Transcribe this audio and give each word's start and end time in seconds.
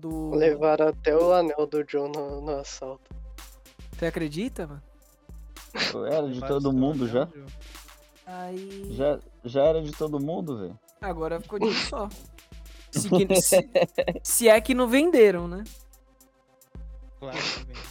Do... 0.00 0.30
Levaram 0.34 0.88
até 0.88 1.14
o 1.14 1.32
anel 1.32 1.66
do 1.66 1.84
Joe 1.86 2.08
no, 2.10 2.40
no 2.40 2.56
assalto. 2.58 3.14
Você 3.92 4.06
acredita, 4.06 4.66
mano? 4.66 4.82
Era 6.10 6.26
de 6.28 6.40
todo 6.40 6.72
mundo 6.72 7.06
já. 7.06 7.28
Aí. 8.26 8.88
Já, 8.94 9.18
já 9.44 9.62
era 9.64 9.82
de 9.82 9.92
todo 9.92 10.18
mundo, 10.18 10.58
velho. 10.58 10.78
Agora 11.00 11.38
ficou 11.40 11.58
de 11.58 11.66
um 11.66 11.72
só. 11.74 12.08
Se, 12.90 13.08
que- 13.10 13.40
se- 13.40 13.68
se 14.22 14.48
é 14.48 14.60
que 14.60 14.74
não 14.74 14.88
venderam, 14.88 15.46
né? 15.46 15.64
Claro 17.18 17.36
que 17.36 17.58
vendeu. 17.64 17.82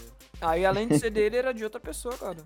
Aí 0.42 0.66
além 0.66 0.88
de 0.88 0.98
ser 0.98 1.10
dele, 1.12 1.38
era 1.38 1.54
de 1.54 1.64
outra 1.64 1.80
pessoa, 1.80 2.18
cara. 2.18 2.38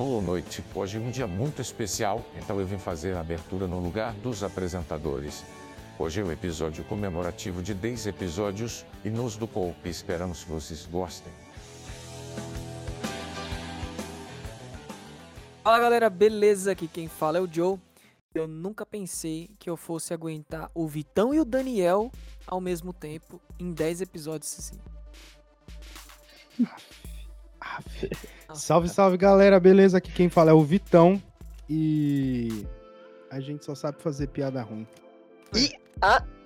Boa 0.00 0.22
noite. 0.22 0.64
Hoje 0.74 0.96
é 0.96 0.98
um 0.98 1.10
dia 1.10 1.26
muito 1.26 1.60
especial, 1.60 2.24
então 2.34 2.58
eu 2.58 2.66
vim 2.66 2.78
fazer 2.78 3.14
a 3.14 3.20
abertura 3.20 3.66
no 3.66 3.78
lugar 3.78 4.14
dos 4.14 4.42
apresentadores. 4.42 5.44
Hoje 5.98 6.22
é 6.22 6.24
o 6.24 6.32
episódio 6.32 6.82
comemorativo 6.84 7.62
de 7.62 7.74
10 7.74 8.06
episódios 8.06 8.86
e 9.04 9.10
nos 9.10 9.36
do 9.36 9.46
Poupe. 9.46 9.90
Esperamos 9.90 10.42
que 10.42 10.50
vocês 10.50 10.86
gostem. 10.86 11.30
Fala 15.62 15.78
galera, 15.78 16.08
beleza? 16.08 16.72
Aqui 16.72 16.88
quem 16.88 17.06
fala 17.06 17.36
é 17.36 17.40
o 17.42 17.46
Joe. 17.46 17.78
Eu 18.34 18.48
nunca 18.48 18.86
pensei 18.86 19.50
que 19.58 19.68
eu 19.68 19.76
fosse 19.76 20.14
aguentar 20.14 20.70
o 20.74 20.88
Vitão 20.88 21.34
e 21.34 21.40
o 21.40 21.44
Daniel 21.44 22.10
ao 22.46 22.58
mesmo 22.58 22.94
tempo 22.94 23.38
em 23.58 23.70
10 23.70 24.00
episódios 24.00 24.56
assim. 24.58 24.78
Salve, 28.54 28.88
salve 28.88 29.16
galera, 29.16 29.60
beleza? 29.60 29.98
Aqui 29.98 30.10
quem 30.12 30.28
fala 30.28 30.50
é 30.50 30.54
o 30.54 30.62
Vitão 30.62 31.22
e 31.68 32.66
a 33.30 33.38
gente 33.40 33.64
só 33.64 33.74
sabe 33.74 34.02
fazer 34.02 34.26
piada 34.28 34.60
ruim. 34.62 34.86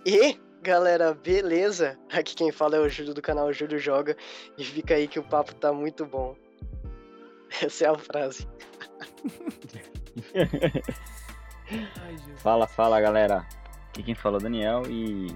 E 0.05 0.39
galera, 0.63 1.15
beleza? 1.15 1.99
Aqui 2.11 2.35
quem 2.35 2.51
fala 2.51 2.77
é 2.77 2.81
o 2.81 2.89
Júlio 2.89 3.15
do 3.15 3.23
canal 3.23 3.53
Júlio 3.53 3.79
Joga. 3.79 4.17
E 4.57 4.65
fica 4.65 4.95
aí 4.95 5.07
que 5.07 5.19
o 5.19 5.23
papo 5.23 5.55
tá 5.55 5.73
muito 5.73 6.07
bom. 6.07 6.35
Essa 7.63 7.85
é 7.85 7.89
a 7.89 7.99
frase. 7.99 8.49
Ai. 12.01 12.17
Fala, 12.37 12.67
fala, 12.67 13.01
galera. 13.01 13.47
Aqui 13.89 14.03
quem 14.03 14.15
fala 14.15 14.37
é 14.37 14.41
o 14.41 14.43
Daniel 14.43 14.83
e. 14.89 15.35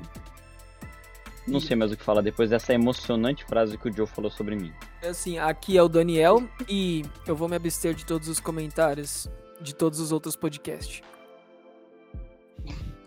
Não 1.48 1.60
sei 1.60 1.77
mais 1.77 1.92
o 1.92 1.96
que 1.96 2.02
falar 2.04 2.20
depois 2.20 2.50
dessa 2.50 2.74
emocionante 2.74 3.44
frase 3.44 3.78
que 3.78 3.88
o 3.88 3.92
Joe 3.92 4.06
falou 4.06 4.30
sobre 4.30 4.56
mim. 4.56 4.72
Assim, 5.02 5.38
aqui 5.38 5.77
é 5.77 5.82
o 5.82 5.88
Daniel 5.88 6.42
e 6.68 7.05
eu 7.27 7.34
vou 7.34 7.48
me 7.48 7.56
abster 7.56 7.94
de 7.94 8.05
todos 8.05 8.28
os 8.28 8.40
comentários 8.40 9.28
de 9.60 9.74
todos 9.74 10.00
os 10.00 10.12
outros 10.12 10.36
podcasts. 10.36 11.02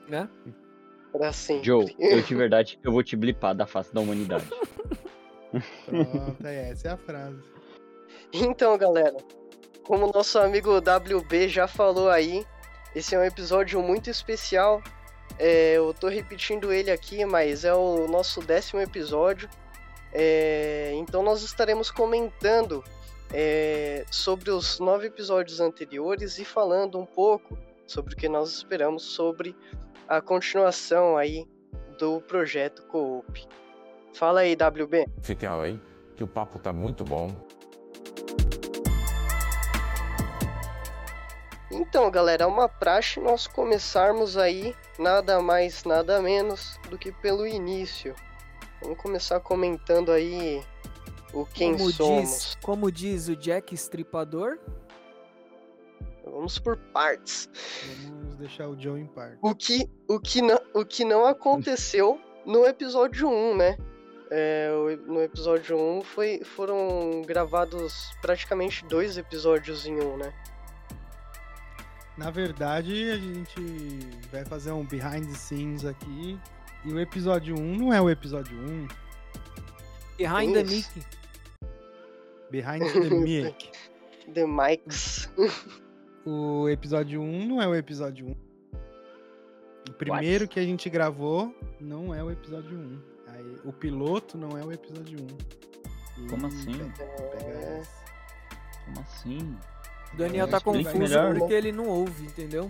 Né? 0.08 0.28
Pra 1.11 1.31
sempre. 1.31 1.66
Joe, 1.66 1.95
eu 2.00 2.22
de 2.22 2.36
verdade, 2.36 2.80
eu 2.83 2.92
vou 2.92 3.03
te 3.03 3.16
blipar 3.16 3.56
da 3.56 3.66
face 3.66 3.94
da 3.94 4.02
humanidade. 4.02 4.45
Pronto, 5.86 6.45
é, 6.45 6.70
essa 6.70 6.89
é 6.89 6.92
a 6.92 6.98
frase. 6.98 7.42
Então, 8.33 8.78
galera, 8.78 9.17
como 9.83 10.11
nosso 10.11 10.39
amigo 10.39 10.78
WB 10.78 11.50
já 11.50 11.67
falou 11.67 12.09
aí, 12.09 12.45
esse 12.95 13.14
é 13.16 13.20
um 13.20 13.23
episódio 13.23 13.81
muito 13.81 14.09
especial. 14.09 14.81
É, 15.38 15.74
eu 15.78 15.94
tô 15.94 16.08
repetindo 16.08 16.72
ele 16.72 16.92
aqui, 16.92 17.26
mas 17.26 17.66
é 17.66 17.73
o 17.73 18.08
nosso 18.08 18.42
décimo 18.42 18.82
episódio. 18.82 19.50
É, 20.14 20.92
então, 20.95 21.23
nós 21.23 21.42
estaremos 21.42 21.89
comentando 21.89 22.83
é, 23.33 24.05
sobre 24.11 24.52
os 24.52 24.80
nove 24.80 25.08
episódios 25.08 25.60
anteriores 25.60 26.38
e 26.38 26.45
falando 26.45 27.00
um 27.00 27.05
pouco 27.05 27.58
sobre 27.88 28.14
o 28.14 28.17
que 28.17 28.30
nós 28.30 28.52
esperamos 28.52 29.04
sobre 29.04 29.55
a 30.08 30.22
continuação 30.22 31.17
aí 31.17 31.48
do 31.98 32.20
projeto 32.22 32.84
Coop. 32.84 33.48
Fala 34.14 34.42
aí, 34.42 34.54
WB. 34.55 35.08
Fiquem 35.22 35.48
aí, 35.48 35.80
que 36.16 36.23
o 36.23 36.28
papo 36.28 36.60
tá 36.60 36.73
muito 36.73 37.04
bom. 37.04 37.30
Então, 41.71 42.11
galera, 42.11 42.43
é 42.43 42.48
uma 42.48 42.67
praxe 42.67 43.20
nós 43.20 43.48
começarmos 43.48 44.37
aí 44.37 44.76
nada 44.99 45.42
mais, 45.42 45.83
nada 45.86 46.21
menos 46.21 46.77
do 46.89 46.98
que 46.98 47.11
pelo 47.11 47.48
início. 47.48 48.14
Vamos 48.82 48.98
começar 48.98 49.39
comentando 49.39 50.11
aí 50.11 50.61
o 51.33 51.45
quem 51.45 51.77
como 51.77 51.92
somos. 51.92 52.30
diz, 52.30 52.58
como 52.61 52.92
diz 52.92 53.27
o 53.30 53.36
Jack 53.36 53.73
Stripador, 53.73 54.60
Vamos 56.23 56.58
por 56.60 56.77
partes. 56.77 57.49
Vamos 58.04 58.36
deixar 58.37 58.67
o 58.67 58.80
Joe 58.80 59.02
em 59.02 59.08
parte. 59.08 59.37
O 59.42 59.54
que, 59.54 59.89
o 60.08 60.20
que, 60.20 60.42
não, 60.42 60.60
o 60.73 60.86
que 60.86 61.04
não 61.04 61.26
aconteceu 61.26 62.20
no 62.45 62.65
episódio 62.65 63.27
1, 63.27 63.58
né? 63.58 63.77
É, 64.30 64.70
no 65.08 65.21
episódio 65.21 65.77
1 65.77 66.02
foi, 66.04 66.42
foram 66.43 67.21
gravados 67.26 68.11
praticamente 68.21 68.86
dois 68.86 69.17
episódios 69.17 69.86
em 69.86 69.99
um, 69.99 70.15
né? 70.15 70.33
Na 72.17 72.30
verdade, 72.30 73.10
a 73.11 73.17
gente 73.17 73.99
vai 74.32 74.45
fazer 74.45 74.72
um 74.72 74.86
behind 74.86 75.27
the 75.27 75.36
scenes 75.36 75.86
aqui. 75.86 76.39
E 76.83 76.92
o 76.92 76.99
episódio 76.99 77.55
1 77.58 77.77
não 77.77 77.94
é 77.94 78.02
o 78.02 78.10
episódio 78.10 78.58
1. 78.58 78.88
Behind 80.17 80.54
the. 80.54 80.64
Mic. 80.64 80.88
Behind 82.52 82.92
the 82.92 83.10
mic. 83.16 83.72
The 84.33 84.45
Mics. 84.45 85.30
O 86.26 86.70
episódio 86.70 87.22
1 87.22 87.45
não 87.48 87.61
é 87.61 87.67
o 87.67 87.76
episódio 87.76 88.28
1. 88.28 88.36
O 89.89 89.93
primeiro 89.93 90.48
que 90.48 90.60
a 90.60 90.64
gente 90.64 90.89
gravou 90.89 91.55
não 91.80 92.14
é 92.14 92.23
o 92.23 92.30
episódio 92.30 92.78
1. 92.78 93.02
Aí, 93.28 93.58
o 93.66 93.73
piloto 93.73 94.38
não 94.38 94.58
é 94.58 94.64
o 94.64 94.72
episódio 94.72 95.20
1. 95.20 96.23
E 96.23 96.28
Como 96.30 96.48
assim? 96.48 96.78
Pega, 96.98 97.22
pega. 97.30 97.82
Como 98.86 98.99
assim? 98.99 99.58
O 100.14 100.17
Daniel 100.17 100.48
tá 100.48 100.60
confuso 100.60 100.98
melhor. 100.98 101.38
porque 101.38 101.54
ele 101.54 101.72
não 101.72 101.88
ouve, 101.88 102.26
entendeu? 102.26 102.70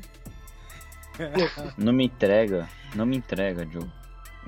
Não 1.77 1.91
me 1.93 2.05
entrega, 2.05 2.67
não 2.95 3.05
me 3.05 3.17
entrega, 3.17 3.67
Joe. 3.69 3.87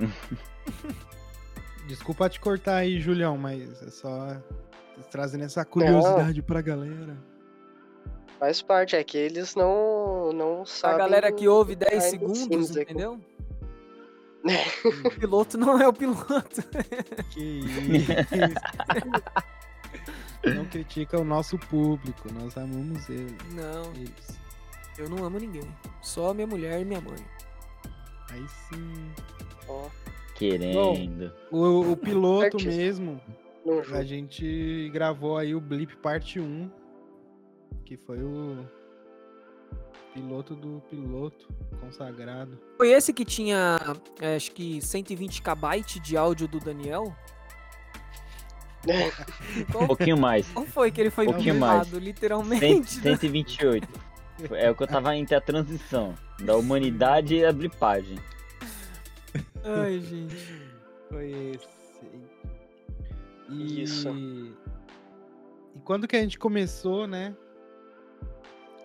Desculpa 1.86 2.28
te 2.28 2.40
cortar 2.40 2.76
aí, 2.76 2.98
Julião, 2.98 3.36
mas 3.36 3.82
é 3.82 3.90
só 3.90 4.36
trazendo 5.10 5.44
essa 5.44 5.64
curiosidade 5.64 6.40
pra 6.42 6.60
galera. 6.62 7.16
Faz 8.40 8.62
parte, 8.62 8.96
é 8.96 9.04
que 9.04 9.16
eles 9.18 9.54
não, 9.54 10.32
não 10.32 10.62
A 10.62 10.66
sabem. 10.66 10.98
galera 10.98 11.30
que 11.30 11.46
ouve 11.46 11.76
10 11.76 11.90
behind 11.90 12.02
the 12.02 12.34
segundos, 12.34 12.70
aqui. 12.76 12.82
entendeu? 12.82 13.20
O 15.06 15.10
piloto 15.10 15.56
não 15.56 15.80
é 15.80 15.86
o 15.88 15.92
piloto. 15.92 16.62
Que 17.30 17.40
isso. 17.40 18.12
Não 20.52 20.64
critica 20.66 21.18
o 21.20 21.24
nosso 21.24 21.58
público, 21.58 22.32
nós 22.32 22.56
amamos 22.56 23.08
ele, 23.08 23.36
Não, 23.52 23.92
eles. 23.94 24.38
eu 24.98 25.08
não 25.08 25.24
amo 25.24 25.38
ninguém. 25.38 25.68
Só 26.02 26.34
minha 26.34 26.46
mulher 26.46 26.80
e 26.80 26.84
minha 26.84 27.00
mãe. 27.00 27.18
Aí 28.30 28.44
sim. 28.48 29.10
Ó, 29.68 29.88
Querendo. 30.34 31.32
O, 31.50 31.92
o 31.92 31.96
piloto 31.96 32.56
mesmo, 32.64 33.20
a 33.92 34.02
gente 34.02 34.90
gravou 34.92 35.38
aí 35.38 35.54
o 35.54 35.60
Blip 35.60 35.96
Parte 35.96 36.40
1, 36.40 36.70
que 37.84 37.96
foi 37.96 38.22
o 38.22 38.66
piloto 40.12 40.54
do 40.54 40.82
piloto 40.90 41.48
consagrado. 41.80 42.58
Foi 42.76 42.90
esse 42.90 43.12
que 43.12 43.24
tinha, 43.24 43.78
é, 44.20 44.36
acho 44.36 44.52
que 44.52 44.80
120 44.80 45.42
KB 45.42 46.00
de 46.00 46.16
áudio 46.16 46.48
do 46.48 46.58
Daniel? 46.58 47.14
Um 49.74 49.86
pouquinho 49.86 50.16
mais. 50.18 50.46
qual 50.48 50.66
foi 50.66 50.90
que 50.90 51.00
ele 51.00 51.10
foi 51.10 51.26
Um 51.26 51.32
pouquinho 51.32 51.54
mais. 51.54 51.88
literalmente? 51.92 52.60
100, 52.60 52.84
128. 52.84 53.88
É 54.52 54.70
o 54.70 54.74
que 54.74 54.82
eu 54.82 54.86
tava 54.86 55.16
entre 55.16 55.34
a 55.34 55.40
transição 55.40 56.14
da 56.40 56.56
humanidade 56.56 57.36
e 57.36 57.44
a 57.44 57.52
blipagem. 57.52 58.18
Ai, 59.64 60.00
gente. 60.00 60.36
Foi 61.08 61.30
esse. 61.54 61.68
E... 63.48 63.82
Isso. 63.82 64.08
E 65.74 65.78
quando 65.84 66.08
que 66.08 66.16
a 66.16 66.20
gente 66.20 66.38
começou, 66.38 67.06
né? 67.06 67.34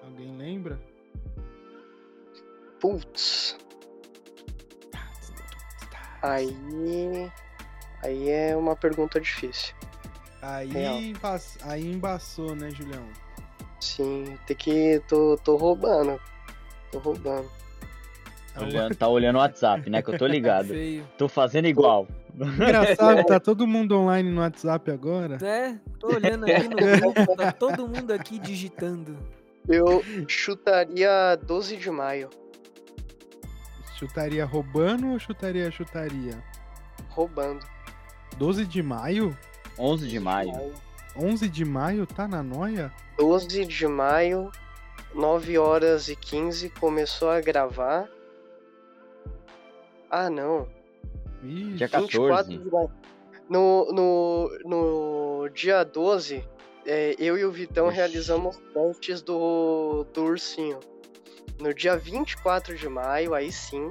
Alguém 0.04 0.36
lembra? 0.38 0.80
Putz. 2.80 3.58
Aí. 6.22 7.32
Aí 8.04 8.30
é 8.30 8.56
uma 8.56 8.76
pergunta 8.76 9.20
difícil. 9.20 9.74
Aí, 10.42 11.10
embaç- 11.12 11.58
aí 11.64 11.92
embaçou, 11.92 12.56
né, 12.56 12.70
Julião? 12.72 13.04
Sim, 13.80 14.38
tem 14.48 14.56
que. 14.56 15.02
tô, 15.08 15.38
tô 15.44 15.56
roubando. 15.58 16.20
Tô 16.92 17.00
roubando. 17.00 17.50
Olhando- 18.60 18.96
tá 18.96 19.08
olhando 19.08 19.36
o 19.38 19.40
WhatsApp, 19.40 19.90
né? 19.90 20.02
Que 20.02 20.10
eu 20.10 20.18
tô 20.18 20.26
ligado. 20.28 20.68
Feio. 20.70 21.08
Tô 21.18 21.30
fazendo 21.30 21.66
igual. 21.68 22.08
Engraçado, 22.36 23.24
tá 23.26 23.40
todo 23.40 23.66
mundo 23.68 23.98
online 23.98 24.30
no 24.30 24.42
WhatsApp 24.42 24.92
agora. 24.92 25.38
É, 25.46 25.76
tô 26.00 26.08
olhando 26.08 26.46
aqui 26.46 26.68
no 26.68 26.76
grupo, 27.14 27.36
tá 27.38 27.52
todo 27.52 27.88
mundo 27.88 28.12
aqui 28.12 28.38
digitando. 28.40 29.18
Eu 29.68 30.04
chutaria 30.28 31.36
12 31.38 31.78
de 31.78 31.90
maio. 31.92 32.30
Chutaria 33.98 34.46
roubando 34.46 35.10
ou 35.12 35.20
chutaria 35.20 35.70
chutaria? 35.72 36.42
Roubando. 37.10 37.66
12 38.38 38.66
de 38.66 38.82
maio? 38.82 39.38
11 39.80 40.08
de 40.08 40.20
maio. 40.20 40.74
11 41.16 41.50
de 41.50 41.66
maio? 41.66 42.06
Tá 42.06 42.28
na 42.28 42.44
noia? 42.44 42.94
12 43.18 43.66
de 43.66 43.88
maio, 43.88 44.52
9 45.16 45.58
horas 45.58 46.10
e 46.10 46.16
15, 46.16 46.70
começou 46.72 47.30
a 47.30 47.40
gravar. 47.40 48.08
Ah, 50.10 50.30
não. 50.30 50.68
Ih, 51.44 51.76
Dia 51.76 51.88
24 51.88 52.28
14. 52.28 52.58
de 52.58 52.72
maio. 52.72 52.92
No, 53.50 53.92
no, 53.92 54.60
no 54.66 55.50
dia 55.50 55.84
12, 55.84 56.48
é, 56.86 57.16
eu 57.18 57.38
e 57.38 57.46
o 57.46 57.52
Vitão 57.52 57.88
Ixi. 57.88 57.96
realizamos 57.96 58.58
testes 58.74 59.22
do, 59.22 60.06
do 60.14 60.24
ursinho. 60.26 60.80
No 61.60 61.74
dia 61.74 61.98
24 61.98 62.76
de 62.76 62.88
maio, 62.88 63.34
aí 63.34 63.52
sim, 63.52 63.90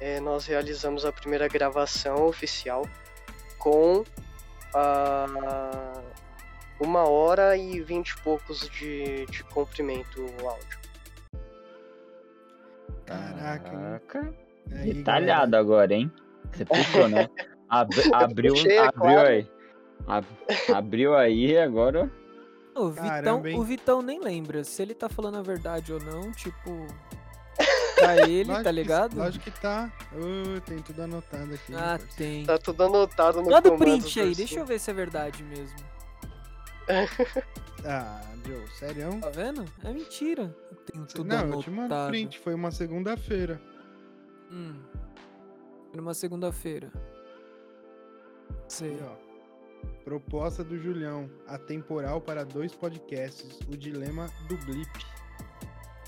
é, 0.00 0.20
nós 0.20 0.46
realizamos 0.46 1.04
a 1.04 1.12
primeira 1.12 1.48
gravação 1.48 2.26
oficial 2.26 2.86
com 3.58 4.04
a 4.74 6.02
uma 6.80 7.08
hora 7.08 7.56
e 7.56 7.80
vinte 7.80 8.10
e 8.10 8.22
poucos 8.22 8.68
de, 8.70 9.24
de 9.26 9.44
comprimento 9.44 10.20
o 10.42 10.48
áudio. 10.48 10.78
Caraca? 13.06 13.70
Caraca. 13.70 14.34
Aí, 14.72 14.94
Detalhado 14.94 15.56
agora, 15.56 15.92
hein? 15.94 16.10
Você 16.52 16.64
puxou, 16.64 17.08
né? 17.08 17.28
Ab- 17.68 17.90
abriu, 18.12 18.52
Puxei, 18.54 18.76
é 18.76 18.80
abriu 18.80 19.00
claro. 19.00 19.28
aí. 19.28 19.50
Ab- 20.06 20.26
abriu 20.74 21.16
aí, 21.16 21.56
agora. 21.56 22.10
O 22.74 22.88
Vitão, 22.88 23.08
Caramba, 23.08 23.48
o 23.50 23.62
Vitão 23.62 24.02
nem 24.02 24.18
lembra 24.20 24.64
se 24.64 24.82
ele 24.82 24.94
tá 24.94 25.08
falando 25.08 25.38
a 25.38 25.42
verdade 25.42 25.92
ou 25.92 26.00
não, 26.00 26.32
tipo. 26.32 26.70
Pra 28.02 28.16
ele, 28.28 28.44
Lógico 28.44 28.64
tá 28.64 28.70
que- 28.70 28.72
ligado? 28.72 29.16
Lógico 29.16 29.44
que 29.44 29.60
tá. 29.60 29.92
Ô, 30.12 30.60
tem 30.62 30.78
tudo 30.78 31.02
anotado 31.02 31.54
aqui. 31.54 31.74
Ah, 31.74 31.98
parceiro. 31.98 32.12
tem. 32.16 32.44
Tá 32.46 32.58
tudo 32.58 32.82
anotado 32.84 33.42
no 33.42 33.50
Manda 33.50 33.72
o 33.72 33.78
print 33.78 34.20
aí, 34.20 34.34
deixa 34.34 34.58
eu 34.60 34.66
ver 34.66 34.78
se 34.80 34.90
é 34.90 34.94
verdade 34.94 35.42
mesmo. 35.44 35.78
Ah, 37.84 38.22
Joe, 38.46 38.64
sério? 38.78 39.18
Tá 39.20 39.30
vendo? 39.30 39.64
É 39.82 39.92
mentira. 39.92 40.54
Eu 40.70 40.76
tenho 40.76 41.04
tudo 41.06 41.24
Não, 41.24 41.36
anotado. 41.38 41.58
eu 41.58 41.62
te 41.64 41.70
mando 41.70 41.94
print. 42.06 42.38
Foi 42.38 42.54
uma 42.54 42.70
segunda-feira. 42.70 43.60
Hum. 44.52 44.80
Foi 45.90 45.96
Numa 45.96 46.14
segunda-feira. 46.14 46.92
Sei. 48.68 48.90
Aí, 48.92 49.00
ó. 49.02 49.16
Proposta 50.04 50.62
do 50.62 50.78
Julião. 50.78 51.28
Atemporal 51.48 52.20
para 52.20 52.44
dois 52.44 52.72
podcasts. 52.72 53.58
O 53.68 53.76
dilema 53.76 54.30
do 54.48 54.56
Blip. 54.58 54.88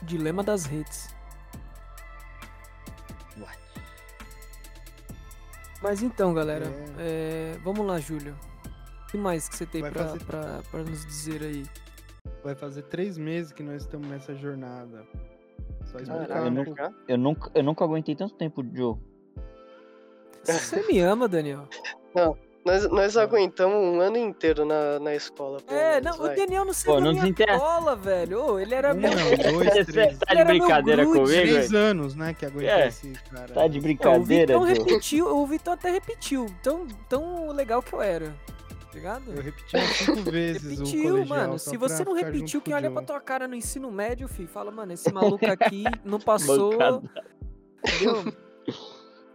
Dilema 0.02 0.44
das 0.44 0.66
redes. 0.66 1.08
Mas 5.82 6.02
então, 6.02 6.32
galera, 6.32 6.66
é, 6.98 7.58
vamos 7.62 7.86
lá, 7.86 7.98
Júlio. 8.00 8.34
O 9.02 9.06
que 9.10 9.18
mais 9.18 9.48
que 9.48 9.56
você 9.56 9.66
tem 9.66 9.82
Vai 9.82 9.90
pra, 9.92 10.04
fazer- 10.08 10.24
pra, 10.24 10.60
pra 10.70 10.80
nos 10.82 11.04
dizer 11.04 11.42
aí? 11.42 11.64
Vai 12.42 12.54
fazer 12.54 12.82
três 12.84 13.18
meses 13.18 13.52
que 13.52 13.62
nós 13.62 13.82
estamos 13.82 14.08
nessa 14.08 14.34
jornada. 14.34 15.04
Só 15.84 15.98
explicar 15.98 16.26
Caraca, 16.26 16.46
eu 16.46 16.50
não- 16.50 16.74
já? 16.76 16.92
Eu 17.06 17.18
nunca, 17.18 17.50
eu 17.54 17.62
nunca 17.62 17.84
aguentei 17.84 18.16
tanto 18.16 18.34
tempo, 18.34 18.64
Joe. 18.72 18.96
Você 20.42 20.82
me 20.86 21.00
ama, 21.00 21.28
Daniel? 21.28 21.68
Nós, 22.64 22.88
nós 22.90 23.16
aguentamos 23.16 23.76
um 23.76 24.00
ano 24.00 24.16
inteiro 24.16 24.64
na, 24.64 24.98
na 24.98 25.14
escola. 25.14 25.58
É, 25.68 26.00
menos, 26.00 26.16
não, 26.16 26.24
o 26.24 26.28
vai. 26.28 26.36
Daniel 26.36 26.64
não 26.64 26.72
saiu 26.72 26.94
Pô, 26.94 26.98
da 26.98 27.04
não 27.04 27.12
minha 27.12 27.22
desinteressa. 27.24 27.58
cola, 27.58 27.94
velho. 27.96 28.42
Ô, 28.42 28.58
ele 28.58 28.74
era 28.74 28.94
Um 28.94 28.96
meu... 28.96 29.10
não, 29.10 29.28
ele- 29.28 29.52
dois, 29.52 29.86
três. 29.86 30.18
tá 30.18 30.34
de 30.34 30.44
brincadeira 30.44 31.04
comigo? 31.04 31.26
Três 31.26 31.70
velho? 31.70 31.84
anos, 31.84 32.14
né, 32.16 32.32
que 32.32 32.46
aguentou 32.46 32.70
É, 32.74 32.88
esse 32.88 33.12
cara. 33.30 33.48
Tá 33.52 33.68
de 33.68 33.76
É, 33.76 33.80
o 33.80 33.82
brincadeira, 33.82 34.58
Vitão 34.58 34.62
repetiu, 34.62 35.36
o 35.36 35.46
Vitão 35.46 35.74
até 35.74 35.90
repetiu. 35.90 36.46
Tão, 36.62 36.86
tão 37.08 37.50
legal 37.52 37.82
que 37.82 37.92
eu 37.92 38.00
era. 38.00 38.26
Tá 38.30 38.94
ligado? 38.94 39.24
Eu 39.34 39.42
repeti 39.42 39.76
umas 39.76 39.90
cinco 39.96 40.22
vezes 40.30 40.64
o 40.64 40.70
Repetiu, 40.84 41.02
colegial. 41.10 41.38
mano. 41.38 41.58
Se 41.58 41.76
você 41.76 42.02
não 42.04 42.14
repetiu, 42.14 42.60
quem 42.62 42.72
o 42.72 42.76
olha 42.76 42.90
pra 42.90 43.02
tua 43.02 43.20
cara 43.20 43.46
no 43.46 43.54
ensino 43.54 43.90
médio, 43.90 44.26
fi, 44.26 44.46
fala, 44.46 44.70
mano, 44.70 44.92
esse 44.92 45.12
maluco 45.12 45.44
aqui 45.50 45.84
não 46.04 46.18
passou. 46.22 46.72
Entendeu? 46.74 48.32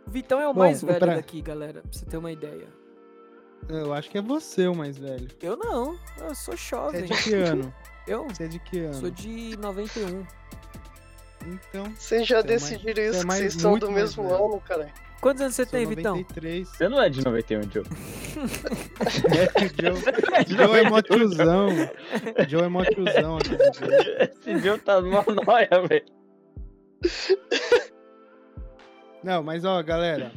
O 0.08 0.10
Vitão 0.10 0.40
é 0.42 0.48
o 0.48 0.54
Bom, 0.54 0.62
mais 0.62 0.82
velho 0.82 0.98
pra- 0.98 1.14
daqui, 1.16 1.42
galera, 1.44 1.82
pra 1.82 1.92
você 1.92 2.06
ter 2.06 2.18
uma 2.18 2.32
ideia. 2.32 2.79
Eu 3.68 3.94
acho 3.94 4.10
que 4.10 4.18
é 4.18 4.22
você 4.22 4.68
o 4.68 4.76
mais 4.76 4.98
velho. 4.98 5.28
Eu 5.42 5.56
não, 5.58 5.98
eu 6.20 6.34
sou 6.36 6.56
Você 6.56 6.76
é 6.76 6.80
jovem. 6.80 7.06
de 7.06 7.24
que 7.24 7.34
ano? 7.36 7.74
Eu 8.08 8.28
Você 8.28 8.44
é 8.46 8.48
de 8.48 8.58
que 8.60 8.80
ano? 8.80 8.94
sou 8.96 9.12
de 9.12 9.56
91. 9.58 10.26
Então, 11.46 11.86
Vocês 11.96 12.28
já 12.28 12.40
é 12.40 12.44
mais- 12.44 12.62
decidiram 12.62 13.04
é 13.04 13.08
isso, 13.10 13.20
que 13.20 13.26
mais- 13.28 13.40
vocês 13.40 13.54
são 13.54 13.78
do 13.78 13.92
mesmo 13.92 14.24
velho. 14.28 14.46
ano, 14.46 14.62
cara. 14.62 14.90
Quantos 15.22 15.42
anos 15.42 15.54
você 15.56 15.64
sou 15.66 15.72
tem, 15.72 15.86
Vitão? 15.86 16.16
93. 16.16 16.68
Você 16.70 16.90
não 16.90 17.02
é 17.02 17.10
de 17.10 17.24
91, 17.24 17.62
Joe. 17.70 17.84
É, 19.36 19.68
Joe, 19.84 20.68
Joe 20.68 20.80
é 20.80 20.90
mó 20.90 21.02
tiozão. 21.02 21.68
Joe 22.48 22.64
é 22.64 22.68
mó 22.68 22.84
tiozão 22.86 23.38
aqui 23.38 23.50
do 23.56 23.64
Joe. 23.64 24.18
Esse 24.22 24.58
Joe 24.60 24.80
tá 24.80 25.00
numa 25.02 25.24
noia, 25.46 25.70
velho. 25.88 26.06
Não, 29.24 29.44
mas 29.44 29.66
ó, 29.66 29.82
galera, 29.84 30.32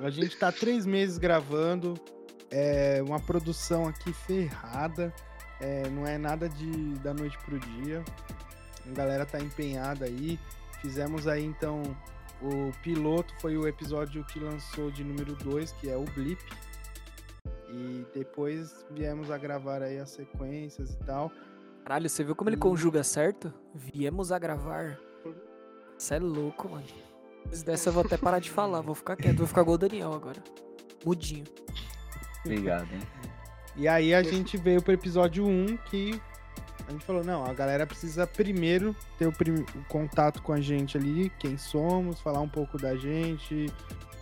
a 0.00 0.10
gente 0.10 0.36
tá 0.38 0.50
três 0.50 0.86
meses 0.86 1.18
gravando, 1.18 1.94
é 2.56 3.02
uma 3.02 3.18
produção 3.18 3.88
aqui 3.88 4.12
ferrada, 4.12 5.12
é, 5.60 5.88
não 5.90 6.06
é 6.06 6.16
nada 6.16 6.48
de 6.48 6.94
da 7.00 7.12
noite 7.12 7.36
pro 7.38 7.58
dia. 7.58 8.04
A 8.88 8.94
galera 8.94 9.26
tá 9.26 9.40
empenhada 9.40 10.04
aí. 10.04 10.38
Fizemos 10.80 11.26
aí 11.26 11.44
então 11.44 11.82
o 12.40 12.70
piloto 12.80 13.34
foi 13.40 13.56
o 13.56 13.66
episódio 13.66 14.22
que 14.24 14.38
lançou 14.38 14.90
de 14.90 15.02
número 15.02 15.34
2, 15.34 15.72
que 15.72 15.90
é 15.90 15.96
o 15.96 16.04
Blip. 16.04 16.40
E 17.70 18.06
depois 18.14 18.86
viemos 18.92 19.32
a 19.32 19.38
gravar 19.38 19.82
aí 19.82 19.98
as 19.98 20.10
sequências 20.10 20.94
e 20.94 20.98
tal. 20.98 21.32
Caralho, 21.82 22.08
você 22.08 22.22
viu 22.22 22.36
como 22.36 22.50
ele 22.50 22.56
conjuga 22.56 23.02
certo? 23.02 23.52
Viemos 23.74 24.30
a 24.30 24.38
gravar. 24.38 24.96
Você 25.98 26.14
é 26.14 26.18
louco, 26.20 26.68
mano. 26.68 26.86
Dessa 27.64 27.88
eu 27.88 27.92
vou 27.92 28.04
até 28.04 28.16
parar 28.16 28.38
de 28.38 28.50
falar, 28.50 28.80
vou 28.80 28.94
ficar 28.94 29.16
quieto, 29.16 29.38
vou 29.38 29.46
ficar 29.46 29.62
igual 29.62 29.74
o 29.74 29.78
Daniel 29.78 30.12
agora. 30.12 30.42
Mudinho. 31.04 31.44
Obrigado, 32.44 32.86
hein. 32.92 33.00
E 33.76 33.88
aí 33.88 34.14
a 34.14 34.22
gente 34.22 34.56
veio 34.56 34.80
pro 34.82 34.92
episódio 34.92 35.44
1 35.46 35.76
que 35.90 36.20
a 36.86 36.92
gente 36.92 37.04
falou, 37.04 37.24
não, 37.24 37.44
a 37.44 37.52
galera 37.54 37.86
precisa 37.86 38.26
primeiro 38.26 38.94
ter 39.18 39.26
o, 39.26 39.32
prim- 39.32 39.64
o 39.74 39.84
contato 39.88 40.42
com 40.42 40.52
a 40.52 40.60
gente 40.60 40.96
ali, 40.96 41.30
quem 41.38 41.56
somos, 41.56 42.20
falar 42.20 42.40
um 42.40 42.48
pouco 42.48 42.76
da 42.78 42.94
gente, 42.94 43.66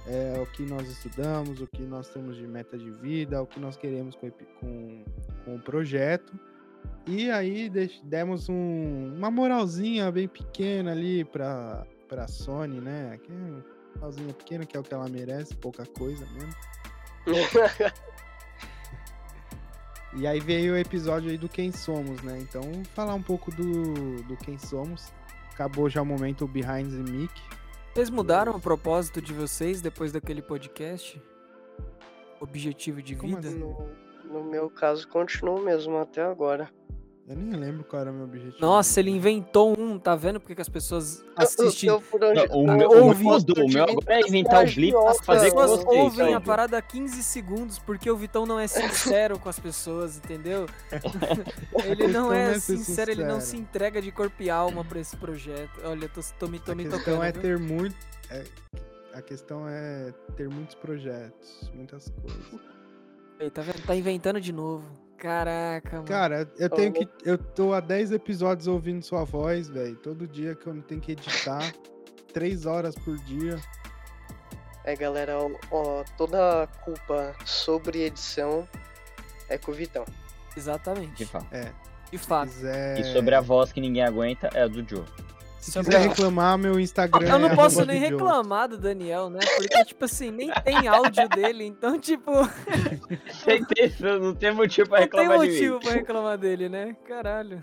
é, 0.07 0.41
o 0.41 0.47
que 0.47 0.63
nós 0.63 0.89
estudamos, 0.89 1.61
o 1.61 1.67
que 1.67 1.83
nós 1.83 2.09
temos 2.09 2.37
de 2.37 2.47
meta 2.47 2.79
de 2.79 2.91
vida, 2.91 3.43
o 3.43 3.47
que 3.47 3.59
nós 3.61 3.77
queremos 3.77 4.15
com, 4.15 4.31
com, 4.61 5.05
com 5.45 5.57
o 5.57 5.61
projeto. 5.61 6.33
E 7.07 7.31
aí 7.31 7.69
deix- 7.69 8.01
demos 8.05 8.49
um- 8.49 9.13
uma 9.19 9.31
moralzinha 9.31 10.11
bem 10.13 10.29
pequena 10.29 10.93
ali 10.93 11.25
pra, 11.25 11.85
pra 12.09 12.27
Sony, 12.29 12.81
né? 12.81 13.19
Que 13.23 13.33
é 13.33 13.35
uma 13.35 13.65
moralzinha 13.97 14.33
pequena, 14.33 14.65
que 14.65 14.77
é 14.77 14.81
o 14.81 14.83
que 14.85 14.95
ela 14.95 15.09
merece, 15.09 15.55
pouca 15.57 15.85
coisa 15.85 16.25
mesmo. 16.33 16.55
E 20.15 20.27
aí 20.27 20.41
veio 20.41 20.75
o 20.75 20.77
episódio 20.77 21.31
aí 21.31 21.39
do 21.39 21.49
Quem 21.49 21.73
Somos, 21.73 22.23
né? 22.23 22.39
Então, 22.39 22.63
falar 22.95 23.15
um 23.15 23.23
pouco 23.23 23.51
do, 23.51 24.23
do 24.25 24.37
Quem 24.37 24.59
Somos. 24.59 25.13
Acabou 25.53 25.89
já 25.89 26.03
o 26.03 26.07
momento 26.07 26.47
Behind 26.47 26.91
the 26.91 27.11
Mic. 27.11 27.33
Vocês 27.95 28.11
mudaram 28.11 28.53
o 28.55 28.61
propósito 28.61 29.21
de 29.21 29.33
vocês 29.33 29.81
depois 29.81 30.13
daquele 30.13 30.43
podcast? 30.43 31.21
Objetivo 32.41 33.03
de 33.03 33.15
Como 33.17 33.37
vida? 33.37 33.49
assim? 33.49 33.59
No, 33.59 33.89
no 34.25 34.45
meu 34.45 34.69
caso, 34.69 35.07
continua 35.09 35.61
o 35.61 35.63
mesmo 35.63 35.97
até 35.99 36.23
agora. 36.23 36.71
Eu 37.29 37.37
nem 37.37 37.53
lembro 37.59 37.85
qual 37.85 38.03
era 38.03 38.11
o 38.11 38.15
meu 38.15 38.25
objetivo. 38.25 38.57
Nossa, 38.61 38.99
ele 38.99 39.11
inventou 39.11 39.79
um, 39.79 39.97
tá 39.97 40.15
vendo? 40.17 40.41
Porque 40.41 40.57
que 40.57 40.61
as 40.61 40.69
pessoas 40.69 41.25
assistem. 41.37 41.89
Eu, 41.89 42.03
eu, 42.13 42.19
o 42.19 42.67
eu- 42.69 42.77
meu, 42.77 42.91
o 42.91 43.05
ouvi 43.07 43.23
meu 43.23 43.33
gosto 43.33 43.49
mudou. 43.49 43.65
O 43.65 43.69
meu 43.73 43.85
agora 43.85 44.05
é 44.09 44.21
inventar 44.27 44.65
o 44.67 44.75
blip 44.75 44.93
pra 44.93 45.15
fazer 45.15 45.51
com 45.53 45.61
pessoas 45.61 45.85
vocês. 45.85 46.03
ouvem 46.03 46.35
a 46.35 46.41
parada 46.41 46.77
há 46.79 46.83
15 46.83 47.23
segundos 47.23 47.79
porque 47.79 48.11
o 48.11 48.17
Vitão 48.17 48.45
não 48.45 48.59
é 48.59 48.67
sincero 48.67 49.39
com 49.39 49.49
as 49.49 49.59
pessoas, 49.59 50.17
entendeu? 50.19 50.67
Ele 51.85 52.09
não 52.09 52.31
questão 52.31 52.33
é 52.33 52.45
não 52.49 52.53
é 52.53 52.55
ser 52.59 52.77
sincero, 52.77 53.11
ele 53.13 53.25
não 53.25 53.41
se 53.41 53.47
sincero. 53.47 53.63
entrega 53.63 54.03
de 54.03 54.11
corpo 54.13 54.43
e 54.43 54.51
alma 54.51 54.85
pra 54.85 54.99
esse 54.99 55.17
projeto. 55.17 55.81
Olha, 55.85 56.09
tô, 56.09 56.21
tô, 56.39 56.49
me, 56.49 56.59
tô 56.59 56.73
a 56.73 56.75
me 56.75 56.83
questão 56.85 56.99
tocando. 56.99 57.23
é 57.23 57.33
viu? 57.33 57.41
ter 57.43 57.59
muito. 57.59 57.97
é- 58.31 58.45
a 59.15 59.23
questão 59.23 59.69
é 59.69 60.13
ter 60.37 60.49
muitos 60.49 60.75
projetos, 60.75 61.71
muitas 61.75 62.11
coisas. 62.21 62.61
Aí, 63.39 63.49
tá 63.51 63.63
vendo? 63.63 63.81
Tá 63.87 63.95
inventando 63.95 64.41
de 64.41 64.53
novo. 64.53 64.85
Caraca, 65.23 65.93
mano. 65.93 66.05
Cara, 66.09 66.51
eu 66.59 66.69
tenho 66.69 66.93
que. 66.93 67.09
Eu 67.25 67.39
tô 67.39 67.73
há 67.73 67.79
10 67.79 68.11
episódios 68.11 68.67
ouvindo 68.67 69.05
sua 69.05 69.23
voz, 69.23 69.69
velho. 69.69 69.95
Todo 69.95 70.27
dia 70.27 70.57
que 70.57 70.67
eu 70.67 70.75
não 70.75 70.83
tenho 70.83 71.01
que 71.01 71.13
editar. 71.13 71.73
3 72.35 72.67
horas 72.67 72.97
por 72.97 73.17
dia. 73.19 73.57
É, 74.85 74.97
galera, 74.97 75.39
ó, 75.39 75.49
ó, 75.71 76.05
toda 76.19 76.65
a 76.65 76.67
culpa 76.67 77.37
sobre 77.45 78.03
edição 78.03 78.67
é 79.49 79.57
com 79.57 79.71
o 79.71 79.75
Vitão. 79.75 80.05
Exatamente. 80.57 81.15
Que 81.15 81.25
fala. 81.25 81.47
É. 81.53 81.71
De 82.11 82.19
fato. 82.19 82.49
quiser, 82.49 82.99
E 82.99 83.05
sobre 83.13 83.37
a 83.37 83.41
voz 83.41 83.71
que 83.71 83.81
ninguém 83.81 84.03
aguenta 84.03 84.51
é 84.53 84.63
a 84.63 84.67
do 84.67 84.87
Joe. 84.87 85.05
Se 85.63 85.73
sobre 85.73 85.93
quiser 85.95 86.09
reclamar, 86.09 86.59
meu 86.59 86.79
Instagram 86.79 87.27
Eu 87.27 87.39
não 87.39 87.49
é 87.49 87.55
posso 87.57 87.85
nem 87.85 87.99
reclamar 87.99 88.69
do 88.69 88.77
Daniel, 88.77 89.31
né? 89.31 89.39
Porque, 89.57 89.85
tipo 89.85 90.05
assim, 90.05 90.31
nem 90.31 90.51
tem 90.65 90.89
áudio 90.89 91.29
dele, 91.29 91.65
então, 91.65 91.99
tipo, 91.99 92.33
Certeza, 93.45 94.19
não 94.19 94.35
tem 94.35 94.53
motivo 94.53 94.89
pra 94.89 95.01
não 95.01 95.09
tem 95.09 95.21
reclamar 95.21 95.47
de 95.47 95.53
motivo 95.53 95.75
mim. 95.77 95.81
pra 95.81 95.93
reclamar 95.93 96.39
dele, 96.39 96.69
né? 96.69 96.97
Caralho. 97.07 97.63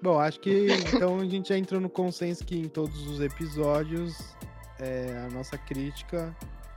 Bom, 0.00 0.18
acho 0.18 0.40
que 0.40 0.66
então 0.94 1.20
a 1.20 1.24
gente 1.24 1.48
já 1.50 1.58
entrou 1.58 1.80
no 1.80 1.88
consenso 1.90 2.44
que 2.44 2.58
em 2.58 2.68
todos 2.68 3.06
os 3.06 3.20
episódios 3.20 4.34
é, 4.80 5.24
a 5.26 5.30
nossa 5.34 5.56
crítica 5.58 6.34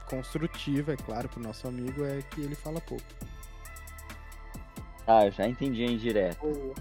construtiva, 0.08 0.92
é 0.92 0.96
claro, 0.96 1.28
pro 1.28 1.40
nosso 1.42 1.66
amigo 1.66 2.04
é 2.04 2.20
que 2.30 2.40
ele 2.40 2.54
fala 2.54 2.80
pouco. 2.80 3.02
Ah, 5.06 5.26
eu 5.26 5.30
já 5.32 5.46
entendi 5.48 5.84
a 5.84 5.86
indireta. 5.90 6.44
O- 6.44 6.74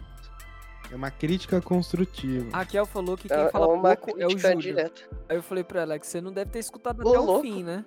É 0.92 0.96
uma 0.96 1.10
crítica 1.12 1.60
construtiva. 1.62 2.48
A 2.54 2.58
Raquel 2.60 2.86
falou 2.86 3.18
que 3.18 3.28
quem 3.28 3.38
É, 3.38 3.46
é 3.46 3.50
fala 3.50 3.68
uma 3.68 3.96
pouco 3.96 4.20
é 4.22 4.26
o 4.28 4.38
Júlio. 4.38 4.58
direta. 4.60 5.02
Aí 5.28 5.36
eu 5.38 5.44
falei 5.44 5.64
pra 5.64 5.82
ela 5.82 5.98
que 6.00 6.06
você 6.08 6.22
não 6.22 6.32
deve 6.32 6.52
ter 6.52 6.60
escutado 6.60 7.04
Ô, 7.06 7.10
até 7.10 7.20
o 7.20 7.24
louco. 7.26 7.42
fim, 7.42 7.64
né? 7.64 7.84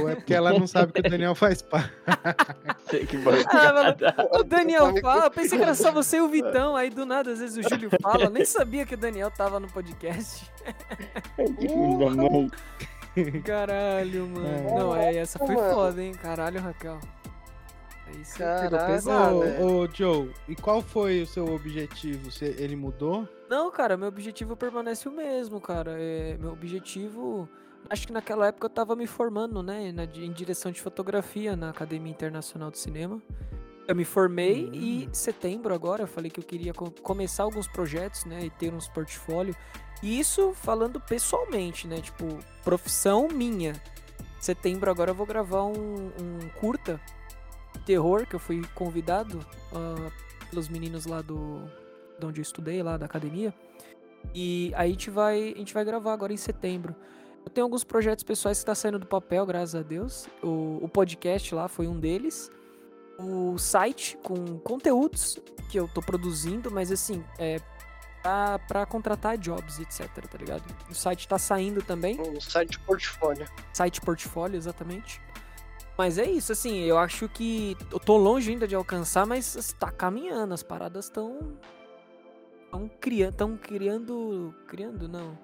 Ou 0.00 0.08
é 0.08 0.14
porque 0.14 0.32
ela 0.32 0.52
não 0.52 0.66
sabe 0.66 0.92
que 0.92 1.00
o 1.00 1.10
Daniel 1.10 1.34
faz 1.34 1.60
parte. 1.60 1.92
Que 2.88 3.16
Ah. 3.50 3.94
O 4.38 4.44
Daniel 4.44 4.94
fala, 5.00 5.24
eu 5.24 5.30
pensei 5.30 5.58
que 5.58 5.64
era 5.64 5.74
só 5.74 5.90
você 5.90 6.18
e 6.18 6.20
o 6.20 6.28
Vitão, 6.28 6.76
aí 6.76 6.88
do 6.90 7.04
nada 7.04 7.32
às 7.32 7.40
vezes 7.40 7.56
o 7.56 7.68
Júlio 7.68 7.90
fala, 8.00 8.30
nem 8.30 8.44
sabia 8.44 8.86
que 8.86 8.94
o 8.94 8.96
Daniel 8.96 9.30
tava 9.32 9.58
no 9.58 9.66
podcast. 9.68 10.48
Caralho, 13.44 14.26
mano. 14.28 14.46
É. 14.46 14.74
Não, 14.74 14.96
é, 14.96 15.16
essa 15.16 15.38
foi 15.38 15.56
foda, 15.56 16.02
hein? 16.02 16.12
Caralho, 16.12 16.60
Raquel. 16.60 16.98
Pegou 18.22 18.46
Caraca. 18.70 18.86
pesado. 18.86 19.36
ô, 19.60 19.82
ô, 19.82 19.88
Joe, 19.92 20.30
e 20.48 20.54
qual 20.56 20.80
foi 20.80 21.22
o 21.22 21.26
seu 21.26 21.46
objetivo? 21.54 22.30
Você, 22.30 22.54
ele 22.58 22.76
mudou? 22.76 23.28
Não, 23.48 23.70
cara, 23.70 23.96
meu 23.96 24.08
objetivo 24.08 24.56
permanece 24.56 25.08
o 25.08 25.12
mesmo, 25.12 25.60
cara. 25.60 25.96
É, 25.98 26.36
meu 26.38 26.52
objetivo. 26.52 27.48
Acho 27.90 28.06
que 28.06 28.12
naquela 28.12 28.46
época 28.46 28.66
eu 28.66 28.70
tava 28.70 28.96
me 28.96 29.06
formando, 29.06 29.62
né, 29.62 29.92
na- 29.92 30.04
em 30.04 30.32
direção 30.32 30.72
de 30.72 30.80
fotografia 30.80 31.54
na 31.54 31.68
Academia 31.70 32.10
Internacional 32.10 32.70
de 32.70 32.78
Cinema. 32.78 33.20
Eu 33.86 33.94
me 33.94 34.06
formei 34.06 34.70
e 34.72 35.04
Hum. 35.06 35.10
em 35.10 35.14
setembro 35.14 35.74
agora 35.74 36.04
eu 36.04 36.06
falei 36.06 36.30
que 36.30 36.40
eu 36.40 36.44
queria 36.44 36.72
co- 36.72 36.90
começar 37.02 37.42
alguns 37.42 37.68
projetos, 37.68 38.24
né, 38.24 38.40
e 38.46 38.48
ter 38.50 38.72
uns 38.72 38.88
portfólio. 38.88 39.54
E 40.02 40.18
isso 40.18 40.54
falando 40.54 40.98
pessoalmente, 40.98 41.86
né, 41.86 42.00
tipo, 42.00 42.24
profissão 42.64 43.28
minha. 43.28 43.74
Setembro 44.40 44.90
agora 44.90 45.10
eu 45.10 45.14
vou 45.14 45.26
gravar 45.26 45.64
um, 45.64 46.06
um 46.06 46.48
curta 46.60 46.98
terror 47.84 48.26
que 48.26 48.34
eu 48.34 48.40
fui 48.40 48.62
convidado 48.74 49.40
ah, 49.72 50.10
pelos 50.50 50.68
meninos 50.68 51.06
lá 51.06 51.22
do 51.22 51.62
de 52.18 52.26
onde 52.26 52.40
eu 52.40 52.42
estudei 52.42 52.82
lá 52.82 52.96
da 52.96 53.06
academia. 53.06 53.52
E 54.34 54.72
aí 54.74 54.88
a 54.88 54.92
gente 54.92 55.10
vai 55.10 55.52
a 55.54 55.58
gente 55.58 55.74
vai 55.74 55.84
gravar 55.84 56.12
agora 56.12 56.32
em 56.32 56.36
setembro. 56.36 56.94
Eu 57.44 57.50
tenho 57.50 57.66
alguns 57.66 57.84
projetos 57.84 58.24
pessoais 58.24 58.60
que 58.60 58.64
tá 58.64 58.74
saindo 58.74 58.98
do 58.98 59.06
papel, 59.06 59.44
graças 59.44 59.74
a 59.74 59.82
Deus. 59.82 60.26
O, 60.42 60.78
o 60.82 60.88
podcast 60.88 61.54
lá 61.54 61.68
foi 61.68 61.86
um 61.86 61.98
deles. 62.00 62.50
O 63.18 63.58
site 63.58 64.16
com 64.22 64.58
conteúdos 64.58 65.38
que 65.70 65.78
eu 65.78 65.86
tô 65.86 66.00
produzindo, 66.00 66.70
mas 66.70 66.90
assim, 66.90 67.22
é 67.38 67.60
pra, 68.22 68.58
pra 68.60 68.86
contratar 68.86 69.36
jobs, 69.36 69.78
etc, 69.78 70.08
tá 70.26 70.38
ligado? 70.38 70.64
O 70.90 70.94
site 70.94 71.28
tá 71.28 71.38
saindo 71.38 71.82
também 71.82 72.18
Um 72.18 72.40
site 72.40 72.78
portfólio. 72.80 73.46
site 73.72 74.00
portfólio, 74.00 74.56
exatamente. 74.56 75.20
Mas 75.96 76.18
é 76.18 76.24
isso, 76.28 76.50
assim, 76.52 76.80
eu 76.80 76.98
acho 76.98 77.28
que 77.28 77.76
eu 77.90 78.00
tô 78.00 78.16
longe 78.16 78.50
ainda 78.50 78.66
de 78.66 78.74
alcançar, 78.74 79.24
mas 79.26 79.54
está 79.54 79.90
caminhando, 79.90 80.52
as 80.52 80.62
paradas 80.62 81.04
estão 81.06 81.56
estão 82.64 82.90
criando, 83.00 83.58
criando, 83.62 84.54
criando 84.66 85.08
não. 85.08 85.38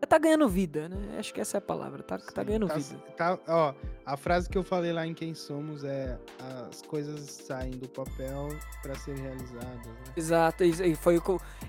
É, 0.00 0.06
Tá 0.06 0.18
ganhando 0.18 0.48
vida, 0.48 0.88
né? 0.88 1.16
Acho 1.18 1.32
que 1.34 1.40
essa 1.40 1.56
é 1.56 1.58
a 1.58 1.60
palavra, 1.60 2.02
tá, 2.02 2.18
tá 2.18 2.40
Sim, 2.40 2.46
ganhando 2.46 2.66
tá- 2.66 2.74
vida. 2.74 2.98
tá- 3.16 3.38
ó, 3.46 3.74
a 4.04 4.16
frase 4.16 4.48
que 4.48 4.56
eu 4.58 4.62
falei 4.64 4.92
lá 4.92 5.06
em 5.06 5.12
Quem 5.14 5.34
Somos 5.34 5.84
é 5.84 6.18
as 6.70 6.80
coisas 6.82 7.20
saem 7.46 7.72
do 7.72 7.88
papel 7.88 8.48
para 8.82 8.94
serem 8.96 9.22
realizadas, 9.22 9.86
né? 9.86 10.12
Exato, 10.16 10.64
e 10.64 10.96
foi 10.96 11.20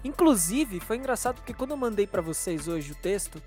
Inclusive, 0.04 0.80
foi 0.80 0.96
engraçado 0.98 1.36
porque 1.36 1.54
quando 1.54 1.72
eu 1.72 1.78
mandei 1.78 2.08
pra 2.08 2.22
vocês 2.22 2.68
hoje 2.70 2.94
o 2.94 2.96
texto, 2.96 3.42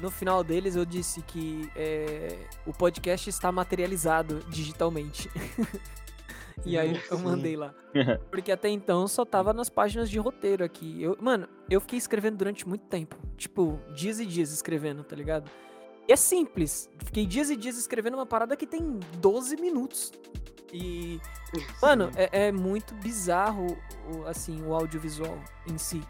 no 0.00 0.10
final 0.10 0.42
deles 0.44 0.76
eu 0.76 0.84
disse 0.84 1.22
que 1.22 1.70
é, 1.76 2.36
o 2.66 2.72
podcast 2.72 3.28
está 3.30 3.50
materializado 3.50 4.40
digitalmente. 4.48 5.30
e 6.64 6.78
aí 6.78 7.00
eu 7.10 7.18
mandei 7.18 7.56
lá. 7.56 7.74
Porque 8.30 8.50
até 8.52 8.68
então 8.68 9.06
só 9.08 9.24
tava 9.24 9.52
nas 9.52 9.68
páginas 9.68 10.10
de 10.10 10.18
roteiro 10.18 10.64
aqui. 10.64 11.02
Eu, 11.02 11.16
mano, 11.20 11.48
eu 11.70 11.80
fiquei 11.80 11.98
escrevendo 11.98 12.36
durante 12.36 12.66
muito 12.68 12.84
tempo. 12.86 13.16
Tipo, 13.36 13.78
dias 13.94 14.20
e 14.20 14.26
dias 14.26 14.50
escrevendo, 14.52 15.02
tá 15.04 15.16
ligado? 15.16 15.50
E 16.08 16.12
é 16.12 16.16
simples. 16.16 16.88
Fiquei 17.04 17.26
dias 17.26 17.50
e 17.50 17.56
dias 17.56 17.76
escrevendo 17.76 18.14
uma 18.14 18.26
parada 18.26 18.56
que 18.56 18.66
tem 18.66 18.98
12 19.18 19.56
minutos. 19.56 20.12
E 20.72 21.20
Mano, 21.80 22.10
é, 22.16 22.48
é 22.48 22.52
muito 22.52 22.94
bizarro, 22.94 23.66
o- 24.12 24.24
assim, 24.26 24.62
o 24.62 24.74
audiovisual 24.74 25.38
em 25.70 25.78
si. 25.78 26.02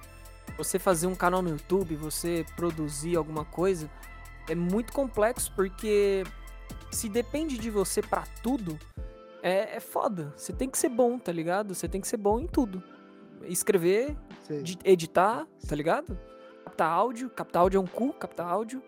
Você 0.56 0.78
fazer 0.78 1.06
um 1.06 1.14
canal 1.14 1.42
no 1.42 1.50
YouTube, 1.50 1.94
você 1.96 2.44
produzir 2.56 3.16
alguma 3.16 3.44
coisa, 3.44 3.90
é 4.48 4.54
muito 4.54 4.92
complexo 4.92 5.52
porque 5.54 6.24
se 6.90 7.08
depende 7.08 7.58
de 7.58 7.70
você 7.70 8.00
pra 8.00 8.24
tudo, 8.42 8.78
é, 9.42 9.76
é 9.76 9.80
foda. 9.80 10.32
Você 10.36 10.52
tem 10.52 10.68
que 10.68 10.78
ser 10.78 10.88
bom, 10.88 11.18
tá 11.18 11.30
ligado? 11.30 11.74
Você 11.74 11.88
tem 11.88 12.00
que 12.00 12.08
ser 12.08 12.16
bom 12.16 12.40
em 12.40 12.46
tudo. 12.46 12.82
Escrever, 13.42 14.16
editar, 14.84 15.46
tá 15.68 15.76
ligado? 15.76 16.18
Captar 16.64 16.90
áudio, 16.90 17.30
captar 17.30 17.62
áudio 17.62 17.78
é 17.78 17.80
um 17.80 17.86
cu, 17.86 18.12
captar 18.12 18.48
áudio. 18.48 18.82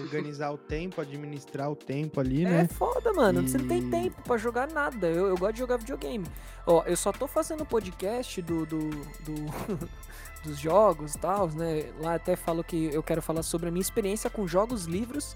Organizar 0.00 0.50
o 0.52 0.58
tempo, 0.58 1.00
administrar 1.00 1.70
o 1.70 1.76
tempo 1.76 2.20
ali, 2.20 2.44
É 2.44 2.48
né? 2.50 2.68
foda, 2.68 3.12
mano. 3.12 3.46
Você 3.46 3.58
não 3.58 3.68
tem 3.68 3.86
E- 3.86 3.90
tempo 3.90 4.22
pra 4.22 4.36
jogar 4.36 4.68
nada. 4.68 5.06
Eu, 5.06 5.26
eu 5.26 5.36
gosto 5.36 5.52
de 5.54 5.58
jogar 5.60 5.76
videogame. 5.76 6.26
Ó, 6.66 6.82
eu 6.84 6.96
só 6.96 7.12
tô 7.12 7.26
fazendo 7.26 7.64
podcast 7.64 8.40
do, 8.42 8.66
do, 8.66 8.90
do- 8.90 9.88
dos 10.44 10.58
jogos 10.58 11.14
e 11.14 11.18
tal, 11.18 11.48
né? 11.48 11.90
Lá 12.00 12.14
até 12.14 12.36
falo 12.36 12.62
que 12.62 12.86
eu 12.92 13.02
quero 13.02 13.20
falar 13.22 13.42
sobre 13.42 13.68
a 13.68 13.70
minha 13.70 13.82
experiência 13.82 14.28
com 14.30 14.46
jogos, 14.46 14.84
livros 14.84 15.34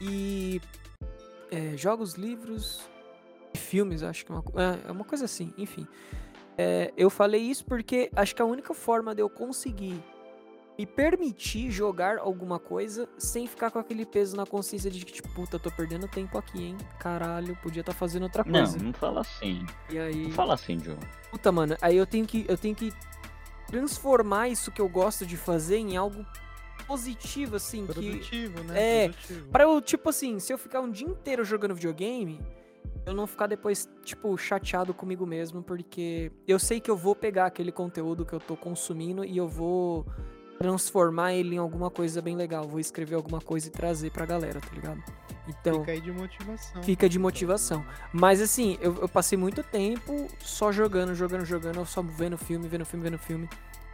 e. 0.00 0.60
é, 1.50 1.76
jogos, 1.76 2.14
livros 2.14 2.80
e 3.54 3.58
filmes, 3.58 4.02
acho 4.02 4.24
que 4.24 4.32
é 4.32 4.34
uma, 4.34 4.44
é, 4.56 4.88
é 4.88 4.92
uma 4.92 5.04
coisa 5.04 5.24
assim, 5.24 5.52
enfim. 5.58 5.86
É, 6.58 6.92
eu 6.96 7.08
falei 7.08 7.40
isso 7.40 7.64
porque 7.64 8.10
acho 8.14 8.34
que 8.34 8.42
a 8.42 8.44
única 8.44 8.74
forma 8.74 9.14
de 9.14 9.22
eu 9.22 9.30
conseguir 9.30 10.02
me 10.80 10.86
permitir 10.86 11.70
jogar 11.70 12.16
alguma 12.18 12.58
coisa 12.58 13.06
sem 13.18 13.46
ficar 13.46 13.70
com 13.70 13.78
aquele 13.78 14.06
peso 14.06 14.34
na 14.34 14.46
consciência 14.46 14.90
de 14.90 15.04
que, 15.04 15.12
tipo, 15.12 15.28
puta, 15.34 15.56
eu 15.56 15.60
tô 15.60 15.70
perdendo 15.70 16.08
tempo 16.08 16.38
aqui, 16.38 16.64
hein? 16.68 16.76
Caralho, 16.98 17.54
podia 17.62 17.80
estar 17.80 17.92
fazendo 17.92 18.22
outra 18.22 18.42
Não, 18.46 18.52
coisa. 18.60 18.78
não 18.78 18.92
fala 18.94 19.20
assim. 19.20 19.66
E 19.90 19.98
aí, 19.98 20.22
Não 20.24 20.30
fala 20.30 20.54
assim, 20.54 20.78
Joe. 20.82 20.96
puta, 21.30 21.52
mano, 21.52 21.76
aí 21.82 21.96
eu 21.98 22.06
tenho 22.06 22.24
que 22.26 22.46
eu 22.48 22.56
tenho 22.56 22.74
que 22.74 22.90
transformar 23.66 24.48
isso 24.48 24.70
que 24.72 24.80
eu 24.80 24.88
gosto 24.88 25.26
de 25.26 25.36
fazer 25.36 25.76
em 25.76 25.98
algo 25.98 26.24
positivo 26.86 27.56
assim, 27.56 27.86
que 27.86 27.92
Produtivo, 27.92 28.64
né? 28.64 29.04
É, 29.04 29.08
Produtivo. 29.10 29.48
Pra 29.50 29.64
eu, 29.64 29.80
tipo 29.82 30.08
assim, 30.08 30.40
se 30.40 30.50
eu 30.50 30.56
ficar 30.56 30.80
um 30.80 30.90
dia 30.90 31.06
inteiro 31.06 31.44
jogando 31.44 31.74
videogame, 31.74 32.40
eu 33.04 33.12
não 33.12 33.26
ficar 33.26 33.46
depois, 33.48 33.86
tipo, 34.02 34.34
chateado 34.38 34.94
comigo 34.94 35.26
mesmo, 35.26 35.62
porque 35.62 36.32
eu 36.48 36.58
sei 36.58 36.80
que 36.80 36.90
eu 36.90 36.96
vou 36.96 37.14
pegar 37.14 37.44
aquele 37.46 37.70
conteúdo 37.70 38.24
que 38.24 38.32
eu 38.32 38.40
tô 38.40 38.56
consumindo 38.56 39.24
e 39.26 39.36
eu 39.36 39.46
vou 39.46 40.06
transformar 40.60 41.32
ele 41.32 41.54
em 41.54 41.58
alguma 41.58 41.90
coisa 41.90 42.20
bem 42.20 42.36
legal. 42.36 42.68
Vou 42.68 42.78
escrever 42.78 43.14
alguma 43.14 43.40
coisa 43.40 43.66
e 43.68 43.70
trazer 43.70 44.10
pra 44.10 44.26
galera, 44.26 44.60
tá 44.60 44.68
ligado? 44.74 45.02
Então, 45.48 45.80
Fica 45.80 45.92
aí 45.92 46.00
de 46.02 46.12
motivação. 46.12 46.82
fica 46.82 47.08
de 47.08 47.18
motivação. 47.18 47.84
Mas 48.12 48.42
assim, 48.42 48.76
eu, 48.78 48.94
eu 48.96 49.08
passei 49.08 49.38
muito 49.38 49.62
tempo 49.62 50.26
só 50.38 50.70
jogando, 50.70 51.14
jogando, 51.14 51.46
jogando, 51.46 51.84
só 51.86 52.02
vendo 52.02 52.36
filme, 52.36 52.68
vendo 52.68 52.84
filme, 52.84 53.02
vendo 53.08 53.18
filme. 53.18 53.48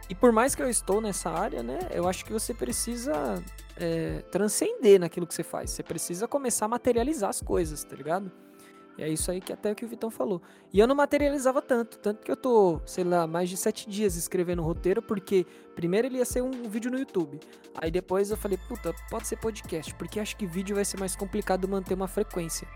E 0.09 0.13
por 0.15 0.33
mais 0.33 0.55
que 0.55 0.61
eu 0.61 0.69
estou 0.69 0.99
nessa 0.99 1.29
área, 1.29 1.63
né, 1.63 1.79
eu 1.91 2.05
acho 2.07 2.25
que 2.25 2.33
você 2.33 2.53
precisa 2.53 3.41
é, 3.77 4.21
transcender 4.29 4.99
naquilo 4.99 5.25
que 5.25 5.33
você 5.33 5.43
faz. 5.43 5.71
Você 5.71 5.83
precisa 5.83 6.27
começar 6.27 6.65
a 6.65 6.69
materializar 6.69 7.29
as 7.29 7.41
coisas, 7.41 7.81
tá 7.85 7.95
ligado? 7.95 8.29
E 8.97 9.03
é 9.03 9.09
isso 9.09 9.29
aí 9.29 9.39
que 9.39 9.53
até 9.53 9.75
que 9.75 9.85
o 9.85 9.87
Vitão 9.87 10.09
falou. 10.09 10.41
E 10.73 10.79
eu 10.79 10.87
não 10.87 10.95
materializava 10.95 11.61
tanto, 11.61 11.99
tanto 11.99 12.23
que 12.23 12.31
eu 12.31 12.35
tô, 12.35 12.81
sei 12.85 13.03
lá, 13.03 13.27
mais 13.27 13.47
de 13.49 13.55
sete 13.55 13.87
dias 13.87 14.15
escrevendo 14.15 14.61
o 14.61 14.65
roteiro, 14.65 15.01
porque 15.01 15.45
primeiro 15.75 16.07
ele 16.07 16.17
ia 16.17 16.25
ser 16.25 16.41
um 16.41 16.51
vídeo 16.67 16.89
no 16.89 16.97
YouTube. 16.97 17.39
Aí 17.79 17.91
depois 17.91 18.31
eu 18.31 18.37
falei, 18.37 18.57
puta, 18.67 18.93
pode 19.11 19.27
ser 19.27 19.37
podcast, 19.37 19.93
porque 19.95 20.19
acho 20.19 20.35
que 20.35 20.47
vídeo 20.47 20.75
vai 20.75 20.83
ser 20.83 20.99
mais 20.99 21.15
complicado 21.15 21.67
manter 21.67 21.93
uma 21.93 22.07
frequência. 22.07 22.67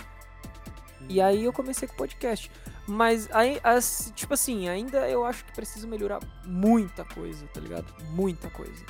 E 1.09 1.19
aí 1.19 1.43
eu 1.43 1.51
comecei 1.51 1.87
com 1.87 1.95
o 1.95 1.97
podcast. 1.97 2.51
Mas, 2.87 3.27
aí, 3.31 3.59
as- 3.63 4.11
tipo 4.15 4.33
assim, 4.33 4.67
ainda 4.69 5.09
eu 5.09 5.25
acho 5.25 5.43
que 5.45 5.53
preciso 5.53 5.87
melhorar 5.87 6.19
muita 6.45 7.03
coisa, 7.03 7.45
tá 7.47 7.59
ligado? 7.59 7.85
Muita 8.11 8.49
coisa. 8.49 8.85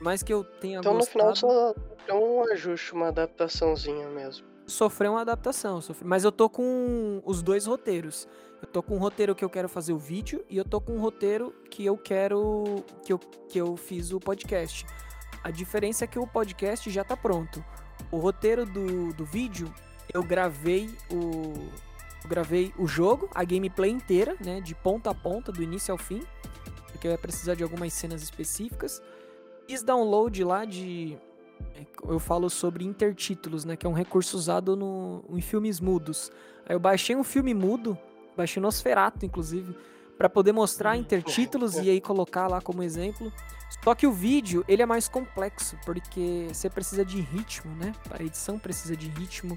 Mais 0.00 0.22
que 0.22 0.32
eu 0.32 0.42
tenha 0.44 0.78
Então 0.80 0.92
no 0.92 0.98
gostado, 1.00 1.18
final 1.18 1.36
só 1.36 1.74
é 2.08 2.14
um 2.14 2.42
ajuste, 2.52 2.92
uma 2.92 3.08
adaptaçãozinha 3.08 4.08
mesmo. 4.08 4.46
Sofreu 4.70 5.12
uma 5.12 5.20
adaptação. 5.22 5.80
sofre- 5.80 6.06
Mas 6.06 6.24
eu 6.24 6.32
tô 6.32 6.48
com 6.48 7.20
os 7.24 7.42
dois 7.42 7.66
roteiros. 7.66 8.26
Eu 8.62 8.68
tô 8.68 8.82
com 8.82 8.96
um 8.96 8.98
roteiro 8.98 9.34
que 9.34 9.44
eu 9.44 9.48
quero 9.50 9.68
fazer 9.68 9.92
o 9.92 9.98
vídeo 9.98 10.44
e 10.48 10.56
eu 10.56 10.64
tô 10.64 10.80
com 10.80 10.92
um 10.94 11.00
roteiro 11.00 11.52
que 11.70 11.84
eu 11.84 11.96
quero. 11.96 12.64
que 13.04 13.12
eu, 13.12 13.18
que 13.18 13.58
eu 13.60 13.76
fiz 13.76 14.12
o 14.12 14.20
podcast. 14.20 14.86
A 15.42 15.50
diferença 15.50 16.04
é 16.04 16.06
que 16.06 16.18
o 16.18 16.26
podcast 16.26 16.90
já 16.90 17.02
tá 17.02 17.16
pronto. 17.16 17.64
O 18.10 18.18
roteiro 18.18 18.66
do, 18.66 19.12
do 19.14 19.24
vídeo, 19.24 19.72
eu 20.12 20.22
gravei 20.22 20.90
o. 21.10 21.52
Eu 22.22 22.28
gravei 22.28 22.70
o 22.76 22.86
jogo, 22.86 23.30
a 23.34 23.42
gameplay 23.44 23.90
inteira, 23.90 24.36
né? 24.44 24.60
De 24.60 24.74
ponta 24.74 25.08
a 25.10 25.14
ponta, 25.14 25.50
do 25.50 25.62
início 25.62 25.90
ao 25.92 25.96
fim. 25.96 26.22
Porque 26.92 27.06
eu 27.06 27.12
ia 27.12 27.18
precisar 27.18 27.54
de 27.54 27.62
algumas 27.62 27.94
cenas 27.94 28.22
específicas. 28.22 29.00
Fiz 29.66 29.82
download 29.82 30.44
lá 30.44 30.66
de. 30.66 31.16
É, 31.74 31.86
Eu 32.08 32.18
falo 32.18 32.48
sobre 32.50 32.84
intertítulos, 32.84 33.64
né? 33.64 33.76
Que 33.76 33.86
é 33.86 33.88
um 33.88 33.94
recurso 33.94 34.36
usado 34.36 34.76
no, 34.76 35.24
em 35.30 35.40
filmes 35.40 35.80
mudos. 35.80 36.30
Aí 36.66 36.74
eu 36.74 36.80
baixei 36.80 37.16
um 37.16 37.24
filme 37.24 37.54
mudo, 37.54 37.98
baixei 38.36 38.62
Nosferato, 38.62 39.24
inclusive, 39.24 39.76
para 40.16 40.28
poder 40.28 40.52
mostrar 40.52 40.96
intertítulos 40.96 41.76
e 41.76 41.90
aí 41.90 42.00
colocar 42.00 42.46
lá 42.46 42.60
como 42.60 42.82
exemplo. 42.82 43.32
Só 43.82 43.94
que 43.94 44.06
o 44.06 44.12
vídeo, 44.12 44.64
ele 44.68 44.82
é 44.82 44.86
mais 44.86 45.08
complexo, 45.08 45.76
porque 45.84 46.48
você 46.52 46.68
precisa 46.68 47.04
de 47.04 47.20
ritmo, 47.20 47.74
né? 47.76 47.92
A 48.10 48.22
edição 48.22 48.58
precisa 48.58 48.96
de 48.96 49.08
ritmo 49.08 49.56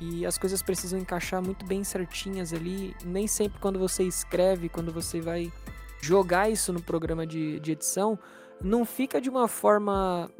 e 0.00 0.26
as 0.26 0.36
coisas 0.36 0.60
precisam 0.62 0.98
encaixar 0.98 1.42
muito 1.42 1.64
bem 1.64 1.84
certinhas 1.84 2.52
ali. 2.52 2.94
Nem 3.04 3.26
sempre 3.26 3.58
quando 3.60 3.78
você 3.78 4.02
escreve, 4.02 4.68
quando 4.68 4.92
você 4.92 5.20
vai 5.20 5.52
jogar 6.00 6.50
isso 6.50 6.72
no 6.72 6.82
programa 6.82 7.26
de, 7.26 7.58
de 7.60 7.72
edição, 7.72 8.18
não 8.62 8.84
fica 8.84 9.20
de 9.20 9.30
uma 9.30 9.48
forma 9.48 10.30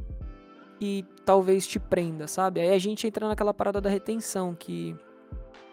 que 0.84 1.02
talvez 1.24 1.66
te 1.66 1.78
prenda, 1.78 2.26
sabe? 2.28 2.60
Aí 2.60 2.68
a 2.74 2.78
gente 2.78 3.06
entra 3.06 3.26
naquela 3.26 3.54
parada 3.54 3.80
da 3.80 3.88
retenção, 3.88 4.54
que 4.54 4.94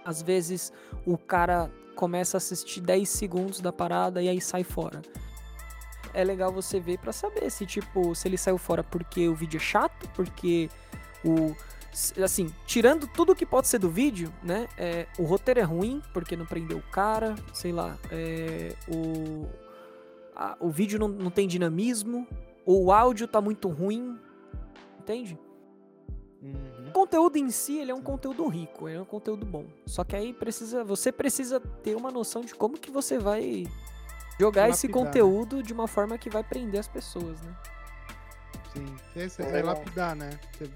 às 0.06 0.22
vezes 0.22 0.72
o 1.06 1.18
cara 1.18 1.70
começa 1.96 2.38
a 2.38 2.40
assistir 2.40 2.80
10 2.80 3.10
segundos 3.10 3.60
da 3.60 3.74
parada 3.74 4.22
e 4.24 4.30
aí 4.30 4.40
sai 4.40 4.64
fora. 4.64 5.02
É 6.14 6.24
legal 6.24 6.50
você 6.52 6.80
ver 6.80 6.98
pra 6.98 7.12
saber 7.12 7.50
se 7.52 7.66
tipo, 7.66 8.16
se 8.16 8.26
ele 8.30 8.38
saiu 8.38 8.58
fora 8.58 8.86
porque 8.86 9.28
o 9.28 9.36
vídeo 9.36 9.58
é 9.58 9.60
chato, 9.60 10.10
porque 10.16 10.70
o 11.26 11.54
assim, 12.24 12.50
tirando 12.66 13.06
tudo 13.06 13.36
que 13.36 13.46
pode 13.46 13.68
ser 13.68 13.78
do 13.80 13.90
vídeo, 13.90 14.34
né? 14.42 14.66
É, 14.78 15.08
o 15.20 15.24
roteiro 15.24 15.60
é 15.60 15.64
ruim 15.64 16.02
porque 16.14 16.38
não 16.38 16.46
prendeu 16.46 16.78
o 16.78 16.84
cara, 16.84 17.36
sei 17.54 17.74
lá, 17.74 17.98
é, 18.10 18.74
o 18.88 19.46
a- 20.34 20.56
o 20.62 20.70
vídeo 20.70 20.98
não, 20.98 21.10
não 21.10 21.30
tem 21.30 21.50
dinamismo, 21.50 22.26
ou 22.66 22.86
o 22.86 22.92
áudio 22.94 23.28
tá 23.28 23.42
muito 23.42 23.68
ruim, 23.68 24.18
entende? 25.02 25.38
Uhum. 26.42 26.88
O 26.90 26.92
conteúdo 26.92 27.38
em 27.38 27.50
si, 27.52 27.78
ele 27.78 27.92
é 27.92 27.96
um 27.96 28.02
conteúdo 28.02 28.48
rico, 28.48 28.88
ele 28.88 28.98
é 28.98 29.02
um 29.02 29.06
conteúdo 29.06 29.46
bom. 29.46 29.66
Só 29.86 30.04
que 30.04 30.16
aí 30.16 30.34
precisa, 30.34 30.84
você 30.84 31.12
precisa 31.12 31.60
ter 31.60 31.96
uma 31.96 32.10
noção 32.12 32.42
de 32.42 32.56
como 32.56 32.78
que 32.78 32.90
você 32.90 33.18
vai 33.20 33.68
jogar 34.40 34.70
esse 34.70 34.88
né? 34.88 34.94
conteúdo 34.94 35.62
de 35.62 35.72
uma 35.74 35.88
forma 35.88 36.18
que 36.18 36.30
vai 36.30 36.44
prender 36.44 36.80
as 36.80 36.88
pessoas, 36.88 37.40
né? 37.42 37.56
Sim. 38.74 38.96
Esse 39.16 39.42
É 39.44 39.60
é 39.60 39.64
lapidar, 39.64 40.16
né? 40.16 40.32
Você- 40.54 40.72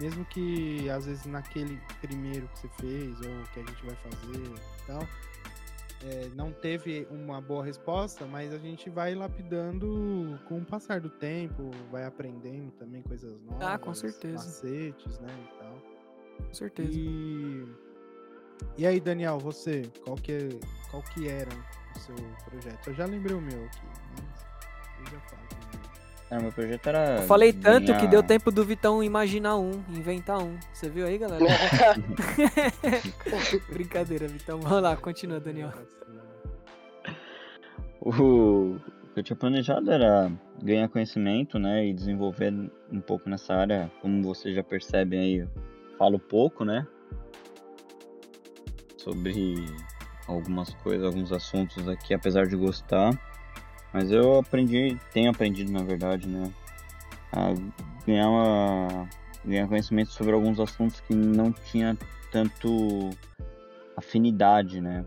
mesmo 0.00 0.24
que 0.26 0.88
às 0.88 1.04
vezes 1.06 1.26
naquele 1.26 1.78
primeiro 2.00 2.48
que 2.48 2.60
você 2.60 2.68
fez, 2.80 3.16
ou 3.20 3.44
que 3.52 3.60
a 3.60 3.64
gente 3.64 3.84
vai 3.84 3.96
fazer 3.96 4.38
e 4.38 4.86
tal, 4.86 5.06
é, 6.04 6.28
não 6.34 6.52
teve 6.52 7.08
uma 7.10 7.40
boa 7.40 7.64
resposta, 7.64 8.24
mas 8.24 8.52
a 8.52 8.58
gente 8.58 8.88
vai 8.88 9.14
lapidando 9.14 10.38
com 10.46 10.58
o 10.58 10.64
passar 10.64 11.00
do 11.00 11.10
tempo, 11.10 11.70
vai 11.90 12.04
aprendendo 12.04 12.70
também 12.72 13.02
coisas 13.02 13.40
novas. 13.42 13.62
Ah, 13.66 13.78
com 13.78 13.92
certeza. 13.92 14.44
Macetes, 14.44 15.18
né? 15.18 15.28
E 15.28 15.58
tal. 15.58 15.82
Com 16.46 16.54
certeza. 16.54 16.90
E, 16.92 17.66
e 18.76 18.86
aí, 18.86 19.00
Daniel, 19.00 19.38
você, 19.38 19.90
qual 20.04 20.16
que, 20.16 20.60
qual 20.90 21.02
que 21.02 21.28
era 21.28 21.50
o 21.96 21.98
seu 21.98 22.14
projeto? 22.44 22.90
Eu 22.90 22.94
já 22.94 23.04
lembrei 23.04 23.36
o 23.36 23.40
meu 23.40 23.64
aqui, 23.64 23.86
mas 24.20 24.46
eu 25.00 25.06
já 25.12 25.20
falo. 25.22 25.57
Cara, 26.28 26.42
meu 26.42 26.52
projeto 26.52 26.86
era. 26.86 27.16
Eu 27.16 27.22
falei 27.22 27.52
tanto 27.52 27.96
que 27.96 28.06
deu 28.06 28.22
tempo 28.22 28.50
do 28.50 28.64
Vitão 28.64 29.02
imaginar 29.02 29.56
um, 29.56 29.82
inventar 29.88 30.38
um. 30.38 30.56
Você 30.72 30.88
viu 30.88 31.06
aí, 31.06 31.16
galera? 31.16 31.44
Brincadeira, 33.72 34.28
Vitão. 34.28 34.60
Vamos 34.60 34.82
lá, 34.82 34.96
continua, 34.96 35.40
Daniel. 35.40 35.72
O 38.00 38.78
o 39.08 39.14
que 39.14 39.20
eu 39.20 39.24
tinha 39.24 39.36
planejado 39.36 39.90
era 39.90 40.30
ganhar 40.62 40.88
conhecimento, 40.88 41.58
né, 41.58 41.86
e 41.86 41.92
desenvolver 41.92 42.52
um 42.92 43.00
pouco 43.00 43.28
nessa 43.28 43.54
área. 43.54 43.90
Como 44.00 44.22
vocês 44.22 44.54
já 44.54 44.62
percebem 44.62 45.20
aí, 45.20 45.36
eu 45.38 45.48
falo 45.96 46.18
pouco, 46.18 46.64
né, 46.64 46.86
sobre 48.96 49.54
algumas 50.26 50.74
coisas, 50.74 51.06
alguns 51.06 51.32
assuntos 51.32 51.88
aqui, 51.88 52.12
apesar 52.12 52.46
de 52.46 52.56
gostar. 52.56 53.18
Mas 53.92 54.10
eu 54.10 54.38
aprendi, 54.38 54.96
tenho 55.12 55.30
aprendido, 55.30 55.72
na 55.72 55.82
verdade, 55.82 56.28
né, 56.28 56.50
a 57.32 57.54
ganhar, 58.06 58.28
uma, 58.28 59.08
ganhar 59.44 59.66
conhecimento 59.66 60.10
sobre 60.12 60.34
alguns 60.34 60.60
assuntos 60.60 61.00
que 61.00 61.14
não 61.14 61.52
tinha 61.52 61.96
tanto 62.30 63.10
afinidade, 63.96 64.80
né. 64.80 65.04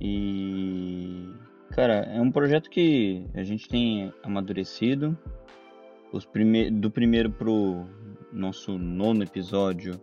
E 0.00 1.28
cara, 1.70 1.94
é 2.12 2.20
um 2.20 2.30
projeto 2.30 2.70
que 2.70 3.26
a 3.34 3.42
gente 3.42 3.68
tem 3.68 4.12
amadurecido. 4.22 5.16
Os 6.12 6.24
prime 6.24 6.70
do 6.70 6.90
primeiro 6.90 7.30
pro 7.30 7.84
nosso 8.32 8.78
nono 8.78 9.22
episódio, 9.22 10.00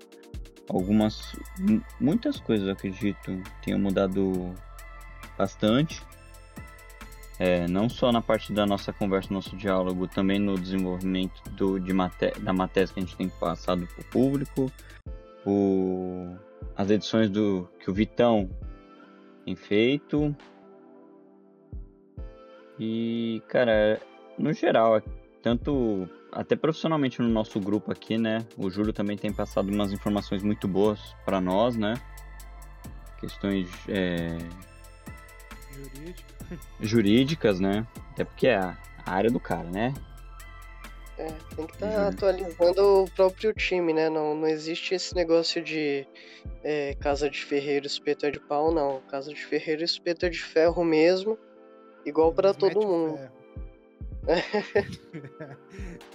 algumas 0.69 1.33
mu- 1.59 1.81
muitas 1.99 2.39
coisas 2.39 2.67
acredito 2.67 3.41
tenham 3.63 3.79
mudado 3.79 4.53
bastante. 5.37 6.01
É, 7.37 7.67
não 7.67 7.89
só 7.89 8.11
na 8.11 8.21
parte 8.21 8.53
da 8.53 8.65
nossa 8.65 8.93
conversa, 8.93 9.33
nosso 9.33 9.55
diálogo, 9.57 10.07
também 10.07 10.39
no 10.39 10.57
desenvolvimento 10.57 11.41
do, 11.51 11.79
de 11.79 11.91
maté 11.91 12.31
da 12.39 12.53
matéria 12.53 12.87
que 12.87 12.99
a 12.99 13.03
gente 13.03 13.17
tem 13.17 13.27
passado 13.27 13.85
para 13.87 14.01
o 14.01 14.05
público, 14.05 14.71
o, 15.45 16.33
as 16.77 16.89
edições 16.89 17.29
do 17.29 17.69
que 17.79 17.91
o 17.91 17.93
Vitão 17.93 18.49
tem 19.43 19.55
feito. 19.55 20.35
E, 22.79 23.41
cara, 23.47 24.01
no 24.37 24.53
geral, 24.53 25.01
tanto 25.41 26.09
até 26.31 26.55
profissionalmente 26.55 27.21
no 27.21 27.29
nosso 27.29 27.59
grupo 27.59 27.91
aqui, 27.91 28.17
né? 28.17 28.45
O 28.57 28.69
Júlio 28.69 28.91
também 28.91 29.17
tem 29.17 29.31
passado 29.31 29.69
umas 29.69 29.91
informações 29.91 30.41
muito 30.41 30.67
boas 30.67 30.99
para 31.25 31.39
nós, 31.39 31.75
né? 31.75 31.95
Questões 33.19 33.69
é, 33.87 34.37
Jurídico. 35.75 36.34
Jurídicas, 36.81 37.59
né? 37.59 37.85
Até 38.11 38.23
porque 38.23 38.47
é 38.47 38.57
a 38.57 38.77
área 39.05 39.29
do 39.29 39.39
cara, 39.39 39.69
né? 39.69 39.93
É, 41.17 41.27
tem 41.55 41.65
que 41.65 41.73
estar 41.73 41.87
Uhum. 41.87 42.07
atualizando 42.09 43.03
o 43.03 43.11
próprio 43.11 43.53
time, 43.53 43.93
né? 43.93 44.09
Não, 44.09 44.35
não 44.35 44.47
existe 44.47 44.93
esse 44.93 45.15
negócio 45.15 45.63
de 45.63 46.05
é, 46.63 46.93
casa 46.95 47.29
de 47.29 47.39
ferreiro, 47.43 47.85
espeto 47.87 48.25
é 48.25 48.31
de 48.31 48.39
pau, 48.39 48.73
não. 48.73 49.01
Casa 49.09 49.33
de 49.33 49.43
ferreiro, 49.45 49.83
espeto 49.83 50.25
é 50.25 50.29
de 50.29 50.39
ferro 50.41 50.83
mesmo, 50.83 51.37
igual 52.05 52.33
pra 52.33 52.49
Mete 52.49 52.59
todo 52.59 52.85
mundo. 52.85 53.19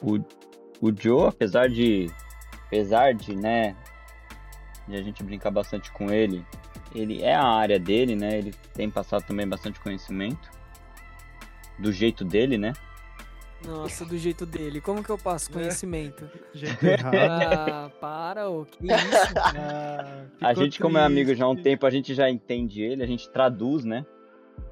O, 0.02 0.18
o 0.80 0.92
Joe, 0.98 1.28
apesar 1.28 1.68
de. 1.68 2.06
Apesar 2.66 3.14
de, 3.14 3.36
né? 3.36 3.76
De 4.88 4.96
a 4.96 5.02
gente 5.02 5.22
brincar 5.22 5.50
bastante 5.50 5.92
com 5.92 6.10
ele, 6.10 6.44
ele 6.94 7.22
é 7.22 7.34
a 7.34 7.44
área 7.46 7.78
dele, 7.78 8.14
né? 8.16 8.38
Ele 8.38 8.54
tem 8.74 8.90
passado 8.90 9.24
também 9.24 9.46
bastante 9.48 9.78
conhecimento. 9.80 10.50
Do 11.78 11.92
jeito 11.92 12.24
dele, 12.24 12.58
né? 12.58 12.72
Nossa, 13.66 14.04
do 14.06 14.16
jeito 14.16 14.46
dele. 14.46 14.80
Como 14.80 15.02
que 15.04 15.10
eu 15.10 15.16
É. 15.16 15.18
passo 15.18 15.50
conhecimento? 15.50 16.28
Jeito 16.54 16.82
errado. 16.82 17.14
Ah, 17.14 17.90
para, 18.00 18.48
ô. 18.48 18.64
Que 18.64 18.86
isso? 18.86 18.94
Ah, 19.36 20.24
A 20.40 20.54
gente, 20.54 20.80
como 20.80 20.96
é 20.96 21.04
amigo 21.04 21.34
já 21.34 21.44
há 21.44 21.48
um 21.48 21.52
triste. 21.54 21.64
tempo, 21.70 21.84
a 21.86 21.90
gente 21.90 22.14
já 22.14 22.30
entende 22.30 22.80
ele, 22.82 23.02
a 23.02 23.06
gente 23.06 23.28
traduz, 23.30 23.84
né? 23.84 24.06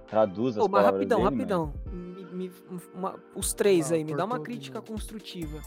Traduz 0.06 0.56
as 0.56 0.64
Ô, 0.64 0.68
mas 0.68 0.70
palavras 0.82 0.94
rapidão, 1.00 1.18
dele, 1.18 1.30
rapidão. 1.36 1.74
Me- 1.92 2.48
me- 2.48 2.52
uma- 2.94 3.14
os 3.34 3.52
três 3.52 3.92
Ah, 3.92 3.96
aí, 3.96 4.04
me 4.04 4.14
dá 4.16 4.24
uma 4.24 4.40
crítica 4.40 4.78
novo. 4.78 4.92
construtiva. 4.92 5.60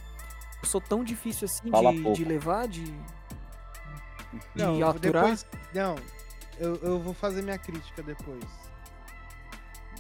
Eu 0.63 0.67
sou 0.67 0.81
tão 0.81 1.03
difícil 1.03 1.45
assim 1.45 1.69
de, 1.69 2.13
de 2.13 2.25
levar, 2.25 2.67
de, 2.67 2.83
de 2.85 2.93
Não, 4.55 4.75
aturar. 4.89 5.23
depois. 5.25 5.45
Não, 5.75 5.95
eu, 6.59 6.75
eu 6.83 6.99
vou 6.99 7.13
fazer 7.13 7.41
minha 7.41 7.57
crítica 7.57 8.01
depois. 8.03 8.39
mas- 8.43 8.71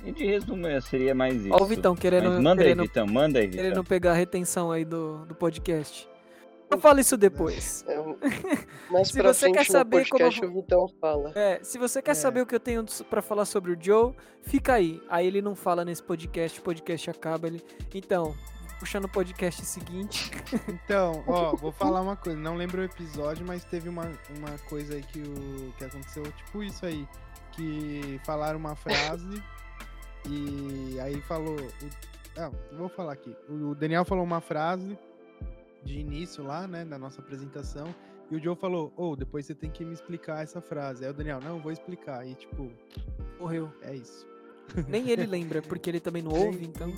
E 0.07 0.11
de 0.11 0.25
resumo, 0.25 0.65
é, 0.67 0.79
seria 0.81 1.13
mais 1.13 1.35
isso. 1.43 1.53
Ó 1.53 1.61
o 1.61 1.65
Vitão 1.65 1.95
querendo, 1.95 2.29
Mas 2.31 2.39
manda 2.41 2.61
aí, 2.61 2.67
querendo, 2.69 2.81
Vitão, 2.83 3.07
manda 3.07 3.39
aí, 3.39 3.47
Vitão. 3.47 3.63
querendo 3.63 3.83
pegar 3.83 4.11
a 4.11 4.15
retenção 4.15 4.71
aí 4.71 4.83
do, 4.85 5.25
do 5.25 5.35
podcast. 5.35 6.09
Eu 6.69 6.79
falo 6.79 6.99
isso 6.99 7.17
depois. 7.17 7.85
É, 8.91 8.93
mais 8.93 9.07
Se 9.09 9.13
pra 9.19 9.33
você 9.33 9.51
quer 9.51 9.65
saber 9.65 10.07
como 10.09 10.19
podcast 10.23 10.41
eu 10.43 10.49
o 10.49 10.53
Vitão 10.53 10.87
fala. 10.99 11.31
É, 11.35 11.59
se 11.63 11.77
você 11.77 12.01
quer 12.01 12.11
É. 12.11 12.13
saber 12.13 12.41
o 12.41 12.45
que 12.45 12.55
eu 12.55 12.59
tenho 12.59 12.83
pra 13.09 13.21
falar 13.21 13.45
sobre 13.45 13.71
o 13.73 13.77
Joe, 13.79 14.13
fica 14.41 14.73
aí. 14.73 15.01
Aí 15.09 15.27
ele 15.27 15.41
não 15.41 15.55
fala 15.55 15.83
nesse 15.85 16.01
podcast, 16.03 16.59
o 16.59 16.63
podcast 16.63 17.09
acaba. 17.09 17.47
Ele... 17.47 17.61
Então, 17.93 18.33
puxando 18.81 19.05
o 19.05 19.09
podcast 19.09 19.63
seguinte. 19.63 20.31
Então, 20.67 21.23
ó, 21.27 21.53
vou 21.55 21.71
falar 21.71 22.01
uma 22.01 22.15
coisa. 22.15 22.37
Não 22.37 22.55
lembro 22.55 22.81
o 22.81 22.83
episódio, 22.83 23.45
mas 23.45 23.63
teve 23.63 23.87
uma, 23.87 24.11
uma 24.35 24.57
coisa 24.67 24.95
aí 24.95 25.03
que, 25.03 25.19
o, 25.19 25.71
que 25.77 25.85
aconteceu, 25.85 26.23
tipo 26.31 26.63
isso 26.63 26.83
aí. 26.83 27.07
Que 27.51 28.19
falaram 28.25 28.57
uma 28.57 28.75
frase 28.75 29.43
e 30.27 30.99
aí 30.99 31.21
falou. 31.21 31.57
ah, 32.35 32.49
vou 32.75 32.89
falar 32.89 33.13
aqui. 33.13 33.35
O 33.47 33.75
Daniel 33.75 34.03
falou 34.03 34.23
uma 34.23 34.41
frase 34.41 34.97
de 35.83 35.99
início 35.99 36.43
lá, 36.43 36.67
né, 36.67 36.83
da 36.83 36.97
nossa 36.97 37.21
apresentação. 37.21 37.93
E 38.31 38.35
o 38.35 38.41
Joe 38.41 38.55
falou, 38.55 38.91
ô, 38.97 39.15
depois 39.15 39.45
você 39.45 39.53
tem 39.53 39.69
que 39.69 39.85
me 39.85 39.93
explicar 39.93 40.41
essa 40.41 40.59
frase. 40.59 41.05
Aí 41.05 41.11
o 41.11 41.13
Daniel, 41.13 41.39
não, 41.39 41.59
vou 41.59 41.71
explicar. 41.71 42.25
E 42.25 42.33
tipo, 42.33 42.71
Morreu. 43.39 43.71
é 43.83 43.93
isso. 43.93 44.25
Nem 44.87 45.07
ele 45.11 45.27
lembra, 45.27 45.61
porque 45.61 45.87
ele 45.87 45.99
também 45.99 46.23
não 46.23 46.31
ouve, 46.31 46.65
então. 46.65 46.91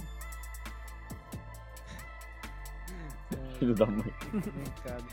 Filho 3.63 3.75
da 3.75 3.85
mãe. 3.85 4.13
Brincado. 4.31 5.05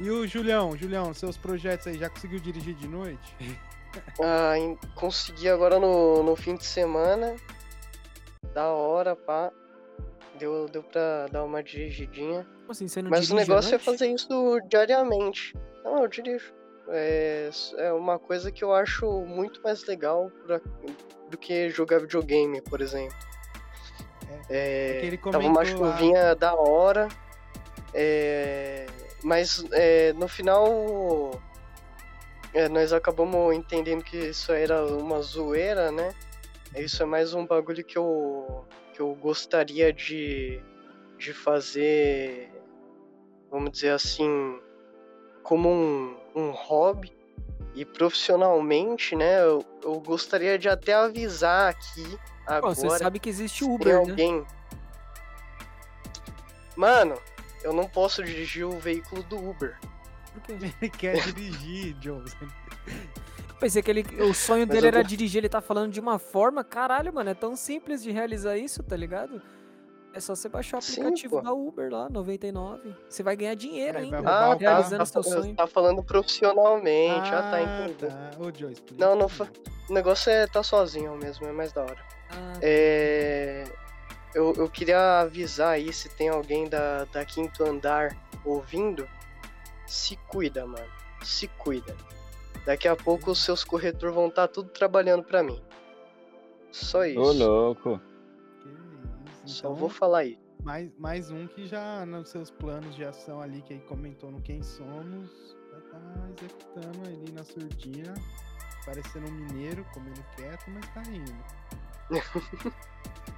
E 0.00 0.10
o 0.10 0.26
Julião, 0.26 0.76
Julião, 0.76 1.12
seus 1.14 1.36
projetos 1.36 1.86
aí, 1.86 1.98
já 1.98 2.08
conseguiu 2.10 2.40
dirigir 2.40 2.74
de 2.74 2.88
noite? 2.88 3.36
Ah, 4.24 4.56
em- 4.58 4.78
consegui 4.94 5.50
agora 5.50 5.78
no, 5.78 6.22
no 6.22 6.34
fim 6.34 6.56
de 6.56 6.64
semana. 6.64 7.36
Da 8.54 8.68
hora, 8.68 9.14
pá. 9.14 9.52
Deu, 10.38 10.64
deu 10.66 10.82
pra 10.82 11.26
dar 11.30 11.44
uma 11.44 11.62
dirigidinha. 11.62 12.46
Como 12.60 12.70
assim, 12.72 12.88
você 12.88 13.02
não 13.02 13.10
Mas 13.10 13.30
o 13.30 13.34
negócio 13.34 13.74
é 13.74 13.78
fazer 13.78 14.06
isso 14.06 14.58
diariamente. 14.66 15.54
Não, 15.84 15.98
eu 16.00 16.08
dirijo. 16.08 16.54
É, 16.88 17.50
é 17.76 17.92
uma 17.92 18.18
coisa 18.18 18.50
que 18.50 18.64
eu 18.64 18.72
acho 18.74 19.06
muito 19.26 19.60
mais 19.62 19.84
legal 19.84 20.30
pra- 20.46 20.62
do 21.30 21.36
que 21.36 21.68
jogar 21.68 21.98
videogame, 22.00 22.62
por 22.62 22.80
exemplo. 22.80 23.14
É, 24.48 25.00
que 25.02 25.06
ele 25.06 25.18
tava 25.18 25.36
uma 25.40 25.54
comentou 25.62 25.82
lá- 25.86 25.92
chuvinha 25.98 26.34
da 26.34 26.54
hora. 26.54 27.08
É, 27.94 28.86
mas 29.22 29.64
é, 29.72 30.12
no 30.14 30.28
final 30.28 31.40
é, 32.54 32.68
nós 32.68 32.92
acabamos 32.92 33.54
entendendo 33.54 34.02
que 34.02 34.16
isso 34.16 34.52
era 34.52 34.84
uma 34.84 35.20
zoeira, 35.22 35.90
né? 35.90 36.14
Isso 36.76 37.02
é 37.02 37.06
mais 37.06 37.34
um 37.34 37.46
bagulho 37.46 37.84
que 37.84 37.96
eu, 37.96 38.64
que 38.94 39.00
eu 39.00 39.14
gostaria 39.14 39.92
de, 39.92 40.60
de 41.18 41.32
fazer, 41.32 42.50
vamos 43.50 43.72
dizer 43.72 43.90
assim, 43.90 44.58
como 45.42 45.68
um, 45.68 46.16
um 46.34 46.50
hobby. 46.50 47.12
E 47.74 47.86
profissionalmente, 47.86 49.16
né? 49.16 49.42
Eu, 49.42 49.64
eu 49.82 49.98
gostaria 50.00 50.58
de 50.58 50.68
até 50.68 50.92
avisar 50.92 51.70
aqui 51.70 52.18
Pô, 52.46 52.52
agora. 52.52 52.74
você 52.74 52.98
sabe 52.98 53.18
que 53.18 53.30
existe 53.30 53.64
Uber, 53.64 53.94
né? 53.94 54.10
alguém. 54.10 54.46
Mano, 56.76 57.18
eu 57.62 57.72
não 57.72 57.88
posso 57.88 58.22
dirigir 58.22 58.66
o 58.66 58.78
veículo 58.78 59.22
do 59.24 59.36
Uber. 59.36 59.78
Por 60.32 60.40
quê? 60.42 60.52
Ele 60.80 60.90
quer 60.90 61.20
dirigir, 61.32 61.96
Joe. 62.00 62.22
Pensei 63.60 63.82
que 63.82 63.90
ele, 63.90 64.04
o 64.22 64.34
sonho 64.34 64.66
Mas 64.66 64.74
dele 64.74 64.88
era 64.88 65.02
tô- 65.02 65.08
dirigir, 65.08 65.38
ele 65.38 65.48
tá 65.48 65.60
falando 65.60 65.92
de 65.92 66.00
uma 66.00 66.18
forma, 66.18 66.64
caralho, 66.64 67.12
mano, 67.12 67.30
é 67.30 67.34
tão 67.34 67.54
simples 67.54 68.02
de 68.02 68.10
realizar 68.10 68.56
isso, 68.56 68.82
tá 68.82 68.96
ligado? 68.96 69.40
É 70.14 70.20
só 70.20 70.34
você 70.34 70.48
baixar 70.48 70.78
o 70.78 70.82
Sim, 70.82 71.00
aplicativo 71.00 71.36
pô. 71.36 71.42
da 71.42 71.52
Uber 71.54 71.90
lá, 71.90 72.08
99. 72.10 72.94
Você 73.08 73.22
vai 73.22 73.34
ganhar 73.36 73.54
dinheiro 73.54 73.94
vai 73.94 74.02
ainda, 74.02 74.18
Ah, 74.18 74.22
tá, 74.22 74.54
realizando 74.56 74.98
tá, 74.98 75.06
seu 75.06 75.22
fa- 75.22 75.30
sonho. 75.30 75.54
tá 75.54 75.66
falando 75.66 76.02
profissionalmente, 76.02 77.30
ah, 77.32 77.50
tá, 77.50 77.62
entendi. 77.62 77.94
tá. 77.94 78.30
Ô, 78.38 78.52
Joe, 78.54 78.72
explica. 78.72 79.02
Não, 79.06 79.16
não 79.16 79.26
O 79.88 79.92
negócio 79.94 80.30
é 80.30 80.46
tá 80.46 80.62
sozinho 80.62 81.16
mesmo, 81.16 81.46
é 81.46 81.52
mais 81.52 81.72
da 81.72 81.82
hora. 81.82 81.98
Ah, 82.30 82.52
É. 82.60 83.64
Eu, 84.34 84.54
eu 84.54 84.68
queria 84.68 85.20
avisar 85.20 85.74
aí 85.74 85.92
se 85.92 86.08
tem 86.08 86.28
alguém 86.28 86.68
da, 86.68 87.04
da 87.04 87.24
quinto 87.24 87.62
andar 87.64 88.16
ouvindo. 88.44 89.08
Se 89.86 90.16
cuida, 90.28 90.66
mano. 90.66 90.90
Se 91.22 91.48
cuida. 91.48 91.94
Daqui 92.64 92.88
a 92.88 92.96
pouco 92.96 93.32
os 93.32 93.44
seus 93.44 93.62
corretores 93.62 94.14
vão 94.14 94.28
estar 94.28 94.48
tudo 94.48 94.70
trabalhando 94.70 95.22
pra 95.24 95.42
mim. 95.42 95.60
Só 96.70 97.04
isso. 97.04 97.20
Ô, 97.20 97.32
louco. 97.32 98.00
Que 98.62 98.68
isso. 98.68 99.56
Só 99.56 99.68
Então, 99.68 99.74
vou 99.74 99.90
falar 99.90 100.20
aí. 100.20 100.38
mais, 100.62 100.90
mais 100.98 101.30
um 101.30 101.46
que 101.46 101.66
já 101.66 102.06
nos 102.06 102.30
seus 102.30 102.50
planos 102.50 102.94
de 102.94 103.04
ação 103.04 103.40
ali, 103.40 103.60
que 103.62 103.74
aí 103.74 103.80
comentou 103.80 104.30
no 104.30 104.40
Quem 104.40 104.62
Somos, 104.62 105.56
já 105.70 105.80
tá 105.90 106.00
executando 106.38 107.06
ali 107.06 107.32
na 107.32 107.44
surdina, 107.44 108.14
parecendo 108.86 109.26
um 109.26 109.32
mineiro, 109.32 109.84
comendo 109.92 110.24
quieto, 110.36 110.64
mas 110.68 110.88
tá 110.94 111.02
indo. 111.10 111.34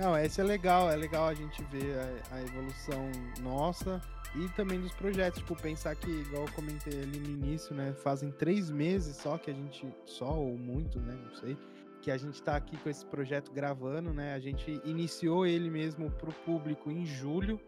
Não, 0.00 0.16
esse 0.16 0.40
é 0.40 0.44
legal, 0.44 0.90
é 0.90 0.96
legal 0.96 1.28
a 1.28 1.34
gente 1.34 1.62
ver 1.64 1.94
a, 1.98 2.36
a 2.36 2.42
evolução 2.42 3.10
nossa 3.42 4.00
e 4.34 4.48
também 4.50 4.80
dos 4.80 4.92
projetos. 4.92 5.40
Tipo, 5.40 5.54
pensar 5.54 5.94
que, 5.94 6.10
igual 6.10 6.46
eu 6.46 6.52
comentei 6.52 7.02
ali 7.02 7.18
no 7.18 7.28
início, 7.28 7.74
né? 7.74 7.92
Fazem 7.92 8.30
três 8.30 8.70
meses 8.70 9.16
só 9.16 9.36
que 9.36 9.50
a 9.50 9.54
gente. 9.54 9.86
Só 10.06 10.32
ou 10.32 10.56
muito, 10.56 10.98
né? 10.98 11.14
Não 11.22 11.34
sei. 11.34 11.54
Que 12.00 12.10
a 12.10 12.16
gente 12.16 12.42
tá 12.42 12.56
aqui 12.56 12.78
com 12.78 12.88
esse 12.88 13.04
projeto 13.04 13.52
gravando, 13.52 14.10
né? 14.14 14.32
A 14.32 14.38
gente 14.38 14.80
iniciou 14.86 15.44
ele 15.44 15.68
mesmo 15.68 16.10
pro 16.12 16.32
público 16.32 16.90
em 16.90 17.04
julho. 17.04 17.60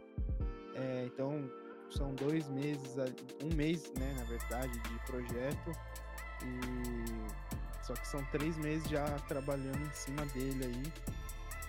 É, 0.75 1.05
então, 1.05 1.51
são 1.91 2.15
dois 2.15 2.49
meses, 2.49 2.97
um 3.45 3.55
mês, 3.55 3.93
né, 3.99 4.15
na 4.17 4.25
verdade, 4.25 4.73
de 4.73 4.99
projeto. 5.05 5.71
E 6.43 7.85
só 7.85 7.93
que 7.93 8.09
são 8.09 8.25
três 8.27 8.57
meses 8.57 8.89
já 8.89 9.05
trabalhando 9.29 9.83
em 9.87 9.93
cima 9.93 10.25
dele 10.27 10.65
aí. 10.65 10.93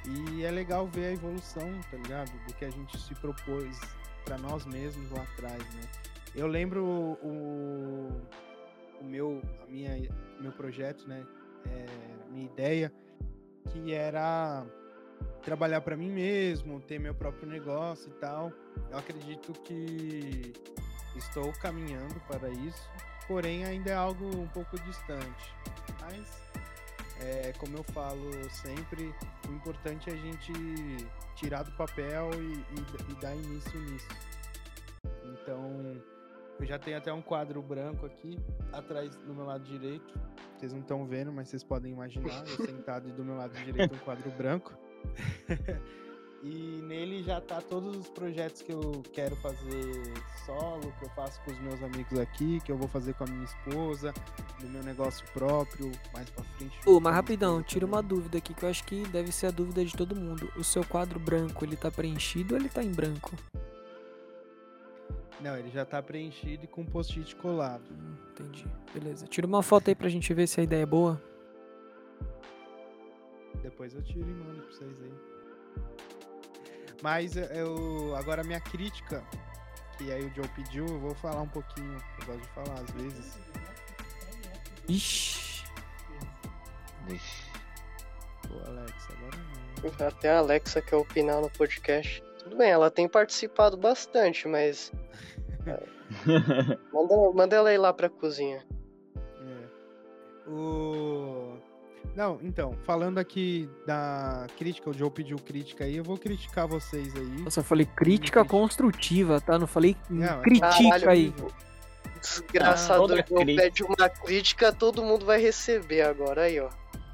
E 0.05 0.43
é 0.43 0.51
legal 0.51 0.87
ver 0.87 1.05
a 1.05 1.11
evolução, 1.13 1.69
tá 1.89 1.97
ligado? 1.97 2.31
Do 2.45 2.53
que 2.53 2.65
a 2.65 2.69
gente 2.69 2.97
se 2.99 3.15
propôs 3.15 3.79
para 4.25 4.37
nós 4.37 4.65
mesmos 4.65 5.09
lá 5.11 5.23
atrás, 5.23 5.63
né? 5.75 5.81
Eu 6.35 6.47
lembro 6.47 6.83
o, 6.83 8.21
o 8.99 9.03
meu, 9.03 9.41
a 9.61 9.65
minha, 9.67 10.09
meu 10.39 10.51
projeto, 10.51 11.07
né? 11.07 11.25
É, 11.65 11.85
minha 12.31 12.45
ideia, 12.45 12.91
que 13.69 13.93
era 13.93 14.65
trabalhar 15.43 15.81
para 15.81 15.95
mim 15.95 16.09
mesmo, 16.09 16.79
ter 16.81 16.99
meu 16.99 17.13
próprio 17.13 17.47
negócio 17.47 18.09
e 18.09 18.13
tal. 18.15 18.51
Eu 18.89 18.97
acredito 18.97 19.53
que 19.61 20.53
estou 21.15 21.51
caminhando 21.53 22.19
para 22.27 22.49
isso, 22.49 22.89
porém 23.27 23.63
ainda 23.65 23.91
é 23.91 23.95
algo 23.95 24.25
um 24.37 24.47
pouco 24.47 24.79
distante. 24.79 25.55
Mas, 26.01 26.41
é, 27.23 27.53
como 27.57 27.77
eu 27.77 27.83
falo 27.83 28.31
sempre, 28.49 29.13
o 29.47 29.51
importante 29.53 30.09
é 30.09 30.13
a 30.13 30.17
gente 30.17 30.51
tirar 31.35 31.63
do 31.63 31.71
papel 31.73 32.29
e, 32.33 32.53
e- 32.53 33.11
e 33.11 33.15
dar 33.21 33.35
início 33.35 33.79
nisso. 33.79 34.07
Então, 35.23 36.01
eu 36.59 36.65
já 36.65 36.77
tenho 36.77 36.97
até 36.97 37.11
um 37.11 37.21
quadro 37.21 37.61
branco 37.61 38.05
aqui, 38.05 38.37
atrás 38.71 39.15
do 39.15 39.33
meu 39.33 39.45
lado 39.45 39.63
direito. 39.63 40.13
Vocês 40.57 40.71
não 40.71 40.81
estão 40.81 41.05
vendo, 41.05 41.31
mas 41.31 41.49
vocês 41.49 41.63
podem 41.63 41.91
imaginar. 41.91 42.43
Eu 42.47 42.65
sentado 42.65 43.09
e 43.09 43.11
do 43.11 43.23
meu 43.23 43.35
lado 43.35 43.53
direito 43.65 43.93
um 43.95 43.99
quadro 43.99 44.29
branco. 44.31 44.73
e 46.43 46.81
nele 46.83 47.23
já 47.23 47.39
tá 47.39 47.61
todos 47.61 47.95
os 47.95 48.09
projetos 48.09 48.61
que 48.61 48.73
eu 48.73 49.01
quero 49.13 49.33
fazer 49.37 50.03
solo, 50.45 50.93
que 50.99 51.05
eu 51.05 51.09
faço 51.11 51.41
com 51.41 51.51
os 51.51 51.59
meus 51.61 51.81
amigos 51.81 52.19
aqui, 52.19 52.59
que 52.59 52.71
eu 52.71 52.77
vou 52.77 52.87
fazer 52.89 53.13
com 53.13 53.23
a 53.23 53.27
minha 53.27 53.45
esposa, 53.45 54.13
do 54.59 54.67
meu 54.67 54.83
negócio 54.83 55.25
próprio, 55.33 55.89
mais 56.13 56.29
pra 56.29 56.43
frente. 56.43 56.77
Ô, 56.81 56.83
com 56.83 56.97
a 56.97 56.99
mas 56.99 57.15
rapidão, 57.15 57.63
tira 57.63 57.85
uma 57.85 58.03
dúvida 58.03 58.39
aqui 58.39 58.53
que 58.53 58.63
eu 58.63 58.69
acho 58.69 58.83
que 58.83 59.07
deve 59.07 59.31
ser 59.31 59.47
a 59.47 59.51
dúvida 59.51 59.85
de 59.85 59.95
todo 59.95 60.15
mundo. 60.15 60.51
O 60.57 60.63
seu 60.65 60.83
quadro 60.83 61.17
branco, 61.17 61.63
ele 61.63 61.77
tá 61.77 61.89
preenchido 61.89 62.55
ou 62.55 62.59
ele 62.59 62.67
tá 62.67 62.83
em 62.83 62.91
branco? 62.91 63.31
Não, 65.39 65.57
ele 65.57 65.69
já 65.69 65.85
tá 65.85 66.01
preenchido 66.01 66.65
e 66.65 66.67
com 66.67 66.85
post-it 66.85 67.37
colado. 67.37 67.89
Hum, 67.89 68.15
entendi. 68.31 68.65
Beleza. 68.93 69.27
Tira 69.27 69.47
uma 69.47 69.63
foto 69.63 69.87
aí 69.87 69.95
pra 69.95 70.09
gente 70.09 70.33
ver 70.33 70.47
se 70.47 70.59
a 70.59 70.63
ideia 70.63 70.83
é 70.83 70.85
boa. 70.85 71.21
Depois 73.61 73.93
eu 73.93 74.01
tiro 74.01 74.29
e 74.29 74.33
mando 74.33 74.61
pra 74.61 74.71
vocês 74.71 75.01
aí. 75.01 75.33
Mas 77.03 77.35
eu-. 77.35 78.15
Agora 78.15 78.41
a 78.41 78.45
minha 78.45 78.61
crítica, 78.61 79.21
que 79.97 80.09
aí 80.09 80.23
o 80.23 80.33
Joe 80.33 80.47
pediu, 80.55 80.85
eu 80.87 80.99
vou 80.99 81.13
falar 81.15 81.41
um 81.41 81.49
pouquinho. 81.49 82.01
Eu 82.21 82.25
gosto 82.25 82.41
de 82.41 82.47
falar 82.47 82.79
às 82.79 82.89
vezes. 82.91 83.39
Ixi. 84.87 85.63
Pô, 88.47 88.53
Alex, 88.69 89.07
agora 89.09 89.37
não. 89.37 90.07
Até 90.07 90.31
a 90.31 90.37
Alexa 90.37 90.81
quer 90.81 90.95
opinar 90.95 91.41
no 91.41 91.49
podcast. 91.49 92.23
Tudo 92.39 92.55
bem, 92.55 92.71
ela 92.71 92.89
tem 92.89 93.09
participado 93.09 93.75
bastante, 93.75 94.47
mas. 94.47 94.89
é, 95.67 95.83
manda, 96.93 97.31
manda 97.33 97.55
ela 97.57 97.73
ir 97.73 97.79
lá 97.79 97.91
pra 97.91 98.09
cozinha. 98.09 98.65
É. 99.17 100.49
O... 100.49 101.52
Não, 102.15 102.39
então, 102.43 102.77
falando 102.85 103.17
aqui 103.17 103.67
da 103.87 104.45
crítica, 104.57 104.89
o 104.89 104.93
Joe 104.93 105.09
pediu 105.09 105.37
crítica 105.37 105.83
aí, 105.85 105.97
eu 105.97 106.03
vou 106.03 106.17
criticar 106.17 106.67
vocês 106.67 107.15
aí. 107.15 107.41
Nossa, 107.41 107.61
eu 107.61 107.63
falei 107.63 107.87
crítica 107.87 108.41
Entendi. 108.41 108.51
construtiva, 108.51 109.41
tá? 109.41 109.57
Não 109.57 109.65
falei 109.65 109.97
Não, 110.09 110.41
critica 110.41 110.89
caralho, 110.89 111.09
aí. 111.09 111.33
Desgraçado, 112.21 113.01
toda 113.01 113.15
eu 113.17 113.45
pede 113.45 113.83
uma 113.83 114.07
crítica, 114.09 114.71
todo 114.71 115.03
mundo 115.03 115.25
vai 115.25 115.41
receber 115.41 116.03
agora 116.03 116.43
aí, 116.43 116.59
ó. 116.59 116.69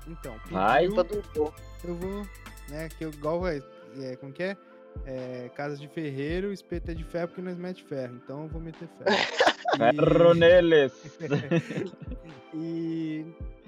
Então, 0.05 0.35
Vai. 0.51 0.85
pediu, 0.85 0.87
Culpa 0.87 1.03
do 1.03 1.23
Joe. 1.33 1.51
eu 1.83 1.95
vou, 1.95 2.27
né, 2.67 2.89
que 2.89 3.05
eu, 3.05 3.09
igual, 3.09 3.47
é, 3.47 3.61
é, 4.01 4.15
como 4.17 4.33
que 4.33 4.43
é? 4.43 4.57
É, 5.05 5.49
Casa 5.55 5.77
de 5.77 5.87
ferreiro, 5.87 6.51
espeto 6.51 6.91
é 6.91 6.93
de 6.93 7.03
ferro 7.05 7.29
porque 7.29 7.41
nós 7.41 7.57
mete 7.57 7.83
ferro, 7.83 8.19
então 8.23 8.43
eu 8.43 8.49
vou 8.49 8.61
meter 8.61 8.87
ferro. 8.97 9.17
Ferro 9.77 10.33
neles! 10.33 10.91
E, 12.51 13.23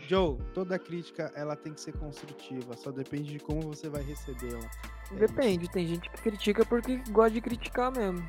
Joe, 0.07 0.37
toda 0.53 0.77
crítica 0.79 1.31
ela 1.35 1.55
tem 1.55 1.73
que 1.73 1.81
ser 1.81 1.93
construtiva, 1.93 2.75
só 2.77 2.91
depende 2.91 3.31
de 3.33 3.39
como 3.39 3.61
você 3.61 3.89
vai 3.89 4.01
recebê-la. 4.03 4.69
É 5.11 5.15
Depende, 5.15 5.69
tem 5.69 5.87
gente 5.87 6.09
que 6.09 6.21
critica 6.21 6.65
porque 6.65 6.97
gosta 7.09 7.31
de 7.31 7.41
criticar 7.41 7.91
mesmo. 7.91 8.27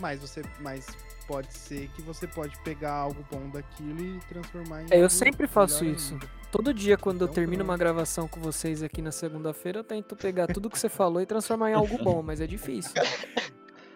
Mas 0.00 0.20
você, 0.20 0.42
mas 0.60 0.86
pode 1.26 1.52
ser 1.54 1.88
que 1.88 2.02
você 2.02 2.26
pode 2.26 2.58
pegar 2.62 2.92
algo 2.92 3.24
bom 3.30 3.48
daquilo 3.50 4.00
e 4.02 4.18
transformar 4.28 4.82
em 4.82 4.86
É, 4.90 5.02
eu 5.02 5.10
sempre 5.10 5.46
faço 5.46 5.84
isso. 5.84 6.14
ainda. 6.14 6.26
Todo 6.50 6.72
dia, 6.74 6.96
quando 6.98 7.22
eu 7.22 7.26
Então, 7.26 7.34
termino 7.34 7.62
uma 7.62 7.68
pronto. 7.76 7.78
gravação 7.80 8.28
com 8.28 8.40
vocês 8.40 8.82
aqui 8.82 9.00
na 9.00 9.10
segunda-feira, 9.12 9.78
eu 9.80 9.84
tento 9.84 10.14
pegar 10.16 10.46
tudo 10.48 10.68
que 10.68 10.78
você 10.78 10.88
falou 10.88 11.20
e 11.22 11.26
transformar 11.26 11.70
em 11.70 11.74
algo 11.74 11.96
bom, 12.02 12.22
mas 12.22 12.40
é 12.40 12.46
difícil. 12.46 12.92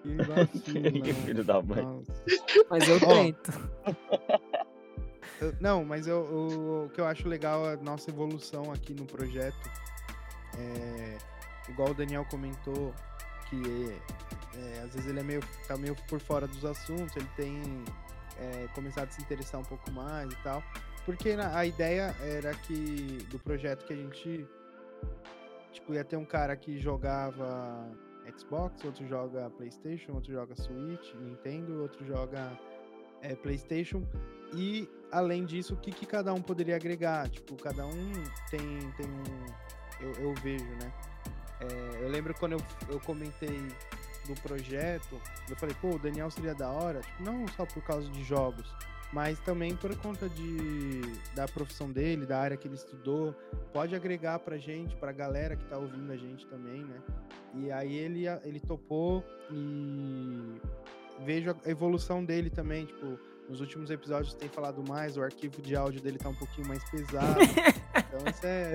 Que 0.07 0.15
Que 1.03 1.13
filho 1.13 1.43
da 1.43 1.61
mãe. 1.61 1.83
nossa. 1.83 2.13
Mas 2.71 2.89
eu 2.89 3.01
tento. 3.01 3.51
Não, 5.61 5.85
mas 5.85 6.07
eu, 6.07 6.25
eu- 6.25 6.85
o 6.87 6.91
que 6.91 7.01
eu 7.01 7.07
acho 7.07 7.29
legal 7.29 7.69
é 7.71 7.75
a 7.75 7.77
nossa 7.77 8.11
evolução 8.11 8.73
aqui 8.73 8.95
no 8.95 9.05
projeto. 9.07 9.71
É, 10.59 11.19
igual 11.69 11.91
o 11.91 11.95
Daniel 11.95 12.25
comentou, 12.31 12.95
que 13.49 13.97
é, 14.57 14.81
às 14.85 14.95
vezes 14.95 15.07
ele 15.09 15.21
é 15.21 15.23
meio, 15.23 15.41
tá 15.69 15.77
meio 15.77 15.95
por 16.09 16.21
fora 16.21 16.47
dos 16.47 16.65
assuntos, 16.65 17.15
ele 17.17 17.29
tem 17.37 17.63
é, 18.39 18.69
começado 18.75 19.09
a 19.09 19.13
se 19.13 19.21
interessar 19.21 19.61
um 19.61 19.65
pouco 19.65 19.91
mais 19.91 20.33
e 20.33 20.37
tal. 20.43 20.63
Porque 21.05 21.31
a 21.31 21.65
ideia 21.65 22.15
era 22.21 22.53
que 22.55 23.19
do 23.31 23.39
projeto 23.39 23.85
que 23.87 23.93
a 23.93 23.97
gente 23.97 24.45
tipo, 25.73 25.95
ia 25.95 26.03
ter 26.03 26.17
um 26.17 26.25
cara 26.25 26.57
que 26.57 26.79
jogava 26.81 27.87
Xbox, 28.37 28.85
outro 28.85 29.07
joga 29.07 29.49
Playstation, 29.51 30.13
outro 30.15 30.33
joga 30.33 30.57
Switch, 30.57 31.15
Nintendo, 31.15 31.83
outro 31.83 32.05
joga 32.05 32.59
é, 33.23 33.37
Playstation. 33.37 34.03
E 34.53 34.89
além 35.11 35.45
disso, 35.45 35.75
o 35.75 35.77
que, 35.77 35.91
que 35.91 36.07
cada 36.07 36.33
um 36.33 36.41
poderia 36.41 36.77
agregar? 36.77 37.29
Tipo, 37.29 37.57
cada 37.57 37.87
um 37.87 38.13
tem, 38.51 38.61
tem 38.93 39.07
um. 39.07 39.47
Eu, 40.01 40.13
eu 40.25 40.35
vejo, 40.35 40.65
né? 40.65 40.93
É, 41.61 42.05
eu 42.05 42.09
lembro 42.09 42.35
quando 42.35 42.53
eu, 42.53 42.61
eu 42.89 43.01
comentei 43.01 43.63
do 44.27 44.35
projeto, 44.43 45.21
eu 45.49 45.57
falei, 45.57 45.75
pô, 45.81 45.91
o 45.91 45.99
Daniel 45.99 46.31
seria 46.31 46.55
da 46.55 46.71
hora, 46.71 47.01
tipo, 47.01 47.23
não 47.23 47.47
só 47.49 47.65
por 47.65 47.83
causa 47.83 48.09
de 48.11 48.25
jogos, 48.25 48.67
mas 49.13 49.39
também 49.41 49.75
por 49.77 49.95
conta 49.97 50.29
de, 50.29 51.01
da 51.35 51.47
profissão 51.47 51.91
dele, 51.91 52.27
da 52.27 52.39
área 52.39 52.57
que 52.57 52.67
ele 52.67 52.75
estudou, 52.75 53.35
pode 53.73 53.95
agregar 53.95 54.39
pra 54.41 54.59
gente, 54.59 54.97
pra 54.97 55.13
galera 55.13 55.57
que 55.57 55.65
tá 55.65 55.79
ouvindo 55.79 56.13
a 56.13 56.17
gente 56.17 56.47
também, 56.47 56.85
né? 56.85 57.01
E 57.55 57.71
aí 57.71 57.97
ele, 57.97 58.25
ele 58.45 58.61
topou 58.61 59.25
e 59.51 60.61
vejo 61.25 61.57
a 61.65 61.71
evolução 61.71 62.25
dele 62.25 62.51
também, 62.51 62.85
tipo, 62.85 63.19
nos 63.49 63.61
últimos 63.61 63.91
episódios 63.91 64.35
tem 64.35 64.49
falado 64.49 64.83
mais, 64.89 65.17
o 65.17 65.23
arquivo 65.23 65.63
de 65.63 65.77
áudio 65.77 66.01
dele 66.01 66.19
tá 66.19 66.29
um 66.29 66.35
pouquinho 66.35 66.67
mais 66.67 66.83
pesado. 66.91 67.39
então 67.97 68.21
isso 68.31 68.47
é. 68.47 68.75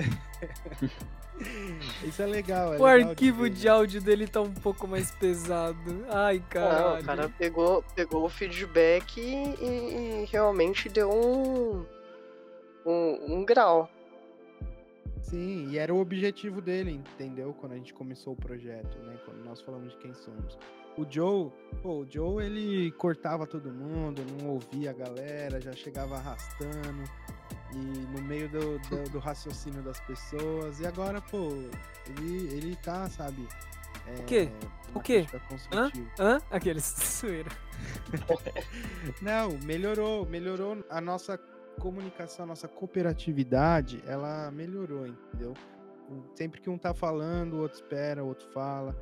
isso 2.05 2.21
é 2.21 2.25
legal. 2.25 2.73
é 2.73 2.77
O 2.79 2.84
legal 2.86 3.10
arquivo 3.10 3.49
de 3.49 3.65
né? 3.65 3.71
áudio 3.71 4.01
dele 4.01 4.27
tá 4.27 4.41
um 4.41 4.53
pouco 4.53 4.88
mais 4.88 5.12
pesado. 5.12 6.05
Ai, 6.10 6.39
caralho. 6.49 7.01
o 7.01 7.05
cara 7.05 7.29
pegou, 7.29 7.84
pegou 7.95 8.25
o 8.25 8.29
feedback 8.29 9.17
e, 9.19 9.34
e- 9.63 10.21
e 10.23 10.25
realmente 10.31 10.88
deu 10.89 11.10
um, 11.10 11.86
um, 12.86 13.36
um 13.39 13.45
grau. 13.45 13.89
Sim, 15.21 15.69
e 15.69 15.77
era 15.77 15.93
o 15.93 15.99
objetivo 15.99 16.62
dele, 16.62 16.91
entendeu? 16.91 17.53
Quando 17.60 17.71
a 17.73 17.75
gente 17.75 17.93
começou 17.93 18.34
o 18.34 18.36
projeto, 18.36 18.97
né? 18.99 19.17
Quando 19.25 19.43
nós 19.45 19.62
falamos 19.62 19.91
de 19.93 19.97
quem 19.99 20.13
somos. 20.13 20.57
O 20.97 21.06
Joe, 21.10 21.51
pô, 21.82 21.99
o 21.99 22.08
Joe 22.10 22.43
ele 22.45 22.91
cortava 22.91 23.47
todo 23.47 23.71
mundo, 23.71 24.21
não 24.39 24.49
ouvia 24.49 24.91
a 24.91 24.93
galera, 24.93 25.62
já 25.62 25.71
chegava 25.71 26.15
arrastando 26.15 27.04
e 27.73 27.77
no 27.77 28.21
meio 28.21 28.49
do, 28.49 28.77
do, 28.80 29.10
do 29.12 29.19
raciocínio 29.19 29.82
das 29.82 29.99
pessoas. 30.01 30.80
E 30.80 30.86
agora, 30.86 31.21
pô, 31.21 31.49
ele, 32.08 32.54
ele 32.54 32.75
tá, 32.75 33.10
sabe? 33.10 33.47
É, 34.08 34.19
O 34.19 34.23
quê? 34.25 34.49
O 34.93 34.99
quê? 34.99 35.25
construtiva. 35.47 36.12
Hã? 36.19 36.41
Aqueles 36.49 36.84
zoeira. 37.21 37.49
Não, 39.21 39.58
melhorou, 39.63 40.25
melhorou 40.25 40.84
a 40.89 40.99
nossa 40.99 41.38
comunicação, 41.80 42.43
a 42.43 42.47
nossa 42.47 42.67
cooperatividade, 42.67 44.04
ela 44.06 44.51
melhorou, 44.51 45.08
entendeu? 45.08 45.54
Sempre 46.36 46.60
que 46.60 46.69
um 46.69 46.77
tá 46.77 46.93
falando, 46.93 47.54
o 47.54 47.60
outro 47.62 47.77
espera, 47.77 48.23
o 48.23 48.27
outro 48.27 48.49
fala. 48.51 48.95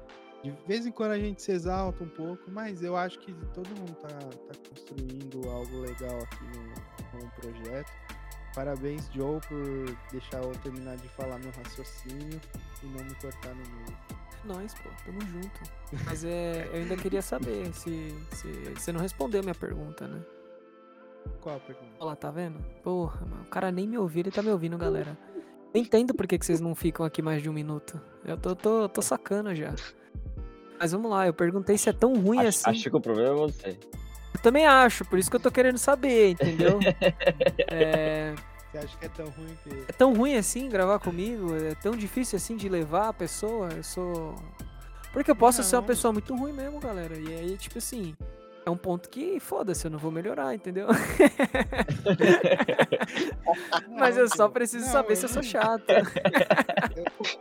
De 0.44 0.52
vez 0.66 0.86
em 0.86 0.92
quando 0.92 1.12
a 1.12 1.20
gente 1.20 1.42
se 1.42 1.52
exalta 1.52 2.04
um 2.04 2.08
pouco, 2.08 2.50
mas 2.50 2.82
eu 2.82 2.96
acho 2.96 3.20
que 3.20 3.34
todo 3.54 3.68
mundo 3.78 3.94
tá, 3.96 4.08
tá 4.08 4.54
construindo 4.70 5.50
algo 5.50 5.80
legal 5.80 6.18
aqui 6.18 6.44
no, 6.46 7.22
no 7.22 7.32
projeto. 7.32 7.92
Parabéns, 8.56 9.10
Joe, 9.14 9.40
por 9.48 9.98
deixar 10.12 10.42
eu 10.42 10.52
terminar 10.64 10.96
de 10.98 11.08
falar 11.10 11.38
meu 11.40 11.52
raciocínio 11.52 12.40
e 12.82 12.86
não 12.88 13.04
me 13.04 13.16
cortar 13.16 13.50
no 13.50 13.62
meio. 13.62 13.98
Nós, 14.46 14.74
pô, 14.76 14.90
tamo 15.06 15.22
junto. 15.22 15.62
Mas 16.06 16.24
é, 16.24 16.68
eu 16.72 16.76
ainda 16.82 16.96
queria 16.96 17.22
saber 17.22 17.72
se, 17.74 18.16
se 18.32 18.48
você 18.76 18.92
não 18.94 19.02
respondeu 19.02 19.42
a 19.42 19.44
minha 19.44 19.56
pergunta, 19.56 20.08
né? 20.08 20.22
Qual 21.42 21.58
a 21.58 21.60
pergunta? 21.60 21.92
Olha 22.00 22.10
lá, 22.10 22.16
tá 22.16 22.32
vendo? 22.32 22.60
Porra, 22.82 23.26
mano, 23.26 23.44
o 23.44 23.50
cara 23.50 23.72
nem 23.72 23.88
me 23.88 23.98
ouviu, 23.98 24.22
ele 24.22 24.32
tá 24.32 24.42
me 24.42 24.50
ouvindo, 24.50 24.78
galera. 24.78 25.18
Eu 25.74 25.82
entendo 25.82 26.14
por 26.14 26.26
que, 26.26 26.40
que 26.40 26.46
vocês 26.46 26.60
não 26.60 26.74
ficam 26.74 27.06
aqui 27.06 27.22
mais 27.22 27.44
de 27.44 27.50
um 27.50 27.54
minuto. 27.54 28.02
Eu 28.26 28.38
tô, 28.38 28.56
tô, 28.56 28.90
tô 28.90 29.02
sacando 29.02 29.54
já. 29.54 29.76
Mas 30.80 30.92
vamos 30.94 31.12
lá, 31.12 31.28
eu 31.28 31.34
perguntei 31.34 31.78
se 31.78 31.90
é 31.90 31.94
tão 31.94 32.16
ruim 32.20 32.40
Acho, 32.40 32.48
assim. 32.48 32.70
acho 32.70 32.90
que 32.90 32.96
o 32.96 33.02
problema 33.02 33.32
é 33.32 33.34
você. 33.36 33.78
Eu 34.34 34.40
também 34.42 34.66
acho, 34.66 35.04
por 35.06 35.20
isso 35.20 35.30
que 35.30 35.36
eu 35.36 35.40
tô 35.40 35.52
querendo 35.52 35.78
saber, 35.78 36.30
entendeu? 36.32 36.80
é, 37.70 38.34
Você 38.72 38.78
acha 38.78 38.98
que 38.98 39.06
é 39.06 39.10
tão 39.10 39.26
ruim 39.26 39.58
que. 39.64 39.70
é 39.88 39.92
tão 39.92 40.14
ruim 40.14 40.36
assim 40.38 40.70
gravar 40.70 41.00
comigo? 41.00 41.54
É 41.56 41.76
tão 41.76 41.92
difícil 41.92 42.38
assim 42.38 42.56
de 42.56 42.70
levar 42.70 43.10
a 43.10 43.14
pessoa? 43.14 43.70
Eu 43.76 43.84
sou. 43.84 44.36
Porque 45.12 45.32
eu 45.32 45.36
posso 45.36 45.64
ser 45.64 45.76
uma 45.76 45.82
Não. 45.82 45.88
pessoa 45.88 46.14
muito 46.14 46.36
ruim 46.36 46.54
mesmo, 46.54 46.80
galera. 46.80 47.18
E 47.18 47.28
aí, 47.34 47.58
tipo 47.58 47.80
assim, 47.80 48.16
é 48.66 48.70
um 48.70 48.78
ponto 48.78 49.10
que, 49.10 49.40
foda-se, 49.40 49.86
eu 49.86 49.92
não 49.92 50.00
vou 50.00 50.12
melhorar, 50.12 50.54
entendeu? 50.54 50.88
Mas 53.98 54.18
eu 54.18 54.28
só 54.28 54.48
preciso 54.48 54.86
não, 54.86 54.92
saber 54.92 55.14
eu 55.14 55.16
se 55.16 55.26
eu 55.26 55.30
sou 55.30 55.44
chato. 55.44 55.90
Eu, 55.90 56.04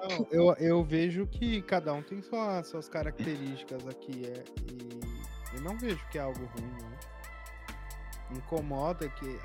não, 0.09 0.27
eu, 0.31 0.55
eu 0.59 0.85
vejo 0.85 1.27
que 1.27 1.63
cada 1.63 1.93
um 1.93 2.03
tem 2.03 2.23
sua, 2.23 2.63
suas 2.63 2.89
características 2.89 3.87
aqui. 3.87 4.27
É, 4.27 4.45
e 4.73 5.57
eu 5.57 5.63
não 5.63 5.77
vejo 5.79 6.05
que 6.11 6.19
é 6.19 6.23
algo 6.23 6.39
ruim, 6.39 6.71
não. 6.81 8.37
Incomoda 8.37 9.09
que 9.09 9.39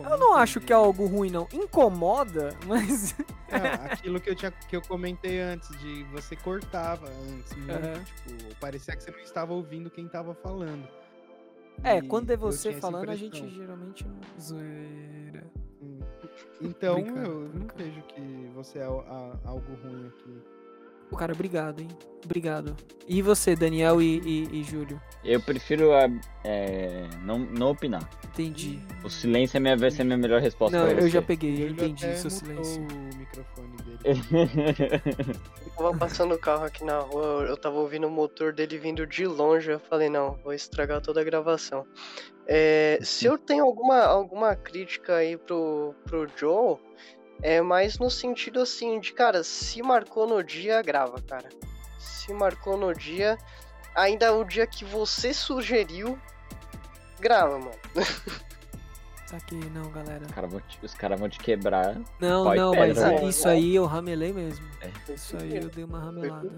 eu 0.00 0.18
não 0.18 0.36
acho 0.36 0.60
que 0.60 0.72
é 0.72 0.76
algo 0.76 1.06
ruim, 1.06 1.30
não. 1.30 1.46
Incomoda, 1.52 2.56
mas. 2.66 3.14
Não, 3.50 3.86
aquilo 3.92 4.20
que 4.20 4.30
eu, 4.30 4.34
tinha, 4.34 4.50
que 4.50 4.76
eu 4.76 4.82
comentei 4.82 5.40
antes, 5.40 5.68
de 5.78 6.04
você 6.04 6.36
cortava 6.36 7.08
antes, 7.08 7.54
muito, 7.56 7.72
Aham. 7.72 8.04
tipo, 8.26 8.54
parecia 8.56 8.94
que 8.96 9.02
você 9.02 9.10
não 9.10 9.20
estava 9.20 9.52
ouvindo 9.54 9.90
quem 9.90 10.06
estava 10.06 10.34
falando. 10.34 10.86
É, 11.82 11.98
E 11.98 12.02
quando 12.02 12.30
é 12.30 12.36
você 12.36 12.72
falando, 12.80 13.08
a 13.10 13.14
gente 13.14 13.48
geralmente 13.50 14.06
não. 14.06 14.40
Zoeira. 14.40 15.46
Hum. 15.80 16.00
Então, 16.60 16.98
eu 16.98 17.50
não 17.54 17.66
vejo 17.76 18.02
que 18.02 18.50
você 18.54 18.80
é 18.80 18.84
algo 18.84 19.74
ruim 19.82 20.08
aqui. 20.08 20.42
Pô, 21.10 21.16
cara, 21.16 21.32
obrigado, 21.32 21.80
hein? 21.80 21.88
Obrigado. 22.24 22.76
E 23.06 23.22
você, 23.22 23.56
Daniel 23.56 24.02
e, 24.02 24.18
e, 24.20 24.60
e 24.60 24.62
Júlio? 24.64 25.00
Eu 25.24 25.40
prefiro 25.40 25.92
a- 25.94 26.08
é, 26.44 27.06
não, 27.22 27.38
não 27.38 27.70
opinar. 27.70 28.06
Entendi. 28.26 28.78
O 29.02 29.08
silêncio 29.08 29.56
é 29.56 29.60
minha, 29.60 29.76
vai 29.76 29.90
ser 29.90 30.02
a 30.02 30.04
minha 30.04 30.18
melhor 30.18 30.40
resposta 30.40 30.76
Não, 30.76 30.86
eu 30.88 31.08
já 31.08 31.22
peguei, 31.22 31.64
eu 31.64 31.68
entendi 31.70 32.16
seu 32.18 32.28
silêncio. 32.30 32.82
o 32.82 33.16
microfone 33.16 33.76
dele. 33.78 33.98
Eu 35.78 35.84
tava 35.84 35.96
passando 35.96 36.34
o 36.34 36.38
carro 36.38 36.64
aqui 36.64 36.84
na 36.84 36.98
rua, 36.98 37.44
eu 37.48 37.56
tava 37.56 37.76
ouvindo 37.76 38.08
o 38.08 38.10
motor 38.10 38.52
dele 38.52 38.76
vindo 38.78 39.06
de 39.06 39.24
longe, 39.26 39.70
eu 39.70 39.78
falei, 39.78 40.08
não, 40.08 40.36
vou 40.42 40.52
estragar 40.52 41.00
toda 41.00 41.20
a 41.20 41.24
gravação. 41.24 41.86
É, 42.48 42.98
se 43.00 43.26
eu 43.26 43.38
tenho 43.38 43.62
alguma, 43.64 44.00
alguma 44.04 44.56
crítica 44.56 45.14
aí 45.16 45.36
pro, 45.36 45.94
pro 46.04 46.26
Joe, 46.36 46.78
é 47.42 47.60
mais 47.60 47.98
no 47.98 48.10
sentido 48.10 48.60
assim, 48.60 49.00
de, 49.00 49.12
cara, 49.12 49.44
se 49.44 49.82
marcou 49.82 50.26
no 50.26 50.42
dia, 50.42 50.82
grava, 50.82 51.20
cara. 51.22 51.48
Se 51.98 52.32
marcou 52.32 52.76
no 52.76 52.92
dia, 52.94 53.38
ainda 53.94 54.32
o 54.32 54.44
dia 54.44 54.66
que 54.66 54.84
você 54.84 55.32
sugeriu, 55.32 56.18
grava, 57.20 57.58
mano. 57.58 57.78
Saquei, 59.26 59.60
não, 59.74 59.90
galera. 59.90 60.24
Os 60.24 60.32
caras 60.32 60.50
vão, 60.50 60.62
caras 60.96 61.20
vão 61.20 61.28
te 61.28 61.38
quebrar. 61.38 62.00
Não, 62.18 62.44
Pai 62.44 62.56
não, 62.56 62.74
mas 62.74 62.98
pedra. 62.98 63.24
isso 63.26 63.46
aí 63.46 63.74
eu 63.74 63.84
ramelei 63.84 64.32
mesmo. 64.32 64.66
É. 64.80 65.12
Isso 65.12 65.36
aí 65.36 65.56
eu 65.56 65.68
dei 65.68 65.84
uma 65.84 66.00
ramelada. 66.00 66.50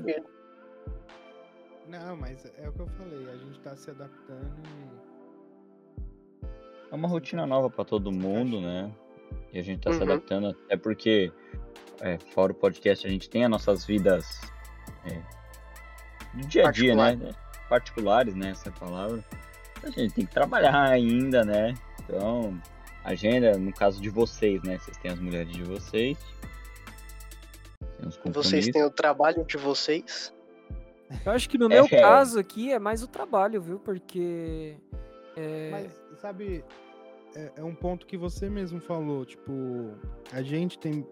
Não, 1.88 2.16
mas 2.16 2.44
é 2.56 2.68
o 2.68 2.72
que 2.72 2.80
eu 2.80 2.86
falei, 2.86 3.28
a 3.28 3.36
gente 3.36 3.58
tá 3.60 3.74
se 3.74 3.90
adaptando 3.90 4.54
e. 4.64 5.10
É 6.92 6.94
uma 6.94 7.08
rotina 7.08 7.44
nova 7.44 7.68
pra 7.68 7.84
todo 7.84 8.12
mundo, 8.12 8.60
né? 8.60 8.92
E 9.52 9.58
a 9.58 9.62
gente 9.62 9.80
tá 9.80 9.90
se 9.92 9.98
Uhum. 9.98 10.04
adaptando, 10.04 10.48
até 10.66 10.76
porque, 10.76 11.32
é, 12.00 12.18
fora 12.32 12.52
o 12.52 12.54
podcast, 12.54 13.06
a 13.06 13.10
gente 13.10 13.28
tem 13.28 13.44
as 13.44 13.50
nossas 13.50 13.84
vidas 13.84 14.40
é, 15.04 15.20
do 16.34 16.46
dia 16.46 16.68
a 16.68 16.70
dia, 16.70 16.94
né? 16.94 17.32
Particulares, 17.68 18.34
né? 18.34 18.50
Essa 18.50 18.68
é 18.68 18.72
palavra. 18.72 19.24
A 19.82 19.90
gente 19.90 20.14
tem 20.14 20.26
que 20.26 20.32
trabalhar 20.32 20.82
ainda, 20.90 21.44
né? 21.44 21.74
Então, 22.02 22.60
agenda, 23.04 23.56
no 23.56 23.72
caso 23.72 24.00
de 24.00 24.10
vocês, 24.10 24.62
né? 24.62 24.78
Vocês 24.78 24.96
têm 24.98 25.10
as 25.10 25.18
mulheres 25.18 25.52
de 25.52 25.62
vocês. 25.64 26.18
Vocês 28.32 28.68
têm 28.68 28.82
o 28.84 28.90
trabalho 28.90 29.44
de 29.44 29.56
vocês. 29.56 30.32
Eu 31.24 31.32
acho 31.32 31.48
que 31.48 31.58
no 31.58 31.68
meu 31.68 31.84
É. 31.86 32.00
caso 32.00 32.38
aqui 32.38 32.72
é 32.72 32.78
mais 32.78 33.02
o 33.02 33.08
trabalho, 33.08 33.60
viu? 33.60 33.78
Porque. 33.78 34.76
É, 35.36 35.70
Mas, 35.70 36.02
sabe, 36.20 36.64
é, 37.34 37.52
é 37.56 37.64
um 37.64 37.74
ponto 37.74 38.06
que 38.06 38.16
você 38.16 38.48
mesmo 38.48 38.80
falou, 38.80 39.24
tipo, 39.24 39.52
a 40.32 40.42
gente 40.42 40.78
tem. 40.78 41.06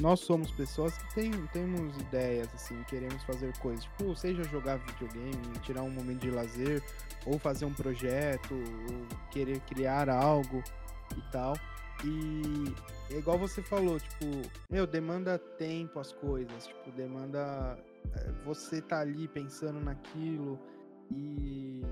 Nós 0.00 0.20
somos 0.20 0.50
pessoas 0.50 0.96
que 0.98 1.14
tem, 1.14 1.30
temos 1.48 1.96
ideias, 1.98 2.48
assim, 2.54 2.82
queremos 2.84 3.22
fazer 3.24 3.56
coisas. 3.58 3.84
Tipo, 3.84 4.14
seja 4.16 4.42
jogar 4.44 4.78
videogame, 4.78 5.58
tirar 5.62 5.82
um 5.82 5.90
momento 5.90 6.20
de 6.20 6.30
lazer, 6.30 6.82
ou 7.26 7.38
fazer 7.38 7.64
um 7.64 7.72
projeto, 7.74 8.54
ou 8.54 9.18
querer 9.30 9.60
criar 9.60 10.08
algo 10.08 10.62
e 11.16 11.32
tal. 11.32 11.54
E 12.04 13.14
é 13.14 13.18
igual 13.18 13.38
você 13.38 13.62
falou, 13.62 14.00
tipo, 14.00 14.26
meu, 14.70 14.86
demanda 14.86 15.38
tempo 15.38 16.00
as 16.00 16.12
coisas, 16.12 16.66
tipo, 16.66 16.90
demanda 16.92 17.78
é, 18.14 18.32
você 18.44 18.80
tá 18.80 19.00
ali 19.00 19.28
pensando 19.28 19.80
naquilo 19.80 20.58
e 21.10 21.82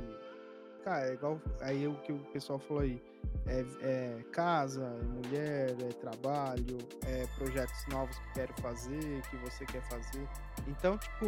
cara, 0.89 1.07
é 1.07 1.13
igual 1.13 1.41
aí 1.61 1.87
o 1.87 1.95
que 1.97 2.13
o 2.13 2.19
pessoal 2.33 2.59
falou 2.59 2.83
aí, 2.83 3.03
é, 3.47 3.65
é 3.83 4.23
casa, 4.33 4.83
é 4.83 5.05
mulher, 5.05 5.77
é 5.83 5.93
trabalho, 6.01 6.79
é 7.05 7.27
projetos 7.37 7.87
novos 7.89 8.19
que 8.19 8.33
quero 8.35 8.55
fazer, 8.63 9.23
que 9.31 9.37
você 9.37 9.67
quer 9.67 9.83
fazer. 9.89 10.27
Então, 10.67 10.97
tipo, 10.97 11.27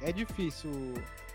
é 0.00 0.10
difícil 0.10 0.70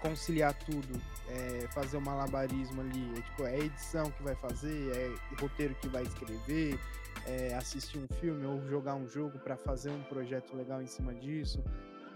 conciliar 0.01 0.53
tudo, 0.53 0.99
é, 1.29 1.67
fazer 1.67 1.97
um 1.97 2.01
malabarismo 2.01 2.81
ali. 2.81 3.11
É, 3.17 3.21
tipo, 3.21 3.45
é 3.45 3.59
edição 3.59 4.09
que 4.11 4.23
vai 4.23 4.35
fazer, 4.35 4.91
é 4.95 5.39
roteiro 5.39 5.75
que 5.75 5.87
vai 5.89 6.03
escrever, 6.03 6.79
é 7.27 7.53
assistir 7.53 7.99
um 7.99 8.07
filme 8.19 8.45
ou 8.45 8.61
jogar 8.67 8.95
um 8.95 9.07
jogo 9.07 9.37
para 9.39 9.55
fazer 9.55 9.91
um 9.91 10.01
projeto 10.03 10.55
legal 10.55 10.81
em 10.81 10.87
cima 10.87 11.13
disso. 11.13 11.63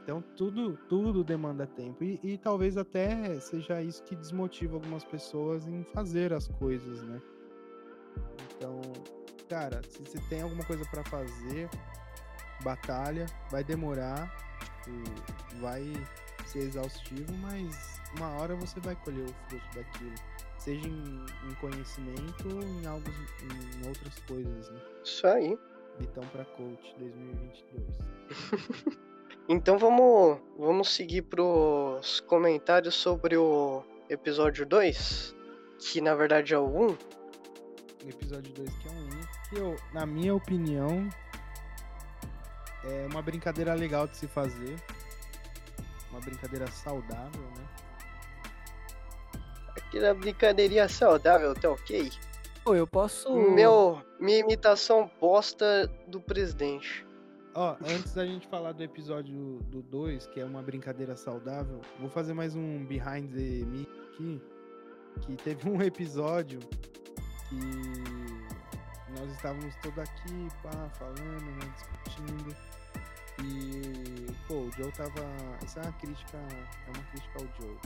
Então 0.04 0.22
tudo, 0.36 0.78
tudo 0.89 1.24
demanda 1.24 1.66
tempo. 1.66 2.04
E, 2.04 2.20
e 2.22 2.38
talvez 2.38 2.78
até 2.78 3.39
seja 3.39 3.82
isso 3.82 4.04
que 4.04 4.16
desmotiva 4.16 4.76
algumas 4.76 5.06
pessoas 5.06 5.66
em 5.66 5.84
fazer 5.94 6.34
as 6.34 6.48
coisas, 6.48 7.02
né? 7.04 7.22
Então, 8.56 8.82
cara, 9.48 9.82
se 9.88 10.00
você 10.00 10.20
tem 10.30 10.42
alguma 10.42 10.63
coisa 10.66 10.84
para 10.92 11.04
fazer, 11.06 11.70
batalha, 12.62 13.26
vai 13.50 13.63
demorar, 13.63 14.30
tipo, 14.84 15.62
vai 15.62 15.84
ser 16.46 16.60
exaustivo, 16.60 17.34
mas 17.42 18.02
uma 18.18 18.30
hora 18.39 18.56
você 18.56 18.80
vai 18.82 18.96
colher 18.98 19.26
o 19.26 19.34
fruto 19.50 19.66
daquilo. 19.74 20.16
Seja 20.58 20.88
em, 20.88 21.26
em 21.50 21.56
conhecimento 21.56 22.54
ou 22.54 22.62
em, 22.62 22.86
algo, 22.86 23.10
em 23.42 23.88
outras 23.88 24.20
coisas, 24.28 24.70
né? 24.70 24.82
Isso 25.04 25.26
aí. 25.28 25.58
Vitão 26.00 26.26
pra 26.28 26.46
coach 26.46 26.96
2022. 26.98 29.00
Então 29.47 29.77
vamos, 29.77 30.39
vamos 30.58 30.95
seguir 30.95 31.23
pros 31.23 32.21
comentários 32.21 32.95
sobre 32.95 33.36
o 33.36 33.84
episódio 34.10 34.65
2, 34.65 35.36
que 35.79 35.99
na 35.99 36.15
verdade 36.15 36.53
é 36.53 36.58
o 36.58 36.65
1. 36.65 36.88
O 36.88 36.95
episódio 38.08 38.53
2 38.53 38.69
que 38.77 38.88
é 38.88 38.91
um 38.91 39.10
que 39.49 39.60
eu, 39.60 39.75
na 39.93 40.06
minha 40.06 40.34
opinião, 40.34 41.10
é 42.86 43.06
uma 43.10 43.21
brincadeira 43.21 43.73
legal 43.73 44.08
de 44.08 44.15
se 44.15 44.27
fazer. 44.27 44.77
Uma 46.10 46.21
brincadeira 46.21 46.67
saudável, 46.67 47.41
né? 47.58 47.67
Aquela 49.75 50.13
brincadeirinha 50.13 50.88
saudável, 50.88 51.53
tá 51.53 51.69
ok? 51.69 52.12
Pô, 52.63 52.75
eu 52.75 52.88
posso. 52.88 53.34
Meu, 53.34 54.01
minha 54.19 54.39
imitação 54.39 55.12
bosta 55.19 55.91
do 56.08 56.21
presidente. 56.21 57.06
Ó, 57.56 57.78
antes 57.86 58.13
da 58.16 58.26
gente 58.26 58.48
falar 58.48 58.72
do 58.72 58.82
episódio 58.82 59.60
do 59.70 59.84
2, 59.84 60.26
que 60.28 60.39
é 60.39 60.46
uma 60.46 60.62
brincadeira 60.63 61.16
saudável, 61.16 61.82
vou 62.00 62.10
fazer 62.10 62.34
mais 62.34 62.56
um 62.56 62.84
behind 62.86 63.32
the 63.32 63.66
me 63.66 63.88
aqui. 64.08 64.42
Que 65.22 65.36
teve 65.36 65.70
um 65.70 65.80
episódio 65.82 66.60
que 67.48 67.56
nós 69.20 69.32
estávamos 69.32 69.76
todos 69.84 70.00
aqui, 70.00 70.48
pá, 70.63 70.89
falando, 70.98 71.46
né, 71.46 71.74
discutindo. 71.76 72.56
E, 73.44 74.32
pô, 74.48 74.56
o 74.56 74.72
Joe 74.72 74.92
tava. 74.92 75.22
Essa 75.63 75.82
é 75.82 75.84
uma 75.84 75.94
crítica. 75.94 76.38
É 76.38 76.92
uma 76.92 77.04
crítica 77.12 77.39
ao 77.39 77.62
Joe. 77.62 77.78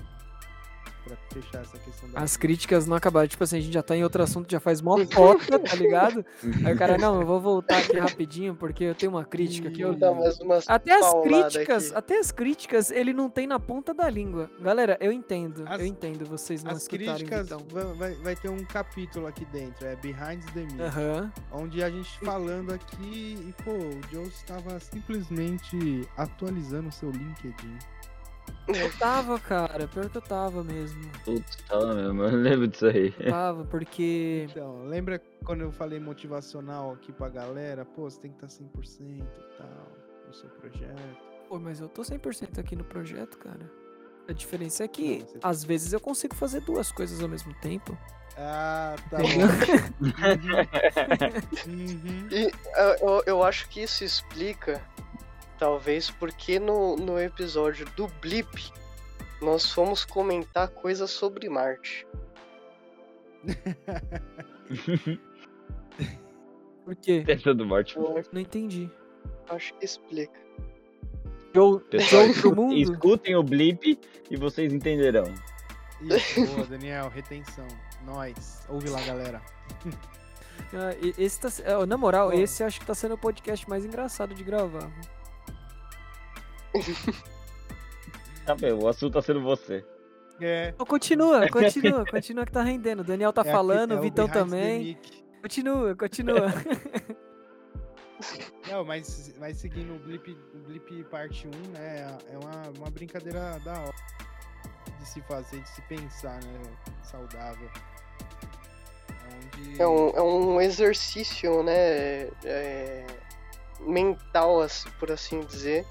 Pra 1.07 1.41
fechar 1.41 1.61
essa 1.61 1.77
questão 1.77 2.09
da. 2.09 2.19
As 2.19 2.35
críticas 2.37 2.85
não 2.87 2.95
acabaram. 2.95 3.27
Tipo 3.27 3.43
assim, 3.43 3.57
a 3.57 3.61
gente 3.61 3.73
já 3.73 3.83
tá 3.83 3.95
em 3.95 4.03
outro 4.03 4.21
assunto, 4.23 4.49
já 4.51 4.59
faz 4.59 4.81
mó 4.81 4.97
foca, 5.11 5.57
tá 5.59 5.75
ligado? 5.75 6.25
Aí 6.65 6.73
o 6.73 6.77
cara, 6.77 6.97
não, 6.97 7.19
eu 7.21 7.25
vou 7.27 7.39
voltar 7.39 7.77
aqui 7.79 7.97
rapidinho, 7.97 8.55
porque 8.55 8.83
eu 8.83 8.95
tenho 8.95 9.11
uma 9.11 9.23
crítica 9.25 9.69
aqui. 9.69 9.81
Eu... 9.81 9.89
Vou 9.89 9.97
dar 9.99 10.13
mais 10.13 10.39
umas 10.39 10.65
Até 10.69 10.93
as 10.93 11.13
críticas, 11.23 11.87
aqui. 11.87 11.97
até 11.97 12.19
as 12.19 12.31
críticas 12.31 12.91
ele 12.91 13.13
não 13.13 13.29
tem 13.29 13.47
na 13.47 13.59
ponta 13.59 13.93
da 13.93 14.09
língua. 14.09 14.49
Galera, 14.59 14.97
eu 14.99 15.11
entendo, 15.11 15.63
As- 15.67 15.79
eu 15.79 15.85
entendo 15.85 16.25
vocês 16.25 16.63
não 16.63 16.71
As 16.71 16.81
escutarem 16.83 17.15
críticas 17.15 17.47
então. 17.47 17.59
vai, 17.71 17.83
vai, 17.95 18.13
vai 18.15 18.35
ter 18.35 18.49
um 18.49 18.63
capítulo 18.65 19.27
aqui 19.27 19.45
dentro, 19.45 19.85
é 19.85 19.95
Behind 19.95 20.43
the 20.53 20.61
Me. 20.61 20.81
Aham. 20.81 21.31
Onde 21.51 21.83
a 21.83 21.89
gente 21.89 22.19
falando 22.19 22.73
aqui 22.73 23.37
e, 23.47 23.53
pô, 23.63 23.71
o 23.71 23.99
Joe 24.11 24.27
estava 24.27 24.79
simplesmente 24.79 26.07
atualizando 26.17 26.89
o 26.89 26.91
seu 26.91 27.09
LinkedIn. 27.11 27.77
Eu 28.67 28.91
tava, 28.99 29.39
cara, 29.39 29.88
pior 29.88 30.10
que 30.10 30.17
eu 30.17 30.21
tava 30.21 30.63
mesmo. 30.63 31.01
Putz, 31.23 31.55
tá 31.67 31.79
mesmo, 31.95 32.23
eu 32.27 32.36
lembro 32.38 32.67
disso 32.67 32.86
aí. 32.88 33.13
Eu 33.19 33.31
tava, 33.31 33.63
porque. 33.65 34.47
Então, 34.51 34.83
lembra 34.86 35.21
quando 35.45 35.62
eu 35.62 35.71
falei 35.71 35.99
motivacional 35.99 36.91
aqui 36.91 37.12
pra 37.13 37.29
galera? 37.29 37.86
Pô, 37.86 38.10
você 38.10 38.19
tem 38.19 38.31
que 38.31 38.38
estar 38.45 38.47
100% 38.47 38.99
e 39.01 39.23
tal 39.57 39.97
no 40.27 40.33
seu 40.33 40.49
projeto. 40.49 41.17
Pô, 41.47 41.57
mas 41.60 41.79
eu 41.79 41.88
tô 41.88 42.01
100% 42.03 42.60
aqui 42.60 42.75
no 42.75 42.83
projeto, 42.83 43.38
cara. 43.38 43.71
A 44.27 44.33
diferença 44.33 44.83
é 44.83 44.88
que, 44.89 45.19
Não, 45.19 45.25
você- 45.27 45.39
às 45.41 45.63
vezes, 45.63 45.93
eu 45.93 46.01
consigo 46.01 46.36
fazer 46.36 46.60
duas 46.60 46.91
coisas 46.91 47.21
ao 47.21 47.29
mesmo 47.29 47.53
tempo. 47.62 47.97
Ah, 48.38 48.95
tá 49.10 49.19
Entendeu? 49.23 49.47
bom. 49.47 49.53
Uhum. 51.67 52.27
E 52.31 52.51
eu, 53.01 53.23
eu 53.25 53.43
acho 53.43 53.67
que 53.69 53.81
isso 53.81 54.03
explica, 54.03 54.81
talvez, 55.57 56.09
porque 56.09 56.59
no, 56.59 56.95
no 56.95 57.19
episódio 57.19 57.85
do 57.95 58.07
Blip 58.21 58.71
nós 59.41 59.71
fomos 59.71 60.03
comentar 60.05 60.67
coisas 60.69 61.11
sobre 61.11 61.49
Marte. 61.49 62.07
Por 66.83 66.95
quê? 66.95 67.21
Testa 67.25 67.53
do 67.53 67.65
morte. 67.65 67.97
Eu 67.97 68.23
Não 68.31 68.39
entendi. 68.41 68.89
acho 69.49 69.73
que 69.73 69.83
explica. 69.85 70.39
Pessoal, 71.89 72.31
pro 72.39 72.55
mundo? 72.55 72.75
escutem 72.75 73.35
o 73.35 73.41
blip 73.43 73.99
e 74.29 74.37
vocês 74.37 74.71
entenderão. 74.71 75.25
Isso, 76.01 76.45
boa, 76.55 76.65
Daniel, 76.67 77.09
retenção. 77.09 77.67
Nós. 78.05 78.65
Ouve 78.69 78.89
lá, 78.89 79.01
galera. 79.01 79.41
Ah, 80.73 80.95
esse 81.17 81.39
tá, 81.41 81.49
ah, 81.65 81.85
na 81.85 81.97
moral, 81.97 82.29
Pô. 82.29 82.37
esse 82.37 82.63
acho 82.63 82.79
que 82.79 82.85
tá 82.85 82.93
sendo 82.93 83.15
o 83.15 83.17
podcast 83.17 83.67
mais 83.67 83.83
engraçado 83.83 84.33
de 84.33 84.43
gravar. 84.43 84.89
Tá 88.45 88.56
bem, 88.56 88.71
o 88.71 88.88
assunto 88.88 89.13
tá 89.13 89.21
sendo 89.21 89.41
você. 89.41 89.84
É. 90.39 90.69
Então, 90.69 90.86
continua, 90.86 91.47
continua, 91.51 92.06
continua 92.06 92.45
que 92.45 92.52
tá 92.52 92.63
rendendo. 92.63 93.02
O 93.02 93.04
Daniel 93.04 93.33
tá 93.33 93.41
é 93.41 93.52
falando, 93.52 93.94
é 93.94 93.98
o 93.98 94.02
Vitão 94.02 94.27
também. 94.27 94.98
Continua, 95.41 95.96
continua. 95.96 96.48
Não, 98.69 98.83
mas, 98.83 99.33
mas 99.37 99.58
seguindo 99.58 99.96
o 99.96 100.00
Blip, 100.00 100.35
o 100.54 100.58
Blip 100.60 101.04
parte 101.06 101.48
1, 101.48 101.52
né? 101.71 102.17
É 102.31 102.37
uma, 102.37 102.69
uma 102.77 102.89
brincadeira 102.89 103.60
da 103.63 103.73
hora 103.73 103.94
de 105.00 105.08
se 105.08 105.21
fazer, 105.21 105.62
de 105.62 105.69
se 105.69 105.81
pensar, 105.83 106.41
né? 106.44 106.62
Saudável. 107.04 107.69
Onde... 109.35 109.81
É 109.81 109.87
um, 109.87 110.10
é 110.10 110.21
um 110.21 110.62
exercício, 110.62 111.62
né? 111.63 111.73
é, 112.44 113.06
mental, 113.81 114.65
por 115.00 115.12
assim 115.12 115.41
dizer, 115.41 115.85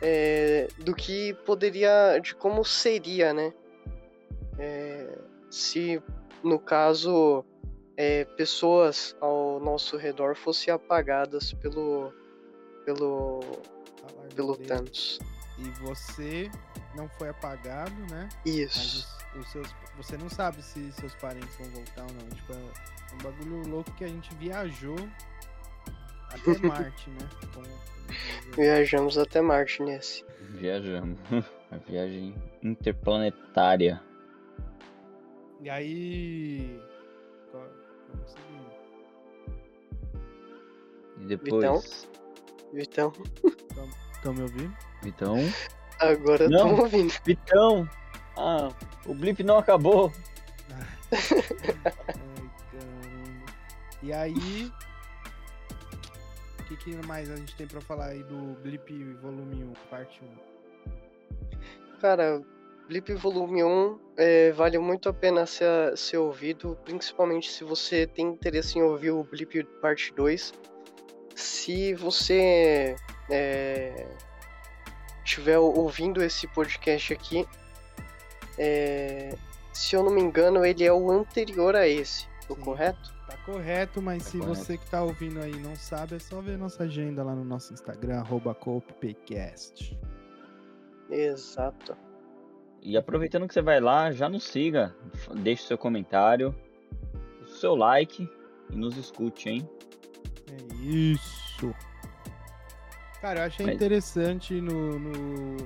é, 0.00 0.68
do 0.78 0.94
que 0.94 1.34
poderia, 1.44 2.18
de 2.18 2.34
como 2.34 2.64
seria, 2.64 3.32
né? 3.32 3.52
É, 4.58 5.18
se 5.50 6.02
no 6.42 6.58
caso 6.58 7.44
é, 7.96 8.24
pessoas 8.24 9.16
ao 9.20 9.58
nosso 9.60 9.96
redor 9.96 10.36
fossem 10.36 10.72
apagadas 10.72 11.52
pelo 11.54 12.12
pelo 12.84 13.40
pelo 14.34 14.56
dele. 14.56 14.68
Thanos. 14.68 15.18
E 15.58 15.70
você 15.80 16.50
não 16.94 17.08
foi 17.08 17.30
apagado, 17.30 17.94
né? 18.10 18.28
Isso. 18.44 19.08
os, 19.34 19.40
os 19.40 19.50
seus, 19.50 19.74
você 19.96 20.16
não 20.18 20.28
sabe 20.28 20.62
se 20.62 20.92
seus 20.92 21.14
parentes 21.14 21.56
vão 21.56 21.70
voltar 21.70 22.02
ou 22.02 22.12
não. 22.12 22.28
Tipo, 22.28 22.52
é 22.52 23.14
um 23.14 23.18
bagulho 23.18 23.68
louco 23.68 23.90
que 23.92 24.04
a 24.04 24.08
gente 24.08 24.34
viajou 24.34 24.96
até 26.28 26.58
Marte, 26.66 27.08
né? 27.10 27.28
Com- 27.54 27.95
Viajamos 28.56 29.18
até 29.18 29.40
Marte 29.40 29.82
nesse. 29.82 30.24
Viajamos. 30.50 31.18
A 31.70 31.76
viagem 31.78 32.34
interplanetária. 32.62 34.00
E 35.60 35.68
aí. 35.68 36.80
E 41.18 41.24
depois. 41.26 42.08
Então, 42.74 43.12
Estão 44.12 44.34
me 44.34 44.42
ouvindo? 44.42 44.76
Vitão. 45.02 45.36
agora 45.98 46.48
Não. 46.48 46.56
estamos 46.58 46.80
ouvindo. 46.80 47.14
Vitão! 47.24 47.88
Ah, 48.36 48.68
o 49.06 49.14
blip 49.14 49.42
não 49.42 49.58
acabou. 49.58 50.12
Ai, 51.12 51.18
caramba. 52.72 53.52
E 54.02 54.12
aí. 54.12 54.72
O 56.66 56.68
que, 56.68 56.76
que 56.76 57.06
mais 57.06 57.30
a 57.30 57.36
gente 57.36 57.54
tem 57.54 57.64
pra 57.64 57.80
falar 57.80 58.06
aí 58.06 58.24
do 58.24 58.56
Blip 58.60 58.92
Volume 59.22 59.62
1, 59.62 59.72
parte 59.88 60.20
1? 61.54 62.00
Cara, 62.00 62.42
Blip 62.88 63.14
Volume 63.14 63.62
1 63.62 64.00
é, 64.16 64.50
vale 64.50 64.76
muito 64.76 65.08
a 65.08 65.12
pena 65.12 65.46
ser, 65.46 65.96
ser 65.96 66.16
ouvido, 66.16 66.76
principalmente 66.84 67.52
se 67.52 67.62
você 67.62 68.04
tem 68.04 68.26
interesse 68.26 68.80
em 68.80 68.82
ouvir 68.82 69.12
o 69.12 69.22
Blip 69.22 69.62
Parte 69.80 70.12
2. 70.14 70.52
Se 71.36 71.94
você 71.94 72.96
é, 73.30 74.04
estiver 75.24 75.60
ouvindo 75.60 76.20
esse 76.20 76.48
podcast 76.48 77.12
aqui, 77.12 77.46
é, 78.58 79.36
se 79.72 79.94
eu 79.94 80.02
não 80.02 80.10
me 80.10 80.20
engano, 80.20 80.66
ele 80.66 80.82
é 80.82 80.92
o 80.92 81.12
anterior 81.12 81.76
a 81.76 81.86
esse, 81.86 82.26
tô 82.48 82.56
Sim. 82.56 82.60
correto? 82.62 83.15
Correto, 83.46 84.02
mas 84.02 84.24
Tá 84.24 84.30
se 84.30 84.38
correto. 84.38 84.54
você 84.56 84.76
que 84.76 84.90
tá 84.90 85.02
ouvindo 85.02 85.40
aí 85.40 85.56
não 85.60 85.74
sabe, 85.76 86.16
é 86.16 86.18
só 86.18 86.40
ver 86.40 86.58
nossa 86.58 86.82
agenda 86.82 87.22
lá 87.22 87.34
no 87.34 87.44
nosso 87.44 87.72
Instagram, 87.72 88.18
arroba 88.18 88.52
CoopPcast. 88.54 89.96
Exato. 91.08 91.96
E 92.82 92.96
aproveitando 92.96 93.46
que 93.46 93.54
você 93.54 93.62
vai 93.62 93.80
lá, 93.80 94.10
já 94.10 94.28
nos 94.28 94.44
siga, 94.44 94.94
deixe 95.42 95.62
seu 95.64 95.78
comentário, 95.78 96.54
o 97.42 97.46
seu 97.46 97.74
like 97.76 98.28
e 98.70 98.76
nos 98.76 98.96
escute, 98.96 99.48
hein? 99.48 99.70
É 100.50 100.74
isso. 100.84 101.72
Cara, 103.20 103.40
eu 103.40 103.44
achei 103.46 103.66
Mas- 103.66 103.74
interessante 103.76 104.60
no, 104.60 104.98
no, 104.98 105.56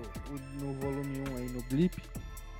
no 0.60 0.72
volume 0.74 1.20
1 1.30 1.36
aí, 1.38 1.48
no 1.50 1.62
Blip, 1.64 1.96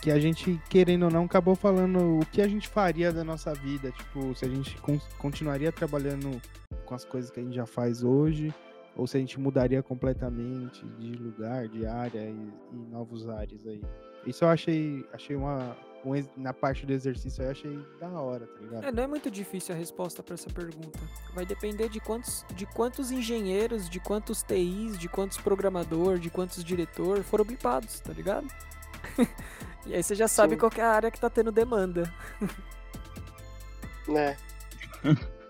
que 0.00 0.10
a 0.10 0.18
gente, 0.18 0.60
querendo 0.68 1.04
ou 1.04 1.10
não, 1.10 1.24
acabou 1.24 1.54
falando 1.54 2.20
o 2.20 2.26
que 2.26 2.40
a 2.40 2.48
gente 2.48 2.66
faria 2.68 3.12
da 3.12 3.22
nossa 3.22 3.52
vida. 3.54 3.92
Tipo, 3.92 4.34
se 4.34 4.44
a 4.44 4.48
gente 4.48 4.76
con- 4.80 5.00
continuaria 5.18 5.70
trabalhando 5.70 6.40
com 6.84 6.94
as 6.94 7.04
coisas 7.04 7.30
que 7.30 7.38
a 7.40 7.42
gente 7.42 7.54
já 7.54 7.66
faz 7.66 8.02
hoje, 8.02 8.52
ou 8.96 9.06
se 9.06 9.16
a 9.16 9.20
gente 9.20 9.38
mudaria 9.38 9.82
completamente 9.82 10.84
de 10.98 11.12
lugar, 11.12 11.68
de 11.68 11.86
área 11.86 12.20
e, 12.20 12.52
e 12.72 12.76
novos 12.90 13.28
áreas 13.28 13.66
aí. 13.66 13.82
Isso 14.26 14.44
eu 14.44 14.48
achei, 14.48 15.06
achei 15.12 15.36
uma. 15.36 15.76
um 16.04 16.12
na 16.36 16.52
parte 16.52 16.84
do 16.84 16.92
exercício 16.92 17.42
eu 17.44 17.50
achei 17.50 17.78
da 18.00 18.08
hora, 18.10 18.46
tá 18.46 18.60
ligado? 18.60 18.84
É, 18.84 18.92
não 18.92 19.02
é 19.02 19.06
muito 19.06 19.30
difícil 19.30 19.74
a 19.74 19.78
resposta 19.78 20.22
para 20.22 20.34
essa 20.34 20.50
pergunta. 20.50 20.98
Vai 21.34 21.46
depender 21.46 21.88
de 21.88 22.00
quantos, 22.00 22.44
de 22.54 22.66
quantos 22.66 23.10
engenheiros, 23.10 23.88
de 23.88 24.00
quantos 24.00 24.42
TIs, 24.42 24.98
de 24.98 25.08
quantos 25.08 25.38
programador, 25.38 26.18
de 26.18 26.28
quantos 26.28 26.62
diretor 26.64 27.22
foram 27.22 27.44
blipados, 27.44 28.00
tá 28.00 28.12
ligado? 28.12 28.46
e 29.86 29.94
aí 29.94 30.02
você 30.02 30.14
já 30.14 30.28
sabe 30.28 30.54
Sim. 30.54 30.60
qual 30.60 30.70
que 30.70 30.80
é 30.80 30.84
a 30.84 30.90
área 30.90 31.10
que 31.10 31.20
tá 31.20 31.30
tendo 31.30 31.52
demanda. 31.52 32.12
Né? 34.08 34.36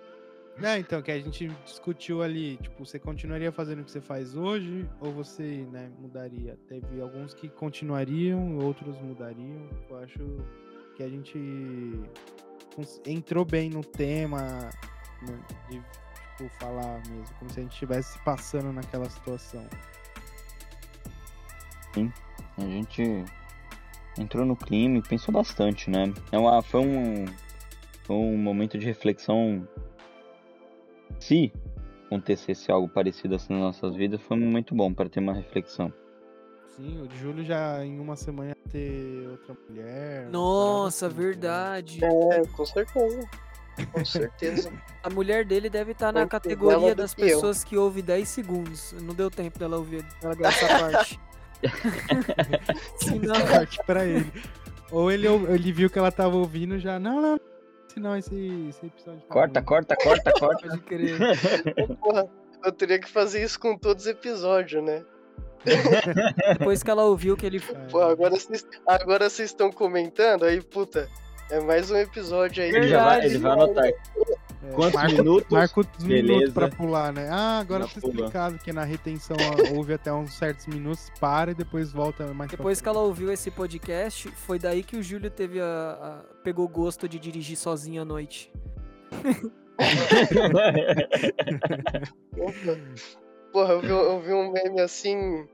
Não, 0.61 0.77
então, 0.77 1.01
que 1.01 1.11
a 1.11 1.19
gente 1.19 1.49
discutiu 1.65 2.23
ali, 2.23 2.59
tipo, 2.59 2.85
você 2.85 2.99
continuaria 2.99 3.51
fazendo 3.51 3.81
o 3.81 3.85
que 3.85 3.91
você 3.91 4.01
faz 4.01 4.37
hoje 4.37 4.87
ou 5.01 5.11
você, 5.11 5.67
né, 5.73 5.91
mudaria? 5.99 6.59
Teve 6.69 7.01
alguns 7.01 7.33
que 7.33 7.49
continuariam, 7.49 8.59
outros 8.59 9.01
mudariam. 9.01 9.71
Eu 9.89 9.97
acho 10.01 10.19
que 10.97 11.03
a 11.03 11.09
gente 11.09 11.39
entrou 13.07 13.43
bem 13.47 13.71
no 13.71 13.83
tema 13.83 14.69
né, 15.23 15.39
de, 15.71 15.83
tipo, 16.37 16.51
falar 16.59 17.01
mesmo, 17.09 17.35
como 17.39 17.51
se 17.51 17.61
a 17.61 17.63
gente 17.63 17.73
estivesse 17.73 18.19
passando 18.23 18.71
naquela 18.71 19.09
situação. 19.09 19.67
A 22.59 22.61
gente 22.61 23.25
entrou 24.19 24.45
no 24.45 24.57
clima 24.57 24.99
e 24.99 25.03
pensou 25.03 25.33
bastante, 25.33 25.91
né? 25.91 26.13
É 26.33 26.39
uma, 26.39 26.63
foi, 26.63 26.81
um, 26.81 27.27
foi 28.05 28.17
um 28.17 28.37
momento 28.37 28.79
de 28.79 28.87
reflexão. 28.87 29.67
Se 31.19 31.53
acontecesse 32.07 32.71
algo 32.73 32.89
parecido 32.89 33.37
assim 33.37 33.53
nas 33.53 33.63
nossas 33.63 33.95
vidas, 33.95 34.21
foi 34.23 34.37
um 34.37 34.41
momento 34.41 34.75
bom 34.75 34.93
para 34.93 35.09
ter 35.09 35.21
uma 35.21 35.35
reflexão. 35.35 35.93
Sim, 36.77 37.03
o 37.03 37.09
de 37.09 37.19
Júlio 37.19 37.45
já 37.45 37.85
em 37.85 38.01
uma 38.01 38.17
semana 38.17 38.51
ia 38.51 38.71
ter 38.71 39.29
outra 39.29 39.57
mulher. 39.69 40.29
Nossa, 40.31 41.09
verdade. 41.09 42.01
É, 42.05 42.47
com 42.47 42.65
certeza. 42.65 43.29
Com 43.93 44.05
certeza. 44.05 44.73
A 45.03 45.11
mulher 45.11 45.45
dele 45.45 45.71
deve 45.71 45.93
estar 45.93 46.13
na 46.13 46.21
Muito 46.21 46.31
categoria 46.31 46.95
das 46.95 47.13
eu. 47.17 47.25
pessoas 47.25 47.65
que 47.65 47.77
ouve 47.77 48.03
10 48.03 48.29
segundos. 48.29 48.93
Não 49.01 49.15
deu 49.15 49.31
tempo 49.31 49.59
dela 49.59 49.77
ouvir 49.77 50.05
ela 50.23 50.35
essa 50.47 50.67
parte. 50.67 51.21
Senão, 52.97 53.17
entendeu? 53.17 53.47
parte 53.47 53.79
pra 53.87 54.05
ele. 54.05 54.33
Ou 54.91 55.11
ele, 55.11 55.27
ele 55.27 55.73
viu 55.73 55.89
que 55.91 55.99
ela 55.99 56.11
tava 56.11 56.37
ouvindo 56.37 56.79
já. 56.79 56.99
Não, 56.99 57.21
não. 57.21 57.41
Senão 57.89 58.17
esse, 58.17 58.67
esse 58.69 58.87
episódio. 58.87 59.21
tá 59.21 59.27
Corta, 59.29 59.61
ruim." 59.61 59.67
corta, 59.67 59.97
corta, 59.97 60.33
corta. 60.39 60.79
crer. 60.79 61.17
Porra, 62.01 62.29
eu 62.65 62.73
teria 62.73 62.99
que 62.99 63.09
fazer 63.09 63.43
isso 63.43 63.59
com 63.59 63.77
todos 63.77 64.05
os 64.05 64.11
episódios, 64.11 64.83
né? 64.85 65.05
Depois 66.59 66.83
que 66.83 66.91
ela 66.91 67.05
ouviu 67.05 67.37
que 67.37 67.47
ele. 67.47 67.59
É. 67.59 67.75
Pô, 67.91 68.01
agora 68.01 68.31
vocês 68.31 68.67
agora 68.87 69.29
vocês 69.29 69.51
estão 69.51 69.71
comentando, 69.71 70.45
aí, 70.45 70.63
puta, 70.63 71.09
é 71.51 71.61
mais 71.61 71.91
um 71.91 71.97
episódio 71.97 72.63
aí. 72.63 72.71
Ele, 72.71 72.89
já 72.89 73.05
vai, 73.05 73.27
ele 73.27 73.39
vai 73.39 73.53
anotar 73.53 73.93
quantos 74.75 74.95
marca, 74.95 75.15
minutos. 75.23 75.47
marca 75.51 75.81
os 75.81 76.05
minutos 76.05 76.53
pra 76.53 76.69
pular, 76.69 77.13
né? 77.13 77.29
Ah, 77.31 77.59
agora 77.61 77.87
tá 77.87 77.93
explicado 77.99 78.59
que 78.59 78.73
na 78.73 78.85
retenção 78.85 79.37
houve 79.75 79.95
até 79.95 80.13
uns 80.13 80.35
certos 80.35 80.67
minutos, 80.67 81.11
para 81.19 81.53
e 81.53 81.55
depois 81.55 81.91
volta 81.93 82.33
mais 82.35 82.51
Depois 82.51 82.81
que 82.81 82.89
ela 82.89 83.01
ouviu 83.01 83.33
esse 83.33 83.51
podcast, 83.51 84.29
foi 84.33 84.59
daí 84.59 84.83
que 84.83 84.97
o 84.97 85.03
Júlio 85.03 85.31
teve 85.31 85.61
a, 85.61 85.65
a- 85.65 86.23
pegou 86.45 86.69
gosto 86.69 87.09
de 87.09 87.19
dirigir 87.19 87.57
sozinho 87.57 88.03
à 88.03 88.05
noite. 88.05 88.53
Opa. 92.39 92.79
Porra, 93.53 93.73
eu 93.75 93.81
vi, 93.81 93.89
eu 93.89 94.21
vi 94.21 94.33
um 94.33 94.53
meme 94.53 94.81
assim. 94.81 95.47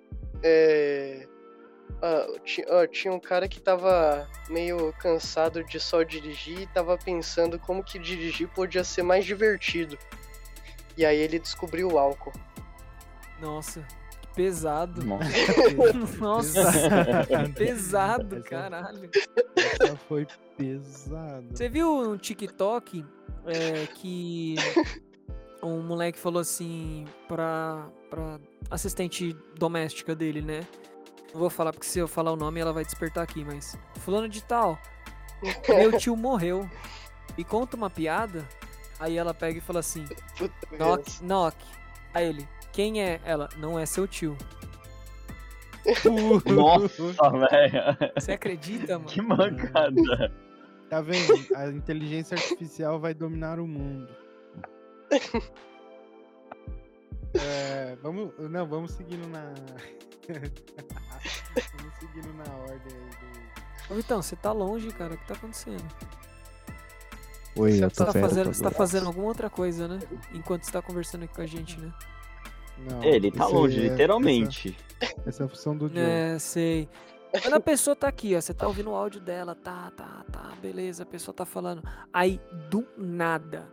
É. 0.43 1.27
ti- 2.45 2.65
ó, 2.69 2.87
tinha 2.87 3.13
um 3.13 3.19
cara 3.21 3.49
que 3.49 3.61
tava 3.61 4.29
meio 4.49 4.93
cansado 5.01 5.65
de 5.65 5.81
só 5.81 6.03
dirigir 6.03 6.61
e 6.61 6.67
tava 6.67 6.97
pensando 6.99 7.59
como 7.59 7.83
que 7.83 7.99
dirigir 7.99 8.49
podia 8.49 8.85
ser 8.85 9.03
mais 9.03 9.25
divertido. 9.25 9.99
E 10.97 11.05
aí 11.05 11.17
ele 11.19 11.39
descobriu 11.39 11.89
o 11.93 11.99
álcool. 11.99 12.33
Nossa, 13.41 13.85
que 14.21 14.29
pesado. 14.35 15.05
Nossa, 15.05 15.29
Nossa, 16.19 16.63
pesado, 17.55 18.43
caralho. 18.43 19.11
Essa 19.57 19.97
foi 20.09 20.27
pesada. 20.57 21.45
Você 21.55 21.69
viu 21.69 21.93
um 22.13 22.17
TikTok 22.17 23.05
é, 23.45 23.87
que 23.95 24.57
um 25.63 25.83
moleque 25.83 26.19
falou 26.19 26.41
assim 26.41 27.05
pra, 27.29 27.89
pra 28.09 28.39
assistente 28.71 29.35
doméstica 29.59 30.15
dele, 30.15 30.41
né? 30.41 30.67
Não 31.37 31.41
vou 31.41 31.51
falar 31.51 31.71
porque 31.71 31.87
se 31.87 31.99
eu 31.99 32.09
falar 32.09 32.33
o 32.33 32.37
nome 32.37 32.59
ela 32.59 32.73
vai 32.73 32.83
despertar 32.83 33.23
aqui, 33.23 33.45
mas. 33.45 33.79
Fulano 33.97 34.27
de 34.27 34.43
tal, 34.43 34.79
meu 35.69 35.99
tio 35.99 36.17
morreu. 36.17 36.67
E 37.37 37.45
conta 37.45 37.77
uma 37.77 37.91
piada. 37.91 38.49
Aí 38.99 39.19
ela 39.19 39.35
pega 39.35 39.59
e 39.59 39.61
fala 39.61 39.81
assim: 39.81 40.07
Puta 40.39 40.55
knock, 40.79 41.23
knock. 41.23 41.55
Aí 42.15 42.27
ele: 42.27 42.49
Quem 42.73 43.03
é? 43.03 43.21
Ela: 43.23 43.51
Não 43.59 43.79
é 43.79 43.85
seu 43.85 44.09
tio. 44.09 44.35
Nossa, 46.51 47.31
velho. 47.31 48.13
Você 48.15 48.33
acredita, 48.33 48.99
mano? 48.99 49.11
Que 49.11 49.21
mancada. 49.21 50.33
Tá 50.89 51.03
vendo? 51.03 51.35
A 51.55 51.69
inteligência 51.69 52.35
artificial 52.35 52.99
vai 52.99 53.13
dominar 53.13 53.61
o 53.61 53.67
mundo. 53.67 54.09
É, 57.39 57.95
vamos, 57.97 58.33
não, 58.51 58.67
vamos 58.67 58.93
seguindo 58.93 59.29
na. 59.29 59.53
vamos 61.77 61.95
seguindo 61.99 62.33
na 62.35 62.55
ordem 62.55 62.77
aí 62.97 63.11
do. 63.89 63.93
Ô, 63.93 63.97
Vitão, 63.97 64.21
você 64.23 64.35
tá 64.37 64.53
longe, 64.53 64.89
cara. 64.93 65.15
O 65.15 65.19
que 65.19 65.27
tá 65.27 65.35
acontecendo? 65.35 65.85
Oi, 67.57 67.73
Você 67.73 67.85
eu 67.85 67.91
Você 67.91 67.97
tô 67.97 68.05
tá, 68.05 68.13
certo. 68.13 68.29
fazendo, 68.29 68.55
você 68.55 68.63
tá 68.63 68.71
fazendo 68.71 69.07
alguma 69.07 69.27
outra 69.29 69.49
coisa, 69.49 69.89
né? 69.89 69.99
Enquanto 70.35 70.65
você 70.65 70.73
tá 70.73 70.83
conversando 70.83 71.25
aqui 71.25 71.35
com 71.35 71.43
a 71.43 71.47
gente, 71.47 71.79
né? 71.81 71.93
Não, 72.79 73.03
Ele 73.03 73.31
tá 73.31 73.47
longe, 73.47 73.79
é- 73.87 73.89
literalmente. 73.89 74.77
Essa, 75.01 75.15
essa 75.27 75.43
é 75.45 75.47
a 75.47 75.49
função 75.49 75.77
do 75.77 75.89
Joe. 75.89 75.99
É, 75.99 76.39
sei. 76.39 76.89
Quando 77.43 77.55
a 77.55 77.61
pessoa 77.61 77.95
tá 77.97 78.09
aqui, 78.09 78.35
ó, 78.37 78.41
você 78.41 78.53
tá 78.55 78.67
ouvindo 78.67 78.91
o 78.91 78.95
áudio 78.95 79.21
dela, 79.21 79.55
tá, 79.55 79.91
tá, 79.97 80.25
tá, 80.31 80.53
beleza, 80.61 81.03
a 81.03 81.07
pessoa 81.07 81.35
tá 81.35 81.45
falando. 81.45 81.83
Aí, 82.13 82.41
do 82.71 82.87
nada, 82.97 83.67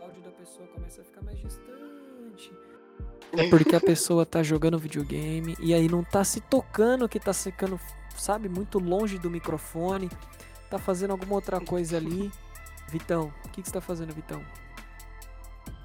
o 0.00 0.04
áudio 0.04 0.22
da 0.22 0.30
pessoa 0.30 0.66
começa 0.68 1.00
a 1.00 1.04
ficar 1.04 1.22
mais 1.22 1.38
distante. 1.38 1.75
É 3.32 3.48
porque 3.48 3.74
a 3.76 3.80
pessoa 3.80 4.24
tá 4.24 4.42
jogando 4.42 4.78
videogame 4.78 5.56
e 5.60 5.74
aí 5.74 5.88
não 5.88 6.02
tá 6.02 6.24
se 6.24 6.40
tocando 6.40 7.08
que 7.08 7.20
tá 7.20 7.32
ficando, 7.34 7.78
sabe, 8.16 8.48
muito 8.48 8.78
longe 8.78 9.18
do 9.18 9.28
microfone. 9.30 10.10
Tá 10.70 10.78
fazendo 10.78 11.10
alguma 11.12 11.34
outra 11.34 11.60
coisa 11.60 11.96
ali. 11.96 12.30
Vitão, 12.88 13.32
o 13.44 13.48
que, 13.48 13.62
que 13.62 13.68
você 13.68 13.74
tá 13.74 13.80
fazendo, 13.80 14.12
Vitão? 14.12 14.42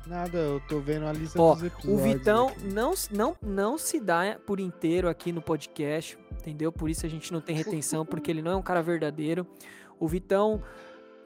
Nada, 0.05 0.37
eu 0.37 0.59
tô 0.67 0.79
vendo 0.79 1.05
a 1.05 1.13
lista 1.13 1.39
Ó, 1.41 1.53
dos 1.53 1.63
O 1.63 1.65
episódios. 1.67 2.01
Vitão 2.01 2.47
aqui. 2.49 2.67
não, 2.67 2.93
não, 3.11 3.35
não 3.41 3.77
se 3.77 3.99
dá 3.99 4.37
por 4.45 4.59
inteiro 4.59 5.07
aqui 5.07 5.31
no 5.31 5.41
podcast, 5.41 6.17
entendeu? 6.31 6.71
Por 6.71 6.89
isso 6.89 7.05
a 7.05 7.09
gente 7.09 7.31
não 7.31 7.39
tem 7.39 7.55
retenção, 7.55 8.05
porque 8.05 8.31
ele 8.31 8.41
não 8.41 8.51
é 8.51 8.55
um 8.55 8.61
cara 8.61 8.81
verdadeiro. 8.81 9.45
O 9.99 10.07
Vitão 10.07 10.63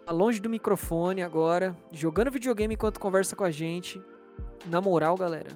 tá 0.05 0.11
longe 0.11 0.39
do 0.39 0.49
microfone 0.49 1.23
agora, 1.23 1.75
jogando 1.91 2.29
videogame 2.31 2.73
enquanto 2.73 2.99
conversa 2.99 3.35
com 3.35 3.43
a 3.43 3.51
gente. 3.51 4.01
Na 4.65 4.81
moral, 4.81 5.15
galera, 5.15 5.49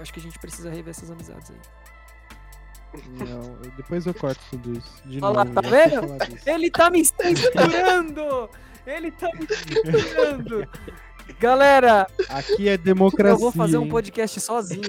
eu 0.00 0.02
acho 0.02 0.12
que 0.14 0.18
a 0.20 0.22
gente 0.22 0.38
precisa 0.38 0.70
rever 0.70 0.90
essas 0.90 1.10
amizades 1.10 1.50
aí. 1.50 3.00
Não, 3.28 3.52
depois 3.76 4.06
eu 4.06 4.14
corto 4.14 4.40
tudo 4.50 4.72
isso. 4.72 5.02
De 5.04 5.18
Olha 5.22 5.36
lá, 5.36 5.44
novo, 5.44 5.60
tá 5.62 5.68
já 5.68 6.00
vou 6.00 6.08
vendo? 6.18 6.40
Ele 6.46 6.70
tá 6.70 6.90
me 6.90 7.04
censurando! 7.04 8.50
Ele 8.86 9.10
tá 9.12 9.28
me 9.34 9.46
censurando! 9.46 10.68
Galera, 11.38 12.08
Aqui 12.28 12.68
é 12.68 12.76
democracia. 12.76 13.34
eu 13.34 13.38
vou 13.38 13.52
fazer 13.52 13.78
um 13.78 13.84
hein? 13.84 13.88
podcast 13.90 14.40
sozinho. 14.40 14.82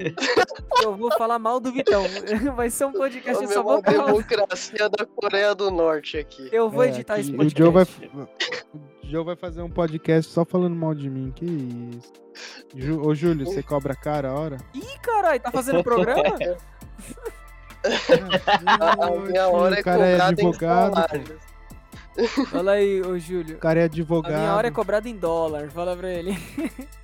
Eu 0.82 0.96
vou 0.96 1.12
falar 1.16 1.38
mal 1.38 1.60
do 1.60 1.70
Vitão. 1.70 2.02
Vai 2.56 2.68
ser 2.68 2.86
um 2.86 2.92
podcast 2.92 3.44
eu 3.44 3.48
só 3.50 3.62
vou 3.62 3.80
falar. 3.82 4.06
democracia 4.06 4.88
da 4.88 5.06
Coreia 5.06 5.54
do 5.54 5.70
Norte 5.70 6.16
aqui. 6.18 6.48
Eu 6.50 6.68
vou 6.68 6.82
É, 6.82 6.88
editar 6.88 7.14
aqui 7.14 7.22
esse 7.22 7.30
O 7.32 7.36
podcast. 7.36 7.62
Joe, 7.62 7.70
vai, 7.72 7.84
o 7.84 8.91
Joe 9.12 9.24
vai 9.26 9.36
fazer 9.36 9.60
um 9.60 9.68
podcast 9.68 10.32
só 10.32 10.42
falando 10.42 10.74
mal 10.74 10.94
de 10.94 11.10
mim. 11.10 11.30
Que 11.36 11.44
isso. 11.44 12.12
Ju, 12.74 13.06
ô, 13.06 13.14
Júlio, 13.14 13.44
você 13.44 13.62
cobra 13.62 13.94
cara 13.94 14.30
a 14.30 14.32
hora? 14.32 14.56
Ih, 14.72 14.98
caralho, 15.02 15.38
tá 15.38 15.50
fazendo 15.52 15.84
programa? 15.84 16.34
A, 18.80 19.06
a 19.06 19.10
minha 19.20 19.48
hora 19.48 19.76
é 19.76 19.80
o 19.80 19.84
cara 19.84 20.06
é 20.06 20.12
cobrada 20.12 20.42
em 20.42 20.46
advogado. 20.46 20.90
pô. 20.94 20.96
salários. 20.96 21.52
Fala 22.50 22.72
aí, 22.72 23.02
ô 23.02 23.18
Júlio. 23.18 23.56
O 23.56 23.58
cara 23.58 23.80
é 23.80 23.82
A 23.82 23.84
advogado. 23.84 24.38
minha 24.38 24.54
hora 24.54 24.68
é 24.68 24.70
cobrada 24.70 25.06
em 25.06 25.16
dólar. 25.18 25.68
Fala 25.68 25.94
pra 25.94 26.10
ele. 26.10 26.30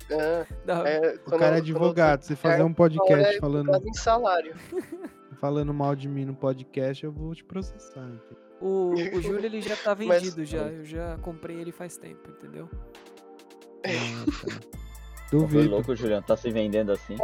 É, 0.09 0.45
é, 0.67 1.19
O 1.27 1.37
cara 1.37 1.57
é 1.57 1.59
advogado. 1.59 2.23
Você 2.23 2.35
fazer 2.35 2.63
um 2.63 2.71
a 2.71 2.73
podcast 2.73 3.35
é 3.35 3.39
falando, 3.39 3.87
em 3.87 3.93
salário. 3.93 4.55
falando 5.39 5.71
mal 5.75 5.95
de 5.95 6.07
mim 6.07 6.25
no 6.25 6.33
podcast, 6.33 7.03
eu 7.03 7.11
vou 7.11 7.35
te 7.35 7.43
processar. 7.43 8.01
entendeu? 8.01 8.48
O, 8.61 8.91
o 8.93 8.95
Júlio 9.21 9.45
ele 9.45 9.61
já 9.61 9.75
tá 9.75 9.95
Mas- 9.95 10.21
vendido 10.23 10.45
já. 10.45 10.63
Eu 10.63 10.83
já 10.85 11.17
comprei 11.21 11.57
ele 11.59 11.71
faz 11.71 11.97
tempo, 11.97 12.29
entendeu? 12.29 12.69
Ah, 13.85 14.25
tá. 14.25 14.69
Foi 15.29 15.39
Duvido. 15.39 15.69
louco, 15.69 15.95
Juliano, 15.95 16.25
tá 16.25 16.35
se 16.35 16.49
vendendo 16.49 16.91
assim. 16.91 17.15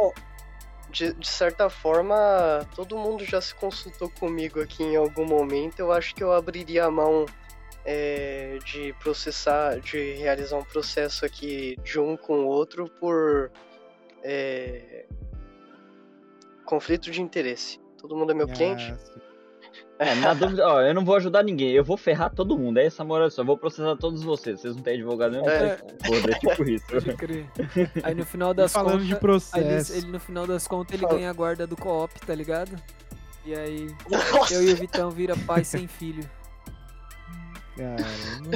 De, 0.90 1.12
de 1.12 1.26
certa 1.26 1.68
forma, 1.68 2.14
todo 2.76 2.96
mundo 2.96 3.24
já 3.24 3.40
se 3.40 3.52
consultou 3.56 4.08
comigo 4.08 4.60
aqui 4.60 4.84
em 4.84 4.94
algum 4.94 5.26
momento. 5.26 5.80
Eu 5.80 5.90
acho 5.90 6.14
que 6.14 6.22
eu 6.22 6.32
abriria 6.32 6.84
a 6.84 6.90
mão 6.90 7.26
é, 7.84 8.58
de 8.64 8.92
processar, 9.00 9.80
de 9.80 10.12
realizar 10.12 10.56
um 10.56 10.62
processo 10.64 11.26
aqui 11.26 11.76
de 11.82 11.98
um 11.98 12.16
com 12.16 12.44
o 12.44 12.46
outro 12.46 12.88
por 13.00 13.50
é, 14.22 15.04
conflito 16.64 17.10
de 17.10 17.20
interesse. 17.20 17.80
Todo 17.98 18.16
mundo 18.16 18.30
é 18.30 18.34
meu 18.36 18.46
cliente? 18.46 18.84
Ah, 18.92 18.96
sim. 18.98 19.20
É, 19.98 20.14
na 20.16 20.34
dúvida, 20.34 20.66
ó, 20.68 20.82
eu 20.82 20.92
não 20.92 21.04
vou 21.04 21.16
ajudar 21.16 21.42
ninguém, 21.42 21.70
eu 21.72 21.82
vou 21.82 21.96
ferrar 21.96 22.30
todo 22.30 22.58
mundo. 22.58 22.78
É 22.78 22.84
essa 22.84 23.02
moral 23.02 23.30
só, 23.30 23.40
eu 23.42 23.46
vou 23.46 23.56
processar 23.56 23.96
todos 23.96 24.22
vocês. 24.22 24.60
Vocês 24.60 24.76
não 24.76 24.82
têm 24.82 24.94
advogado 24.94 25.32
mesmo? 25.32 25.48
É. 25.48 25.76
Foda, 26.04 26.30
é 26.32 26.38
tipo 26.38 26.64
isso. 26.68 26.86
Pode 26.86 27.14
crer. 27.14 27.46
Aí 28.02 28.14
no 28.14 28.26
final 28.26 28.52
das 28.52 28.72
falando 28.72 28.92
contas. 28.92 29.06
de 29.06 29.12
Aí 29.12 29.16
ele, 29.16 29.20
processo. 29.20 29.92
ele, 29.94 30.06
no 30.08 30.20
final 30.20 30.46
das 30.46 30.68
contas 30.68 30.94
ele 31.00 31.06
ganha 31.08 31.30
a 31.30 31.32
guarda 31.32 31.66
do 31.66 31.76
co-op, 31.76 32.12
tá 32.26 32.34
ligado? 32.34 32.76
E 33.46 33.54
aí 33.54 33.86
Nossa! 34.10 34.54
eu 34.54 34.62
e 34.68 34.72
o 34.72 34.76
Vitão 34.76 35.10
vira 35.10 35.34
pai 35.46 35.64
sem 35.64 35.86
filho. 35.88 36.28
Caramba. 37.76 38.50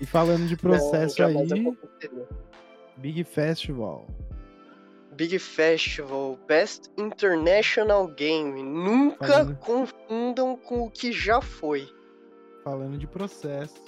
E 0.00 0.06
falando 0.06 0.46
de 0.46 0.54
Não, 0.54 0.58
processo 0.58 1.16
jamais 1.16 1.50
aí. 1.52 1.72
Big 2.96 3.24
Festival. 3.24 4.06
Big 5.14 5.38
Festival, 5.38 6.38
Best 6.46 6.90
International 6.98 8.06
Game. 8.08 8.62
Nunca 8.62 9.26
Fazendo- 9.26 9.56
confundam 9.56 10.56
com 10.56 10.82
o 10.86 10.90
que 10.90 11.12
já 11.12 11.40
foi. 11.40 11.88
Falando 12.62 12.96
de 12.98 13.06
processo. 13.06 13.82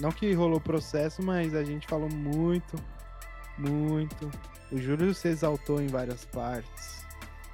Não 0.00 0.10
que 0.12 0.32
rolou 0.32 0.60
processo, 0.60 1.22
mas 1.22 1.54
a 1.54 1.64
gente 1.64 1.86
falou 1.88 2.08
muito, 2.08 2.76
muito. 3.58 4.30
O 4.70 4.78
Júlio 4.78 5.12
se 5.14 5.28
exaltou 5.28 5.80
em 5.80 5.86
várias 5.88 6.24
partes. 6.26 7.04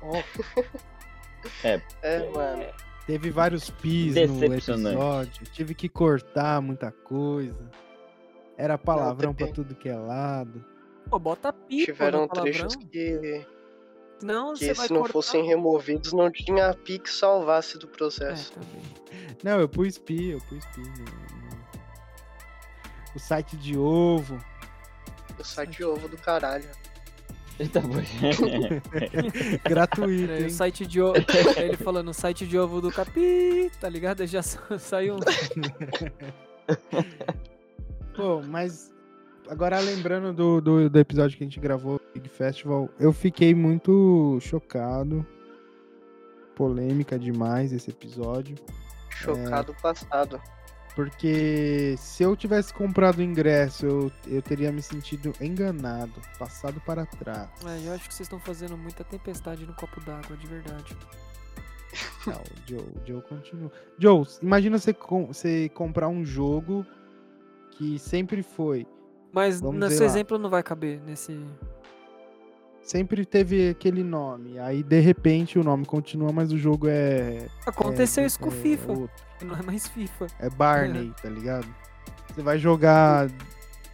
É, 2.02 2.30
mano. 2.30 2.64
Teve 3.06 3.28
vários 3.30 3.68
pis 3.68 4.14
no 4.14 4.44
episódio. 4.44 5.44
Tive 5.52 5.74
que 5.74 5.90
cortar 5.90 6.62
muita 6.62 6.90
coisa. 6.90 7.70
Era 8.56 8.78
palavrão 8.78 9.34
pra 9.34 9.44
tem- 9.46 9.54
tudo 9.54 9.74
que 9.74 9.88
é 9.90 9.94
lado. 9.96 10.64
Pô, 11.14 11.18
bota 11.20 11.52
pi, 11.52 11.84
Tiveram 11.84 12.26
trechos 12.26 12.74
que, 12.74 13.46
Não, 14.20 14.52
que 14.54 14.58
você 14.64 14.74
vai 14.74 14.88
se 14.88 14.92
não 14.92 15.02
cortar. 15.02 15.12
fossem 15.12 15.44
removidos, 15.46 16.12
não 16.12 16.28
tinha 16.28 16.74
pi 16.74 16.98
que 16.98 17.08
salvasse 17.08 17.78
do 17.78 17.86
É, 17.86 17.90
processo. 17.90 18.52
também. 18.52 18.82
Não, 19.44 19.60
eu 19.60 19.68
pus 19.68 19.96
pi, 19.96 20.30
eu 20.30 20.40
pus 20.40 20.64
pi. 20.66 20.82
O 23.14 23.18
site 23.20 23.56
de 23.56 23.78
ovo. 23.78 24.44
O 25.38 25.44
site 25.44 25.76
de 25.76 25.84
ovo 25.84 26.08
do 26.08 26.16
caralho. 26.18 26.68
Eita, 27.60 27.80
pô. 27.80 27.88
Gratuito, 29.68 30.32
É, 30.32 30.46
o 30.46 30.50
site 30.50 30.84
de 30.84 31.00
ovo. 31.00 31.14
Aí 31.56 31.66
ele 31.70 31.76
falando, 31.76 32.08
o 32.08 32.14
site 32.14 32.44
de 32.44 32.58
ovo 32.58 32.80
do 32.80 32.90
Capi, 32.90 33.70
tá 33.80 33.88
ligado? 33.88 34.26
Já 34.26 34.42
sa- 34.42 34.80
saiu 34.80 35.14
um. 35.14 35.20
Pô, 38.16 38.42
mas 38.42 38.92
agora 39.48 39.78
lembrando 39.80 40.32
do, 40.32 40.60
do, 40.60 40.90
do 40.90 40.98
episódio 40.98 41.36
que 41.36 41.44
a 41.44 41.46
gente 41.46 41.60
gravou, 41.60 42.00
Big 42.12 42.28
Festival, 42.28 42.88
eu 42.98 43.12
fiquei 43.12 43.54
muito 43.54 44.38
chocado. 44.40 45.26
Polêmica 46.54 47.18
demais 47.18 47.72
esse 47.72 47.90
episódio. 47.90 48.56
Chocado 49.10 49.74
passado. 49.82 50.40
Porque 50.94 51.96
se 51.98 52.22
eu 52.22 52.36
tivesse 52.36 52.72
comprado 52.72 53.18
o 53.18 53.22
ingresso, 53.22 53.84
eu, 53.84 54.12
eu 54.28 54.40
teria 54.40 54.70
me 54.70 54.80
sentido 54.80 55.32
enganado, 55.40 56.12
passado 56.38 56.80
para 56.86 57.04
trás. 57.04 57.50
É, 57.66 57.88
eu 57.88 57.92
acho 57.92 58.08
que 58.08 58.14
vocês 58.14 58.26
estão 58.26 58.38
fazendo 58.38 58.76
muita 58.76 59.02
tempestade 59.02 59.66
no 59.66 59.74
copo 59.74 60.00
d'água, 60.02 60.36
de 60.36 60.46
verdade. 60.46 60.96
Não, 62.26 62.40
o 62.40 62.68
Joe, 62.68 62.78
o 62.80 63.06
Joe 63.06 63.22
continua. 63.22 63.72
Joe, 63.98 64.24
imagina 64.40 64.78
você, 64.78 64.94
com, 64.94 65.26
você 65.26 65.68
comprar 65.70 66.08
um 66.08 66.24
jogo 66.24 66.86
que 67.72 67.98
sempre 67.98 68.40
foi. 68.40 68.86
Mas 69.34 69.60
Vamos 69.60 69.80
nesse 69.80 69.96
ver 69.98 70.04
lá. 70.04 70.06
exemplo 70.10 70.38
não 70.38 70.48
vai 70.48 70.62
caber 70.62 71.00
nesse. 71.04 71.38
Sempre 72.82 73.24
teve 73.24 73.70
aquele 73.70 74.02
nome. 74.04 74.58
Aí 74.58 74.82
de 74.82 75.00
repente 75.00 75.58
o 75.58 75.64
nome 75.64 75.84
continua, 75.86 76.30
mas 76.32 76.52
o 76.52 76.58
jogo 76.58 76.86
é. 76.88 77.46
Aconteceu 77.66 78.22
é- 78.24 78.26
isso 78.26 78.38
com 78.38 78.50
o 78.50 78.52
é 78.52 78.56
FIFA. 78.56 79.08
que 79.38 79.44
Não 79.44 79.56
é 79.56 79.62
mais 79.62 79.88
FIFA. 79.88 80.26
É 80.38 80.48
Barney, 80.50 81.12
tá 81.22 81.28
ligado? 81.30 81.66
Você 82.32 82.42
vai 82.42 82.58
jogar 82.58 83.28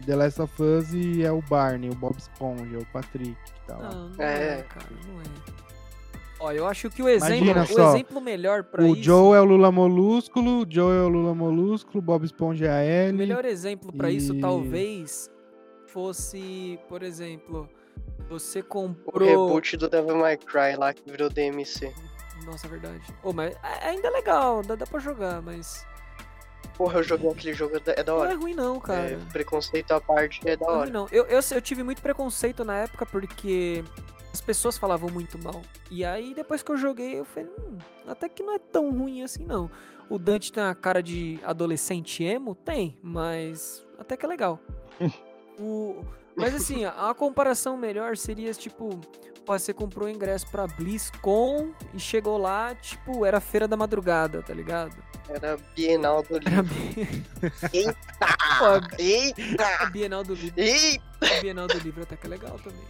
The 0.05 0.15
Last 0.15 0.41
of 0.41 0.61
Us 0.61 0.93
e 0.93 1.23
é 1.23 1.31
o 1.31 1.41
Barney, 1.41 1.89
o 1.89 1.95
Bob 1.95 2.15
Esponja, 2.17 2.77
o 2.79 2.85
Patrick 2.87 3.29
e 3.31 3.67
tal. 3.67 3.81
Não, 3.81 4.09
não 4.09 4.23
é, 4.23 4.59
É. 4.59 4.63
cara, 4.69 4.85
não 5.07 5.21
é. 5.21 5.23
Ó, 6.39 6.51
eu 6.51 6.65
acho 6.67 6.89
que 6.89 7.01
o 7.03 7.07
exemplo, 7.07 7.35
Imagina 7.45 7.61
o 7.61 7.89
exemplo 7.93 8.19
melhor 8.19 8.63
pra 8.63 8.83
o 8.83 8.87
isso. 8.93 9.03
Joe 9.03 9.37
é 9.37 9.41
o 9.41 9.45
Lula 9.45 9.71
Molúsculo, 9.71 10.63
o 10.63 10.65
Joe 10.67 10.97
é 10.97 11.01
o 11.01 11.07
Lula 11.07 11.35
Molúsculo, 11.35 11.99
o 11.99 12.01
Bob 12.01 12.25
Esponja 12.25 12.65
é 12.65 12.69
a 12.69 12.81
O 12.81 13.07
Ellie. 13.09 13.17
melhor 13.17 13.45
exemplo 13.45 13.93
pra 13.93 14.09
isso 14.11 14.33
E- 14.33 14.39
talvez 14.41 15.29
fosse, 15.91 16.79
por 16.87 17.03
exemplo, 17.03 17.69
você 18.29 18.59
O 18.59 18.63
comprou. 18.63 19.27
reboot 19.27 19.77
do 19.77 19.89
Devil 19.89 20.15
May 20.17 20.37
Cry 20.37 20.75
lá 20.77 20.93
que 20.93 21.03
virou 21.09 21.29
DMC. 21.29 21.93
Nossa, 22.45 22.67
verdade. 22.67 23.01
Ô, 23.23 23.31
mas 23.33 23.55
é- 23.63 23.89
ainda 23.89 24.07
é 24.07 24.11
legal, 24.11 24.63
dá, 24.63 24.75
dá 24.75 24.85
pra 24.87 24.99
jogar, 24.99 25.41
mas. 25.41 25.85
Porra, 26.75 26.99
eu 26.99 27.03
joguei 27.03 27.29
aquele 27.29 27.53
jogo, 27.53 27.75
é 27.75 27.79
da- 27.79 27.91
é 27.93 28.03
da 28.03 28.11
Não 28.13 28.19
é 28.23 28.27
hora. 28.29 28.37
ruim, 28.37 28.53
não, 28.55 28.79
cara. 28.79 29.11
É, 29.11 29.17
preconceito 29.31 29.91
à 29.91 30.01
parte, 30.01 30.41
é 30.47 30.55
da 30.55 30.65
Não, 30.65 30.71
é 30.73 30.75
ruim, 30.77 30.81
hora. 30.83 30.89
não. 30.91 31.07
Eu, 31.11 31.25
eu, 31.25 31.39
eu 31.51 31.61
tive 31.61 31.83
muito 31.83 32.01
preconceito 32.01 32.63
na 32.65 32.77
época 32.77 33.05
porque 33.05 33.83
as 34.33 34.41
pessoas 34.41 34.77
falavam 34.77 35.09
muito 35.09 35.37
mal. 35.43 35.61
E 35.91 36.03
aí, 36.03 36.33
depois 36.33 36.63
que 36.63 36.71
eu 36.71 36.77
joguei, 36.77 37.19
eu 37.19 37.25
falei, 37.25 37.49
hum, 37.59 37.77
até 38.07 38.27
que 38.29 38.41
não 38.41 38.53
é 38.55 38.59
tão 38.59 38.89
ruim 38.91 39.21
assim, 39.21 39.43
não. 39.45 39.69
O 40.09 40.17
Dante 40.17 40.51
tem 40.51 40.63
a 40.63 40.73
cara 40.73 41.03
de 41.03 41.39
adolescente 41.43 42.23
emo? 42.23 42.55
Tem, 42.55 42.97
mas 43.03 43.85
até 43.99 44.17
que 44.17 44.25
é 44.25 44.29
legal. 44.29 44.59
O- 45.61 46.03
Mas 46.35 46.55
assim, 46.55 46.85
a, 46.85 47.09
a 47.09 47.13
comparação 47.13 47.77
melhor 47.77 48.17
seria, 48.17 48.51
tipo, 48.53 48.99
pô, 49.45 49.57
você 49.59 49.73
comprou 49.73 50.07
o 50.07 50.11
ingresso 50.11 50.47
pra 50.49 50.65
BlizzCon 50.65 51.71
e 51.93 51.99
chegou 51.99 52.37
lá, 52.37 52.73
tipo, 52.75 53.25
era 53.25 53.39
feira 53.39 53.67
da 53.67 53.77
madrugada, 53.77 54.41
tá 54.41 54.53
ligado? 54.53 54.95
Era 55.29 55.57
Bienal 55.75 56.23
do 56.23 56.35
Era 56.37 56.61
Livro. 56.61 56.63
bem- 56.73 57.25
Eita! 57.73 57.95
Pô, 58.59 58.65
a 58.65 58.81
Eita! 58.97 59.85
Bienal 59.91 60.23
do 60.23 60.33
Livro, 60.33 60.59
Eita! 60.59 61.03
a 61.37 61.41
Bienal 61.41 61.67
do 61.67 61.77
Livro 61.79 62.03
até 62.03 62.15
que 62.15 62.25
é 62.25 62.29
legal 62.29 62.57
também. 62.59 62.81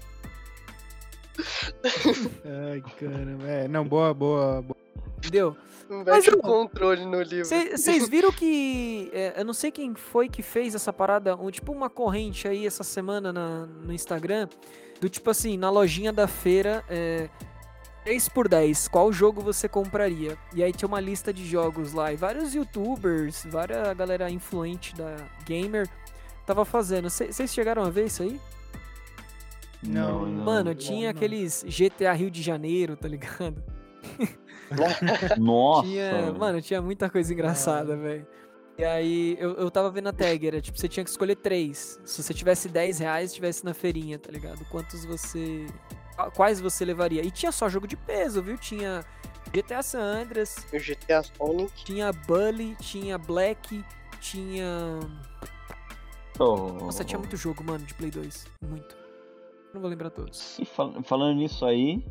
Ai, 2.72 2.84
caramba. 3.00 3.48
É, 3.48 3.68
não, 3.68 3.86
boa, 3.88 4.14
boa, 4.14 4.62
boa. 4.62 4.78
Entendeu? 5.18 5.56
Mete 6.06 6.30
o 6.32 6.38
controle 6.38 7.06
no 7.06 7.22
livro. 7.22 7.46
Vocês 7.46 8.08
viram 8.10 8.32
que. 8.32 9.10
é, 9.14 9.34
eu 9.42 9.46
não 9.46 9.54
sei 9.54 9.72
quem 9.72 9.94
foi 9.96 10.30
que 10.30 10.42
fez 10.42 10.74
essa 10.76 10.94
parada, 10.94 11.36
um, 11.36 11.52
tipo 11.52 11.72
uma 11.72 11.90
corrente 11.90 12.48
aí 12.48 12.66
essa 12.66 12.84
semana 12.84 13.34
na- 13.34 13.66
no 13.66 13.92
Instagram. 13.92 14.48
Do 15.00 15.10
tipo 15.10 15.30
assim, 15.30 15.58
na 15.58 15.70
lojinha 15.70 16.14
da 16.14 16.28
feira, 16.28 16.86
é, 16.88 17.28
3 18.04 18.30
por 18.30 18.48
10, 18.48 18.88
qual 18.88 19.12
jogo 19.12 19.42
você 19.42 19.68
compraria? 19.68 20.38
E 20.54 20.64
aí 20.64 20.72
tinha 20.72 20.88
uma 20.88 21.00
lista 21.00 21.34
de 21.34 21.46
jogos 21.46 21.92
lá. 21.94 22.14
E 22.14 22.16
vários 22.16 22.54
youtubers, 22.54 23.44
várias 23.50 23.96
galera 23.98 24.30
influente 24.30 24.96
da 24.96 25.16
gamer 25.46 25.88
tava 26.46 26.64
fazendo. 26.66 27.10
Vocês 27.10 27.52
chegaram 27.54 27.84
a 27.84 27.90
ver 27.90 28.06
isso 28.06 28.22
aí? 28.24 28.40
Não, 29.84 30.26
ainda 30.26 30.44
Mano, 30.44 30.70
não. 30.72 30.76
tinha 30.76 31.12
não. 31.12 31.18
aqueles 31.18 31.64
GTA 31.68 32.14
Rio 32.14 32.30
de 32.30 32.42
Janeiro, 32.42 32.96
tá 32.96 33.08
ligado? 33.08 33.64
Nossa. 35.40 35.88
Tinha, 35.88 36.34
mano, 36.34 36.62
tinha 36.62 36.82
muita 36.82 37.10
coisa 37.10 37.34
engraçada, 37.34 37.96
velho. 37.98 38.26
E 38.78 38.84
aí, 38.84 39.38
eu, 39.40 39.52
eu 39.56 39.70
tava 39.70 39.92
vendo 39.92 40.08
a 40.10 40.14
tag, 40.14 40.48
era 40.48 40.60
tipo, 40.62 40.78
você 40.80 40.88
tinha 40.88 41.04
que 41.04 41.10
escolher 41.10 41.36
três. 41.36 42.00
Se 42.06 42.24
você 42.24 42.34
tivesse 42.34 42.68
10 42.70 43.00
reais, 43.00 43.34
tivesse 43.34 43.64
na 43.66 43.74
feirinha, 43.74 44.18
tá 44.18 44.32
ligado? 44.32 44.66
Quantos 44.72 45.06
você. 45.06 45.68
qua- 46.16 46.32
Quais 46.32 46.60
você 46.60 46.84
levaria? 46.86 47.22
E 47.24 47.30
tinha 47.30 47.52
só 47.52 47.70
jogo 47.70 47.86
de 47.86 47.96
peso, 47.98 48.42
viu? 48.42 48.58
Tinha 48.58 49.04
GTA 49.52 49.84
San 49.84 50.00
Andreas, 50.02 50.56
O 50.74 50.78
GTA 50.80 51.22
Sonic. 51.22 51.84
tinha 51.84 52.12
Bully, 52.14 52.76
tinha 52.80 53.18
Black, 53.18 53.84
tinha. 54.20 55.00
Oh. 56.40 56.56
Nossa, 56.86 57.04
tinha 57.04 57.20
muito 57.20 57.36
jogo, 57.38 57.64
mano, 57.64 57.86
de 57.86 57.94
Play 57.94 58.10
2. 58.10 58.48
Muito. 58.68 58.96
Não 59.74 59.82
vou 59.82 59.90
lembrar 59.90 60.10
todos. 60.10 60.58
E 60.60 60.66
fal- 60.66 60.94
falando 61.04 61.38
nisso 61.38 61.66
aí, 61.66 62.04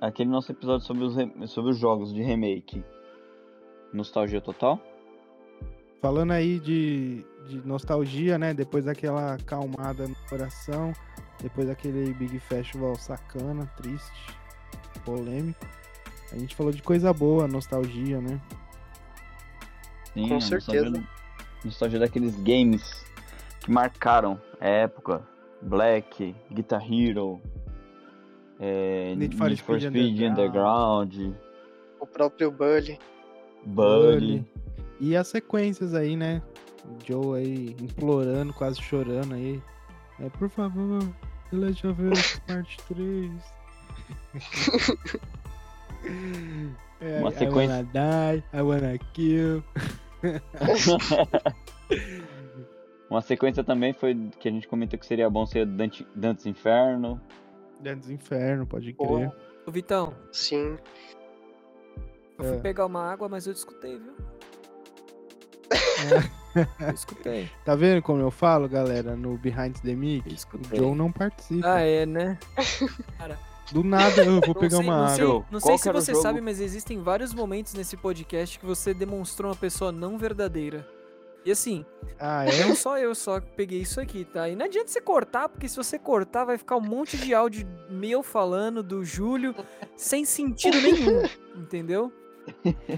aquele 0.00 0.30
nosso 0.30 0.50
episódio 0.52 0.86
sobre 0.86 1.04
os, 1.04 1.16
re- 1.16 1.46
sobre 1.46 1.70
os 1.72 1.78
jogos 1.78 2.12
de 2.12 2.22
remake. 2.22 2.84
Nostalgia 3.92 4.40
total? 4.40 4.80
Falando 6.00 6.30
aí 6.32 6.58
de, 6.60 7.24
de 7.46 7.66
nostalgia, 7.66 8.38
né? 8.38 8.54
Depois 8.54 8.84
daquela 8.84 9.34
acalmada 9.34 10.08
no 10.08 10.16
coração, 10.28 10.92
depois 11.42 11.66
daquele 11.66 12.14
Big 12.14 12.38
Festival 12.40 12.94
sacana, 12.96 13.66
triste, 13.76 14.34
polêmico. 15.04 15.66
A 16.32 16.38
gente 16.38 16.54
falou 16.54 16.72
de 16.72 16.82
coisa 16.82 17.12
boa, 17.12 17.46
nostalgia, 17.48 18.20
né? 18.20 18.40
Sim, 20.14 20.28
Com 20.28 20.40
certeza. 20.40 20.84
Nostalgia, 20.84 21.08
nostalgia 21.64 21.98
daqueles 21.98 22.34
games 22.42 23.04
que 23.60 23.70
marcaram 23.70 24.40
a 24.60 24.66
época. 24.66 25.28
Black, 25.62 26.34
Guitar 26.50 26.80
Hero, 26.90 27.38
é, 28.60 29.14
Need 29.16 29.36
for 29.36 29.48
Need 29.48 29.62
for 29.62 29.80
Speed 29.80 29.90
Speed 29.92 30.20
Underground, 30.30 31.14
O 31.98 32.06
próprio 32.06 32.50
Bully. 32.50 32.98
Buddy. 33.66 34.44
E 35.00 35.16
as 35.16 35.28
sequências 35.28 35.94
aí, 35.94 36.14
né? 36.16 36.42
O 36.84 36.96
Joe 37.06 37.38
aí 37.40 37.74
implorando, 37.80 38.52
quase 38.52 38.80
chorando 38.82 39.34
aí. 39.34 39.62
É, 40.20 40.28
por 40.30 40.48
favor, 40.50 41.00
The 41.50 41.56
Last 41.56 41.86
of 41.86 42.02
Us 42.02 42.38
Parte 42.46 42.76
3. 42.88 43.30
é, 47.00 47.18
Uma 47.20 47.30
I 47.30 47.32
sequência- 47.32 47.76
wanna 47.76 47.82
die, 47.84 48.44
I 48.52 48.60
wanna 48.62 48.98
kill. 49.12 49.62
Uma 53.10 53.20
sequência 53.22 53.64
também 53.64 53.92
foi 53.92 54.14
que 54.38 54.48
a 54.48 54.52
gente 54.52 54.68
comentou 54.68 54.96
que 54.98 55.04
seria 55.06 55.28
bom 55.28 55.44
ser 55.44 55.66
Dante, 55.66 56.06
Dantes 56.14 56.46
Inferno. 56.46 57.20
Dentro 57.80 58.08
do 58.08 58.12
inferno, 58.12 58.66
pode 58.66 58.92
crer. 58.92 59.32
Ô, 59.66 59.70
Vitão, 59.70 60.14
Sim. 60.32 60.76
eu 62.38 62.44
fui 62.44 62.56
É. 62.56 62.60
pegar 62.60 62.86
uma 62.86 63.10
água, 63.10 63.28
mas 63.28 63.46
eu 63.46 63.52
escutei, 63.52 63.98
viu? 63.98 64.14
Eu 66.80 66.94
escutei. 66.94 67.48
Tá 67.64 67.74
vendo 67.74 68.02
como 68.02 68.20
eu 68.20 68.30
falo, 68.30 68.68
galera, 68.68 69.14
no 69.16 69.36
Behind 69.38 69.76
the 69.82 69.94
Mic? 69.94 70.26
O 70.28 70.32
Escutei. 70.34 70.78
Joe 70.78 70.94
não 70.94 71.12
participa. 71.12 71.74
Ah, 71.74 71.80
é, 71.80 72.04
né? 72.04 72.38
Do 73.72 73.84
nada 73.84 74.24
eu 74.24 74.40
vou 74.40 74.48
Não 74.48 74.54
pegar 74.54 74.76
sei, 74.78 74.80
uma 74.86 74.96
não 74.96 75.04
água. 75.04 75.14
sei, 75.16 75.24
não 75.24 75.42
qual 75.60 75.60
sei 75.60 75.78
se 75.78 75.92
você 75.92 76.12
jogo? 76.12 76.22
sabe, 76.22 76.40
mas 76.40 76.60
existem 76.60 77.00
vários 77.00 77.32
momentos 77.32 77.72
nesse 77.74 77.96
podcast 77.96 78.58
que 78.58 78.66
você 78.66 78.92
demonstrou 78.92 79.50
uma 79.50 79.56
pessoa 79.56 79.92
não 79.92 80.18
verdadeira. 80.18 80.86
E 81.44 81.50
assim, 81.52 81.84
Ah, 82.18 82.44
é? 82.48 82.64
não 82.64 82.74
só 82.74 82.98
eu 82.98 83.14
só 83.14 83.40
que 83.40 83.50
peguei 83.56 83.80
isso 83.80 84.00
aqui, 84.00 84.24
tá? 84.24 84.48
E 84.48 84.54
não 84.56 84.66
adianta 84.66 84.88
você 84.88 85.00
cortar, 85.00 85.48
porque 85.48 85.68
se 85.68 85.76
você 85.76 85.98
cortar 85.98 86.44
vai 86.44 86.58
ficar 86.58 86.76
um 86.76 86.80
monte 86.82 87.16
de 87.16 87.34
áudio 87.34 87.66
meu 87.88 88.22
falando 88.22 88.82
do 88.82 89.04
Júlio 89.04 89.54
sem 89.96 90.24
sentido 90.24 90.76
nenhum, 90.82 91.22
entendeu? 91.56 92.12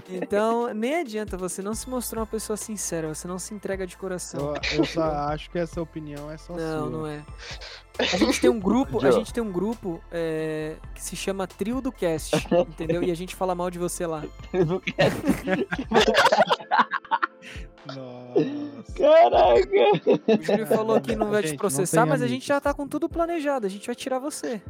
Então, 0.09 0.73
nem 0.73 0.95
adianta, 0.95 1.37
você 1.37 1.61
não 1.61 1.75
se 1.75 1.87
mostrar 1.87 2.21
uma 2.21 2.25
pessoa 2.25 2.57
sincera, 2.57 3.13
você 3.13 3.27
não 3.27 3.37
se 3.37 3.53
entrega 3.53 3.85
de 3.85 3.95
coração. 3.95 4.55
Eu, 4.71 4.79
eu 4.79 4.85
só 4.87 5.03
acho 5.03 5.51
que 5.51 5.59
essa 5.59 5.79
opinião 5.81 6.31
é 6.31 6.37
só 6.37 6.53
Não, 6.55 6.81
sua. 6.81 6.89
não 6.89 7.05
é. 7.07 7.23
A 7.99 8.17
gente 8.17 8.41
tem 8.41 8.49
um 8.49 8.59
grupo, 8.59 9.05
a 9.05 9.11
gente 9.11 9.31
tem 9.31 9.43
um 9.43 9.51
grupo 9.51 10.01
é, 10.11 10.77
que 10.95 11.03
se 11.03 11.15
chama 11.15 11.45
Trio 11.45 11.81
do 11.81 11.91
Cast, 11.91 12.35
entendeu? 12.67 13.03
E 13.03 13.11
a 13.11 13.15
gente 13.15 13.35
fala 13.35 13.53
mal 13.53 13.69
de 13.69 13.77
você 13.77 14.07
lá. 14.07 14.23
Nossa. 17.87 18.93
Caraca! 18.93 20.39
O 20.39 20.43
Júlio 20.43 20.67
falou 20.67 21.01
que 21.01 21.15
não 21.15 21.29
vai 21.29 21.41
Gente, 21.41 21.51
te 21.53 21.57
processar, 21.57 22.05
mas 22.05 22.21
a 22.21 22.27
gente 22.27 22.47
já 22.47 22.61
tá 22.61 22.73
com 22.73 22.87
tudo 22.87 23.09
planejado, 23.09 23.65
a 23.65 23.69
gente 23.69 23.85
vai 23.85 23.95
tirar 23.95 24.19
você. 24.19 24.61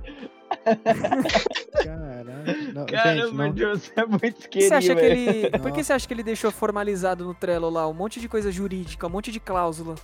Caraca. 1.83 2.53
Não, 2.73 2.85
Caramba, 2.85 3.25
gente, 3.27 3.35
não, 3.35 3.51
Deus, 3.51 3.81
você 3.83 3.91
é 3.99 4.05
muito 4.05 4.35
Por 4.41 4.47
que, 4.49 4.61
você 4.61 4.73
acha 4.73 4.95
querido, 4.95 5.15
que 5.15 5.25
velho. 5.25 5.45
ele, 5.47 5.59
por 5.59 5.71
que 5.71 5.83
você 5.83 5.93
acha 5.93 6.07
que 6.07 6.13
ele 6.13 6.23
deixou 6.23 6.51
formalizado 6.51 7.25
no 7.25 7.33
Trello 7.33 7.69
lá? 7.69 7.87
Um 7.87 7.93
monte 7.93 8.19
de 8.19 8.27
coisa 8.27 8.51
jurídica, 8.51 9.07
um 9.07 9.09
monte 9.09 9.31
de 9.31 9.39
cláusula. 9.39 9.95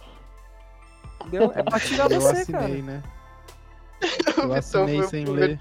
Entendeu? 1.22 1.52
É 1.56 1.64
pra 1.64 1.80
tirar 1.80 2.12
eu 2.12 2.22
você, 2.22 2.42
assinei, 2.42 2.62
cara. 2.62 2.82
né? 2.82 3.04
Eu 4.38 4.54
assinei 4.54 5.04
sem 5.04 5.26
ler. 5.26 5.60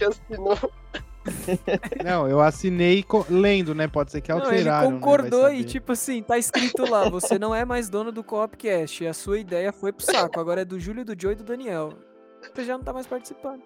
Não, 2.04 2.28
eu 2.28 2.40
assinei 2.40 3.04
lendo, 3.28 3.74
né? 3.74 3.86
Pode 3.88 4.10
ser 4.12 4.20
que 4.20 4.30
Não, 4.32 4.38
ele 4.38 4.46
alteraram. 4.68 4.90
né? 4.90 4.96
Concordou 4.96 5.48
e, 5.48 5.58
saber. 5.58 5.64
tipo 5.64 5.92
assim, 5.92 6.22
tá 6.22 6.38
escrito 6.38 6.88
lá: 6.90 7.08
você 7.08 7.38
não 7.38 7.54
é 7.54 7.64
mais 7.64 7.88
dono 7.88 8.10
do 8.12 8.22
Coopcast. 8.24 9.06
A 9.06 9.14
sua 9.14 9.38
ideia 9.38 9.72
foi 9.72 9.92
pro 9.92 10.04
saco. 10.04 10.38
Agora 10.40 10.62
é 10.62 10.64
do 10.64 10.78
Júlio, 10.78 11.04
do 11.04 11.14
Joe 11.20 11.32
e 11.32 11.36
do 11.36 11.44
Daniel. 11.44 11.90
Você 12.54 12.64
já 12.64 12.76
não 12.78 12.84
tá 12.84 12.92
mais 12.92 13.06
participando. 13.06 13.62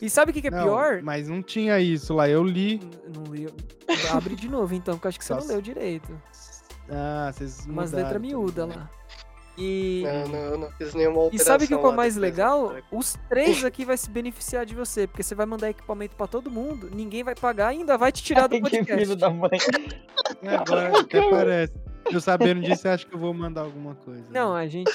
E 0.00 0.10
sabe 0.10 0.30
o 0.30 0.34
que, 0.34 0.40
que 0.42 0.48
é 0.48 0.50
Não, 0.50 0.62
pior? 0.64 1.00
Mas 1.02 1.28
não 1.28 1.42
tinha 1.42 1.78
isso 1.80 2.14
lá, 2.14 2.28
eu 2.28 2.42
li. 2.44 2.74
N- 2.74 2.90
Não 3.14 3.34
li. 3.34 3.46
Abre 4.12 4.34
de 4.36 4.48
novo, 4.48 4.74
então, 4.74 4.94
porque 4.94 5.06
eu 5.06 5.08
acho 5.08 5.18
que 5.18 5.24
você 5.24 5.32
não 5.32 5.40
Nossa. 5.40 5.52
leu 5.52 5.62
direito. 5.62 6.12
Ah, 6.90 7.30
vocês 7.32 7.64
Umas 7.66 7.92
letras 7.92 8.20
miúdas 8.20 8.68
né? 8.68 8.74
lá. 8.76 8.90
E. 9.56 10.02
Não, 10.04 10.28
não, 10.28 10.38
eu 10.38 10.58
não 10.58 10.70
fiz 10.72 10.94
nenhuma 10.94 11.16
E 11.16 11.20
alteração. 11.24 11.46
sabe 11.46 11.64
o 11.64 11.68
que 11.68 11.76
que 11.78 11.86
é 11.86 11.92
mais 11.92 12.16
legal? 12.16 12.74
Os 12.90 13.16
três 13.28 13.64
aqui 13.64 13.84
vai 13.84 13.96
se 13.96 14.10
beneficiar 14.10 14.66
de 14.66 14.74
você, 14.74 15.06
porque 15.06 15.22
você 15.22 15.34
vai 15.34 15.46
mandar 15.46 15.70
equipamento 15.70 16.16
pra 16.16 16.26
todo 16.26 16.50
mundo, 16.50 16.90
ninguém 16.92 17.22
vai 17.22 17.34
pagar 17.36 17.72
e 17.72 17.78
ainda 17.78 17.96
vai 17.96 18.10
te 18.10 18.22
tirar 18.22 18.48
do 18.48 18.56
Ai, 18.56 18.60
que 18.62 18.70
filho 18.70 18.86
podcast. 18.86 19.16
da 19.16 19.30
mãe. 19.30 19.50
Agora 20.58 21.00
até 21.00 21.30
parece. 21.30 21.72
Eu 22.10 22.20
sabendo 22.20 22.60
disso, 22.60 22.82
você 22.82 22.88
acha 22.88 23.06
que 23.06 23.14
eu 23.14 23.18
vou 23.18 23.32
mandar 23.32 23.62
alguma 23.62 23.94
coisa. 23.94 24.22
Não, 24.30 24.54
né? 24.54 24.60
a 24.60 24.66
gente. 24.66 24.90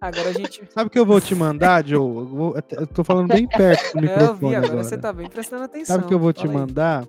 a- 0.00 0.06
agora 0.08 0.30
a 0.30 0.32
gente. 0.32 0.62
Sabe 0.72 0.86
o 0.86 0.90
que 0.90 0.98
eu 0.98 1.04
vou 1.04 1.20
te 1.20 1.34
mandar, 1.34 1.84
Joe? 1.86 1.98
Eu, 2.16 2.24
vou- 2.26 2.56
eu 2.70 2.86
tô 2.86 3.04
falando 3.04 3.28
bem 3.28 3.46
perto 3.46 3.92
do 3.92 3.98
É, 3.98 3.98
eu 3.98 4.02
microfone 4.02 4.38
vi, 4.38 4.56
agora, 4.56 4.66
agora. 4.72 4.84
você 4.84 4.96
tá 4.96 5.12
bem 5.12 5.28
prestando 5.28 5.64
atenção. 5.64 5.94
Sabe 5.96 6.04
o 6.04 6.08
que 6.08 6.14
eu 6.14 6.18
vou 6.18 6.32
te 6.32 6.46
aí. 6.46 6.52
mandar? 6.52 7.04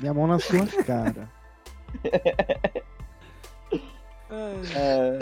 Minha 0.00 0.12
mão 0.14 0.26
na 0.26 0.38
sua 0.40 0.66
cara. 0.84 1.28
Ai, 4.30 4.60
É, 4.74 5.18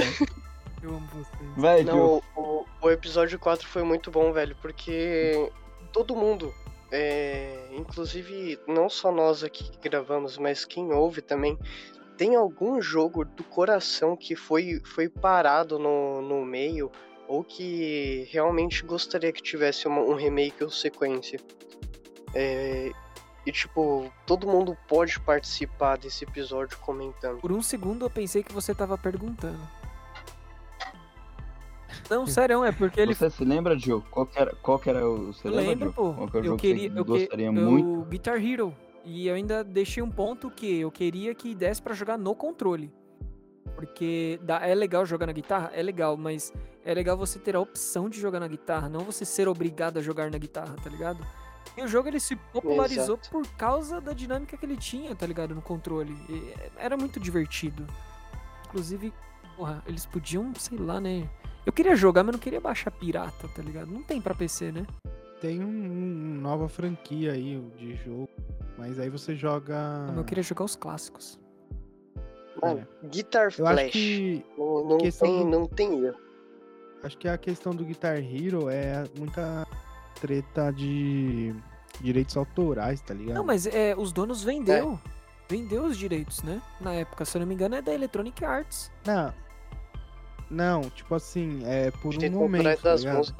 eu 0.88 0.96
amo 0.96 1.06
vocês. 1.12 1.56
Não, 1.84 2.22
o, 2.36 2.64
o 2.82 2.90
episódio 2.90 3.38
4 3.38 3.66
foi 3.66 3.82
muito 3.82 4.10
bom, 4.10 4.32
velho, 4.32 4.56
porque 4.60 5.50
todo 5.92 6.14
mundo, 6.16 6.52
é, 6.90 7.68
inclusive 7.72 8.58
não 8.66 8.88
só 8.88 9.10
nós 9.12 9.42
aqui 9.44 9.70
que 9.70 9.88
gravamos, 9.88 10.38
mas 10.38 10.64
quem 10.64 10.92
ouve 10.92 11.20
também, 11.22 11.58
tem 12.16 12.34
algum 12.34 12.80
jogo 12.80 13.24
do 13.24 13.44
coração 13.44 14.16
que 14.16 14.34
foi, 14.34 14.80
foi 14.84 15.08
parado 15.08 15.78
no, 15.78 16.20
no 16.20 16.44
meio 16.44 16.90
ou 17.28 17.44
que 17.44 18.26
realmente 18.32 18.84
gostaria 18.84 19.30
que 19.32 19.42
tivesse 19.42 19.86
uma- 19.86 20.00
um 20.00 20.14
remake 20.14 20.64
ou 20.64 20.70
sequência. 20.70 21.38
É, 22.34 22.90
e 23.46 23.52
tipo, 23.52 24.10
todo 24.26 24.46
mundo 24.46 24.76
pode 24.88 25.18
participar 25.20 25.96
desse 25.96 26.24
episódio 26.24 26.76
comentando. 26.78 27.40
Por 27.40 27.52
um 27.52 27.62
segundo 27.62 28.04
eu 28.04 28.10
pensei 28.10 28.42
que 28.42 28.52
você 28.52 28.74
tava 28.74 28.98
perguntando. 28.98 29.58
Não, 32.10 32.26
sério, 32.26 32.64
é 32.64 32.72
porque 32.72 33.00
ele. 33.00 33.14
Você 33.14 33.28
se 33.30 33.44
lembra, 33.44 33.78
Gil? 33.78 34.02
Qual 34.10 34.24
que 34.26 34.38
era, 34.38 34.54
qual 34.62 34.78
que 34.78 34.88
era 34.88 35.06
o. 35.08 35.32
Você 35.32 35.46
Eu 35.48 35.52
lembra, 35.52 35.68
lembro, 35.70 35.84
Gil? 35.86 35.92
pô. 35.94 36.14
Qual 36.14 36.28
que 36.28 36.36
era 36.36 36.42
o 36.42 36.46
Eu 36.46 36.50
jogo 36.50 36.60
queria. 36.60 36.88
que 36.88 36.94
você 36.94 37.00
Eu 37.00 37.04
que, 37.04 37.10
gostaria 37.10 37.46
eu- 37.46 37.52
muito? 37.52 38.08
Guitar 38.08 38.42
Hero. 38.44 38.74
E 39.04 39.26
eu 39.26 39.34
ainda 39.34 39.62
deixei 39.64 40.02
um 40.02 40.10
ponto 40.10 40.50
que 40.50 40.80
eu 40.80 40.90
queria 40.90 41.34
que 41.34 41.54
desse 41.54 41.80
pra 41.80 41.94
jogar 41.94 42.18
no 42.18 42.34
controle. 42.34 42.92
Porque 43.74 44.38
dá- 44.42 44.66
é 44.66 44.74
legal 44.74 45.06
jogar 45.06 45.26
na 45.26 45.32
guitarra? 45.32 45.70
É 45.72 45.82
legal, 45.82 46.16
mas 46.16 46.52
é 46.84 46.92
legal 46.92 47.16
você 47.16 47.38
ter 47.38 47.54
a 47.54 47.60
opção 47.60 48.08
de 48.08 48.20
jogar 48.20 48.40
na 48.40 48.48
guitarra, 48.48 48.88
não 48.88 49.00
você 49.00 49.24
ser 49.24 49.46
obrigado 49.48 49.98
a 49.98 50.02
jogar 50.02 50.30
na 50.30 50.38
guitarra, 50.38 50.74
tá 50.82 50.90
ligado? 50.90 51.24
E 51.76 51.82
o 51.82 51.86
jogo 51.86 52.08
ele 52.08 52.18
se 52.18 52.34
popularizou 52.34 53.14
Exato. 53.16 53.30
por 53.30 53.46
causa 53.56 54.00
da 54.00 54.12
dinâmica 54.12 54.56
que 54.56 54.66
ele 54.66 54.76
tinha, 54.76 55.14
tá 55.14 55.26
ligado? 55.26 55.54
No 55.54 55.62
controle. 55.62 56.12
E 56.28 56.52
era 56.76 56.96
muito 56.96 57.20
divertido. 57.20 57.86
Inclusive, 58.66 59.12
porra, 59.56 59.82
eles 59.86 60.04
podiam, 60.04 60.52
sei 60.56 60.76
lá, 60.78 61.00
né? 61.00 61.28
Eu 61.68 61.72
queria 61.72 61.94
jogar, 61.94 62.24
mas 62.24 62.32
não 62.32 62.38
queria 62.40 62.62
baixar 62.62 62.90
pirata, 62.90 63.46
tá 63.54 63.60
ligado? 63.62 63.90
Não 63.92 64.02
tem 64.02 64.22
pra 64.22 64.34
PC, 64.34 64.72
né? 64.72 64.86
Tem 65.38 65.62
um, 65.62 65.66
um- 65.68 66.40
nova 66.40 66.66
franquia 66.66 67.32
aí 67.32 67.62
de 67.76 67.94
jogo, 67.96 68.26
mas 68.78 68.98
aí 68.98 69.10
você 69.10 69.36
joga. 69.36 69.76
Eu 70.16 70.24
queria 70.24 70.42
jogar 70.42 70.64
os 70.64 70.74
clássicos. 70.74 71.38
Mano, 72.62 72.88
Guitar 73.04 73.42
É. 73.42 73.60
Eu 73.60 73.66
acho 73.66 73.80
Flash. 73.80 73.92
que 73.92 74.42
Não, 74.56 74.84
não 74.86 74.96
questão 74.98 75.28
tem, 75.28 75.44
não 75.46 75.66
tem 75.66 76.04
erro. 76.06 76.16
acho 77.02 77.18
que 77.18 77.28
a 77.28 77.36
questão 77.36 77.74
do 77.74 77.84
Guitar 77.84 78.16
Hero 78.16 78.70
é 78.70 79.04
muita 79.18 79.66
treta 80.22 80.70
de 80.70 81.54
direitos 82.00 82.34
autorais, 82.34 83.02
tá 83.02 83.12
ligado? 83.12 83.36
Não, 83.36 83.44
mas 83.44 83.66
é, 83.66 83.94
os 83.94 84.10
donos 84.10 84.42
vendeu. 84.42 84.98
Vendeu 85.50 85.84
os 85.84 85.98
direitos, 85.98 86.42
né? 86.42 86.62
Na 86.80 86.94
época, 86.94 87.26
se 87.26 87.36
eu 87.36 87.40
não 87.40 87.46
me 87.46 87.52
engano, 87.54 87.74
é 87.74 87.82
da 87.82 87.92
Electronic 87.92 88.42
Arts. 88.42 88.90
Não. 89.06 89.34
Não, 90.50 90.82
tipo 90.82 91.14
assim, 91.14 91.60
é 91.64 91.90
por 91.90 92.12
um 92.14 92.30
momento, 92.30 92.62
tá. 92.82 93.32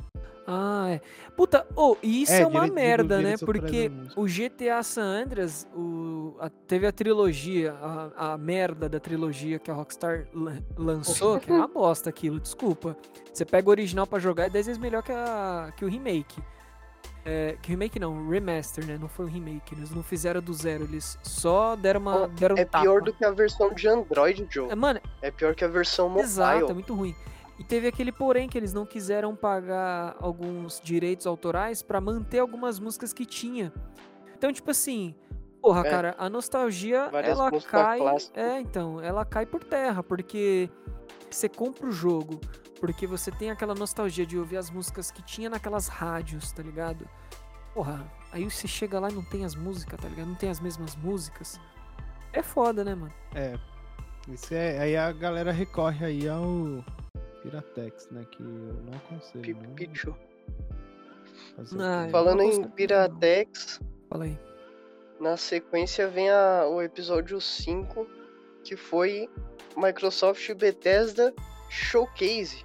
Ah, 0.51 0.87
é. 0.93 1.01
Puta, 1.37 1.67
oh, 1.77 1.95
e 2.03 2.23
isso 2.23 2.33
É, 2.33 2.41
é, 2.41 2.47
uma 2.47 2.67
merda, 2.67 3.21
né? 3.21 3.37
Porque 3.45 3.91
o 4.17 4.25
GTA 4.27 4.83
San 4.83 5.03
Andreas, 5.23 5.69
o, 5.77 6.35
a- 6.41 6.49
teve 6.67 6.87
a 6.87 6.93
trilogia, 6.93 7.75
a, 7.75 8.33
a 8.33 8.39
merda 8.39 8.89
da 8.89 8.99
trilogia 8.99 9.59
que 9.59 9.71
a 9.71 9.75
Rockstar 9.75 10.27
lan- 10.33 10.63
lançou, 10.77 11.39
que 11.39 11.51
é 11.51 11.55
uma 11.55 11.69
bosta 11.69 12.09
aquilo, 12.09 12.41
desculpa. 12.41 12.97
Você 13.31 13.45
pega 13.45 13.69
o 13.69 13.71
original 13.71 14.07
pra 14.07 14.19
jogar, 14.19 14.47
é 14.47 14.51
10 14.51 14.67
vezes 14.67 14.81
melhor 14.81 15.03
que, 15.03 15.13
a, 15.13 15.71
que 15.77 15.85
o 15.85 15.89
remake. 15.89 16.41
É, 17.31 17.59
que 17.61 17.69
remake 17.69 18.01
não, 18.01 18.27
remaster, 18.27 18.87
né? 18.87 18.97
Não 18.99 19.07
foi 19.07 19.27
o 19.27 19.29
remake, 19.29 19.75
eles 19.75 19.91
não 19.91 20.03
fizeram 20.03 20.41
do 20.41 20.55
zero, 20.55 20.85
eles 20.85 21.19
só 21.23 21.77
deram 21.77 22.01
uma. 22.01 22.23
Ó, 22.23 22.27
deram 22.27 22.57
um 22.57 22.59
É 22.59 22.65
pior 22.65 23.03
do 23.03 23.13
que 23.13 23.23
a 23.23 23.31
versão 23.31 23.75
de 23.75 23.87
Android, 23.87 24.47
Joe. 24.49 24.71
É, 24.71 24.75
Mano, 24.75 24.99
É 25.21 25.31
pior 25.31 25.55
que 25.55 25.63
a 25.63 25.69
versão 25.69 26.09
mobile. 26.09 26.25
Exato, 26.25 26.71
é 26.71 26.73
muito 26.73 26.95
ruim. 26.95 27.15
E 27.59 27.65
teve 27.65 27.87
aquele 27.87 28.13
porém 28.13 28.49
que 28.49 28.57
eles 28.57 28.73
não 28.73 28.87
quiseram 28.87 29.37
pagar 29.37 30.17
alguns 30.21 30.81
direitos 30.83 31.27
autorais 31.27 31.83
pra 31.83 32.01
manter 32.01 32.39
algumas 32.39 32.79
músicas 32.81 33.13
que 33.13 33.27
tinha. 33.27 33.75
Então, 34.35 34.51
tipo 34.51 34.71
assim, 34.71 35.15
porra, 35.61 35.87
É. 35.87 35.91
cara, 35.91 36.15
a 36.17 36.31
nostalgia 36.31 37.11
Várias 37.11 37.39
ela 37.39 37.51
cai, 37.61 38.01
é, 38.33 38.59
então, 38.59 39.03
ela 39.03 39.23
cai 39.27 39.45
por 39.45 39.63
terra, 39.63 40.03
porque 40.03 40.71
você 41.29 41.47
compra 41.47 41.87
o 41.89 41.93
jogo, 41.93 42.41
porque 42.81 43.07
você 43.07 43.31
tem 43.31 43.51
aquela 43.51 43.75
nostalgia 43.75 44.25
de 44.27 44.39
ouvir 44.39 44.57
as 44.57 44.71
músicas 44.71 45.11
que 45.11 45.23
tinha 45.23 45.51
naquelas 45.51 45.89
rádios, 45.89 46.53
tá 46.53 46.63
ligado? 46.63 47.09
Porra, 47.75 48.11
aí 48.33 48.45
você 48.49 48.67
chega 48.67 48.99
lá 49.01 49.11
e 49.11 49.15
não 49.15 49.25
tem 49.25 49.45
as 49.45 49.55
músicas, 49.55 50.01
tá 50.01 50.09
ligado? 50.09 50.29
Não 50.29 50.35
tem 50.35 50.49
as 50.51 50.61
mesmas 50.61 50.97
músicas. 50.97 51.61
É 52.33 52.43
foda, 52.43 52.85
né, 52.85 52.95
mano? 52.95 53.13
É. 53.35 53.59
Isso 54.29 54.53
é, 54.53 54.79
aí 54.79 54.97
a 54.97 55.11
galera 55.13 55.51
recorre 55.53 56.05
aí 56.05 56.29
ao 56.29 56.85
Piratex, 57.43 58.09
né? 58.11 58.25
Que 58.31 58.43
eu 58.43 58.49
não 58.85 58.93
aconselho. 58.99 59.57
Não 59.63 59.75
Pichu. 59.75 60.15
Não, 61.73 62.09
Falando 62.11 62.43
em 62.43 62.63
Piratex, 62.71 63.81
Fala 64.09 64.25
aí. 64.25 64.39
na 65.21 65.37
sequência 65.37 66.09
vem 66.09 66.31
a- 66.31 66.67
o 66.69 66.81
episódio 66.83 67.41
5, 67.41 68.07
que 68.65 68.77
foi 68.77 69.29
Microsoft 69.77 70.53
Bethesda 70.55 71.35
Showcase. 71.69 72.65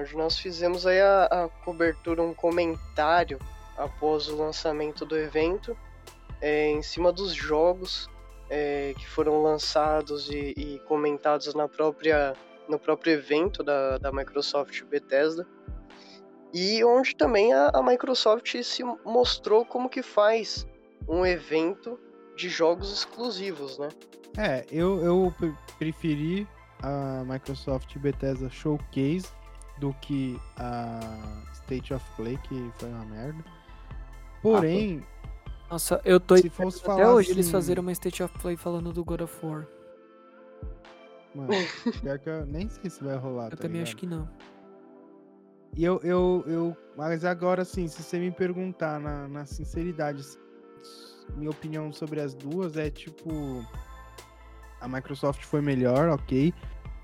Onde 0.00 0.16
nós 0.16 0.38
fizemos 0.38 0.86
aí 0.86 0.98
a, 0.98 1.24
a 1.24 1.48
cobertura, 1.62 2.22
um 2.22 2.32
comentário 2.32 3.38
após 3.76 4.28
o 4.28 4.36
lançamento 4.36 5.04
do 5.04 5.14
evento, 5.14 5.76
é, 6.40 6.70
em 6.70 6.80
cima 6.80 7.12
dos 7.12 7.34
jogos 7.34 8.08
é, 8.48 8.94
que 8.96 9.06
foram 9.06 9.42
lançados 9.42 10.30
e, 10.30 10.54
e 10.56 10.78
comentados 10.88 11.54
na 11.54 11.68
própria, 11.68 12.34
no 12.66 12.78
próprio 12.78 13.12
evento 13.12 13.62
da, 13.62 13.98
da 13.98 14.10
Microsoft 14.10 14.82
Bethesda. 14.84 15.46
E 16.52 16.82
onde 16.82 17.14
também 17.14 17.52
a, 17.52 17.70
a 17.74 17.82
Microsoft 17.82 18.56
se 18.62 18.82
mostrou 19.04 19.66
como 19.66 19.90
que 19.90 20.02
faz 20.02 20.66
um 21.06 21.26
evento 21.26 22.00
de 22.36 22.48
jogos 22.48 22.90
exclusivos, 22.90 23.78
né? 23.78 23.88
É, 24.38 24.64
eu, 24.72 25.04
eu 25.04 25.34
pre- 25.38 25.54
preferi 25.78 26.48
a 26.82 27.22
Microsoft 27.26 27.98
Bethesda 27.98 28.48
Showcase 28.48 29.28
do 29.80 29.92
que 30.00 30.38
a 30.56 31.42
State 31.54 31.92
of 31.94 32.04
Play, 32.16 32.38
que 32.48 32.70
foi 32.78 32.88
uma 32.90 33.04
merda. 33.06 33.42
Porém, 34.42 35.04
Nossa, 35.70 36.00
eu 36.04 36.18
tô 36.20 36.36
Se 36.36 36.48
fosse 36.50 36.80
até 36.88 37.08
hoje 37.08 37.30
eles 37.30 37.46
assim- 37.46 37.52
fazerem 37.52 37.80
uma 37.80 37.92
State 37.92 38.22
of 38.22 38.38
Play 38.38 38.56
falando 38.56 38.92
do 38.92 39.04
God 39.04 39.20
of 39.22 39.46
War. 39.46 39.66
mano, 41.34 41.50
pior 42.00 42.18
que 42.18 42.28
eu 42.28 42.44
nem 42.46 42.68
sei 42.68 42.90
se 42.90 43.02
vai 43.02 43.16
rolar. 43.16 43.46
Eu 43.46 43.50
tá 43.50 43.56
também 43.58 43.82
acho 43.82 43.96
ligado? 43.96 44.00
que 44.00 44.06
não. 44.06 44.28
E 45.76 45.84
eu, 45.84 46.00
eu, 46.02 46.44
eu. 46.46 46.76
Mas 46.96 47.24
agora 47.24 47.64
sim, 47.64 47.86
se 47.86 48.02
você 48.02 48.18
me 48.18 48.30
perguntar 48.32 48.98
na, 48.98 49.28
na 49.28 49.46
sinceridade, 49.46 50.20
assim, 50.20 50.38
minha 51.36 51.50
opinião 51.50 51.92
sobre 51.92 52.20
as 52.20 52.34
duas 52.34 52.76
é 52.76 52.90
tipo. 52.90 53.64
A 54.80 54.88
Microsoft 54.88 55.44
foi 55.44 55.60
melhor, 55.60 56.08
ok. 56.08 56.52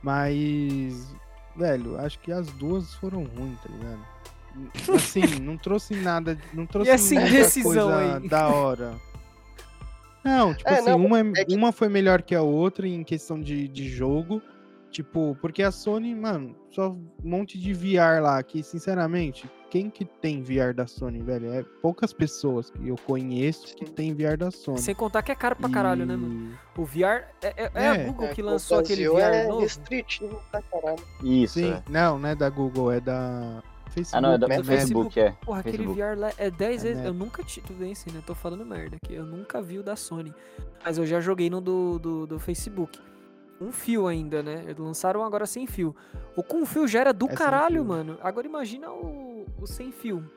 Mas. 0.02 1.14
Velho, 1.57 1.98
acho 1.98 2.18
que 2.20 2.30
as 2.32 2.46
duas 2.52 2.94
foram 2.94 3.24
ruins, 3.24 3.59
tá 3.61 3.68
ligado? 3.70 4.16
Assim, 4.96 5.40
não 5.40 5.57
trouxe 5.57 5.94
nada. 5.94 6.38
Não 6.52 6.66
trouxe 6.66 6.90
essa 6.90 7.14
muita 7.14 7.28
indecisão 7.30 7.90
coisa 7.90 8.16
aí? 8.16 8.28
da 8.28 8.48
hora. 8.48 8.94
Não, 10.24 10.52
tipo 10.54 10.68
É, 10.68 10.78
assim, 10.78 10.90
não, 10.90 10.96
uma, 11.04 11.20
é 11.20 11.44
que- 11.44 11.54
uma 11.54 11.70
foi 11.72 11.88
melhor 11.88 12.20
que 12.22 12.34
a 12.34 12.42
outra 12.42 12.86
em 12.88 13.04
questão 13.04 13.40
de, 13.40 13.68
de 13.68 13.88
jogo. 13.88 14.42
Tipo, 14.90 15.36
porque 15.42 15.62
a 15.62 15.70
Sony, 15.70 16.14
mano, 16.14 16.57
só 16.70 16.90
um 16.90 17.07
monte 17.22 17.59
de 17.61 17.72
VR 17.74 18.20
lá, 18.22 18.42
que 18.42 18.62
sinceramente, 18.62 19.48
quem 19.76 19.90
que 19.90 20.04
tem 20.06 20.42
VR 20.42 20.72
da 20.74 20.86
Sony, 20.86 21.20
velho? 21.22 21.52
É 21.52 21.62
poucas 21.82 22.12
pessoas 22.12 22.70
que 22.70 22.88
eu 22.88 22.96
conheço 23.06 23.74
que 23.76 23.84
tem 23.84 24.14
VR 24.14 24.36
da 24.38 24.50
Sony. 24.50 24.78
Sem 24.78 24.94
contar 24.94 25.22
que 25.22 25.30
é 25.30 25.34
caro 25.34 25.54
pra 25.56 25.68
caralho, 25.68 26.06
né, 26.06 26.16
mano? 26.16 26.56
E- 26.76 26.80
O 26.80 26.84
VR. 26.84 27.24
É, 27.42 27.64
é- 27.64 27.70
é 27.74 27.88
a 27.88 27.94
É. 27.94 28.04
Google 28.04 28.26
É, 28.26 28.34
que 28.34 28.40
lançou 28.42 28.78
aquele 28.78 29.06
VR 29.08 29.20
é 29.34 29.46
novo? 29.48 29.60
restritivo 29.60 30.40
pra 30.50 30.62
caralho. 30.62 31.02
Isso, 31.22 31.54
Sim, 31.54 31.72
é. 31.72 31.82
não, 31.90 32.18
não 32.18 32.28
é 32.28 32.34
da 32.34 32.48
Google, 32.48 32.90
é 32.90 33.00
da 33.00 33.62
Facebook. 33.90 34.16
Ah, 34.16 34.20
não, 34.20 34.32
é 34.34 34.38
da 34.38 34.48
né? 34.48 34.56
do 34.56 34.64
Facebook, 34.64 35.20
é. 35.20 35.30
Porra, 35.44 35.60
aquele 35.60 35.76
Facebook. 35.78 36.00
VR 36.00 36.18
lá 36.18 36.32
é 36.38 36.50
10 36.50 36.84
É 36.84 36.88
vezes. 36.88 37.04
Eu 37.04 37.12
Meta. 37.12 37.24
nunca 37.24 37.42
tive. 37.44 37.66
Tudo 37.66 37.78
bem 37.78 37.92
assim, 37.92 38.10
né? 38.10 38.22
Tô 38.26 38.34
falando 38.34 38.64
merda 38.64 38.96
aqui. 39.02 39.14
Eu 39.14 39.24
nunca 39.26 39.60
vi 39.60 39.78
o 39.78 39.82
da 39.82 39.94
Sony. 39.96 40.32
Mas 40.84 40.96
eu 40.98 41.04
já 41.06 41.20
joguei 41.20 41.50
no 41.50 41.60
do, 41.60 41.98
do, 41.98 42.26
do 42.26 42.38
Facebook. 42.38 42.98
Um 43.61 43.72
fio 43.72 44.07
ainda, 44.07 44.42
né? 44.42 44.62
Eles 44.64 44.78
lançaram 44.78 45.24
agora 45.24 45.46
sem 45.46 45.66
fio. 45.66 45.94
O 46.36 46.42
com 46.42 46.66
fio 46.66 46.86
já 46.86 47.00
era 47.00 47.12
do 47.12 47.26
É 47.26 47.34
caralho, 47.34 47.84
mano. 47.84 48.18
Agora 48.22 48.46
imagina 48.46 48.90
o, 48.90 49.46
o 49.59 49.66
sem 49.66 49.90
fio. 49.90 50.28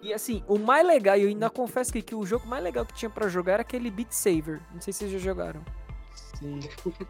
E 0.00 0.12
assim, 0.12 0.42
o 0.46 0.58
mais 0.58 0.86
legal, 0.86 1.16
e 1.16 1.22
eu 1.22 1.28
ainda 1.28 1.48
confesso 1.48 1.92
que, 1.92 2.02
que 2.02 2.14
o 2.14 2.24
jogo 2.26 2.46
mais 2.46 2.62
legal 2.62 2.84
que 2.84 2.92
tinha 2.92 3.10
pra 3.10 3.28
jogar 3.28 3.54
era 3.54 3.62
aquele 3.62 3.90
Beat 3.90 4.12
Saber. 4.12 4.60
Não 4.72 4.80
sei 4.80 4.92
se 4.92 5.00
vocês 5.00 5.12
já 5.12 5.18
jogaram. 5.18 5.62
Sim. 6.38 6.60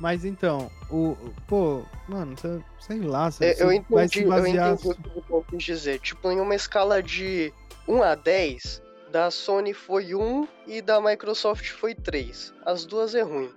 Mas 0.00 0.24
então, 0.24 0.70
o. 0.90 1.16
Pô, 1.46 1.82
mano, 2.08 2.34
sei 2.78 3.00
lá, 3.00 3.30
você 3.30 3.46
É, 3.46 3.62
eu 3.62 3.66
vai 3.66 4.08
se 4.08 4.20
entendi, 4.20 4.22
eu 4.22 4.28
basear. 4.28 4.72
entendi 4.74 4.88
o 4.90 4.94
que 4.94 5.22
Paul 5.22 5.44
quis 5.44 5.62
dizer. 5.64 5.98
Tipo, 5.98 6.30
em 6.30 6.40
uma 6.40 6.54
escala 6.54 7.02
de 7.02 7.52
1 7.86 8.02
a 8.02 8.14
10, 8.14 8.82
da 9.10 9.30
Sony 9.30 9.74
foi 9.74 10.14
1 10.14 10.46
e 10.66 10.80
da 10.80 11.00
Microsoft 11.00 11.68
foi 11.70 11.94
3. 11.94 12.54
As 12.64 12.84
duas 12.86 13.14
é 13.14 13.22
ruim. 13.22 13.50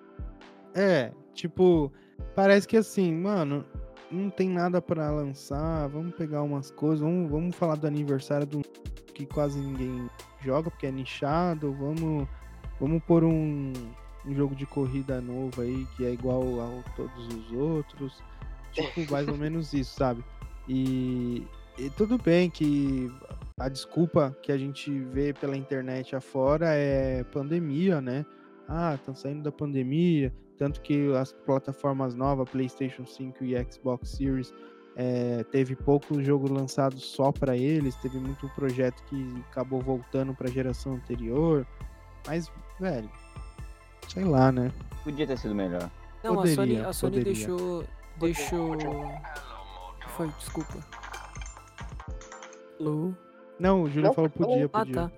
É, 0.73 1.11
tipo, 1.33 1.91
parece 2.35 2.67
que 2.67 2.77
assim, 2.77 3.13
mano, 3.13 3.65
não 4.11 4.29
tem 4.29 4.49
nada 4.49 4.81
pra 4.81 5.09
lançar, 5.09 5.87
vamos 5.87 6.15
pegar 6.15 6.43
umas 6.43 6.71
coisas, 6.71 6.99
vamos, 6.99 7.29
vamos 7.29 7.55
falar 7.55 7.75
do 7.75 7.87
aniversário 7.87 8.45
do 8.45 8.61
que 9.13 9.25
quase 9.25 9.59
ninguém 9.59 10.09
joga, 10.41 10.69
porque 10.69 10.87
é 10.87 10.91
nichado, 10.91 11.73
vamos, 11.73 12.27
vamos 12.79 13.01
pôr 13.03 13.23
um, 13.23 13.73
um 14.25 14.35
jogo 14.35 14.55
de 14.55 14.65
corrida 14.65 15.21
novo 15.21 15.61
aí, 15.61 15.85
que 15.95 16.05
é 16.05 16.11
igual 16.11 16.43
a 16.61 16.91
todos 16.95 17.27
os 17.27 17.51
outros, 17.53 18.23
tipo, 18.71 19.11
mais 19.11 19.27
ou 19.27 19.37
menos 19.37 19.73
isso, 19.73 19.95
sabe? 19.95 20.23
E, 20.67 21.45
e 21.77 21.89
tudo 21.91 22.17
bem 22.17 22.49
que 22.49 23.11
a 23.59 23.69
desculpa 23.69 24.35
que 24.41 24.51
a 24.51 24.57
gente 24.57 24.91
vê 24.91 25.33
pela 25.33 25.55
internet 25.55 26.15
afora 26.15 26.67
é 26.69 27.23
pandemia, 27.25 28.01
né? 28.01 28.25
Ah, 28.67 28.95
estão 28.95 29.13
saindo 29.13 29.43
da 29.43 29.51
pandemia, 29.51 30.33
tanto 30.61 30.79
que 30.81 31.11
as 31.15 31.33
plataformas 31.33 32.13
novas, 32.13 32.47
PlayStation 32.47 33.03
5 33.03 33.43
e 33.43 33.57
Xbox 33.73 34.09
Series, 34.09 34.53
é, 34.95 35.43
teve 35.45 35.75
pouco 35.75 36.21
jogo 36.21 36.53
lançado 36.53 36.99
só 36.99 37.31
para 37.31 37.57
eles, 37.57 37.95
teve 37.95 38.19
muito 38.19 38.47
projeto 38.49 39.01
que 39.05 39.43
acabou 39.49 39.81
voltando 39.81 40.35
para 40.35 40.47
a 40.47 40.51
geração 40.51 40.93
anterior. 40.93 41.65
Mas, 42.27 42.51
velho, 42.79 43.09
sei 44.07 44.23
lá, 44.23 44.51
né? 44.51 44.71
Podia 45.03 45.25
ter 45.25 45.35
sido 45.39 45.55
melhor. 45.55 45.89
Não, 46.23 46.33
a 46.39 46.45
Sony, 46.45 46.55
Poderia, 46.55 46.87
a 46.87 46.93
Sony 46.93 47.11
poderia. 47.17 47.33
deixou. 47.33 47.83
Deixou. 48.19 48.77
Foi, 50.09 50.27
desculpa. 50.27 50.77
Alô? 52.79 53.13
Não, 53.59 53.81
o 53.81 53.89
Júlio 53.89 54.13
falou 54.13 54.29
podia, 54.29 54.65
Ah, 54.71 54.79
podia. 54.85 54.93
tá. 54.93 55.11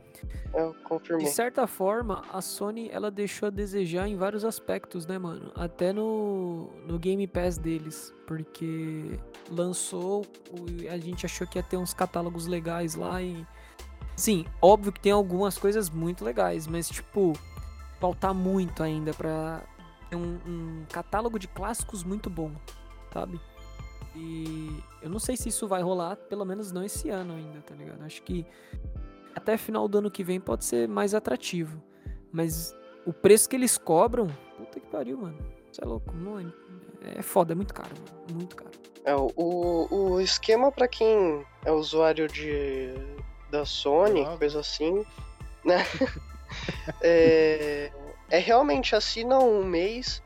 Eu 0.54 0.76
confirmei. 0.84 1.26
De 1.26 1.32
certa 1.32 1.66
forma, 1.66 2.24
a 2.32 2.42
Sony 2.42 2.90
ela 2.92 3.10
deixou 3.10 3.48
a 3.48 3.50
desejar 3.50 4.08
em 4.08 4.16
vários 4.16 4.46
aspectos, 4.46 5.08
né, 5.08 5.18
mano? 5.18 5.52
Até 5.56 5.92
no, 5.92 6.70
no 6.86 7.00
Game 7.00 7.26
Pass 7.28 7.58
deles, 7.58 8.14
porque 8.28 9.20
lançou, 9.50 10.26
a 10.92 10.98
gente 10.98 11.26
achou 11.26 11.48
que 11.48 11.58
ia 11.58 11.64
ter 11.64 11.78
uns 11.78 11.94
catálogos 11.94 12.46
legais 12.46 12.96
lá 12.96 13.22
e 13.22 13.46
sim, 14.16 14.46
óbvio 14.62 14.92
que 14.92 15.00
tem 15.00 15.12
algumas 15.12 15.58
coisas 15.58 15.90
muito 15.90 16.24
legais, 16.24 16.68
mas 16.68 16.88
tipo, 16.88 17.34
falta 18.00 18.34
muito 18.34 18.84
ainda 18.84 19.12
ter 20.10 20.16
um, 20.16 20.40
um 20.46 20.86
catálogo 20.92 21.40
de 21.40 21.48
clássicos 21.48 22.04
muito 22.04 22.30
bom, 22.30 22.52
sabe? 23.12 23.42
E 24.16 24.84
eu 25.02 25.10
não 25.10 25.20
sei 25.20 25.36
se 25.36 25.50
isso 25.50 25.68
vai 25.68 25.82
rolar, 25.82 26.16
pelo 26.16 26.46
menos 26.46 26.72
não 26.72 26.84
esse 26.84 27.10
ano 27.10 27.34
ainda, 27.34 27.62
tá 27.62 27.74
ligado? 27.74 28.04
Acho 28.04 28.22
que 28.22 28.46
até 29.36 29.58
final 29.58 29.88
do 29.88 29.98
ano 29.98 30.12
que 30.12 30.24
vem 30.24 30.40
pode 30.40 30.66
ser 30.66 30.88
mais 30.88 31.14
atrativo. 31.14 31.82
Mas 32.32 32.76
o 33.06 33.14
preço 33.14 33.50
que 33.50 33.56
eles 33.56 33.78
cobram, 33.78 34.28
puta 34.58 34.80
que 34.80 34.88
pariu, 34.88 35.18
mano. 35.18 35.38
Você 35.72 35.84
é 35.84 35.86
louco, 35.86 36.14
não 36.16 36.40
é, 36.40 36.46
é 37.16 37.22
foda, 37.22 37.54
é 37.54 37.56
muito 37.56 37.74
caro, 37.74 37.90
mano. 37.90 38.40
Muito 38.40 38.56
caro. 38.56 38.72
É, 39.06 39.14
o, 39.16 39.88
o 39.90 40.22
esquema 40.22 40.72
pra 40.72 40.88
quem 40.88 41.46
é 41.66 41.72
usuário 41.72 42.28
de 42.28 42.94
da 43.50 43.66
Sony, 43.66 44.26
coisa 44.38 44.62
assim, 44.62 45.06
né? 45.64 45.86
é, 47.02 47.92
é 48.30 48.40
realmente 48.40 48.96
assina 48.96 49.38
um 49.40 49.64
mês, 49.64 50.24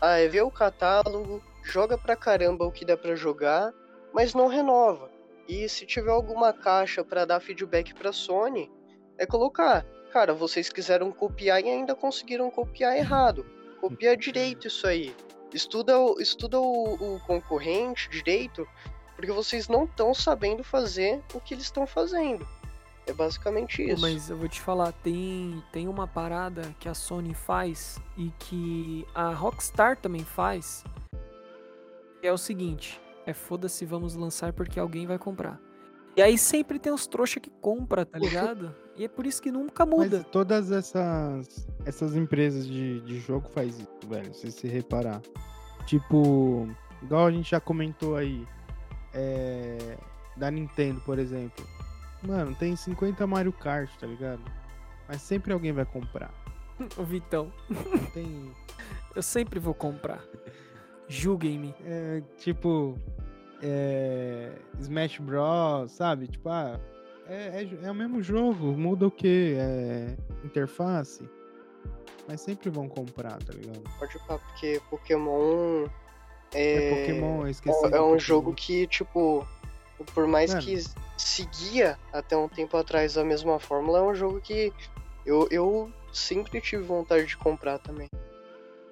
aí 0.00 0.28
vê 0.28 0.40
o 0.40 0.50
catálogo, 0.50 1.40
joga 1.62 1.96
pra 1.96 2.16
caramba 2.16 2.66
o 2.66 2.72
que 2.72 2.84
dá 2.84 2.96
pra 2.96 3.14
jogar, 3.14 3.72
mas 4.12 4.34
não 4.34 4.48
renova. 4.48 5.08
E 5.48 5.68
se 5.68 5.86
tiver 5.86 6.10
alguma 6.10 6.52
caixa 6.52 7.04
pra 7.04 7.24
dar 7.24 7.40
feedback 7.40 7.94
pra 7.94 8.12
Sony, 8.12 8.70
é 9.18 9.24
colocar, 9.26 9.84
cara, 10.12 10.34
vocês 10.34 10.68
quiseram 10.68 11.12
copiar 11.12 11.60
e 11.62 11.68
ainda 11.68 11.94
conseguiram 11.94 12.50
copiar 12.50 12.96
errado. 12.96 13.46
Copia 13.80 14.16
direito 14.16 14.66
isso 14.66 14.86
aí. 14.86 15.14
Estuda, 15.54 15.98
o- 15.98 16.20
estuda 16.20 16.60
o, 16.60 16.94
o 17.16 17.20
concorrente 17.20 18.10
direito, 18.10 18.66
porque 19.14 19.30
vocês 19.30 19.68
não 19.68 19.84
estão 19.84 20.12
sabendo 20.12 20.64
fazer 20.64 21.22
o 21.32 21.40
que 21.40 21.54
eles 21.54 21.64
estão 21.64 21.86
fazendo. 21.86 22.46
É 23.06 23.12
basicamente 23.12 23.88
isso. 23.88 24.02
Mas 24.02 24.28
eu 24.28 24.36
vou 24.36 24.48
te 24.48 24.60
falar, 24.60 24.90
tem, 24.90 25.62
tem 25.70 25.86
uma 25.86 26.08
parada 26.08 26.74
que 26.80 26.88
a 26.88 26.94
Sony 26.94 27.32
faz 27.34 28.00
e 28.16 28.32
que 28.40 29.06
a 29.14 29.28
Rockstar 29.32 29.96
também 29.96 30.24
faz. 30.24 30.82
É 32.20 32.32
o 32.32 32.36
seguinte: 32.36 33.00
é 33.26 33.34
foda-se, 33.34 33.84
vamos 33.84 34.14
lançar 34.14 34.52
porque 34.52 34.80
alguém 34.80 35.06
vai 35.06 35.18
comprar. 35.18 35.60
E 36.16 36.22
aí 36.22 36.38
sempre 36.38 36.78
tem 36.78 36.92
uns 36.92 37.06
trouxa 37.06 37.38
que 37.38 37.50
compra, 37.50 38.06
tá 38.06 38.18
ligado? 38.18 38.74
e 38.96 39.04
é 39.04 39.08
por 39.08 39.26
isso 39.26 39.42
que 39.42 39.50
nunca 39.50 39.84
muda. 39.84 40.18
Mas 40.18 40.26
todas 40.28 40.72
essas, 40.72 41.68
essas 41.84 42.16
empresas 42.16 42.66
de, 42.66 43.00
de 43.02 43.20
jogo 43.20 43.48
faz 43.50 43.78
isso, 43.78 44.08
velho, 44.08 44.32
se 44.32 44.50
você 44.50 44.66
reparar. 44.66 45.20
Tipo, 45.84 46.66
igual 47.02 47.26
a 47.26 47.30
gente 47.30 47.50
já 47.50 47.60
comentou 47.60 48.16
aí, 48.16 48.46
é, 49.12 49.98
da 50.36 50.50
Nintendo, 50.50 51.00
por 51.02 51.18
exemplo. 51.18 51.66
Mano, 52.22 52.54
tem 52.54 52.74
50 52.74 53.26
Mario 53.26 53.52
Kart, 53.52 53.90
tá 53.98 54.06
ligado? 54.06 54.42
Mas 55.06 55.20
sempre 55.20 55.52
alguém 55.52 55.72
vai 55.72 55.84
comprar. 55.84 56.32
Ô 56.96 57.04
Vitão, 57.04 57.52
tem. 58.14 58.50
eu 59.14 59.22
sempre 59.22 59.60
vou 59.60 59.74
comprar. 59.74 60.24
Julguem-me. 61.08 61.74
É, 61.84 62.22
tipo, 62.38 62.98
é, 63.62 64.52
Smash 64.80 65.18
Bros, 65.18 65.92
sabe? 65.92 66.26
Tipo, 66.28 66.48
ah, 66.48 66.78
é, 67.28 67.62
é, 67.62 67.86
é 67.86 67.90
o 67.90 67.94
mesmo 67.94 68.22
jogo, 68.22 68.66
muda 68.76 69.06
o 69.06 69.10
que? 69.10 69.54
É 69.58 70.16
interface. 70.44 71.28
Mas 72.28 72.40
sempre 72.40 72.70
vão 72.70 72.88
comprar, 72.88 73.38
tá 73.42 73.52
ligado? 73.52 73.82
Pode 73.98 74.18
falar, 74.26 74.38
porque 74.40 74.80
Pokémon 74.90 75.86
É, 76.52 76.76
é, 76.76 76.90
Pokémon, 76.90 77.46
é- 77.46 77.50
esqueci. 77.50 77.78
é 77.78 77.82
do 77.82 77.86
um 77.86 77.90
Pokémon. 77.90 78.18
jogo 78.18 78.54
que, 78.54 78.86
tipo, 78.88 79.46
por 80.14 80.26
mais 80.26 80.50
Mano. 80.52 80.62
que 80.66 80.76
seguia 81.16 81.98
até 82.12 82.36
um 82.36 82.48
tempo 82.48 82.76
atrás 82.76 83.16
a 83.16 83.24
mesma 83.24 83.58
fórmula, 83.58 83.98
é 84.00 84.02
um 84.02 84.14
jogo 84.14 84.40
que 84.40 84.72
eu, 85.24 85.46
eu 85.50 85.90
sempre 86.12 86.60
tive 86.60 86.82
vontade 86.82 87.26
de 87.26 87.36
comprar 87.36 87.78
também. 87.78 88.08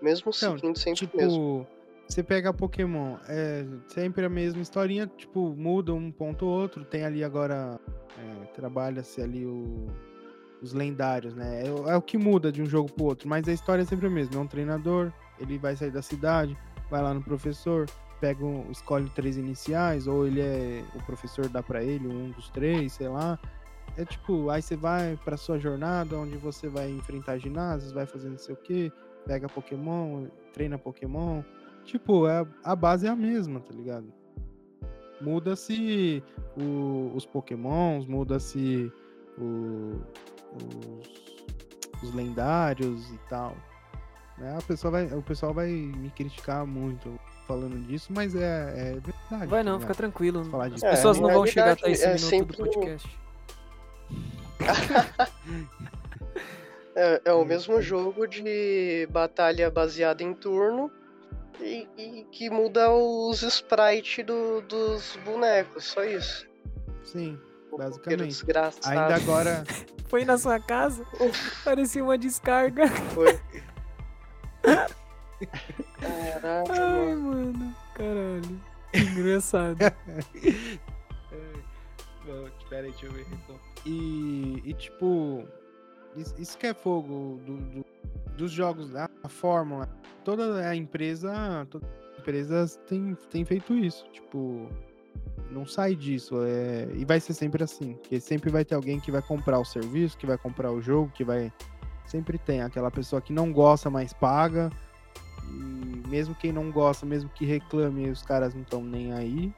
Mesmo 0.01 0.31
Então, 0.37 0.57
seguindo 0.57 0.79
sempre 0.79 1.09
mesmo. 1.15 1.67
Você 2.09 2.23
pega 2.23 2.53
Pokémon, 2.53 3.17
é 3.29 3.65
sempre 3.89 4.25
a 4.25 4.29
mesma 4.29 4.61
historinha, 4.61 5.07
tipo, 5.07 5.55
muda 5.57 5.93
um 5.93 6.13
ponto 6.13 6.45
ou 6.47 6.61
outro. 6.61 6.85
Tem 6.85 7.05
ali 7.05 7.25
agora, 7.25 7.81
é, 8.19 8.45
trabalha-se 8.55 9.21
ali 9.23 9.45
o- 9.47 9.87
os 10.63 10.73
lendários, 10.73 11.35
né? 11.35 11.67
É, 11.67 11.71
o- 11.71 11.89
é 11.91 11.97
o 11.97 12.03
que 12.03 12.17
muda 12.19 12.53
de 12.53 12.63
um 12.63 12.67
jogo 12.67 12.91
pro 12.93 13.05
outro, 13.07 13.29
mas 13.29 13.49
a 13.49 13.53
história 13.53 13.83
é 13.83 13.85
sempre 13.85 14.07
a 14.07 14.11
mesma. 14.11 14.37
É 14.37 14.39
um 14.39 14.47
treinador, 14.47 15.13
ele 15.41 15.59
vai 15.59 15.75
sair 15.77 15.91
da 15.91 16.03
cidade, 16.03 16.57
vai 16.91 17.03
lá 17.03 17.13
no 17.15 17.23
professor, 17.23 17.87
pega 18.21 18.45
um, 18.45 18.71
escolhe 18.71 19.09
três 19.11 19.37
iniciais, 19.37 20.07
ou 20.07 20.27
ele 20.27 20.41
é. 20.41 20.85
O 20.95 21.03
professor 21.05 21.49
dá 21.49 21.63
pra 21.63 21.83
ele 21.83 22.07
um 22.07 22.31
dos 22.31 22.49
três, 22.51 22.93
sei 22.93 23.09
lá. 23.09 23.39
É 23.97 24.05
tipo, 24.05 24.51
aí 24.51 24.61
você 24.63 24.77
vai 24.77 25.19
pra 25.25 25.37
sua 25.37 25.59
jornada, 25.59 26.17
onde 26.19 26.37
você 26.37 26.69
vai 26.69 26.91
enfrentar 26.91 27.39
ginásios, 27.39 27.93
vai 27.93 28.07
fazer 28.07 28.29
não 28.29 28.39
sei 28.39 28.55
o 28.55 28.59
quê, 28.59 28.93
pega 29.27 29.49
Pokémon, 29.49 30.27
treina 30.53 30.79
Pokémon. 30.79 31.43
Tipo, 31.85 32.27
é, 32.27 32.47
a 32.63 32.75
base 32.75 33.07
é 33.07 33.11
a 33.11 33.17
mesma, 33.17 33.61
tá 33.61 33.73
ligado? 33.75 34.13
Muda-se 35.21 36.23
os 37.15 37.25
Pokémons, 37.27 38.07
muda-se 38.07 38.91
os, 39.39 39.97
os 42.03 42.15
lendários 42.15 43.11
e 43.11 43.19
tal. 43.29 43.57
Né? 44.39 44.57
A 44.59 44.63
pessoa 44.63 44.91
vai, 44.91 45.07
o 45.07 45.23
pessoal 45.23 45.55
vai 45.55 45.69
me 45.71 46.11
criticar 46.11 46.67
muito 46.67 47.19
falando 47.47 47.79
disso, 47.87 48.13
mas 48.13 48.35
é, 48.35 48.73
é 48.75 48.93
verdade. 49.01 49.47
Vai 49.47 49.63
tá 49.63 49.71
não, 49.71 49.79
fica 49.81 49.95
tranquilo. 49.95 50.45
Falar 50.47 50.67
As 50.67 50.73
disso. 50.75 50.87
É, 50.87 50.91
pessoas 50.91 51.21
não 51.21 51.29
na 51.29 51.35
vão 51.35 51.47
chegar 51.47 51.73
até 51.73 51.91
esse 51.91 52.05
é 52.05 52.15
minuto 52.15 52.21
sempre 52.27 52.57
do 52.57 52.63
o- 52.63 52.67
podcast. 52.67 53.19
É, 56.97 57.21
é 57.25 57.33
o 57.33 57.43
Hum, 57.43 57.45
mesmo 57.45 57.75
é. 57.79 57.83
jogo 57.83 58.25
de 58.25 59.09
batalha 59.11 59.69
baseada 59.69 60.23
em 60.23 60.33
turno 60.33 60.89
e, 61.61 61.89
e 61.97 62.25
que 62.31 62.51
muda 62.51 62.91
os 62.93 63.43
sprites 63.43 64.25
do- 64.25 64.61
dos 64.63 65.17
bonecos, 65.25 65.85
só 65.85 66.03
isso. 66.05 66.47
Sim, 67.05 67.39
Basicamente. 67.77 68.45
ainda 68.85 69.15
agora. 69.17 69.65
Foi 70.09 70.25
na 70.25 70.39
sua 70.39 70.61
casa? 70.61 71.05
Parecia 71.65 72.03
uma 72.05 72.17
descarga. 72.17 72.87
foi. 73.15 73.39
Caraca, 76.01 76.73
Ai, 76.73 77.15
mano. 77.15 77.23
mano. 77.53 77.77
Caralho. 77.95 78.61
Engraçado. 78.95 79.77
Bom, 82.25 82.49
Espera 82.59 82.83
aí, 82.87 82.91
deixa 82.93 83.07
eu 83.07 83.13
ver. 83.13 83.27
E, 83.85 84.63
e 84.65 84.75
tipo, 84.75 85.47
isso, 86.17 86.35
isso 86.39 86.59
que 86.59 86.67
é 86.67 86.75
fogo 86.75 87.41
do, 87.47 87.57
do- 87.57 87.87
dos 88.37 88.51
jogos, 88.51 88.91
da 88.91 89.09
a 89.23 89.29
fórmula. 89.29 89.89
Toda 90.25 90.67
a 90.69 90.75
empresa, 90.75 91.67
todas 91.71 91.89
as 92.13 92.19
empresas 92.19 92.81
têm 93.31 93.45
feito 93.45 93.75
isso. 93.75 94.05
Tipo, 94.13 94.69
não 95.51 95.67
sai 95.67 95.95
disso. 95.95 96.37
É, 96.45 96.89
e 96.95 97.05
vai 97.05 97.21
ser 97.21 97.35
sempre 97.35 97.63
assim. 97.63 97.95
Porque 97.95 98.19
sempre 98.21 98.51
vai 98.51 98.65
ter 98.65 98.75
alguém 98.75 98.99
que 98.99 99.11
vai 99.13 99.23
comprar 99.23 99.59
o 99.59 99.65
serviço, 99.65 100.17
que 100.19 100.27
vai 100.27 100.39
comprar 100.39 100.73
o 100.73 100.81
jogo, 100.81 101.11
que 101.15 101.23
vai. 101.25 101.53
Sempre 102.07 102.39
tem 102.39 102.61
aquela 102.63 102.91
pessoa 102.91 103.21
que 103.23 103.33
não 103.33 103.53
gosta, 103.53 103.89
mas 103.91 104.13
paga. 104.13 104.71
E 105.47 106.09
mesmo 106.09 106.35
quem 106.35 106.53
não 106.53 106.71
gosta, 106.71 107.05
mesmo 107.07 107.29
que 107.31 107.45
reclame, 107.45 108.11
os 108.11 108.23
caras 108.23 108.55
não 108.55 108.63
estão 108.63 108.83
nem 108.83 109.13
aí. 109.13 109.53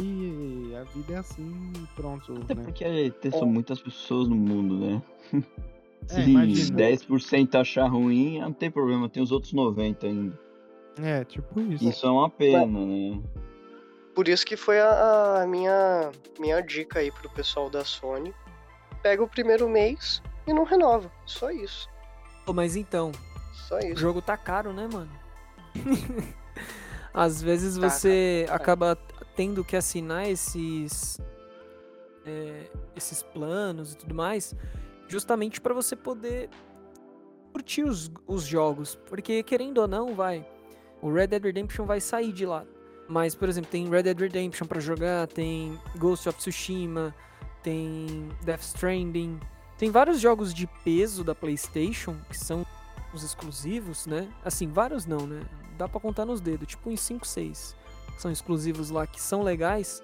E 0.00 0.74
a 0.76 0.84
vida 0.84 1.14
é 1.14 1.16
assim 1.16 1.72
e 1.76 1.86
pronto, 1.94 2.32
Até 2.44 2.54
né? 2.54 2.62
porque 2.64 3.10
tem 3.20 3.30
são 3.30 3.46
muitas 3.46 3.80
pessoas 3.80 4.28
no 4.28 4.36
mundo, 4.36 4.78
né? 4.78 5.02
Se 6.06 6.20
É, 6.20 6.24
imagina. 6.28 6.78
10% 6.78 7.54
achar 7.60 7.86
ruim, 7.86 8.40
não 8.40 8.52
tem 8.52 8.70
problema, 8.70 9.08
tem 9.08 9.22
os 9.22 9.30
outros 9.32 9.52
90 9.52 10.06
ainda. 10.06 10.38
É, 11.00 11.24
tipo 11.24 11.60
isso. 11.60 11.88
Isso 11.88 12.06
é 12.06 12.10
uma 12.10 12.28
pena, 12.28 12.66
né? 12.84 13.20
por 14.14 14.28
isso 14.28 14.44
que 14.44 14.56
foi 14.58 14.78
a, 14.78 15.42
a 15.42 15.46
minha, 15.46 16.10
minha 16.38 16.60
dica 16.60 16.98
aí 16.98 17.10
pro 17.10 17.30
pessoal 17.30 17.70
da 17.70 17.84
Sony. 17.84 18.34
Pega 19.02 19.22
o 19.22 19.28
primeiro 19.28 19.68
mês 19.68 20.22
e 20.46 20.52
não 20.52 20.64
renova. 20.64 21.10
Só 21.24 21.50
isso. 21.50 21.88
Pô, 22.44 22.52
mas 22.52 22.76
então, 22.76 23.10
Só 23.52 23.76
o 23.76 23.78
isso. 23.86 23.96
jogo 23.96 24.20
tá 24.20 24.36
caro, 24.36 24.72
né, 24.72 24.88
mano? 24.92 25.10
Às 27.14 27.42
vezes 27.42 27.76
Tá, 27.76 27.88
você 27.90 28.44
tá, 28.46 28.52
tá. 28.52 28.56
acaba 28.56 28.98
tendo 29.36 29.64
que 29.64 29.76
assinar 29.76 30.28
esses 30.28 31.20
é, 32.24 32.70
esses 32.96 33.22
planos 33.22 33.92
e 33.92 33.96
tudo 33.96 34.14
mais, 34.14 34.54
justamente 35.08 35.60
pra 35.60 35.74
você 35.74 35.96
poder 35.96 36.48
curtir 37.52 37.82
os, 37.82 38.10
os 38.26 38.44
jogos, 38.44 38.94
porque 39.06 39.42
querendo 39.42 39.78
ou 39.78 39.88
não, 39.88 40.14
vai, 40.14 40.46
o 41.00 41.12
Red 41.12 41.28
Dead 41.28 41.42
Redemption 41.44 41.84
vai 41.84 42.00
sair 42.00 42.32
de 42.32 42.46
lá. 42.46 42.64
Mas, 43.08 43.34
por 43.34 43.48
exemplo, 43.48 43.70
tem 43.70 43.88
Red 43.90 44.04
Dead 44.04 44.18
Redemption 44.18 44.66
pra 44.66 44.80
jogar, 44.80 45.26
tem 45.26 45.78
Ghost 45.96 46.28
of 46.28 46.38
Tsushima, 46.38 47.14
tem 47.62 48.28
Death 48.42 48.62
Stranding, 48.62 49.38
tem 49.76 49.90
vários 49.90 50.20
jogos 50.20 50.54
de 50.54 50.66
peso 50.84 51.22
da 51.24 51.34
PlayStation 51.34 52.16
que 52.30 52.38
são 52.38 52.64
os 53.12 53.22
exclusivos, 53.22 54.06
né? 54.06 54.28
Assim, 54.44 54.68
vários 54.68 55.04
não, 55.04 55.26
né? 55.26 55.42
Dá 55.82 55.88
pra 55.88 55.98
contar 55.98 56.24
nos 56.24 56.40
dedos, 56.40 56.68
tipo 56.68 56.90
uns 56.90 57.00
5, 57.00 57.26
6. 57.26 57.74
São 58.16 58.30
exclusivos 58.30 58.88
lá 58.90 59.04
que 59.04 59.20
são 59.20 59.42
legais. 59.42 60.00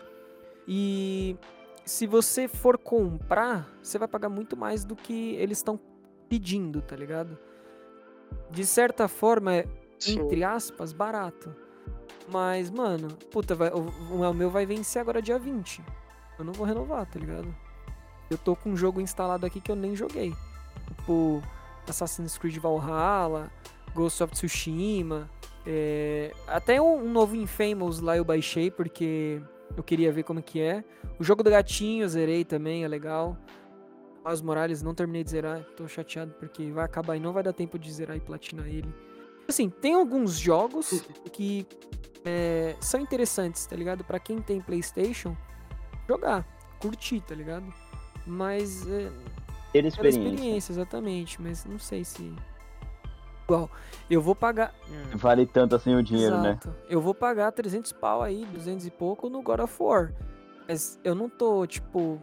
E 0.66 1.36
se 1.84 2.04
você 2.04 2.48
for 2.48 2.76
comprar, 2.76 3.70
você 3.80 3.96
vai 3.96 4.08
pagar 4.08 4.28
muito 4.28 4.56
mais 4.56 4.84
do 4.84 4.96
que 4.96 5.36
eles 5.36 5.58
estão 5.58 5.78
pedindo, 6.28 6.82
tá 6.82 6.96
ligado? 6.96 7.38
De 8.50 8.66
certa 8.66 9.06
forma, 9.06 9.54
é, 9.54 9.68
entre 10.08 10.42
aspas, 10.42 10.92
barato. 10.92 11.54
Mas, 12.28 12.70
mano, 12.70 13.16
puta, 13.30 13.54
vai, 13.54 13.70
o, 13.70 13.86
o 14.10 14.34
meu 14.34 14.50
vai 14.50 14.66
vencer 14.66 15.00
agora 15.00 15.22
dia 15.22 15.38
20. 15.38 15.80
Eu 16.40 16.44
não 16.44 16.52
vou 16.52 16.66
renovar, 16.66 17.06
tá 17.06 17.20
ligado? 17.20 17.54
Eu 18.28 18.36
tô 18.36 18.56
com 18.56 18.70
um 18.70 18.76
jogo 18.76 19.00
instalado 19.00 19.46
aqui 19.46 19.60
que 19.60 19.70
eu 19.70 19.76
nem 19.76 19.94
joguei. 19.94 20.34
Tipo, 20.88 21.40
Assassin's 21.88 22.36
Creed 22.36 22.58
Valhalla, 22.58 23.48
Ghost 23.94 24.20
of 24.24 24.32
Tsushima. 24.32 25.30
É, 25.70 26.32
até 26.46 26.80
um, 26.80 27.04
um 27.04 27.12
novo 27.12 27.36
Infamous 27.36 28.00
lá 28.00 28.16
eu 28.16 28.24
baixei 28.24 28.70
porque 28.70 29.38
eu 29.76 29.82
queria 29.82 30.10
ver 30.10 30.22
como 30.22 30.42
que 30.42 30.62
é. 30.62 30.82
O 31.18 31.22
jogo 31.22 31.42
do 31.42 31.50
gatinho 31.50 32.04
eu 32.04 32.08
zerei 32.08 32.42
também, 32.42 32.84
é 32.84 32.88
legal. 32.88 33.36
Miles 34.24 34.40
Morales 34.40 34.82
não 34.82 34.94
terminei 34.94 35.22
de 35.22 35.30
zerar, 35.30 35.62
tô 35.76 35.86
chateado 35.86 36.32
porque 36.38 36.70
vai 36.70 36.86
acabar 36.86 37.16
e 37.16 37.20
não 37.20 37.34
vai 37.34 37.42
dar 37.42 37.52
tempo 37.52 37.78
de 37.78 37.92
zerar 37.92 38.16
e 38.16 38.20
platinar 38.20 38.66
ele. 38.66 38.88
Assim, 39.46 39.68
tem 39.68 39.92
alguns 39.94 40.38
jogos 40.38 41.04
que 41.32 41.66
é, 42.24 42.74
são 42.80 43.00
interessantes, 43.00 43.66
tá 43.66 43.76
ligado? 43.76 44.02
Pra 44.04 44.18
quem 44.18 44.40
tem 44.40 44.62
PlayStation, 44.62 45.36
jogar, 46.08 46.46
curtir, 46.80 47.20
tá 47.20 47.34
ligado? 47.34 47.66
Mas 48.26 48.86
é, 48.88 49.10
Ter 49.72 49.84
experiência. 49.84 50.20
experiência, 50.20 50.72
exatamente, 50.72 51.42
mas 51.42 51.66
não 51.66 51.78
sei 51.78 52.04
se. 52.04 52.34
Igual, 53.48 53.70
eu 54.10 54.20
vou 54.20 54.34
pagar. 54.34 54.74
Vale 55.14 55.46
tanto 55.46 55.74
assim 55.74 55.94
o 55.94 56.02
dinheiro, 56.02 56.36
né? 56.42 56.50
Exato. 56.50 56.74
Eu 56.90 57.00
vou 57.00 57.14
pagar 57.14 57.50
300 57.50 57.92
pau 57.92 58.20
aí, 58.20 58.44
200 58.52 58.86
e 58.86 58.90
pouco 58.90 59.30
no 59.30 59.40
God 59.40 59.60
of 59.60 59.74
War. 59.82 60.12
Mas 60.68 61.00
eu 61.02 61.14
não 61.14 61.30
tô, 61.30 61.66
tipo, 61.66 62.20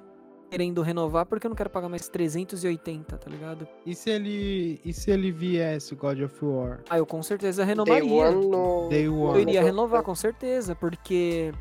querendo 0.52 0.84
renovar 0.84 1.26
porque 1.26 1.48
eu 1.48 1.50
não 1.50 1.56
quero 1.56 1.72
pagar 1.72 1.90
mais 1.90 2.08
380, 2.10 3.18
tá 3.18 3.28
ligado? 3.28 3.68
E 3.84 3.96
se 3.96 4.12
ele. 4.12 4.80
E 4.86 4.94
se 4.94 5.10
ele 5.10 5.32
viesse 5.32 5.96
o 5.96 5.98
God 5.98 6.22
of 6.22 6.46
War? 6.46 6.82
Ah, 6.88 7.00
eu 7.00 7.08
com 7.08 7.24
certeza 7.24 7.66
Day 7.66 7.74
renovaria. 7.74 8.30
One 8.30 8.46
no... 8.48 8.88
Day 8.90 9.06
Eu 9.08 9.20
One. 9.20 9.42
iria 9.42 9.64
renovar, 9.64 10.04
com 10.04 10.14
certeza, 10.14 10.76
porque 10.76 11.52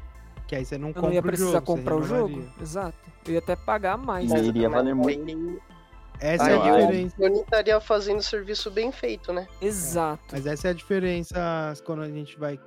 Que 0.47 0.57
aí 0.57 0.65
você 0.67 0.77
não 0.77 0.89
eu 0.89 0.95
compra 0.95 1.09
não 1.09 1.15
ia 1.15 1.21
o 1.21 1.23
precisar 1.23 1.53
jogo, 1.53 1.65
comprar 1.65 1.97
o 1.97 2.03
jogo. 2.03 2.45
Exato. 2.61 2.99
Eu 3.27 3.33
ia 3.33 3.39
até 3.39 3.57
pagar 3.57 3.97
mais. 3.97 4.31
Mas- 4.31 4.47
iria 4.47 4.69
valer 4.69 4.95
muito. 4.95 5.63
Essa 6.21 6.45
Aí 6.45 6.53
é 6.53 6.57
a 6.57 6.77
diferença. 6.81 7.17
Eu 7.19 7.31
não 7.31 7.41
estaria 7.43 7.81
fazendo 7.81 8.23
serviço 8.23 8.71
bem 8.71 8.91
feito, 8.93 9.33
né? 9.33 9.47
Exato. 9.61 10.23
Mas 10.33 10.47
essa 10.47 10.69
é 10.69 10.71
a 10.71 10.75
diferença 10.75 11.75
quando 11.85 12.03
a 12.03 12.09
gente 12.09 12.39
vai. 12.39 12.59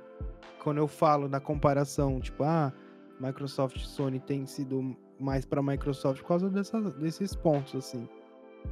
Quando 0.62 0.78
eu 0.78 0.86
falo 0.88 1.28
na 1.28 1.40
comparação, 1.40 2.20
tipo, 2.20 2.44
ah, 2.44 2.72
Microsoft 3.18 3.76
e 3.76 3.86
Sony 3.86 4.20
tem 4.20 4.46
sido 4.46 4.96
mais 5.18 5.44
pra 5.46 5.62
Microsoft 5.62 6.20
por 6.20 6.28
causa 6.28 6.48
dessa- 6.50 6.80
desses 6.80 7.34
pontos, 7.34 7.74
assim. 7.74 8.08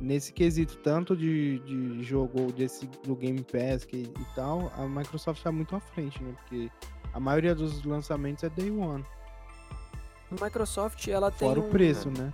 Nesse 0.00 0.32
quesito, 0.32 0.76
tanto 0.78 1.16
de, 1.16 1.58
de 1.60 2.02
jogo 2.02 2.52
desse, 2.52 2.86
do 3.04 3.16
Game 3.16 3.42
Pass 3.42 3.84
que, 3.84 3.96
e 3.98 4.34
tal, 4.34 4.70
a 4.76 4.82
Microsoft 4.86 5.42
tá 5.42 5.50
muito 5.50 5.74
à 5.74 5.80
frente, 5.80 6.22
né? 6.22 6.34
Porque 6.38 6.70
a 7.14 7.18
maioria 7.20 7.54
dos 7.54 7.82
lançamentos 7.84 8.44
é 8.44 8.50
Day 8.50 8.70
One. 8.70 9.04
Microsoft, 10.30 11.06
ela 11.08 11.30
tem 11.30 11.48
Fora 11.48 11.60
um, 11.60 11.66
o 11.66 11.70
preço, 11.70 12.10
né? 12.10 12.32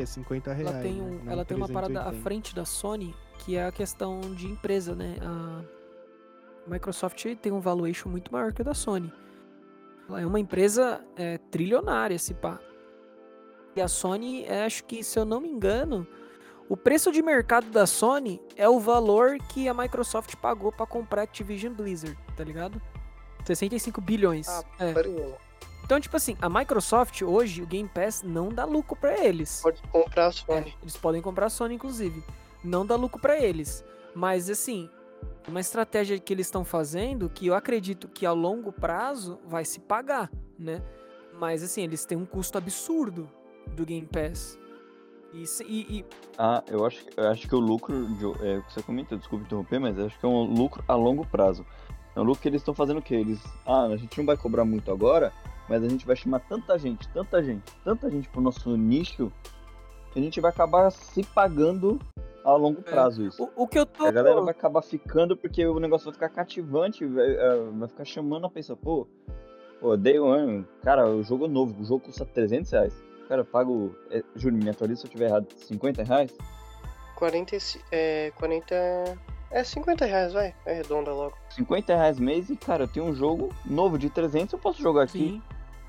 Que 0.00 0.04
é 0.04 0.06
50 0.06 0.52
reais. 0.52 0.70
ela 0.70 0.82
tem, 0.82 0.94
né? 0.94 1.02
um, 1.02 1.24
Não 1.24 1.32
ela 1.32 1.44
tem 1.44 1.56
uma 1.56 1.68
parada 1.68 2.00
à 2.00 2.04
380. 2.04 2.22
frente 2.22 2.54
da 2.54 2.64
Sony, 2.64 3.14
que 3.38 3.56
é 3.56 3.66
a 3.66 3.72
questão 3.72 4.20
de 4.20 4.46
empresa, 4.46 4.94
né? 4.94 5.16
A 5.22 5.62
Microsoft 6.66 7.24
tem 7.40 7.52
um 7.52 7.60
valuation 7.60 8.08
muito 8.08 8.32
maior 8.32 8.52
que 8.52 8.62
o 8.62 8.64
da 8.64 8.74
Sony. 8.74 9.12
Ela 10.08 10.22
é 10.22 10.26
uma 10.26 10.40
empresa 10.40 11.00
é, 11.16 11.38
trilionária, 11.50 12.18
se 12.18 12.34
pá. 12.34 12.58
E 13.76 13.80
a 13.80 13.86
Sony, 13.88 14.44
é, 14.44 14.64
acho 14.64 14.84
que, 14.84 15.04
se 15.04 15.18
eu 15.18 15.24
não 15.24 15.40
me 15.40 15.48
engano, 15.48 16.06
o 16.68 16.76
preço 16.76 17.12
de 17.12 17.22
mercado 17.22 17.70
da 17.70 17.86
Sony 17.86 18.40
é 18.56 18.68
o 18.68 18.80
valor 18.80 19.38
que 19.48 19.68
a 19.68 19.74
Microsoft 19.74 20.34
pagou 20.36 20.72
pra 20.72 20.86
comprar 20.86 21.22
Activision 21.22 21.72
Blizzard, 21.72 22.18
tá 22.36 22.42
ligado? 22.42 22.80
65 23.44 24.00
bilhões. 24.00 24.48
Ah, 24.48 24.64
É. 24.78 24.92
Pariu. 24.92 25.34
Então, 25.90 25.98
tipo 25.98 26.16
assim, 26.16 26.36
a 26.40 26.48
Microsoft 26.48 27.20
hoje, 27.22 27.62
o 27.62 27.66
Game 27.66 27.88
Pass 27.92 28.22
não 28.22 28.48
dá 28.48 28.64
lucro 28.64 28.94
pra 28.94 29.18
eles. 29.26 29.60
Pode 29.60 29.82
comprar 29.90 30.26
a 30.26 30.28
É, 30.28 30.30
Sony. 30.30 30.74
eles 30.80 30.96
podem 30.96 31.20
comprar 31.20 31.46
a 31.46 31.50
Sony, 31.50 31.74
inclusive. 31.74 32.22
Não 32.62 32.86
dá 32.86 32.94
lucro 32.94 33.20
pra 33.20 33.36
eles. 33.36 33.84
Mas, 34.14 34.48
assim, 34.48 34.88
uma 35.48 35.58
estratégia 35.58 36.16
que 36.20 36.32
eles 36.32 36.46
estão 36.46 36.64
fazendo 36.64 37.28
que 37.28 37.48
eu 37.48 37.54
acredito 37.56 38.06
que 38.06 38.24
a 38.24 38.30
longo 38.30 38.70
prazo 38.70 39.40
vai 39.48 39.64
se 39.64 39.80
pagar, 39.80 40.30
né? 40.56 40.80
Mas, 41.40 41.60
assim, 41.60 41.82
eles 41.82 42.04
têm 42.04 42.16
um 42.16 42.24
custo 42.24 42.56
absurdo 42.56 43.28
do 43.74 43.84
Game 43.84 44.06
Pass. 44.06 44.56
E, 45.34 45.42
e- 45.64 45.98
e- 45.98 46.04
Ah, 46.38 46.62
eu 46.68 46.86
acho, 46.86 47.04
eu 47.16 47.28
acho 47.30 47.48
que 47.48 47.54
o 47.56 47.58
lucro, 47.58 48.06
de- 48.14 48.46
é 48.46 48.58
o 48.58 48.62
que 48.62 48.74
você 48.74 48.82
comentou, 48.84 49.18
desculpa 49.18 49.44
interromper, 49.44 49.80
mas 49.80 49.98
eu 49.98 50.06
acho 50.06 50.16
que 50.20 50.24
é 50.24 50.28
um 50.28 50.44
lucro 50.54 50.84
a 50.86 50.94
longo 50.94 51.26
prazo. 51.26 51.66
É 52.14 52.20
um 52.20 52.22
lucro 52.22 52.42
que 52.42 52.48
eles 52.48 52.60
estão 52.60 52.74
fazendo 52.74 52.98
o 52.98 53.02
quê? 53.02 53.16
Eles, 53.16 53.40
ah, 53.66 53.86
a 53.86 53.96
gente 53.96 54.16
não 54.18 54.24
vai 54.24 54.36
cobrar 54.36 54.64
muito 54.64 54.92
agora, 54.92 55.32
mas 55.70 55.82
a 55.84 55.88
gente 55.88 56.04
vai 56.04 56.16
chamar 56.16 56.40
tanta 56.40 56.76
gente, 56.78 57.08
tanta 57.10 57.42
gente, 57.42 57.62
tanta 57.84 58.10
gente 58.10 58.28
pro 58.28 58.40
nosso 58.42 58.76
nicho, 58.76 59.32
que 60.12 60.18
a 60.18 60.22
gente 60.22 60.40
vai 60.40 60.50
acabar 60.50 60.90
se 60.90 61.22
pagando 61.24 61.98
a 62.44 62.52
longo 62.54 62.80
É. 62.80 62.90
prazo 62.90 63.24
isso. 63.24 63.42
o, 63.56 63.62
o 63.62 63.68
que 63.68 63.78
eu 63.78 63.86
tô. 63.86 64.04
A 64.06 64.10
galera 64.10 64.40
vai 64.40 64.50
acabar 64.50 64.82
ficando 64.82 65.36
porque 65.36 65.64
o 65.64 65.78
negócio 65.78 66.06
vai 66.06 66.14
ficar 66.14 66.28
cativante, 66.28 67.06
vai, 67.06 67.24
é, 67.30 67.56
vai 67.72 67.88
ficar 67.88 68.04
chamando 68.04 68.46
a 68.46 68.50
pessoa, 68.50 68.76
pô, 68.76 69.06
pô, 69.80 69.96
Day 69.96 70.18
One, 70.18 70.66
cara, 70.82 71.08
o 71.08 71.22
jogo 71.22 71.44
é 71.44 71.48
novo, 71.48 71.80
o 71.80 71.84
jogo 71.84 72.00
custa 72.06 72.26
300 72.26 72.70
reais. 72.72 73.02
Cara, 73.28 73.42
eu 73.42 73.46
pago, 73.46 73.94
é, 74.10 74.24
Júlio, 74.34 74.58
me 74.62 74.68
atualiza 74.68 75.02
se 75.02 75.06
eu 75.06 75.10
tiver 75.12 75.26
errado, 75.26 75.46
50 75.54 76.02
reais? 76.02 76.36
40, 77.14 77.54
e 77.54 77.60
ci- 77.60 77.80
é, 77.92 78.32
40. 78.36 78.74
É 79.52 79.62
50 79.64 80.04
reais, 80.04 80.32
vai. 80.32 80.54
Arredonda 80.66 81.12
logo. 81.12 81.36
50 81.50 81.94
reais 81.94 82.18
mês 82.18 82.50
e, 82.50 82.56
cara, 82.56 82.84
eu 82.84 82.88
tenho 82.88 83.06
um 83.06 83.14
jogo 83.14 83.50
novo 83.64 83.98
de 83.98 84.08
300, 84.10 84.52
eu 84.52 84.58
posso 84.58 84.80
jogar 84.82 85.02
aqui. 85.04 85.18
Sim. 85.18 85.42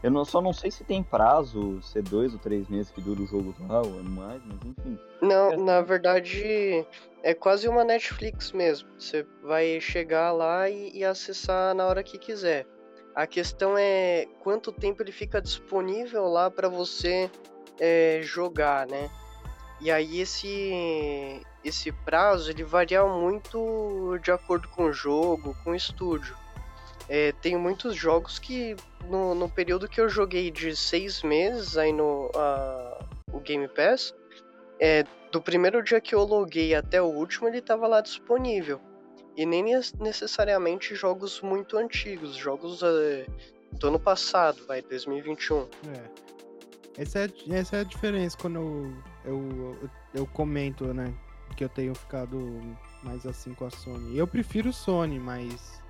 Eu 0.03 0.09
não, 0.09 0.25
só 0.25 0.41
não 0.41 0.51
sei 0.51 0.71
se 0.71 0.83
tem 0.83 1.03
prazo, 1.03 1.79
se 1.81 1.99
é 1.99 2.01
dois 2.01 2.33
ou 2.33 2.39
três 2.39 2.67
meses 2.67 2.91
que 2.91 2.99
dura 3.01 3.21
o 3.21 3.27
jogo 3.27 3.53
lá, 3.69 3.81
ou 3.81 3.99
é 3.99 4.03
mais, 4.03 4.41
mas 4.45 4.57
enfim. 4.65 4.97
Não, 5.21 5.51
É. 5.51 5.57
na 5.57 5.81
verdade, 5.81 6.85
é 7.21 7.33
quase 7.35 7.67
uma 7.67 7.83
Netflix 7.83 8.51
mesmo. 8.51 8.89
Você 8.99 9.25
vai 9.43 9.79
chegar 9.79 10.31
lá 10.31 10.67
e, 10.69 10.97
e 10.97 11.05
acessar 11.05 11.75
na 11.75 11.85
hora 11.85 12.03
que 12.03 12.17
quiser. 12.17 12.65
A 13.13 13.27
questão 13.27 13.77
é 13.77 14.25
quanto 14.41 14.71
tempo 14.71 15.03
ele 15.03 15.11
fica 15.11 15.41
disponível 15.41 16.27
lá 16.27 16.49
para 16.49 16.67
você 16.67 17.29
é, 17.79 18.21
jogar, 18.23 18.87
né? 18.87 19.09
E 19.81 19.91
aí 19.91 20.21
esse 20.21 21.41
esse 21.63 21.91
prazo 21.91 22.49
ele 22.49 22.63
varia 22.63 23.05
muito 23.05 24.17
de 24.23 24.31
acordo 24.31 24.67
com 24.69 24.85
o 24.85 24.93
jogo, 24.93 25.55
com 25.63 25.71
o 25.71 25.75
estúdio. 25.75 26.35
É, 27.09 27.31
tem 27.33 27.57
muitos 27.57 27.95
jogos 27.95 28.39
que 28.39 28.75
no, 29.09 29.35
no 29.35 29.49
período 29.49 29.87
que 29.87 29.99
eu 29.99 30.07
joguei 30.07 30.49
de 30.51 30.75
seis 30.75 31.21
meses 31.23 31.77
aí 31.77 31.91
no 31.91 32.29
a- 32.35 33.05
o 33.33 33.39
Game 33.39 33.67
Pass, 33.67 34.13
é, 34.79 35.03
do 35.31 35.41
primeiro 35.41 35.83
dia 35.83 35.99
que 36.01 36.13
eu 36.15 36.23
loguei 36.23 36.73
até 36.75 37.01
o 37.01 37.05
último, 37.07 37.47
ele 37.47 37.57
estava 37.59 37.87
lá 37.87 38.01
disponível. 38.01 38.79
E 39.37 39.45
nem 39.45 39.63
necessariamente 39.99 40.93
jogos 40.95 41.39
muito 41.41 41.77
antigos, 41.77 42.35
jogos 42.35 42.81
é, 42.83 43.25
do 43.73 43.87
ano 43.87 43.99
passado, 43.99 44.65
vai, 44.67 44.81
2021. 44.81 45.61
É. 45.95 46.21
Essa 46.97 47.19
é, 47.19 47.29
essa 47.51 47.77
é 47.77 47.79
a 47.79 47.83
diferença 47.83 48.37
quando 48.37 48.57
eu, 48.57 48.93
eu, 49.23 49.77
eu, 49.81 49.89
eu 50.13 50.27
comento, 50.27 50.93
né? 50.93 51.13
Que 51.55 51.63
eu 51.63 51.69
tenho 51.69 51.95
ficado 51.95 52.59
mais 53.01 53.25
assim 53.25 53.53
com 53.53 53.65
a 53.65 53.69
Sony. 53.69 54.17
Eu 54.17 54.27
prefiro 54.27 54.73
Sony, 54.73 55.17
mas 55.17 55.80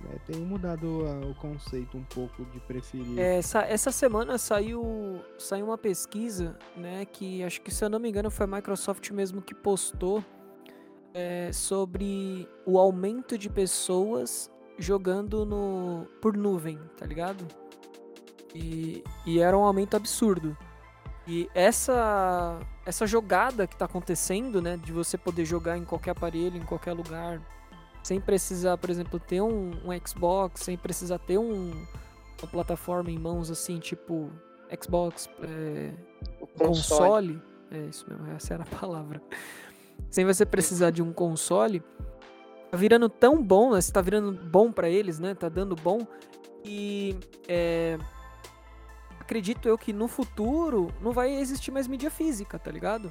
né, 0.00 0.16
tenham 0.26 0.44
mudado 0.46 1.04
a- 1.06 1.26
o 1.26 1.34
conceito 1.34 1.96
um 1.96 2.04
pouco 2.04 2.44
de 2.46 2.60
preferir. 2.60 3.18
É, 3.18 3.38
essa, 3.38 3.60
essa 3.62 3.90
semana 3.90 4.38
saiu, 4.38 5.20
saiu 5.38 5.66
uma 5.66 5.78
pesquisa, 5.78 6.56
né, 6.76 7.04
que 7.04 7.42
acho 7.42 7.60
que 7.62 7.72
se 7.72 7.84
eu 7.84 7.88
não 7.88 7.98
me 7.98 8.08
engano 8.08 8.30
foi 8.30 8.44
a 8.44 8.48
Microsoft 8.48 9.10
mesmo 9.10 9.40
que 9.42 9.54
postou 9.54 10.22
é, 11.14 11.50
sobre 11.52 12.46
o 12.66 12.78
aumento 12.78 13.38
de 13.38 13.48
pessoas 13.48 14.50
jogando 14.78 15.46
no 15.46 16.06
por 16.20 16.36
nuvem, 16.36 16.78
tá 16.98 17.06
ligado? 17.06 17.46
E, 18.54 19.02
e 19.26 19.38
era 19.40 19.56
um 19.56 19.64
aumento 19.64 19.96
absurdo. 19.96 20.56
E 21.26 21.48
essa 21.54 22.58
essa 22.84 23.06
jogada 23.06 23.66
que 23.66 23.74
tá 23.76 23.86
acontecendo, 23.86 24.60
né, 24.62 24.76
de 24.76 24.92
você 24.92 25.18
poder 25.18 25.44
jogar 25.44 25.76
em 25.76 25.84
qualquer 25.84 26.10
aparelho, 26.12 26.56
em 26.56 26.64
qualquer 26.64 26.92
lugar, 26.92 27.40
sem 28.06 28.20
precisar, 28.20 28.78
por 28.78 28.88
exemplo, 28.88 29.18
ter 29.18 29.40
um, 29.40 29.72
um 29.84 30.06
Xbox, 30.06 30.60
sem 30.60 30.76
precisar 30.76 31.18
ter 31.18 31.38
um, 31.38 31.72
uma 32.40 32.48
plataforma 32.52 33.10
em 33.10 33.18
mãos 33.18 33.50
assim, 33.50 33.80
tipo 33.80 34.30
Xbox, 34.80 35.28
é, 35.42 35.92
console. 36.56 37.34
console. 37.34 37.42
É 37.68 37.78
isso 37.78 38.06
mesmo, 38.08 38.28
essa 38.28 38.54
era 38.54 38.62
a 38.62 38.66
palavra. 38.66 39.20
Sem 40.08 40.24
você 40.24 40.46
precisar 40.46 40.90
de 40.90 41.02
um 41.02 41.12
console, 41.12 41.82
tá 42.70 42.76
virando 42.76 43.08
tão 43.08 43.42
bom, 43.42 43.72
né? 43.72 43.80
Tá 43.92 44.00
virando 44.00 44.30
bom 44.30 44.70
pra 44.70 44.88
eles, 44.88 45.18
né? 45.18 45.34
Tá 45.34 45.48
dando 45.48 45.74
bom. 45.74 46.06
E 46.64 47.18
é, 47.48 47.98
acredito 49.18 49.68
eu 49.68 49.76
que 49.76 49.92
no 49.92 50.06
futuro 50.06 50.92
não 51.02 51.10
vai 51.10 51.34
existir 51.34 51.72
mais 51.72 51.88
mídia 51.88 52.10
física, 52.10 52.56
tá 52.56 52.70
ligado? 52.70 53.10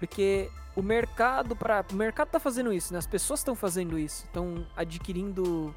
Porque 0.00 0.50
o 0.74 0.82
mercado 0.82 1.54
para 1.54 1.84
o 1.92 1.94
mercado 1.94 2.28
tá 2.28 2.40
fazendo 2.40 2.72
isso, 2.72 2.92
né? 2.92 2.98
As 2.98 3.06
pessoas 3.06 3.40
estão 3.40 3.54
fazendo 3.54 3.96
isso, 3.96 4.24
estão 4.24 4.66
adquirindo 4.74 5.72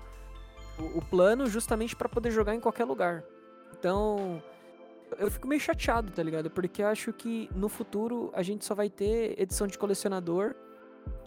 o, 0.79 0.97
o 0.97 1.01
plano 1.01 1.45
justamente 1.47 1.95
para 1.95 2.09
poder 2.09 2.31
jogar 2.31 2.55
em 2.55 2.59
qualquer 2.59 2.85
lugar. 2.85 3.23
Então, 3.77 4.41
eu 5.19 5.29
fico 5.29 5.47
meio 5.47 5.61
chateado, 5.61 6.11
tá 6.11 6.23
ligado? 6.23 6.49
Porque 6.49 6.81
acho 6.81 7.13
que 7.13 7.49
no 7.55 7.69
futuro 7.69 8.31
a 8.33 8.41
gente 8.41 8.65
só 8.65 8.73
vai 8.73 8.89
ter 8.89 9.39
edição 9.39 9.67
de 9.67 9.77
colecionador 9.77 10.55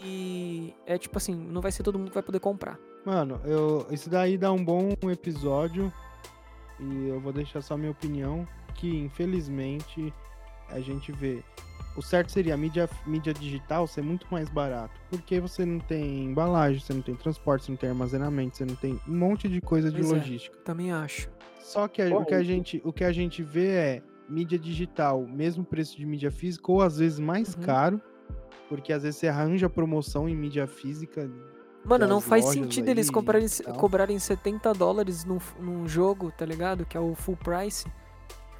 e 0.01 0.75
é 0.87 0.97
tipo 0.99 1.19
assim, 1.19 1.35
não 1.35 1.61
vai 1.61 1.71
ser 1.71 1.83
todo 1.83 1.99
mundo 1.99 2.09
que 2.09 2.15
vai 2.15 2.23
poder 2.23 2.41
comprar. 2.41 2.79
Mano, 3.05 3.41
eu, 3.45 3.87
isso 3.91 4.11
daí 4.11 4.37
dá 4.37 4.51
um 4.51 4.65
bom 4.65 4.91
episódio 5.11 5.93
e 6.81 7.09
eu 7.09 7.21
vou 7.21 7.33
deixar 7.33 7.63
só 7.63 7.77
minha 7.77 7.91
opinião, 7.91 8.47
que 8.75 8.89
infelizmente 8.97 10.13
a 10.69 10.81
gente 10.81 11.13
vê. 11.13 11.43
O 11.97 12.03
certo 12.03 12.31
seria 12.31 12.55
a 12.55 12.57
mídia, 12.57 12.89
mídia 13.07 13.33
digital 13.33 13.87
ser 13.87 14.03
muito 14.03 14.27
mais 14.31 14.49
barato, 14.51 15.01
porque 15.09 15.41
você 15.41 15.65
não 15.65 15.79
tem 15.79 16.25
embalagem, 16.25 16.79
você 16.81 16.93
não 16.93 17.01
tem 17.01 17.15
transporte, 17.15 17.65
você 17.65 17.71
não 17.73 17.77
tem 17.79 17.89
armazenamento, 17.89 18.57
você 18.57 18.65
não 18.67 18.75
tem 18.75 19.01
um 19.09 19.17
monte 19.17 19.49
de 19.49 19.61
coisa 19.63 19.91
de 19.91 19.97
Pois 20.03 20.13
é. 20.13 20.15
logística. 20.17 20.59
Também 20.59 20.93
acho. 20.93 21.31
Só 21.59 21.89
que 21.89 22.03
a- 22.03 22.15
o, 22.15 22.25
que 22.25 22.35
a 22.35 22.43
gente, 22.43 22.81
o 22.85 22.93
que 22.93 23.03
a 23.03 23.13
gente 23.13 23.43
vê 23.43 23.69
é 23.69 24.03
mídia 24.29 24.59
digital, 24.59 25.27
mesmo 25.27 25.65
preço 25.65 25.97
de 25.97 26.05
mídia 26.05 26.31
física, 26.31 26.71
ou 26.71 26.83
às 26.83 26.99
vezes 26.99 27.19
mais 27.19 27.55
Uhum. 27.55 27.63
caro, 27.63 28.01
porque 28.69 28.93
às 28.93 29.03
vezes 29.03 29.19
você 29.21 29.29
arranja 29.29 29.69
promoção 29.71 30.29
em 30.29 30.37
mídia 30.37 30.67
física. 30.67 31.31
Mano, 31.85 32.07
não 32.07 32.21
faz 32.21 32.45
sentido 32.47 32.89
eles 32.89 33.09
comprarem, 33.09 33.47
cobrarem 33.79 34.19
70 34.19 34.73
dólares 34.75 35.25
num, 35.25 35.39
num 35.61 35.87
jogo, 35.89 36.33
tá 36.37 36.45
ligado? 36.45 36.85
Que 36.85 36.97
é 36.97 37.01
o 37.01 37.15
full 37.15 37.37
price. 37.37 37.87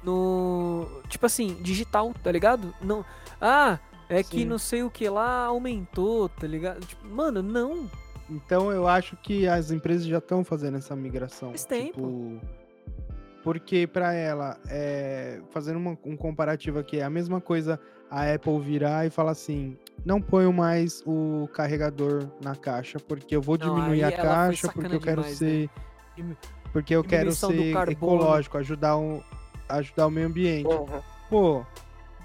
No. 0.03 0.87
Tipo 1.09 1.25
assim, 1.25 1.55
digital, 1.61 2.13
tá 2.23 2.31
ligado? 2.31 2.73
Não. 2.81 3.03
Ah, 3.41 3.79
é 4.09 4.23
que 4.23 4.39
Sim. 4.39 4.45
não 4.45 4.57
sei 4.57 4.83
o 4.83 4.89
que 4.89 5.07
lá 5.09 5.45
aumentou, 5.45 6.29
tá 6.29 6.47
ligado? 6.47 6.85
Tipo, 6.85 7.07
mano, 7.07 7.41
não. 7.41 7.89
Então 8.29 8.71
eu 8.71 8.87
acho 8.87 9.15
que 9.17 9.47
as 9.47 9.71
empresas 9.71 10.05
já 10.05 10.17
estão 10.17 10.43
fazendo 10.43 10.77
essa 10.77 10.95
migração. 10.95 11.49
Faz 11.49 11.65
tempo. 11.65 11.93
Tipo, 11.93 12.41
porque 13.43 13.87
para 13.87 14.13
ela, 14.13 14.57
é, 14.67 15.39
fazendo 15.51 15.77
uma- 15.77 15.97
um 16.03 16.17
comparativo 16.17 16.79
aqui, 16.79 16.99
é 16.99 17.03
a 17.03 17.09
mesma 17.09 17.39
coisa 17.39 17.79
a 18.11 18.33
Apple 18.33 18.59
virar 18.59 19.05
e 19.05 19.09
falar 19.09 19.31
assim: 19.31 19.77
não 20.05 20.21
ponho 20.21 20.51
mais 20.51 21.01
o 21.05 21.47
carregador 21.53 22.27
na 22.43 22.55
caixa, 22.55 22.99
porque 22.99 23.35
eu 23.35 23.41
vou 23.41 23.57
Não, 23.57 23.75
diminuir 23.75 24.03
a 24.03 24.11
caixa, 24.11 24.67
porque 24.67 24.81
sacana 24.81 24.95
eu 24.95 24.99
quero 25.01 25.21
demais, 25.21 25.39
né? 25.41 25.47
ser. 25.49 25.69
Dimi- 26.15 26.37
Porque 26.73 26.93
eu 26.95 27.03
quero 27.03 27.31
ser 27.31 27.73
ecológico, 27.89 28.57
ajudar 28.57 28.97
o, 28.97 29.23
ajudar 29.69 30.07
o 30.07 30.11
meio 30.11 30.27
ambiente. 30.27 30.67
Uhum. 30.67 31.01
Pô, 31.29 31.65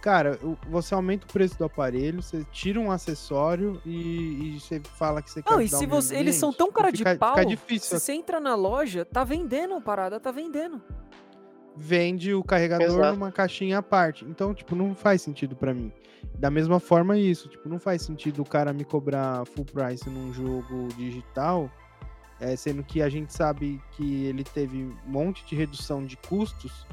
cara, 0.00 0.38
você 0.68 0.94
aumenta 0.94 1.26
o 1.26 1.32
preço 1.32 1.56
do 1.56 1.64
aparelho, 1.64 2.22
você 2.22 2.44
tira 2.52 2.78
um 2.78 2.90
acessório 2.90 3.80
e, 3.86 4.56
e 4.56 4.60
você 4.60 4.80
fala 4.80 5.22
que 5.22 5.30
você 5.30 5.42
quer 5.42 5.50
Não, 5.50 5.60
e 5.60 5.68
se 5.68 5.76
o 5.76 5.78
meio 5.78 5.90
você. 5.90 6.16
Eles 6.16 6.36
são 6.36 6.52
tão 6.52 6.70
cara 6.70 6.90
de 6.90 6.98
fica, 6.98 7.16
pau. 7.16 7.34
Fica 7.34 7.42
Se 7.42 7.48
difícil. 7.48 7.98
você 7.98 8.12
entra 8.12 8.40
na 8.40 8.54
loja, 8.54 9.04
tá 9.04 9.24
vendendo 9.24 9.74
a 9.74 9.80
parada, 9.80 10.20
tá 10.20 10.30
vendendo. 10.30 10.80
Vende 11.74 12.34
o 12.34 12.44
carregador 12.44 12.86
Exato. 12.86 13.14
numa 13.14 13.32
caixinha 13.32 13.78
à 13.78 13.82
parte. 13.82 14.24
Então, 14.26 14.52
tipo, 14.52 14.76
não 14.76 14.94
faz 14.94 15.22
sentido 15.22 15.56
pra 15.56 15.72
mim. 15.72 15.90
Da 16.34 16.50
mesma 16.50 16.78
forma, 16.78 17.16
isso. 17.16 17.48
Tipo, 17.48 17.68
não 17.68 17.78
faz 17.78 18.02
sentido 18.02 18.42
o 18.42 18.44
cara 18.44 18.72
me 18.72 18.84
cobrar 18.84 19.44
full 19.46 19.64
price 19.64 20.08
num 20.10 20.32
jogo 20.34 20.88
digital, 20.96 21.70
é, 22.38 22.56
sendo 22.56 22.82
que 22.82 23.00
a 23.00 23.08
gente 23.08 23.32
sabe 23.32 23.80
que 23.92 24.24
ele 24.26 24.44
teve 24.44 24.84
um 24.84 24.96
monte 25.06 25.44
de 25.46 25.54
redução 25.54 26.04
de 26.04 26.16
custos 26.16 26.86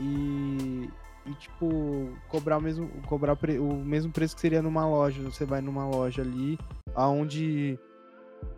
e, 0.00 0.88
e 1.26 1.34
tipo, 1.34 2.08
cobrar 2.28 2.56
o 2.58 2.60
mesmo, 2.60 2.88
cobrar 3.06 3.36
o 3.60 3.74
mesmo 3.84 4.10
preço 4.10 4.34
que 4.34 4.40
seria 4.40 4.62
numa 4.62 4.88
loja. 4.88 5.22
Você 5.22 5.44
vai 5.44 5.60
numa 5.60 5.86
loja 5.86 6.22
ali, 6.22 6.58
aonde 6.94 7.78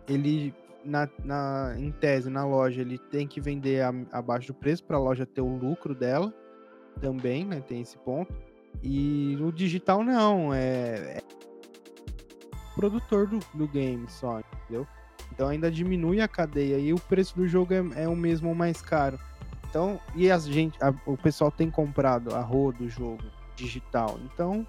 ele, 0.07 0.53
na, 0.85 1.09
na, 1.23 1.75
em 1.77 1.91
tese, 1.91 2.29
na 2.29 2.45
loja, 2.45 2.81
ele 2.81 2.97
tem 2.97 3.27
que 3.27 3.41
vender 3.41 3.81
a- 3.81 3.93
abaixo 4.11 4.47
do 4.47 4.53
preço 4.53 4.83
para 4.83 4.95
a 4.97 4.99
loja 4.99 5.25
ter 5.25 5.41
o 5.41 5.57
lucro 5.57 5.93
dela 5.93 6.33
também, 7.01 7.45
né? 7.45 7.61
Tem 7.67 7.81
esse 7.81 7.97
ponto. 7.97 8.33
E 8.81 9.37
o 9.41 9.51
digital 9.51 10.03
não, 10.03 10.53
é, 10.53 11.17
é 11.17 11.21
produtor 12.75 13.27
do, 13.27 13.39
do 13.53 13.67
game 13.67 14.05
só, 14.09 14.39
entendeu? 14.39 14.87
Então 15.31 15.47
ainda 15.47 15.69
diminui 15.71 16.21
a 16.21 16.27
cadeia 16.27 16.77
e 16.77 16.93
o 16.93 16.99
preço 16.99 17.35
do 17.35 17.47
jogo 17.47 17.73
é, 17.73 18.03
é 18.03 18.07
o 18.07 18.15
mesmo 18.15 18.49
ou 18.49 18.55
mais 18.55 18.81
caro. 18.81 19.19
Então, 19.73 19.99
e 20.15 20.29
a 20.29 20.37
gente, 20.37 20.77
a- 20.83 20.93
o 21.03 21.17
pessoal 21.17 21.49
tem 21.49 21.67
comprado 21.71 22.35
a 22.35 22.41
rodo 22.41 22.77
do 22.83 22.87
jogo 22.89 23.23
digital. 23.55 24.19
Então, 24.25 24.67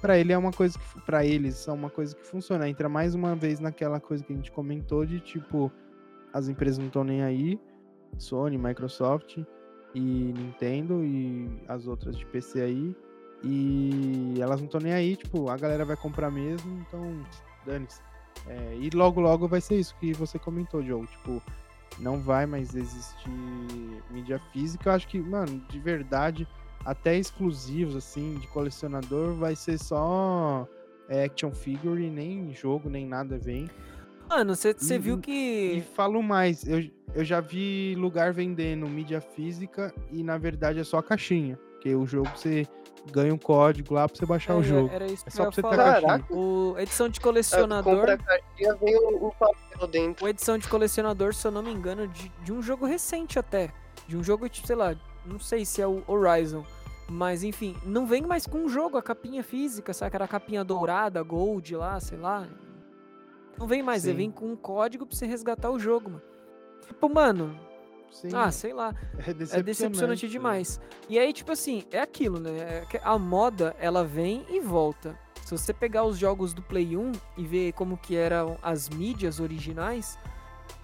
para 0.00 0.18
ele 0.18 0.32
é 0.32 0.38
uma 0.38 0.50
coisa 0.50 0.78
que 0.78 1.00
para 1.02 1.26
eles 1.26 1.68
é 1.68 1.72
uma 1.72 1.90
coisa 1.90 2.16
que 2.16 2.26
funciona. 2.26 2.66
Entra 2.66 2.88
mais 2.88 3.14
uma 3.14 3.34
vez 3.36 3.60
naquela 3.60 4.00
coisa 4.00 4.24
que 4.24 4.32
a 4.32 4.36
gente 4.36 4.50
comentou 4.50 5.04
de 5.04 5.20
tipo 5.20 5.70
as 6.32 6.48
empresas 6.48 6.78
não 6.78 6.86
estão 6.86 7.04
nem 7.04 7.22
aí, 7.22 7.60
Sony, 8.16 8.56
Microsoft 8.56 9.36
e 9.94 10.00
Nintendo 10.00 11.04
e 11.04 11.60
as 11.68 11.86
outras 11.86 12.16
de 12.16 12.24
PC 12.24 12.62
aí. 12.62 12.96
E 13.44 14.36
elas 14.40 14.58
não 14.60 14.66
estão 14.66 14.80
nem 14.80 14.94
aí, 14.94 15.16
tipo, 15.16 15.50
a 15.50 15.56
galera 15.58 15.84
vai 15.84 15.96
comprar 15.98 16.30
mesmo, 16.30 16.82
então 16.88 17.22
dane-se. 17.66 18.00
É, 18.46 18.74
e 18.80 18.88
logo 18.88 19.20
logo 19.20 19.46
vai 19.46 19.60
ser 19.60 19.78
isso 19.78 19.94
que 20.00 20.14
você 20.14 20.38
comentou, 20.38 20.82
Diogo. 20.82 21.06
Tipo, 21.06 21.42
não 21.98 22.20
vai 22.20 22.46
mais 22.46 22.74
existir 22.74 23.30
mídia 24.10 24.38
física. 24.52 24.88
Eu 24.90 24.94
acho 24.94 25.08
que, 25.08 25.18
mano, 25.20 25.62
de 25.68 25.78
verdade, 25.78 26.46
até 26.84 27.16
exclusivos, 27.18 27.96
assim, 27.96 28.34
de 28.36 28.46
colecionador, 28.48 29.34
vai 29.34 29.54
ser 29.56 29.78
só 29.78 30.66
é, 31.08 31.24
action 31.24 31.50
figure, 31.50 32.02
e 32.02 32.10
nem 32.10 32.54
jogo, 32.54 32.88
nem 32.88 33.06
nada 33.06 33.38
vem. 33.38 33.68
Mano, 34.28 34.54
você 34.54 34.70
E- 34.94 34.98
viu 34.98 35.18
E 35.18 35.20
que. 35.20 35.84
falo 35.94 36.22
mais, 36.22 36.64
eu, 36.66 36.88
eu 37.14 37.24
já 37.24 37.40
vi 37.40 37.94
lugar 37.98 38.32
vendendo 38.32 38.86
mídia 38.88 39.20
física 39.20 39.92
e 40.12 40.22
na 40.22 40.38
verdade 40.38 40.78
é 40.78 40.84
só 40.84 40.98
a 40.98 41.02
caixinha. 41.02 41.58
Porque 41.80 41.94
o 41.94 42.06
jogo 42.06 42.28
você 42.36 42.66
ganha 43.10 43.32
um 43.32 43.38
código 43.38 43.94
lá 43.94 44.06
pra 44.06 44.14
você 44.14 44.26
baixar 44.26 44.54
o 44.54 44.60
É, 44.60 44.64
jogo. 44.64 44.90
Era 44.92 45.06
isso 45.06 45.24
É 45.26 45.30
que 45.30 45.36
só 45.36 45.44
eu 45.44 45.50
pra 45.50 45.62
você 45.70 45.76
ter 45.76 46.10
a. 46.10 46.36
O 46.36 46.74
edição 46.78 47.08
de 47.08 47.18
colecionador. 47.18 47.96
Compra 47.96 48.12
a 48.14 48.18
caixinha, 48.18 48.74
vem 48.74 48.96
o, 48.98 49.28
o 49.28 49.32
papel 49.32 49.88
dentro. 49.88 50.26
O 50.26 50.28
edição 50.28 50.58
de 50.58 50.68
colecionador, 50.68 51.32
se 51.32 51.46
eu 51.46 51.50
não 51.50 51.62
me 51.62 51.72
engano, 51.72 52.06
de, 52.06 52.28
de 52.44 52.52
um 52.52 52.60
jogo 52.60 52.84
recente 52.84 53.38
até. 53.38 53.72
De 54.06 54.14
um 54.14 54.22
jogo, 54.22 54.46
tipo, 54.46 54.66
sei 54.66 54.76
lá, 54.76 54.94
não 55.24 55.38
sei 55.38 55.64
se 55.64 55.80
é 55.80 55.86
o 55.86 56.02
Horizon. 56.06 56.66
Mas 57.08 57.42
enfim, 57.42 57.74
não 57.82 58.06
vem 58.06 58.20
mais 58.20 58.46
com 58.46 58.66
o 58.66 58.68
jogo, 58.68 58.98
a 58.98 59.02
capinha 59.02 59.42
física, 59.42 59.94
sabe? 59.94 60.08
Aquela 60.08 60.28
capinha 60.28 60.62
dourada, 60.62 61.22
gold 61.22 61.74
lá, 61.76 61.98
sei 61.98 62.18
lá. 62.18 62.46
Não 63.56 63.66
vem 63.66 63.82
mais, 63.82 64.04
ele 64.04 64.12
Sim. 64.12 64.18
vem 64.18 64.30
com 64.30 64.52
um 64.52 64.56
código 64.56 65.06
pra 65.06 65.16
você 65.16 65.24
resgatar 65.26 65.70
o 65.70 65.78
jogo, 65.78 66.10
mano. 66.10 66.22
Tipo, 66.86 67.08
mano, 67.08 67.58
Sim, 68.10 68.28
ah, 68.34 68.50
sei 68.50 68.72
lá. 68.72 68.94
é 69.18 69.30
É 69.30 69.34
decepcionante. 69.34 69.62
decepcionante 69.64 70.28
demais. 70.28 70.80
E 71.08 71.18
aí, 71.18 71.32
tipo 71.32 71.52
assim, 71.52 71.84
é 71.90 72.00
aquilo, 72.00 72.38
né? 72.40 72.82
É 72.82 72.86
que 72.88 72.98
A 73.02 73.18
moda, 73.18 73.74
ela 73.78 74.04
vem 74.04 74.44
e 74.50 74.60
volta. 74.60 75.18
Se 75.44 75.56
você 75.56 75.72
pegar 75.72 76.04
os 76.04 76.16
jogos 76.18 76.52
do 76.52 76.62
Play 76.62 76.96
1 76.96 77.12
e 77.36 77.44
ver 77.44 77.72
como 77.72 77.96
que 77.96 78.14
eram 78.16 78.56
as 78.62 78.88
mídias 78.88 79.40
originais, 79.40 80.16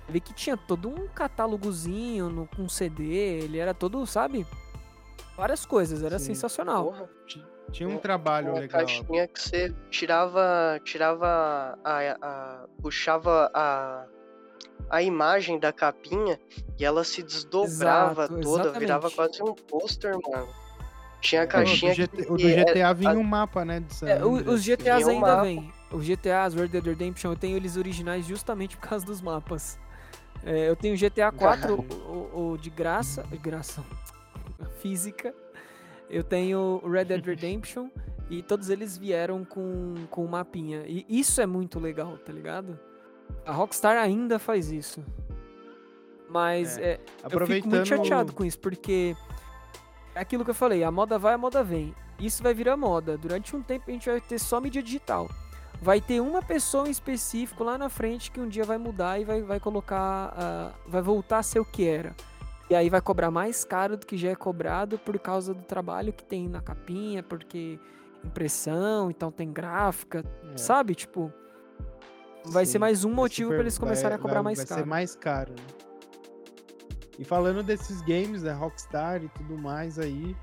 vê 0.08 0.18
que 0.18 0.32
tinha 0.32 0.56
todo 0.56 0.88
um 0.88 1.06
catálogozinho 1.08 2.28
no, 2.30 2.46
com 2.48 2.68
CD, 2.68 3.04
ele 3.44 3.58
era 3.58 3.72
todo, 3.74 4.04
sabe? 4.06 4.46
Várias 5.36 5.66
coisas, 5.66 6.02
era 6.02 6.18
Sim. 6.18 6.26
sensacional. 6.34 6.84
Porra, 6.86 7.08
Tinha 7.70 7.88
um 7.88 7.98
trabalho 7.98 8.52
uma 8.52 8.60
legal. 8.60 8.80
caixinha 8.80 9.28
que 9.28 9.38
você 9.40 9.74
tirava, 9.90 10.80
tirava 10.82 11.78
a, 11.84 11.98
a- 12.22 12.66
puxava 12.80 13.50
a, 13.52 14.06
a 14.90 15.02
imagem 15.02 15.58
da 15.58 15.72
capinha 15.72 16.38
e 16.78 16.84
ela 16.84 17.02
se 17.04 17.22
desdobrava 17.22 18.24
Exato, 18.24 18.40
toda, 18.40 18.78
virava 18.78 19.06
exatamente. 19.08 19.38
quase 19.38 19.42
um 19.42 19.54
pôster, 19.54 20.12
mano. 20.30 20.48
Tinha 21.20 21.42
a 21.42 21.44
O 21.44 21.46
do, 21.46 21.50
caixinha 21.52 21.94
GT 21.94 22.16
que, 22.16 22.22
o 22.22 22.30
do 22.32 22.36
que 22.36 22.52
é- 22.52 22.64
GTA 22.64 22.92
vinha 22.92 23.12
um 23.18 23.22
mapa, 23.22 23.64
né? 23.64 23.82
É, 24.02 24.24
o- 24.24 24.32
os 24.52 24.62
GTAs 24.62 25.04
um 25.04 25.10
ainda 25.10 25.42
vêm. 25.42 25.72
Os 25.90 26.04
GTAs, 26.04 26.54
Red 26.54 26.68
Dead 26.68 26.84
Redemption, 26.84 27.30
eu 27.32 27.36
tenho 27.36 27.56
eles 27.56 27.76
originais 27.76 28.26
justamente 28.26 28.76
por 28.76 28.88
causa 28.88 29.04
dos 29.04 29.20
mapas. 29.20 29.78
É, 30.44 30.68
eu 30.68 30.76
tenho 30.76 30.94
o 30.94 30.96
GTA 30.96 31.32
4 31.32 31.74
o, 31.74 32.12
o- 32.12 32.50
o 32.52 32.58
de 32.58 32.70
graça, 32.70 33.22
de 33.24 33.38
graça, 33.38 33.82
física. 34.80 35.34
Eu 36.08 36.22
tenho 36.22 36.80
o 36.84 36.88
Red 36.90 37.06
Dead 37.06 37.24
Redemption 37.26 37.88
e 38.30 38.42
todos 38.42 38.68
eles 38.70 38.96
vieram 38.96 39.44
com, 39.44 39.94
com 40.10 40.24
o 40.24 40.28
mapinha. 40.28 40.84
E 40.86 41.04
isso 41.08 41.40
é 41.40 41.46
muito 41.46 41.80
legal, 41.80 42.16
tá 42.18 42.32
ligado? 42.32 42.78
A 43.44 43.52
Rockstar 43.52 43.96
ainda 43.96 44.38
faz 44.38 44.70
isso. 44.70 45.02
Mas 46.28 46.76
é, 46.78 46.98
eu 47.30 47.46
fico 47.46 47.68
muito 47.68 47.86
chateado 47.86 48.32
com 48.32 48.44
isso, 48.44 48.58
porque 48.58 49.16
é 50.14 50.20
aquilo 50.20 50.44
que 50.44 50.50
eu 50.50 50.54
falei, 50.54 50.82
a 50.82 50.90
moda 50.90 51.18
vai, 51.18 51.34
a 51.34 51.38
moda 51.38 51.62
vem. 51.62 51.94
Isso 52.18 52.42
vai 52.42 52.52
virar 52.54 52.76
moda. 52.76 53.16
Durante 53.16 53.54
um 53.54 53.62
tempo 53.62 53.84
a 53.88 53.92
gente 53.92 54.08
vai 54.08 54.20
ter 54.20 54.38
só 54.38 54.60
mídia 54.60 54.82
digital. 54.82 55.28
Vai 55.80 56.00
ter 56.00 56.20
uma 56.20 56.42
pessoa 56.42 56.88
em 56.88 56.90
específico 56.90 57.62
lá 57.62 57.76
na 57.76 57.88
frente 57.88 58.30
que 58.30 58.40
um 58.40 58.48
dia 58.48 58.64
vai 58.64 58.78
mudar 58.78 59.20
e 59.20 59.24
vai, 59.24 59.42
vai 59.42 59.60
colocar. 59.60 60.32
ah, 60.36 60.72
vai 60.86 61.02
voltar 61.02 61.38
a 61.38 61.42
ser 61.42 61.60
o 61.60 61.64
que 61.64 61.86
era. 61.86 62.14
E 62.68 62.74
aí 62.74 62.90
vai 62.90 63.00
cobrar 63.00 63.30
mais 63.30 63.64
caro 63.64 63.96
do 63.96 64.04
que 64.06 64.16
já 64.16 64.30
é 64.30 64.34
cobrado 64.34 64.98
por 64.98 65.16
causa 65.20 65.54
do 65.54 65.62
trabalho 65.62 66.12
que 66.12 66.24
tem 66.24 66.48
na 66.48 66.60
capinha, 66.60 67.22
porque 67.22 67.78
impressão, 68.24 69.08
então 69.10 69.30
tem 69.30 69.52
gráfica, 69.52 70.24
É. 70.52 70.56
sabe? 70.56 70.94
Tipo, 70.96 71.32
vai 72.52 72.64
ser 72.66 72.72
Sim, 72.72 72.78
mais 72.78 73.04
um 73.04 73.08
vai 73.08 73.16
motivo 73.16 73.50
para 73.50 73.60
eles 73.60 73.78
começarem 73.78 74.10
vai- 74.10 74.18
a 74.18 74.22
cobrar 74.22 74.34
vai- 74.36 74.44
mais 74.44 74.58
vai 74.58 74.66
caro. 74.66 74.80
ser 74.80 74.86
mais 74.86 75.14
caro. 75.16 75.52
né? 75.52 75.66
E 77.18 77.24
falando 77.24 77.62
desses 77.62 78.02
games, 78.02 78.42
né, 78.42 78.52
Rockstar 78.52 79.22
e 79.24 79.28
tudo 79.30 79.56
mais 79.56 79.98
aí, 79.98 80.36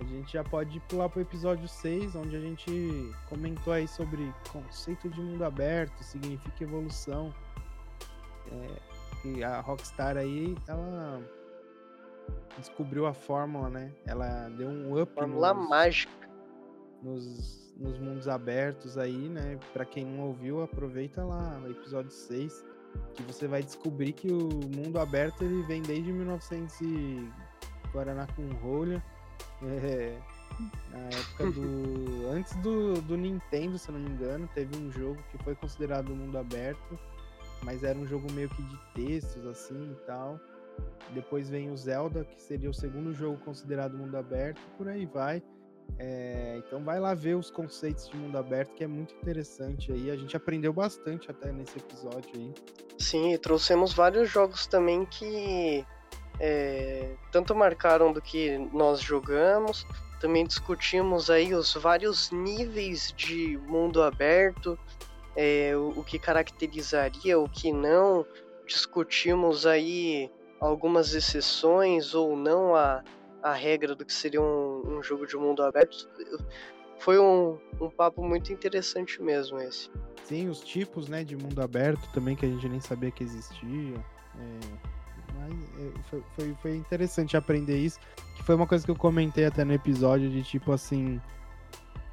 a 0.00 0.04
gente 0.04 0.32
já 0.32 0.42
pode 0.42 0.80
pular 0.80 1.08
pro 1.08 1.20
episódio 1.20 1.68
6, 1.68 2.16
onde 2.16 2.34
a 2.36 2.40
gente 2.40 3.12
comentou 3.28 3.72
aí 3.72 3.86
sobre 3.86 4.32
conceito 4.52 5.08
de 5.08 5.20
mundo 5.20 5.44
aberto, 5.44 6.02
significa 6.02 6.64
evolução. 6.64 7.32
É, 8.50 9.28
e 9.28 9.44
a 9.44 9.60
Rockstar 9.60 10.16
aí, 10.16 10.56
ela 10.66 11.20
descobriu 12.58 13.06
a 13.06 13.14
fórmula, 13.14 13.68
né? 13.70 13.92
Ela 14.04 14.48
deu 14.48 14.68
um 14.68 15.00
up 15.00 15.12
Fórmula 15.14 15.54
nos- 15.54 15.68
mágica. 15.68 16.25
Nos, 17.02 17.74
nos 17.76 17.98
mundos 17.98 18.28
abertos 18.28 18.96
aí, 18.98 19.28
né? 19.28 19.58
Pra 19.72 19.84
quem 19.84 20.04
não 20.04 20.26
ouviu, 20.26 20.62
aproveita 20.62 21.24
lá 21.24 21.60
o 21.64 21.70
episódio 21.70 22.10
6, 22.10 22.64
que 23.14 23.22
você 23.22 23.46
vai 23.46 23.62
descobrir 23.62 24.12
que 24.12 24.28
o 24.28 24.48
mundo 24.74 24.98
aberto 24.98 25.42
ele 25.42 25.62
vem 25.62 25.82
desde 25.82 26.12
1900 26.12 26.80
e 26.80 27.30
Guaraná 27.92 28.26
com 28.34 28.46
rolha. 28.56 29.02
É, 29.62 30.18
na 30.90 30.98
época 30.98 31.50
do. 31.52 32.28
Antes 32.32 32.54
do, 32.56 33.00
do 33.02 33.16
Nintendo, 33.16 33.78
se 33.78 33.90
não 33.90 33.98
me 33.98 34.10
engano, 34.10 34.48
teve 34.54 34.76
um 34.76 34.90
jogo 34.90 35.22
que 35.30 35.38
foi 35.42 35.54
considerado 35.54 36.14
mundo 36.14 36.36
aberto, 36.38 36.98
mas 37.62 37.82
era 37.82 37.98
um 37.98 38.06
jogo 38.06 38.30
meio 38.32 38.48
que 38.50 38.62
de 38.62 38.78
textos 38.94 39.46
assim 39.46 39.92
e 39.92 40.06
tal. 40.06 40.38
Depois 41.14 41.48
vem 41.48 41.70
o 41.70 41.76
Zelda, 41.76 42.24
que 42.24 42.40
seria 42.42 42.68
o 42.68 42.74
segundo 42.74 43.14
jogo 43.14 43.38
considerado 43.38 43.96
mundo 43.96 44.16
aberto, 44.16 44.58
e 44.58 44.76
por 44.76 44.88
aí 44.88 45.06
vai. 45.06 45.42
É, 45.98 46.56
então 46.58 46.82
vai 46.84 47.00
lá 47.00 47.14
ver 47.14 47.36
os 47.36 47.50
conceitos 47.50 48.08
de 48.08 48.16
mundo 48.16 48.36
aberto, 48.36 48.74
que 48.74 48.84
é 48.84 48.86
muito 48.86 49.14
interessante 49.14 49.92
aí. 49.92 50.10
A 50.10 50.16
gente 50.16 50.36
aprendeu 50.36 50.72
bastante 50.72 51.30
até 51.30 51.50
nesse 51.52 51.78
episódio 51.78 52.30
aí. 52.34 52.52
Sim, 52.98 53.36
trouxemos 53.38 53.92
vários 53.92 54.28
jogos 54.30 54.66
também 54.66 55.04
que 55.06 55.84
é, 56.38 57.14
tanto 57.32 57.54
marcaram 57.54 58.12
do 58.12 58.20
que 58.20 58.58
nós 58.72 59.00
jogamos. 59.00 59.86
Também 60.20 60.44
discutimos 60.44 61.30
aí 61.30 61.54
os 61.54 61.74
vários 61.74 62.30
níveis 62.30 63.12
de 63.16 63.58
mundo 63.66 64.02
aberto, 64.02 64.78
é, 65.34 65.76
o, 65.76 66.00
o 66.00 66.04
que 66.04 66.18
caracterizaria, 66.18 67.38
o 67.38 67.48
que 67.48 67.72
não. 67.72 68.26
Discutimos 68.66 69.66
aí 69.66 70.30
algumas 70.60 71.14
exceções 71.14 72.14
ou 72.14 72.36
não 72.36 72.74
a, 72.74 73.02
a 73.46 73.52
regra 73.52 73.94
do 73.94 74.04
que 74.04 74.12
seria 74.12 74.42
um, 74.42 74.82
um 74.98 75.02
jogo 75.02 75.26
de 75.26 75.36
mundo 75.36 75.62
aberto. 75.62 76.08
Foi 76.98 77.18
um, 77.18 77.56
um 77.80 77.88
papo 77.88 78.24
muito 78.24 78.52
interessante 78.52 79.22
mesmo 79.22 79.58
esse. 79.60 79.88
Sim, 80.24 80.48
os 80.48 80.60
tipos 80.60 81.08
né, 81.08 81.22
de 81.22 81.36
mundo 81.36 81.62
aberto 81.62 82.10
também, 82.12 82.34
que 82.34 82.44
a 82.44 82.48
gente 82.48 82.68
nem 82.68 82.80
sabia 82.80 83.10
que 83.12 83.22
existia. 83.22 84.04
É, 84.34 84.76
é, 85.48 86.02
foi, 86.10 86.24
foi, 86.34 86.54
foi 86.60 86.76
interessante 86.76 87.36
aprender 87.36 87.78
isso. 87.78 88.00
Que 88.36 88.42
foi 88.42 88.56
uma 88.56 88.66
coisa 88.66 88.84
que 88.84 88.90
eu 88.90 88.96
comentei 88.96 89.44
até 89.44 89.64
no 89.64 89.72
episódio 89.72 90.28
de 90.28 90.42
tipo 90.42 90.72
assim. 90.72 91.20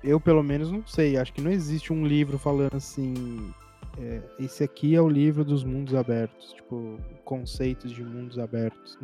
Eu 0.03 0.19
pelo 0.19 0.43
menos 0.43 0.69
não 0.69 0.85
sei, 0.85 1.17
acho 1.17 1.33
que 1.33 1.41
não 1.41 1.49
existe 1.49 1.91
um 1.91 2.05
livro 2.05 2.37
falando 2.37 2.75
assim. 2.75 3.51
é, 3.97 4.21
esse 4.37 4.63
aqui 4.63 4.93
é 4.95 5.01
o 5.01 5.09
livro 5.09 5.43
dos 5.43 5.63
mundos 5.63 5.95
abertos, 5.95 6.53
tipo, 6.53 6.99
conceitos 7.23 7.91
de 7.91 8.03
mundos 8.03 8.37
abertos. 8.37 8.99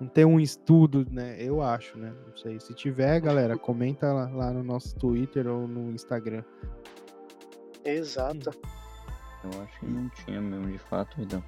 Não 0.00 0.08
tem 0.08 0.24
um 0.24 0.38
estudo, 0.40 1.06
né? 1.10 1.36
Eu 1.38 1.62
acho, 1.62 1.96
né? 1.98 2.12
Não 2.26 2.36
sei. 2.36 2.58
Se 2.60 2.74
tiver, 2.74 3.20
galera, 3.20 3.56
comenta 3.56 4.12
lá, 4.12 4.28
lá 4.28 4.50
no 4.52 4.62
nosso 4.62 4.94
Twitter 4.96 5.46
ou 5.46 5.66
no 5.68 5.90
Instagram. 5.92 6.42
Exato. 7.84 8.50
Eu 9.44 9.62
acho 9.62 9.80
que 9.80 9.86
não 9.86 10.08
tinha 10.10 10.40
mesmo, 10.40 10.70
de 10.72 10.78
fato, 10.78 11.20
então. 11.20 11.42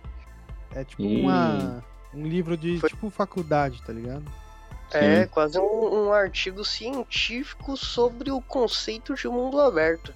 É 0.75 0.85
tipo 0.85 1.03
E- 1.03 1.23
uma, 1.23 1.83
um 2.15 2.27
livro 2.27 2.57
de 2.57 2.79
Foi- 2.79 2.91
tipo 2.91 3.09
faculdade, 3.09 3.83
tá 3.83 3.93
ligado? 3.93 4.25
É 4.93 5.23
Sim. 5.25 5.29
quase 5.31 5.59
um, 5.59 6.07
um 6.07 6.13
artigo 6.13 6.65
científico 6.65 7.77
sobre 7.77 8.31
o 8.31 8.41
conceito 8.41 9.15
de 9.15 9.27
mundo 9.29 9.59
aberto. 9.61 10.15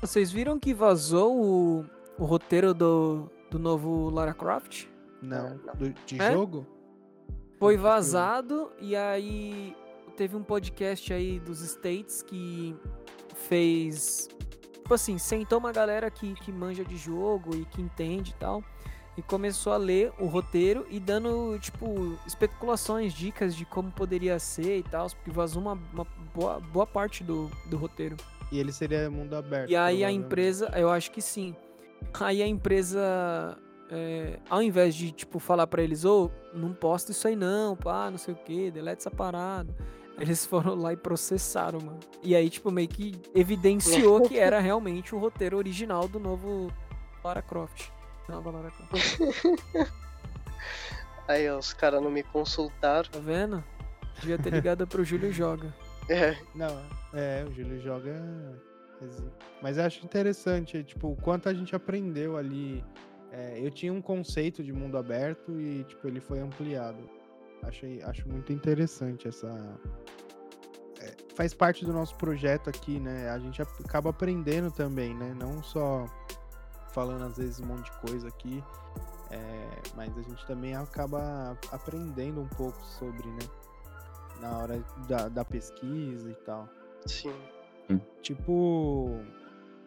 Vocês 0.00 0.30
viram 0.30 0.58
que 0.60 0.72
vazou 0.74 1.36
o, 1.42 1.84
o 2.18 2.24
roteiro 2.24 2.72
do, 2.74 3.28
do 3.50 3.58
novo 3.58 4.10
Lara 4.10 4.34
Croft? 4.34 4.84
Não. 5.22 5.58
não. 5.64 5.74
Do- 5.74 5.94
de 6.04 6.20
É? 6.20 6.32
jogo? 6.32 6.66
Foi 7.58 7.76
vazado 7.76 8.70
e 8.80 8.94
aí 8.94 9.74
teve 10.16 10.36
um 10.36 10.42
podcast 10.42 11.12
aí 11.12 11.38
dos 11.40 11.60
States 11.60 12.22
que 12.22 12.74
fez. 13.34 14.28
Tipo 14.74 14.94
assim, 14.94 15.18
sentou 15.18 15.58
uma 15.58 15.72
galera 15.72 16.10
que, 16.10 16.34
que 16.34 16.52
manja 16.52 16.84
de 16.84 16.96
jogo 16.96 17.54
e 17.56 17.64
que 17.64 17.80
entende 17.80 18.30
e 18.30 18.34
tal. 18.34 18.62
E 19.16 19.22
começou 19.22 19.72
a 19.72 19.78
ler 19.78 20.12
o 20.18 20.26
roteiro 20.26 20.86
e 20.90 21.00
dando, 21.00 21.58
tipo, 21.58 22.18
especulações, 22.26 23.14
dicas 23.14 23.56
de 23.56 23.64
como 23.64 23.90
poderia 23.90 24.38
ser 24.38 24.78
e 24.78 24.82
tal. 24.82 25.08
Porque 25.08 25.30
vazou 25.30 25.62
uma, 25.62 25.72
uma 25.92 26.06
boa, 26.34 26.60
boa 26.60 26.86
parte 26.86 27.24
do, 27.24 27.50
do 27.64 27.78
roteiro. 27.78 28.16
E 28.52 28.58
ele 28.58 28.72
seria 28.72 29.10
mundo 29.10 29.34
aberto. 29.34 29.70
E 29.70 29.76
aí 29.76 30.04
a 30.04 30.12
empresa, 30.12 30.70
eu 30.76 30.90
acho 30.90 31.10
que 31.10 31.22
sim. 31.22 31.56
Aí 32.20 32.42
a 32.42 32.46
empresa, 32.46 33.58
é, 33.90 34.38
ao 34.50 34.62
invés 34.62 34.94
de, 34.94 35.12
tipo, 35.12 35.38
falar 35.38 35.66
pra 35.66 35.82
eles, 35.82 36.04
ô, 36.04 36.30
não 36.52 36.72
posta 36.72 37.12
isso 37.12 37.26
aí 37.28 37.36
não, 37.36 37.76
pá, 37.76 38.10
não 38.10 38.18
sei 38.18 38.34
o 38.34 38.36
que, 38.36 38.70
delete 38.70 38.98
essa 39.00 39.10
parada. 39.10 39.74
Eles 40.18 40.46
foram 40.46 40.74
lá 40.74 40.94
e 40.94 40.96
processaram, 40.96 41.78
mano. 41.78 42.00
E 42.22 42.34
aí, 42.34 42.48
tipo, 42.48 42.70
meio 42.70 42.88
que 42.88 43.20
evidenciou 43.34 44.22
que 44.22 44.38
era 44.38 44.58
realmente 44.60 45.14
o 45.14 45.18
roteiro 45.18 45.58
original 45.58 46.08
do 46.08 46.18
novo 46.18 46.72
Lara 47.22 47.42
Croft. 47.42 47.90
Nova 48.26 48.50
Lara 48.50 48.70
Croft. 48.70 49.18
Aí 51.28 51.48
ó, 51.50 51.58
os 51.58 51.72
caras 51.72 52.02
não 52.02 52.10
me 52.10 52.22
consultaram. 52.22 53.08
Tá 53.10 53.18
vendo? 53.18 53.62
Devia 54.20 54.38
ter 54.38 54.50
ligado 54.52 54.86
pro 54.86 55.04
Júlio 55.04 55.32
Joga. 55.32 55.74
É, 56.08 56.36
Não, 56.54 56.80
é, 57.12 57.44
o 57.48 57.52
Júlio 57.52 57.80
joga. 57.80 58.14
exi- 59.02 59.28
Mas 59.60 59.76
eu 59.76 59.84
acho 59.84 60.04
interessante, 60.04 60.84
tipo, 60.84 61.08
o 61.08 61.16
quanto 61.16 61.48
a 61.48 61.52
gente 61.52 61.74
aprendeu 61.74 62.36
ali. 62.36 62.84
É, 63.36 63.60
eu 63.60 63.70
tinha 63.70 63.92
um 63.92 64.00
conceito 64.00 64.64
de 64.64 64.72
mundo 64.72 64.96
aberto 64.96 65.60
e, 65.60 65.84
tipo, 65.84 66.08
ele 66.08 66.20
foi 66.20 66.40
ampliado. 66.40 66.98
Achei, 67.62 68.02
acho 68.02 68.26
muito 68.26 68.50
interessante 68.50 69.28
essa. 69.28 69.46
é, 71.00 71.14
faz 71.34 71.52
parte 71.52 71.84
do 71.84 71.92
nosso 71.92 72.16
projeto 72.16 72.70
aqui, 72.70 72.98
né? 72.98 73.28
A 73.28 73.38
gente 73.38 73.60
acaba 73.60 74.08
aprendendo 74.08 74.70
também, 74.70 75.14
né? 75.14 75.36
Não 75.38 75.62
só 75.62 76.06
falando 76.92 77.24
às 77.26 77.36
vezes 77.36 77.60
um 77.60 77.66
monte 77.66 77.84
de 77.84 77.98
coisa 77.98 78.28
aqui, 78.28 78.64
é, 79.30 79.68
mas 79.94 80.16
a 80.16 80.22
gente 80.22 80.46
também 80.46 80.74
acaba 80.74 81.58
aprendendo 81.70 82.40
um 82.40 82.48
pouco 82.48 82.82
sobre, 82.86 83.26
né? 83.28 83.46
Na 84.40 84.58
hora 84.58 84.82
da, 85.06 85.28
da 85.28 85.44
pesquisa 85.44 86.30
e 86.30 86.34
tal. 86.36 86.66
sim. 87.88 88.00
Tipo, 88.22 89.20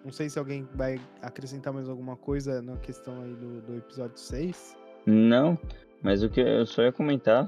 não 0.04 0.12
sei 0.12 0.30
se 0.30 0.40
alguém 0.40 0.68
vai 0.76 1.00
acrescentar 1.22 1.74
mais 1.74 1.90
alguma 1.90 2.16
coisa 2.16 2.62
na 2.62 2.78
questão 2.78 3.22
aí 3.22 3.34
do, 3.36 3.62
do 3.62 3.78
episódio 3.78 4.18
6. 4.18 4.78
Não, 5.06 5.58
mas 6.02 6.24
o 6.24 6.30
que 6.30 6.40
eu 6.40 6.66
só 6.66 6.82
ia 6.84 6.92
comentar, 6.92 7.48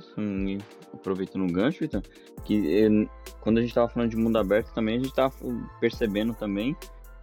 aproveitando 0.93 1.49
o 1.49 1.51
gancho, 1.51 1.79
Vitor, 1.79 2.01
que 2.43 2.85
eh, 2.85 3.09
quando 3.39 3.59
a 3.59 3.61
gente 3.61 3.73
tava 3.73 3.89
falando 3.89 4.09
de 4.09 4.17
mundo 4.17 4.37
aberto 4.37 4.73
também, 4.73 4.97
a 4.97 4.99
gente 4.99 5.13
tava 5.13 5.33
percebendo 5.79 6.33
também 6.33 6.75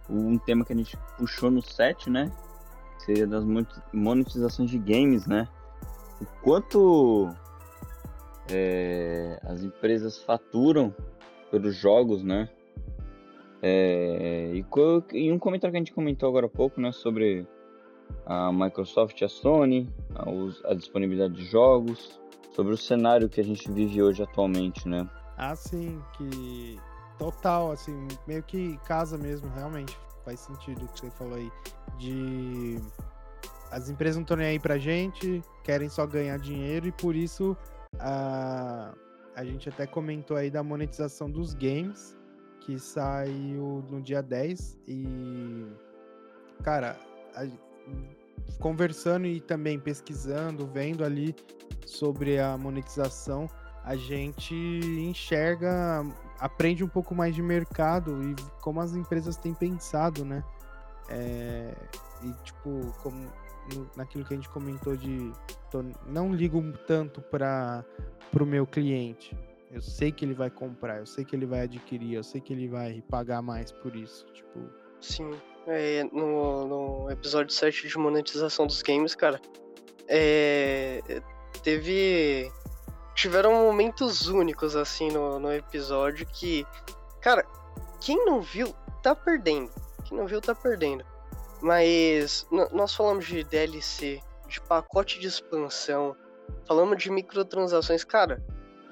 um 0.09 0.37
tema 0.37 0.65
que 0.65 0.73
a 0.73 0.75
gente 0.75 0.97
puxou 1.17 1.51
no 1.51 1.61
set, 1.61 2.09
né? 2.09 2.31
seria 2.99 3.25
das 3.25 3.43
mon- 3.43 3.65
monetizações 3.93 4.69
de 4.69 4.77
games, 4.77 5.25
né? 5.25 5.47
O 6.21 6.25
quanto 6.43 7.33
é, 8.49 9.39
as 9.43 9.63
empresas 9.63 10.17
faturam 10.17 10.93
pelos 11.49 11.75
jogos, 11.75 12.23
né? 12.23 12.49
É, 13.61 14.53
e, 15.13 15.31
um 15.31 15.39
comentário 15.39 15.71
que 15.71 15.77
a 15.77 15.81
gente 15.81 15.93
comentou 15.93 16.29
agora 16.29 16.45
há 16.45 16.49
pouco, 16.49 16.79
né? 16.79 16.91
Sobre 16.91 17.45
a 18.25 18.51
Microsoft 18.51 19.19
e 19.19 19.25
a 19.25 19.29
Sony, 19.29 19.89
a, 20.15 20.71
a 20.71 20.73
disponibilidade 20.73 21.33
de 21.33 21.45
jogos, 21.45 22.19
sobre 22.53 22.73
o 22.73 22.77
cenário 22.77 23.29
que 23.29 23.39
a 23.41 23.43
gente 23.43 23.69
vive 23.71 24.01
hoje 24.01 24.23
atualmente, 24.23 24.87
né? 24.87 25.07
Ah, 25.37 25.55
sim, 25.55 26.01
que 26.17 26.77
total, 27.17 27.71
assim, 27.71 28.07
meio 28.27 28.43
que 28.43 28.77
casa 28.79 29.17
mesmo, 29.17 29.49
realmente. 29.49 29.97
Faz 30.25 30.41
sentido 30.41 30.85
o 30.85 30.87
que 30.89 30.99
você 30.99 31.09
falou 31.11 31.35
aí. 31.35 31.51
De 31.97 32.79
as 33.71 33.89
empresas 33.89 34.15
não 34.15 34.23
estão 34.23 34.37
nem 34.37 34.47
aí 34.47 34.59
pra 34.59 34.77
gente, 34.77 35.43
querem 35.63 35.89
só 35.89 36.05
ganhar 36.05 36.37
dinheiro 36.39 36.87
e 36.87 36.91
por 36.91 37.15
isso 37.15 37.55
a, 37.99 38.93
a 39.35 39.45
gente 39.45 39.69
até 39.69 39.85
comentou 39.85 40.35
aí 40.35 40.49
da 40.49 40.63
monetização 40.63 41.29
dos 41.29 41.53
games, 41.53 42.17
que 42.61 42.77
saiu 42.79 43.83
no 43.89 44.01
dia 44.01 44.21
10 44.21 44.77
e 44.87 45.65
cara, 46.63 46.97
a- 47.35 47.47
conversando 48.59 49.25
e 49.25 49.39
também 49.39 49.79
pesquisando, 49.79 50.67
vendo 50.67 51.03
ali 51.03 51.35
sobre 51.85 52.39
a 52.39 52.57
monetização, 52.57 53.47
a 53.83 53.95
gente 53.95 54.53
enxerga, 54.53 56.03
aprende 56.39 56.83
um 56.83 56.87
pouco 56.87 57.15
mais 57.15 57.33
de 57.33 57.41
mercado 57.41 58.21
e 58.23 58.35
como 58.61 58.81
as 58.81 58.93
empresas 58.95 59.35
têm 59.37 59.53
pensado, 59.53 60.25
né? 60.25 60.43
É, 61.09 61.73
e 62.23 62.33
tipo, 62.43 62.93
como 63.01 63.27
naquilo 63.95 64.25
que 64.25 64.33
a 64.33 64.35
gente 64.37 64.49
comentou 64.49 64.95
de 64.95 65.31
tô- 65.71 65.83
não 66.07 66.33
ligo 66.33 66.61
tanto 66.87 67.21
para 67.21 67.85
o 68.39 68.45
meu 68.45 68.65
cliente. 68.67 69.35
Eu 69.71 69.81
sei 69.81 70.11
que 70.11 70.25
ele 70.25 70.33
vai 70.33 70.49
comprar, 70.49 70.97
eu 70.97 71.05
sei 71.05 71.23
que 71.23 71.35
ele 71.35 71.45
vai 71.45 71.61
adquirir, 71.61 72.15
eu 72.15 72.23
sei 72.23 72.41
que 72.41 72.53
ele 72.53 72.67
vai 72.67 73.03
pagar 73.09 73.41
mais 73.41 73.71
por 73.71 73.95
isso. 73.95 74.25
Tipo, 74.33 74.59
Sim. 74.99 75.31
É, 75.67 76.03
no, 76.05 76.67
no 76.67 77.11
episódio 77.11 77.53
7 77.53 77.87
de 77.87 77.97
monetização 77.97 78.65
dos 78.65 78.81
games, 78.81 79.13
cara, 79.13 79.39
é, 80.07 81.01
teve. 81.63 82.51
Tiveram 83.13 83.53
momentos 83.53 84.27
únicos, 84.27 84.75
assim, 84.75 85.09
no, 85.11 85.39
no 85.39 85.53
episódio 85.53 86.25
que. 86.25 86.65
Cara, 87.21 87.45
quem 88.01 88.25
não 88.25 88.41
viu, 88.41 88.73
tá 89.03 89.13
perdendo. 89.13 89.69
Quem 90.05 90.17
não 90.17 90.25
viu, 90.25 90.41
tá 90.41 90.55
perdendo. 90.55 91.05
Mas 91.61 92.47
nós 92.71 92.95
falamos 92.95 93.25
de 93.25 93.43
DLC, 93.43 94.21
de 94.47 94.61
pacote 94.61 95.19
de 95.19 95.27
expansão, 95.27 96.15
falamos 96.65 96.97
de 96.97 97.11
microtransações. 97.11 98.03
Cara, 98.03 98.41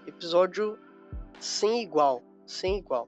episódio 0.08 0.78
sem 1.40 1.84
igual. 1.84 2.24
Sem 2.46 2.80
igual. 2.80 3.08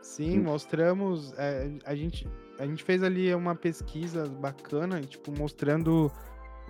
Sim, 0.00 0.40
Hum. 0.40 0.42
mostramos. 0.44 1.32
é, 1.38 1.70
a, 1.84 1.94
gente, 1.94 2.28
a 2.58 2.66
gente 2.66 2.84
fez 2.84 3.02
ali 3.02 3.34
uma 3.34 3.54
pesquisa 3.54 4.26
bacana, 4.28 5.00
tipo, 5.00 5.32
mostrando 5.32 6.12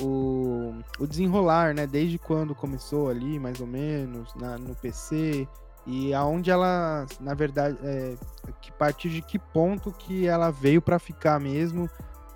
o, 0.01 0.73
o 1.01 1.07
desenrolar, 1.07 1.75
né? 1.75 1.87
Desde 1.87 2.19
quando 2.19 2.55
começou 2.55 3.09
ali, 3.09 3.39
mais 3.39 3.61
ou 3.61 3.67
menos, 3.67 4.35
na, 4.37 4.57
no 4.57 4.75
PC. 4.77 5.49
E 5.87 6.15
aonde 6.15 6.51
ela, 6.51 7.07
na 7.21 7.35
verdade, 7.35 7.77
é, 7.83 8.15
que 8.63 8.73
partir 8.73 9.11
de 9.11 9.21
que 9.21 9.39
ponto 9.39 9.93
que 9.93 10.27
ela 10.27 10.51
veio 10.51 10.81
pra 10.81 10.99
ficar 10.99 11.39
mesmo, 11.39 11.91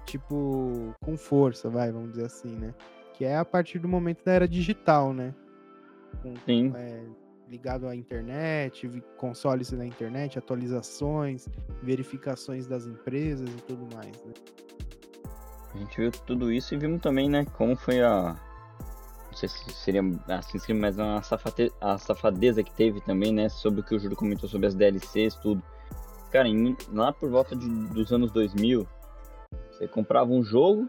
tipo, 0.04 0.94
com 1.02 1.16
força, 1.16 1.70
vai, 1.70 1.90
vamos 1.90 2.10
dizer 2.10 2.26
assim, 2.26 2.54
né? 2.56 2.74
Que 3.14 3.24
é 3.24 3.38
a 3.38 3.44
partir 3.44 3.78
do 3.78 3.88
momento 3.88 4.22
da 4.24 4.32
era 4.32 4.46
digital, 4.48 5.14
né? 5.14 5.34
Com, 6.22 6.34
Sim. 6.46 6.72
é, 6.74 7.04
ligado 7.48 7.86
à 7.86 7.94
internet, 7.94 8.88
consoles 9.16 9.70
na 9.72 9.86
internet, 9.86 10.38
atualizações, 10.38 11.48
verificações 11.82 12.66
das 12.66 12.86
empresas 12.86 13.48
e 13.48 13.62
tudo 13.62 13.86
mais. 13.94 14.12
Né? 14.24 14.32
A 15.74 15.78
gente 15.78 15.96
viu 16.00 16.10
tudo 16.10 16.50
isso 16.52 16.74
e 16.74 16.78
vimos 16.78 17.00
também, 17.00 17.28
né, 17.28 17.44
como 17.56 17.76
foi 17.76 18.00
a. 18.02 18.34
Não 19.26 19.34
sei 19.34 19.48
se 19.48 19.70
seria 19.72 20.02
assim, 20.28 20.58
seria 20.58 20.80
mais 20.80 20.98
uma 20.98 21.22
safate... 21.22 21.70
a 21.80 21.96
safadeza 21.98 22.62
que 22.62 22.72
teve 22.74 23.00
também, 23.02 23.32
né? 23.32 23.48
Sobre 23.48 23.80
o 23.80 23.84
que 23.84 23.94
o 23.94 23.98
Júlio 23.98 24.16
comentou 24.16 24.48
sobre 24.48 24.66
as 24.66 24.74
DLCs, 24.74 25.36
tudo. 25.36 25.62
Cara, 26.32 26.48
em- 26.48 26.76
lá 26.92 27.12
por 27.12 27.30
volta 27.30 27.54
de- 27.54 27.68
dos 27.88 28.10
anos 28.12 28.32
2000, 28.32 28.86
você 29.70 29.86
comprava 29.86 30.30
um 30.30 30.42
jogo, 30.42 30.88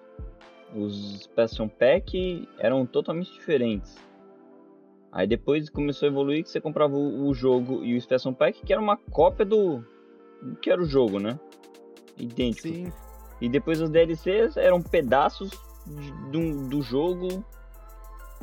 os 0.73 1.15
Expansion 1.21 1.67
Pack 1.67 2.47
eram 2.57 2.85
totalmente 2.85 3.31
diferentes. 3.33 3.95
Aí 5.11 5.25
depois 5.27 5.69
começou 5.69 6.07
a 6.07 6.11
evoluir 6.11 6.43
que 6.43 6.49
você 6.49 6.61
comprava 6.61 6.93
o, 6.95 7.27
o 7.27 7.33
jogo 7.33 7.83
e 7.83 7.93
o 7.93 7.97
Expansion 7.97 8.33
Pack, 8.33 8.63
que 8.63 8.71
era 8.71 8.81
uma 8.81 8.97
cópia 8.97 9.45
do. 9.45 9.83
que 10.61 10.69
era 10.69 10.81
o 10.81 10.85
jogo, 10.85 11.19
né? 11.19 11.39
Idêntico. 12.17 12.67
Sim, 12.67 12.91
E 13.41 13.49
depois 13.49 13.81
os 13.81 13.89
DLCs 13.89 14.57
eram 14.57 14.81
pedaços 14.81 15.49
de- 15.87 16.11
do, 16.31 16.67
do 16.67 16.81
jogo 16.81 17.43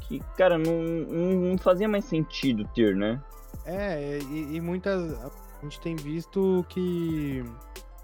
que, 0.03 0.21
cara, 0.37 0.57
não, 0.59 0.83
não, 0.83 1.51
não 1.51 1.59
fazia 1.59 1.89
mais 1.89 2.05
sentido 2.05 2.69
ter, 2.75 2.95
né? 2.97 3.23
é, 3.65 4.19
e, 4.31 4.57
e 4.57 4.61
muitas. 4.61 5.13
A 5.23 5.31
gente 5.63 5.81
tem 5.81 5.97
visto 5.97 6.65
que 6.69 7.43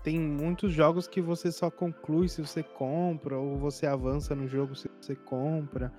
tem 0.02 0.18
muitos 0.18 0.72
jogos 0.72 1.06
que 1.06 1.20
você 1.20 1.52
só 1.52 1.70
conclui 1.70 2.28
se 2.28 2.40
você 2.42 2.62
compra, 2.62 3.38
ou 3.38 3.56
você 3.56 3.86
avança 3.86 4.34
no 4.34 4.48
jogo 4.48 4.74
se 4.74 4.88
você 5.00 5.14
compra. 5.14 5.92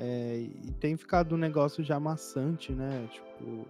É, 0.00 0.36
e 0.64 0.72
tem 0.78 0.96
ficado 0.96 1.34
um 1.34 1.38
negócio 1.38 1.82
já 1.82 1.98
maçante, 1.98 2.72
né? 2.72 3.08
Tipo, 3.10 3.66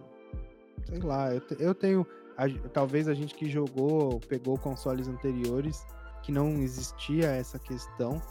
sei 0.85 0.99
lá, 0.99 1.33
eu, 1.33 1.41
te- 1.41 1.57
eu 1.59 1.73
tenho. 1.73 2.05
a 2.37 2.43
talvez 2.69 3.07
a 3.07 3.13
gente 3.15 3.33
que 3.33 3.49
jogou, 3.49 4.19
pegou 4.29 4.55
consoles 4.57 5.07
anteriores, 5.07 5.83
que 6.21 6.31
não 6.31 6.49
existia 6.61 7.25
essa 7.31 7.57
questão. 7.57 8.21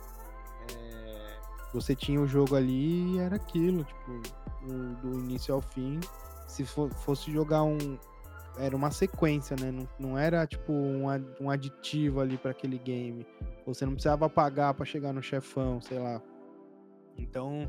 É, 0.76 1.38
você 1.74 1.94
tinha 1.96 2.20
o 2.20 2.26
jogo 2.28 2.54
ali 2.54 3.16
e 3.16 3.18
era 3.18 3.34
aquilo, 3.36 3.82
tipo, 3.82 4.22
do 5.02 5.18
início 5.18 5.52
ao 5.52 5.60
fim. 5.60 5.98
Se 6.46 6.64
fo- 6.64 6.88
fosse 6.90 7.32
jogar 7.32 7.64
um. 7.64 7.98
Era 8.58 8.74
uma 8.76 8.90
sequência, 8.92 9.56
né? 9.60 9.70
Não, 9.72 9.88
não 9.98 10.18
era 10.18 10.46
tipo 10.46 10.72
um, 10.72 11.04
um 11.40 11.50
aditivo 11.50 12.20
ali 12.20 12.36
para 12.36 12.52
aquele 12.52 12.78
game. 12.78 13.26
Você 13.66 13.84
não 13.84 13.92
precisava 13.94 14.28
pagar 14.30 14.72
para 14.74 14.84
chegar 14.84 15.12
no 15.12 15.22
chefão, 15.22 15.80
sei 15.80 15.98
lá. 15.98 16.20
Então, 17.16 17.68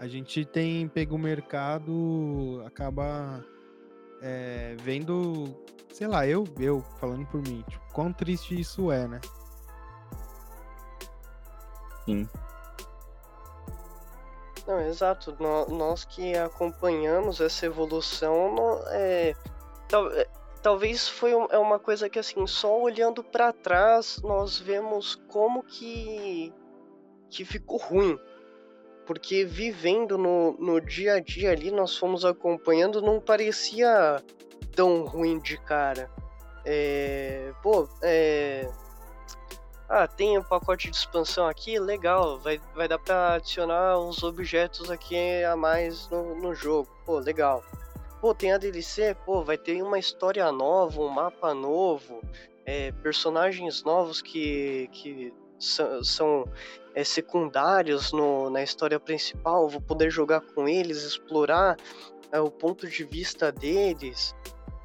a 0.00 0.08
gente 0.08 0.46
tem 0.46 0.88
pego 0.88 1.14
o 1.14 1.18
mercado, 1.18 2.62
acaba 2.66 3.44
é, 4.22 4.74
vendo, 4.80 5.54
sei 5.92 6.06
lá, 6.06 6.26
eu, 6.26 6.44
eu 6.58 6.80
falando 6.98 7.26
por 7.26 7.42
mim, 7.42 7.62
tipo, 7.68 7.84
quão 7.92 8.10
triste 8.10 8.58
isso 8.58 8.90
é, 8.90 9.06
né? 9.06 9.20
Sim. 12.06 12.26
Não, 14.66 14.80
exato. 14.80 15.36
Nó- 15.38 15.66
Nós 15.66 16.04
que 16.06 16.34
acompanhamos 16.34 17.38
essa 17.40 17.66
evolução, 17.66 18.80
é, 18.88 19.34
tal- 19.86 20.10
é, 20.12 20.26
talvez 20.62 21.06
foi 21.08 21.34
um- 21.34 21.46
é 21.50 21.58
uma 21.58 21.78
coisa 21.78 22.08
que 22.08 22.18
assim, 22.18 22.46
só 22.46 22.80
olhando 22.80 23.22
pra 23.22 23.52
trás 23.52 24.18
nós 24.22 24.58
vemos 24.58 25.14
como 25.28 25.62
que 25.62 26.52
que 27.28 27.44
ficou 27.44 27.76
ruim. 27.78 28.18
Porque 29.10 29.44
vivendo 29.44 30.16
no, 30.16 30.52
no 30.52 30.80
dia 30.80 31.14
a 31.14 31.18
dia 31.18 31.50
ali, 31.50 31.72
nós 31.72 31.96
fomos 31.96 32.24
acompanhando, 32.24 33.02
não 33.02 33.20
parecia 33.20 34.22
tão 34.72 35.04
ruim 35.04 35.40
de 35.40 35.56
cara. 35.56 36.08
É, 36.64 37.52
pô, 37.60 37.88
é, 38.02 38.70
ah, 39.88 40.06
tem 40.06 40.38
um 40.38 40.44
pacote 40.44 40.88
de 40.88 40.96
expansão 40.96 41.48
aqui, 41.48 41.76
legal, 41.76 42.38
vai, 42.38 42.60
vai 42.72 42.86
dar 42.86 43.00
pra 43.00 43.34
adicionar 43.34 43.98
uns 43.98 44.22
objetos 44.22 44.92
aqui 44.92 45.42
a 45.42 45.56
mais 45.56 46.08
no, 46.08 46.36
no 46.36 46.54
jogo, 46.54 46.88
pô, 47.04 47.18
legal. 47.18 47.64
Pô, 48.20 48.32
tem 48.32 48.52
a 48.52 48.58
DLC, 48.58 49.16
pô, 49.26 49.42
vai 49.42 49.58
ter 49.58 49.82
uma 49.82 49.98
história 49.98 50.52
nova, 50.52 51.00
um 51.00 51.08
mapa 51.08 51.52
novo, 51.52 52.22
é, 52.64 52.92
personagens 52.92 53.82
novos 53.82 54.22
que, 54.22 54.88
que 54.92 55.34
são, 55.60 56.02
são 56.02 56.44
é, 56.94 57.04
secundários 57.04 58.12
no, 58.12 58.50
na 58.50 58.62
história 58.62 58.98
principal, 58.98 59.68
vou 59.68 59.80
poder 59.80 60.10
jogar 60.10 60.40
com 60.40 60.66
eles, 60.66 61.04
explorar 61.04 61.76
é, 62.32 62.40
o 62.40 62.50
ponto 62.50 62.88
de 62.88 63.04
vista 63.04 63.52
deles. 63.52 64.34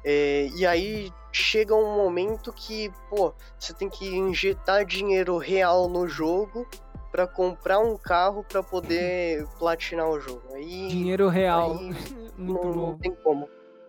É, 0.04 0.48
e 0.56 0.64
aí 0.64 1.10
chega 1.32 1.74
um 1.74 1.96
momento 1.96 2.52
que, 2.52 2.90
pô, 3.10 3.34
você 3.58 3.74
tem 3.74 3.88
que 3.88 4.06
injetar 4.06 4.84
dinheiro 4.84 5.36
real 5.36 5.88
no 5.88 6.06
jogo 6.06 6.64
pra 7.10 7.26
comprar 7.26 7.80
um 7.80 7.96
carro 7.96 8.44
pra 8.44 8.62
poder 8.62 9.44
platinar 9.58 10.08
o 10.08 10.20
jogo. 10.20 10.42
Aí, 10.54 10.86
Dinheiro 10.88 11.28
real. 11.28 11.72
aí 11.72 11.90
Muito 12.38 12.64
não, 12.66 12.72
não 12.90 12.98
tem 12.98 13.14
como. 13.14 13.48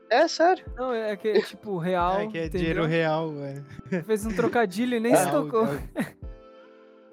É 0.09 0.25
sério. 0.27 0.65
Não, 0.77 0.93
é 0.93 1.17
que 1.17 1.27
é 1.27 1.41
tipo 1.41 1.77
real. 1.77 2.19
é 2.21 2.27
que 2.27 2.37
é 2.37 2.45
entendeu? 2.45 2.59
dinheiro 2.59 2.85
real, 2.85 3.29
é. 3.43 4.01
Fez 4.03 4.25
um 4.25 4.33
trocadilho 4.33 4.95
e 4.95 4.99
nem 5.01 5.11
É, 5.13 5.17
se 5.17 5.29
tocou. 5.29 5.65
é 5.65 6.05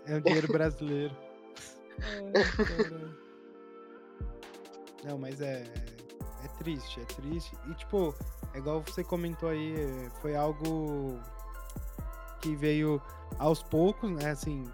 É 0.07 0.17
o 0.17 0.21
dinheiro 0.21 0.49
brasileiro. 0.49 1.17
Caralho. 2.67 3.25
Não, 5.05 5.19
mas 5.19 5.41
é, 5.41 5.65
é 6.43 6.49
triste, 6.59 7.01
é 7.01 7.05
triste. 7.05 7.57
E 7.69 7.75
tipo, 7.75 8.15
é 8.55 8.59
igual 8.59 8.83
você 8.83 9.05
comentou 9.05 9.49
aí, 9.49 9.75
é, 9.75 10.11
foi 10.21 10.35
algo 10.35 11.21
que 12.41 12.57
veio 12.57 13.01
aos 13.39 13.63
poucos, 13.63 14.11
né? 14.11 14.31
Assim, 14.31 14.65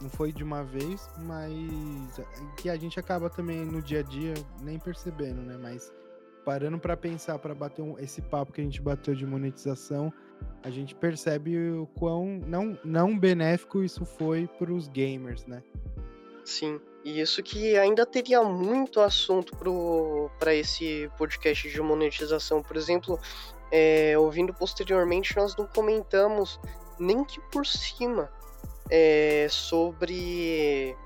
não 0.00 0.10
foi 0.10 0.32
de 0.32 0.42
uma 0.42 0.64
vez, 0.64 1.08
mas 1.18 2.18
é, 2.18 2.24
que 2.56 2.68
a 2.68 2.76
gente 2.76 2.98
acaba 2.98 3.30
também 3.30 3.64
no 3.64 3.80
dia 3.80 4.00
a 4.00 4.02
dia 4.02 4.34
nem 4.60 4.78
percebendo, 4.78 5.40
né? 5.42 5.56
Mas 5.56 5.92
parando 6.46 6.78
pra 6.78 6.96
pensar, 6.96 7.40
pra 7.40 7.52
bater 7.52 7.82
um- 7.82 7.98
esse 7.98 8.22
papo 8.22 8.52
que 8.52 8.60
a 8.60 8.64
gente 8.64 8.80
bateu 8.80 9.16
de 9.16 9.26
monetização, 9.26 10.12
a 10.62 10.70
gente 10.70 10.94
percebe 10.94 11.58
o 11.72 11.88
quão 11.98 12.40
não, 12.46 12.78
não 12.84 13.18
benéfico 13.18 13.82
isso 13.82 14.04
foi 14.04 14.46
pros 14.56 14.86
gamers, 14.86 15.44
né? 15.44 15.60
Sim. 16.44 16.80
E 17.04 17.20
isso 17.20 17.42
que 17.42 17.76
ainda 17.76 18.06
teria 18.06 18.44
muito 18.44 19.00
assunto 19.00 19.56
para 20.38 20.54
esse 20.54 21.10
podcast 21.18 21.68
de 21.68 21.80
monetização. 21.80 22.62
Por 22.62 22.76
exemplo, 22.76 23.18
é, 23.72 24.16
ouvindo 24.16 24.54
posteriormente, 24.54 25.36
nós 25.36 25.56
não 25.56 25.66
comentamos 25.66 26.60
nem 26.98 27.24
que 27.24 27.40
por 27.50 27.66
cima 27.66 28.30
é, 28.88 29.48
sobre 29.50 30.96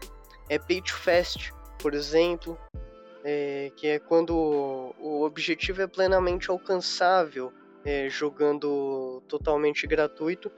é, 0.50 0.58
Fast, 0.86 1.54
por 1.78 1.94
exemplo, 1.94 2.58
é, 3.24 3.72
que 3.76 3.86
é 3.86 3.98
quando 3.98 4.34
o 4.98 5.22
objetivo 5.22 5.82
é 5.82 5.86
plenamente 5.86 6.50
alcançável 6.50 7.52
é, 7.84 8.08
jogando 8.08 9.22
totalmente 9.28 9.86
gratuito, 9.86 10.50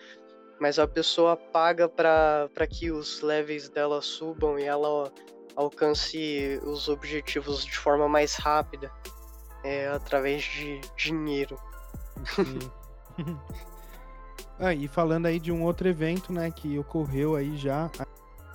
mas 0.60 0.78
a 0.78 0.86
pessoa 0.86 1.36
paga 1.36 1.89
para 1.89 2.66
que 2.68 2.90
os 2.90 3.20
levels 3.20 3.68
dela 3.68 4.01
subam 4.01 4.59
e 4.59 4.64
ela 4.64 5.12
alcance 5.56 6.60
os 6.64 6.89
objetivos 6.89 7.64
de 7.64 7.76
forma 7.76 8.09
mais 8.09 8.34
rápida, 8.36 8.90
é, 9.64 9.89
através 9.89 10.43
de 10.43 10.80
dinheiro. 10.97 11.56
Sim. 12.26 12.59
ah, 14.59 14.74
e 14.74 14.89
falando 14.89 15.26
aí 15.26 15.39
de 15.39 15.52
um 15.52 15.62
outro 15.64 15.89
evento, 15.89 16.32
né, 16.32 16.51
que 16.51 16.78
ocorreu 16.78 17.34
aí 17.36 17.56
já 17.56 17.90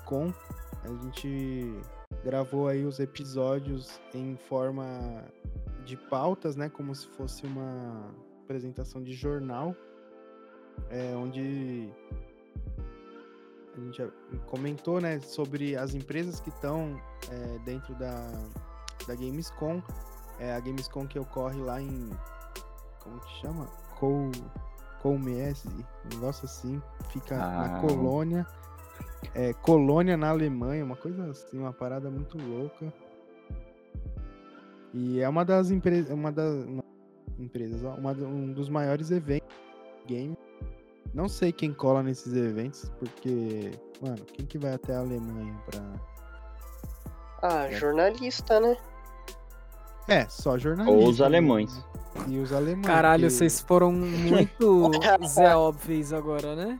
com 0.05 0.33
a 0.83 0.87
gente 0.87 1.73
gravou 2.23 2.67
aí 2.67 2.85
os 2.85 2.99
episódios 2.99 3.99
em 4.13 4.35
forma 4.35 4.85
de 5.85 5.95
pautas, 5.95 6.55
né, 6.55 6.69
como 6.69 6.93
se 6.93 7.07
fosse 7.07 7.45
uma 7.45 8.11
apresentação 8.43 9.01
de 9.01 9.13
jornal, 9.13 9.75
é, 10.89 11.15
onde 11.15 11.89
a 13.75 13.79
gente 13.79 14.11
comentou, 14.47 14.99
né, 14.99 15.19
sobre 15.19 15.75
as 15.75 15.93
empresas 15.93 16.39
que 16.39 16.49
estão 16.49 16.99
é, 17.29 17.59
dentro 17.59 17.93
da, 17.95 18.27
da 19.07 19.15
Gamescom, 19.15 19.81
é, 20.39 20.53
a 20.53 20.59
Gamescom 20.59 21.07
que 21.07 21.17
ocorre 21.17 21.59
lá 21.61 21.81
em 21.81 22.09
como 22.99 23.19
que 23.21 23.41
chama? 23.41 23.65
Col 23.97 24.31
Colmese, 25.01 25.69
um 26.05 26.15
negócio 26.15 26.45
assim, 26.45 26.81
fica 27.09 27.37
na 27.37 27.77
Ah. 27.77 27.79
Colônia. 27.79 28.45
É, 29.35 29.53
Colônia 29.53 30.17
na 30.17 30.29
Alemanha, 30.29 30.83
uma 30.83 30.95
coisa 30.95 31.29
assim, 31.29 31.57
uma 31.57 31.73
parada 31.73 32.09
muito 32.09 32.37
louca. 32.37 32.91
E 34.93 35.19
é 35.21 35.29
uma 35.29 35.43
das 35.45 35.69
empresas, 35.69 36.11
uma 36.11 36.31
das 36.31 36.65
uma- 36.65 36.83
empresas, 37.37 37.81
uma, 37.83 38.11
um 38.11 38.51
dos 38.53 38.69
maiores 38.69 39.11
eventos 39.11 39.47
game. 40.07 40.35
Não 41.13 41.27
sei 41.27 41.51
quem 41.51 41.73
cola 41.73 42.01
nesses 42.03 42.33
eventos, 42.35 42.91
porque, 42.99 43.71
mano, 44.01 44.23
quem 44.33 44.45
que 44.45 44.57
vai 44.57 44.73
até 44.73 44.95
a 44.95 44.99
Alemanha 44.99 45.55
pra. 45.65 45.81
Ah, 47.43 47.71
jornalista, 47.71 48.59
né? 48.59 48.75
É, 50.07 50.27
só 50.29 50.57
jornalista. 50.57 50.97
Ou 50.97 51.09
os 51.09 51.19
né? 51.19 51.25
alemães. 51.25 51.85
E 52.27 52.39
os 52.39 52.51
alemães. 52.51 52.85
Caralho, 52.87 53.23
que- 53.27 53.29
vocês 53.29 53.59
foram 53.59 53.91
muito 53.93 54.89
Zé 55.27 55.55
Óbvios 55.55 56.11
agora, 56.13 56.55
né? 56.55 56.79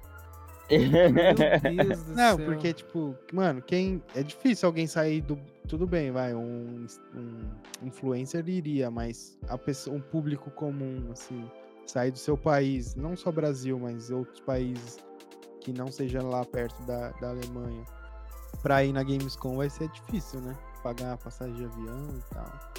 Meu 0.70 1.34
Deus 1.88 2.04
do 2.04 2.14
Não, 2.16 2.38
céu. 2.38 2.46
porque, 2.46 2.74
tipo, 2.74 3.16
mano, 3.32 3.62
quem. 3.62 4.02
É 4.16 4.22
difícil 4.24 4.68
alguém 4.68 4.88
sair 4.88 5.22
do. 5.22 5.38
Tudo 5.68 5.86
bem, 5.86 6.12
vai, 6.12 6.34
um, 6.34 6.86
um 7.14 7.40
influencer 7.84 8.48
iria, 8.48 8.90
mas 8.90 9.38
a 9.50 9.58
pessoa, 9.58 9.96
um 9.98 10.02
público 10.02 10.50
comum, 10.52 11.10
assim, 11.12 11.50
sair 11.86 12.12
do 12.12 12.18
seu 12.18 12.38
país, 12.38 12.96
não 12.96 13.18
só 13.18 13.32
Brasil, 13.32 13.78
mas 13.78 14.10
outros 14.10 14.40
países 14.40 14.98
que 15.60 15.74
não 15.74 15.88
sejam 15.92 16.30
lá 16.30 16.46
perto 16.46 16.82
da, 16.84 17.10
da 17.12 17.30
Alemanha, 17.32 17.84
pra 18.62 18.84
ir 18.86 18.94
na 18.94 19.04
Gamescom 19.04 19.58
vai 19.58 19.70
ser 19.70 19.90
difícil, 19.90 20.40
né? 20.40 20.56
Pagar 20.82 21.14
a 21.14 21.18
passagem 21.18 21.54
de 21.56 21.66
avião 21.66 22.08
e 22.18 22.34
tal. 22.34 22.72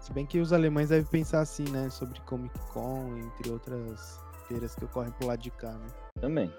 Se 0.00 0.12
bem 0.12 0.24
que 0.26 0.38
os 0.38 0.52
alemães 0.52 0.88
devem 0.90 1.06
pensar 1.10 1.40
assim, 1.40 1.64
né? 1.64 1.88
Sobre 1.90 2.20
Comic 2.22 2.56
Con, 2.72 3.16
entre 3.18 3.50
outras 3.50 4.20
feiras 4.52 4.74
que 4.74 4.84
ocorrem 4.84 5.10
pro 5.12 5.26
lado 5.28 5.40
de 5.40 5.50
cá, 5.50 5.72
né? 5.72 5.86
Também. 6.20 6.52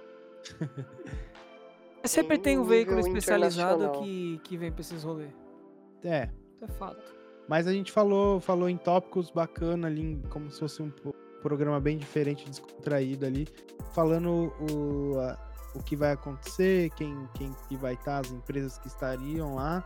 Sempre 2.05 2.37
tem 2.37 2.57
um 2.57 2.63
veículo 2.63 2.99
especializado 2.99 3.91
que, 4.01 4.39
que 4.43 4.57
vem 4.57 4.71
pra 4.71 4.81
esses 4.81 5.03
rolês. 5.03 5.31
É, 6.03 6.29
é 6.61 6.67
fato. 6.77 7.01
Mas 7.47 7.65
a 7.67 7.71
gente 7.71 7.91
falou, 7.91 8.39
falou 8.39 8.67
em 8.69 8.77
tópicos 8.77 9.29
bacana 9.31 9.87
ali, 9.87 10.21
como 10.29 10.49
se 10.51 10.59
fosse 10.59 10.81
um 10.81 10.91
programa 11.41 11.79
bem 11.79 11.97
diferente, 11.97 12.49
descontraído 12.49 13.25
ali, 13.25 13.47
falando 13.93 14.51
o, 14.71 15.19
a- 15.19 15.37
o 15.75 15.81
que 15.83 15.95
vai 15.95 16.11
acontecer, 16.11 16.89
quem, 16.91 17.27
quem 17.35 17.51
que 17.67 17.75
vai 17.77 17.93
estar, 17.93 18.19
as 18.19 18.31
empresas 18.31 18.77
que 18.77 18.87
estariam 18.87 19.55
lá, 19.55 19.83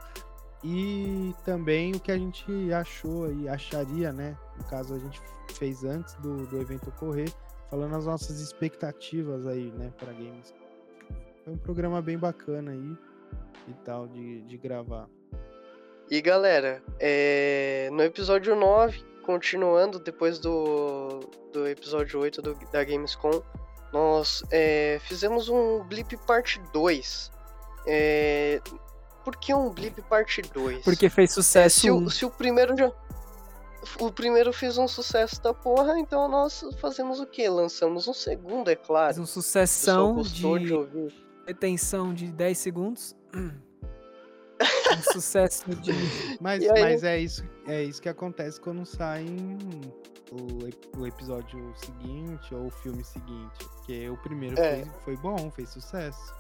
e 0.64 1.34
também 1.46 1.94
o 1.94 2.00
que 2.00 2.12
a 2.12 2.18
gente 2.18 2.72
achou 2.74 3.32
e 3.32 3.48
acharia, 3.48 4.12
né? 4.12 4.36
No 4.58 4.64
caso, 4.66 4.96
a 4.96 5.00
gente 5.00 5.22
fez 5.54 5.84
antes 5.84 6.16
do, 6.16 6.46
do 6.48 6.58
evento 6.60 6.90
ocorrer, 6.90 7.32
falando 7.70 7.96
as 7.96 8.06
nossas 8.06 8.40
expectativas 8.40 9.46
aí, 9.48 9.72
né, 9.78 9.92
para 9.98 10.12
games. 10.14 10.54
Foi 11.44 11.54
um 11.54 11.58
programa 11.58 12.02
bem 12.02 12.18
bacana 12.18 12.72
aí 12.72 12.98
e 13.68 13.74
tal 13.84 14.08
de, 14.08 14.42
de 14.44 14.58
gravar. 14.58 15.08
E 16.10 16.22
galera, 16.22 16.82
é, 17.00 17.90
no 17.92 18.02
episódio 18.04 18.56
9, 18.56 19.04
continuando 19.26 20.00
depois 20.00 20.40
do, 20.40 21.20
do 21.52 21.68
episódio 21.68 22.20
8 22.20 22.42
do- 22.42 22.56
da 22.72 22.84
Gamescom, 22.84 23.42
nós 23.92 24.42
é, 24.52 25.00
fizemos 25.02 25.50
um 25.50 25.84
Blip 25.84 26.16
Parte 26.26 26.62
2. 26.72 27.32
É, 27.86 28.62
por 29.26 29.36
que 29.36 29.54
um 29.54 29.70
Blip 29.70 30.02
Parte 30.04 30.42
2? 30.42 30.84
Porque 30.84 31.10
fez 31.10 31.32
É, 31.32 31.34
sucesso. 31.34 31.80
se, 31.82 31.92
um. 31.92 32.06
o, 32.06 32.10
se 32.10 32.26
o 32.26 32.30
primeiro 32.30 32.76
já. 32.78 32.90
O 34.00 34.12
primeiro 34.12 34.52
fez 34.52 34.78
um 34.78 34.88
sucesso 34.88 35.42
da 35.42 35.54
porra, 35.54 35.98
então 36.00 36.28
nós 36.28 36.64
fazemos 36.80 37.20
o 37.20 37.26
quê? 37.26 37.48
Lançamos 37.50 38.08
um 38.08 38.14
segundo, 38.14 38.70
é 38.70 38.76
claro. 38.76 39.14
Fez 39.16 39.20
um 39.20 39.26
sucessão 39.26 40.22
de 40.22 40.34
de 40.34 40.74
ouvir. 40.74 41.14
retenção 41.48 42.14
de 42.14 42.28
10 42.32 42.58
segundos. 42.58 43.16
Um 44.60 45.12
sucesso 45.14 45.70
de. 45.76 45.92
Mas, 46.42 46.64
aí- 46.68 46.82
mas 46.82 47.04
é 47.04 47.20
isso, 47.20 47.44
é 47.68 47.84
isso 47.84 48.02
que 48.02 48.10
acontece 48.10 48.60
quando 48.60 48.84
sai 48.86 49.24
o, 50.32 51.00
o 51.00 51.06
episódio 51.06 51.72
seguinte 51.76 52.56
ou 52.56 52.66
o 52.66 52.70
filme 52.72 53.04
seguinte. 53.04 53.54
Porque 53.76 54.10
o 54.10 54.18
primeiro 54.18 54.60
É. 54.60 54.84
foi, 55.04 55.16
foi 55.16 55.18
bom, 55.18 55.52
fez 55.52 55.70
sucesso. 55.70 56.34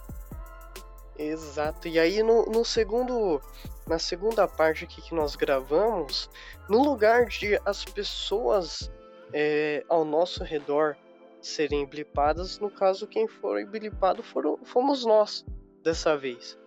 Exato. 1.17 1.87
E 1.87 1.99
aí 1.99 2.21
no, 2.21 2.45
no 2.45 2.63
segundo. 2.63 3.41
Na 3.87 3.97
segunda 3.97 4.45
parte 4.47 4.83
aqui 4.83 5.01
que 5.01 5.15
nós 5.15 5.37
gravamos, 5.37 6.29
no 6.69 6.83
lugar 6.83 7.25
de 7.25 7.57
as 7.65 7.85
pessoas 7.85 8.91
é, 9.31 9.81
ao 9.87 10.03
nosso 10.03 10.43
redor 10.43 10.97
serem 11.41 11.85
blipadas, 11.85 12.59
no 12.59 12.69
caso 12.69 13.07
quem 13.07 13.29
foi 13.29 13.63
blipado 13.63 14.21
foram, 14.21 14.59
fomos 14.65 15.05
nós 15.05 15.45
dessa 15.81 16.17
vez. 16.17 16.57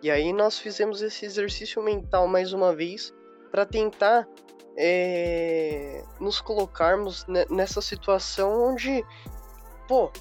E 0.00 0.12
aí 0.12 0.32
nós 0.32 0.58
fizemos 0.58 1.02
esse 1.02 1.24
exercício 1.24 1.82
mental 1.82 2.28
mais 2.28 2.52
uma 2.52 2.72
vez 2.72 3.12
para 3.50 3.66
tentar 3.66 4.28
é, 4.76 6.04
nos 6.20 6.40
colocarmos 6.40 7.26
ne- 7.26 7.46
nessa 7.50 7.80
situação 7.80 8.70
onde, 8.70 9.04
pô, 9.88 10.12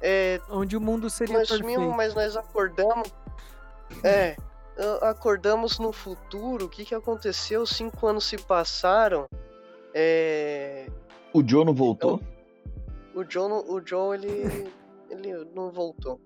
é, 0.00 0.40
Onde 0.50 0.76
o 0.76 0.80
mundo 0.80 1.08
seria 1.10 1.38
nós 1.38 1.48
perfeito. 1.48 1.72
sumimos, 1.72 1.96
mas 1.96 2.14
nós 2.14 2.36
acordamos. 2.36 3.12
É, 4.04 4.36
acordamos 5.02 5.78
no 5.78 5.92
futuro. 5.92 6.66
O 6.66 6.68
que, 6.68 6.84
que 6.84 6.94
aconteceu? 6.94 7.66
Cinco 7.66 8.06
anos 8.06 8.24
se 8.24 8.36
passaram. 8.38 9.26
É, 9.94 10.86
O 11.32 11.42
Joe 11.46 11.64
não 11.64 11.74
voltou? 11.74 12.20
o 13.14 13.24
John, 13.24 13.48
não- 13.48 13.68
o 13.68 13.80
John 13.80 14.14
ele, 14.14 14.70
ele 15.10 15.44
não 15.54 15.70
voltou. 15.72 16.20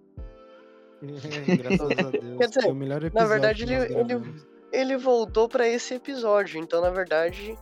Graças 1.00 1.80
a 1.90 2.10
Deus. 2.10 2.38
Quer 2.38 2.48
dizer, 2.48 2.62
foi 2.62 2.72
o 2.72 2.74
melhor 2.74 3.02
episódio 3.02 3.28
verdade, 3.28 3.62
ele- 3.62 3.74
ele-. 3.98 4.52
Ele 4.72 4.96
voltou 4.96 5.48
pra 5.48 5.66
esse 5.68 5.94
episódio. 5.94 6.58
Então, 6.58 6.80
na 6.80 6.88
verdade, 6.90 7.58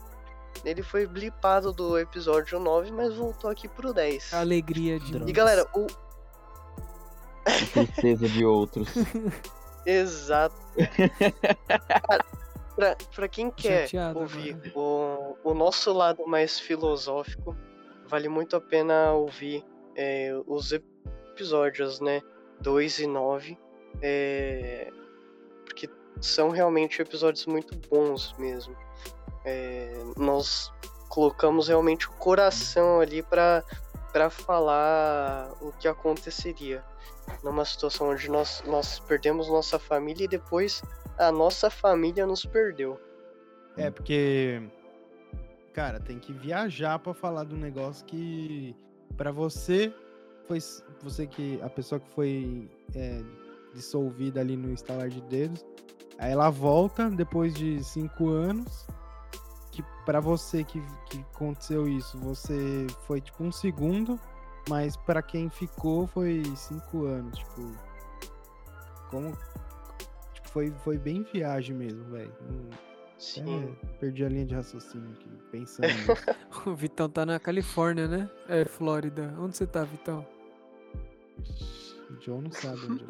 ele 0.65 0.83
foi 0.83 1.07
blipado 1.07 1.73
do 1.73 1.99
episódio 1.99 2.59
9, 2.59 2.91
mas 2.93 3.15
voltou 3.15 3.51
aqui 3.51 3.69
pro 3.69 3.93
10. 3.93 4.35
A 4.35 4.41
alegria 4.41 4.99
de. 4.99 5.13
Droga. 5.13 5.31
E 5.31 5.33
galera, 5.33 5.67
o. 5.75 5.87
tristeza 7.73 8.29
de 8.29 8.45
outros. 8.45 8.89
Exato. 9.87 10.57
Cara, 11.89 12.25
pra, 12.77 12.97
pra 13.15 13.29
quem 13.29 13.51
quer 13.51 13.85
Chateado 13.85 14.21
ouvir 14.21 14.73
o, 14.75 15.37
o 15.43 15.55
nosso 15.55 15.93
lado 15.93 16.27
mais 16.27 16.61
filosófico, 16.61 17.57
vale 18.07 18.29
muito 18.29 18.57
a 18.57 18.61
pena 18.61 19.13
ouvir 19.13 19.65
é, 19.97 20.33
os 20.47 20.73
episódios, 20.73 22.01
né? 22.01 22.21
2 22.61 22.99
e 22.99 23.07
9. 23.07 23.59
é, 24.03 24.91
porque 25.65 25.89
são 26.21 26.51
realmente 26.51 27.01
episódios 27.01 27.47
muito 27.47 27.75
bons 27.89 28.35
mesmo. 28.39 28.77
É, 29.45 30.03
nós 30.17 30.73
colocamos 31.09 31.69
realmente 31.69 32.09
o 32.09 32.13
coração 32.13 33.01
ali 33.01 33.23
pra, 33.23 33.65
pra 34.13 34.31
falar 34.31 35.51
o 35.61 35.73
que 35.73 35.89
aconteceria 35.89 36.85
numa 37.43 37.65
situação 37.65 38.11
onde 38.11 38.29
nós, 38.29 38.63
nós 38.67 38.99
perdemos 39.01 39.49
nossa 39.49 39.79
família 39.79 40.25
e 40.25 40.29
depois 40.29 40.83
a 41.19 41.31
nossa 41.31 41.71
família 41.71 42.27
nos 42.27 42.45
perdeu. 42.45 42.99
É, 43.77 43.91
porque. 43.91 44.63
Cara, 45.73 46.01
tem 46.01 46.19
que 46.19 46.33
viajar 46.33 46.99
pra 46.99 47.15
falar 47.15 47.47
um 47.47 47.57
negócio 47.57 48.05
que. 48.07 48.75
Pra 49.17 49.31
você. 49.31 49.95
Foi 50.47 50.59
você 51.03 51.27
que. 51.27 51.61
A 51.63 51.69
pessoa 51.69 52.01
que 52.01 52.11
foi 52.11 52.69
é, 52.95 53.23
dissolvida 53.75 54.41
ali 54.41 54.57
no 54.57 54.73
estalar 54.73 55.09
de 55.09 55.21
dedos. 55.23 55.65
Aí 56.19 56.33
ela 56.33 56.51
volta 56.51 57.09
depois 57.09 57.55
de 57.55 57.83
cinco 57.85 58.29
anos. 58.29 58.87
Que 59.71 59.85
pra 60.05 60.19
você 60.21 60.65
que, 60.65 60.83
que 61.09 61.21
aconteceu 61.35 61.87
isso, 61.89 62.19
você 62.19 62.87
foi 63.07 63.21
tipo 63.21 63.43
um 63.45 63.53
segundo. 63.53 64.19
Mas 64.69 64.97
pra 64.97 65.23
quem 65.23 65.49
ficou 65.49 66.07
foi 66.07 66.43
cinco 66.57 67.07
anos. 67.07 67.39
Tipo. 67.39 67.73
Como. 69.11 69.37
Tipo, 70.35 70.49
foi, 70.49 70.71
foi 70.85 70.99
bem 70.99 71.23
viagem 71.33 71.75
mesmo, 71.77 72.05
velho. 72.11 72.33
Não- 72.51 72.91
Sim. 73.19 73.69
é, 73.83 73.87
perdi 73.99 74.25
a 74.25 74.29
linha 74.31 74.47
de 74.47 74.55
raciocínio 74.55 75.11
aqui, 75.13 75.29
pensando. 75.53 75.89
O 76.67 76.75
Vitão 76.75 77.09
tá 77.09 77.25
na 77.27 77.39
Califórnia, 77.39 78.09
né? 78.09 78.31
É, 78.49 78.65
Flórida. 78.65 79.35
Onde 79.39 79.57
você 79.57 79.67
tá, 79.67 79.85
Vitão? 79.85 80.27
o 82.11 82.15
John 82.21 82.41
não 82.43 82.51
sabe 82.51 82.81
onde 82.87 83.03
eu 83.05 83.09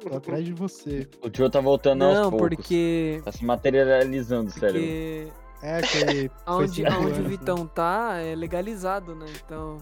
tô. 0.00 0.08
Tô 0.10 0.16
atrás 0.16 0.44
de 0.44 0.52
você. 0.52 1.08
O 1.22 1.30
Tio 1.30 1.48
tá 1.50 1.60
voltando 1.60 2.04
aos 2.04 2.14
Não, 2.14 2.30
poucos. 2.30 2.56
porque. 2.56 3.20
Tá 3.24 3.32
se 3.32 3.44
materializando, 3.44 4.50
sério. 4.50 5.32
É, 5.62 5.80
que 5.82 6.30
aonde 6.46 6.84
anos, 6.86 7.18
o? 7.18 7.22
Vitão 7.22 7.66
tá 7.66 8.16
é 8.16 8.34
legalizado, 8.34 9.14
né? 9.14 9.26
Então, 9.44 9.78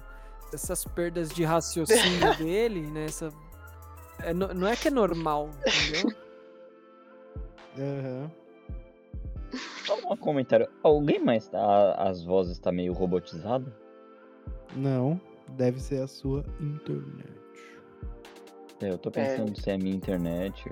essas 0.53 0.85
perdas 0.85 1.31
de 1.31 1.44
raciocínio 1.44 2.36
dele, 2.39 2.86
né? 2.90 3.05
Essa, 3.05 3.31
é 4.20 4.32
não 4.32 4.66
é 4.66 4.77
que 4.77 4.89
é 4.89 4.90
normal, 4.90 5.51
entendeu? 5.66 6.16
Aham. 7.78 8.31
Só 9.85 9.97
um 10.11 10.16
comentário. 10.16 10.69
Alguém 10.82 11.23
mais 11.23 11.48
tá. 11.48 11.94
As 11.94 12.24
vozes 12.24 12.59
tá 12.59 12.73
meio 12.73 12.93
robotizada? 12.93 13.73
Não, 14.74 15.20
deve 15.51 15.81
ser 15.81 16.03
a 16.03 16.07
sua 16.07 16.44
internet. 16.61 17.36
É, 18.82 18.90
eu 18.90 18.98
tô 18.98 19.11
pensando 19.11 19.59
se 19.59 19.70
é 19.70 19.74
a 19.74 19.78
minha 19.78 19.94
internet. 19.94 20.65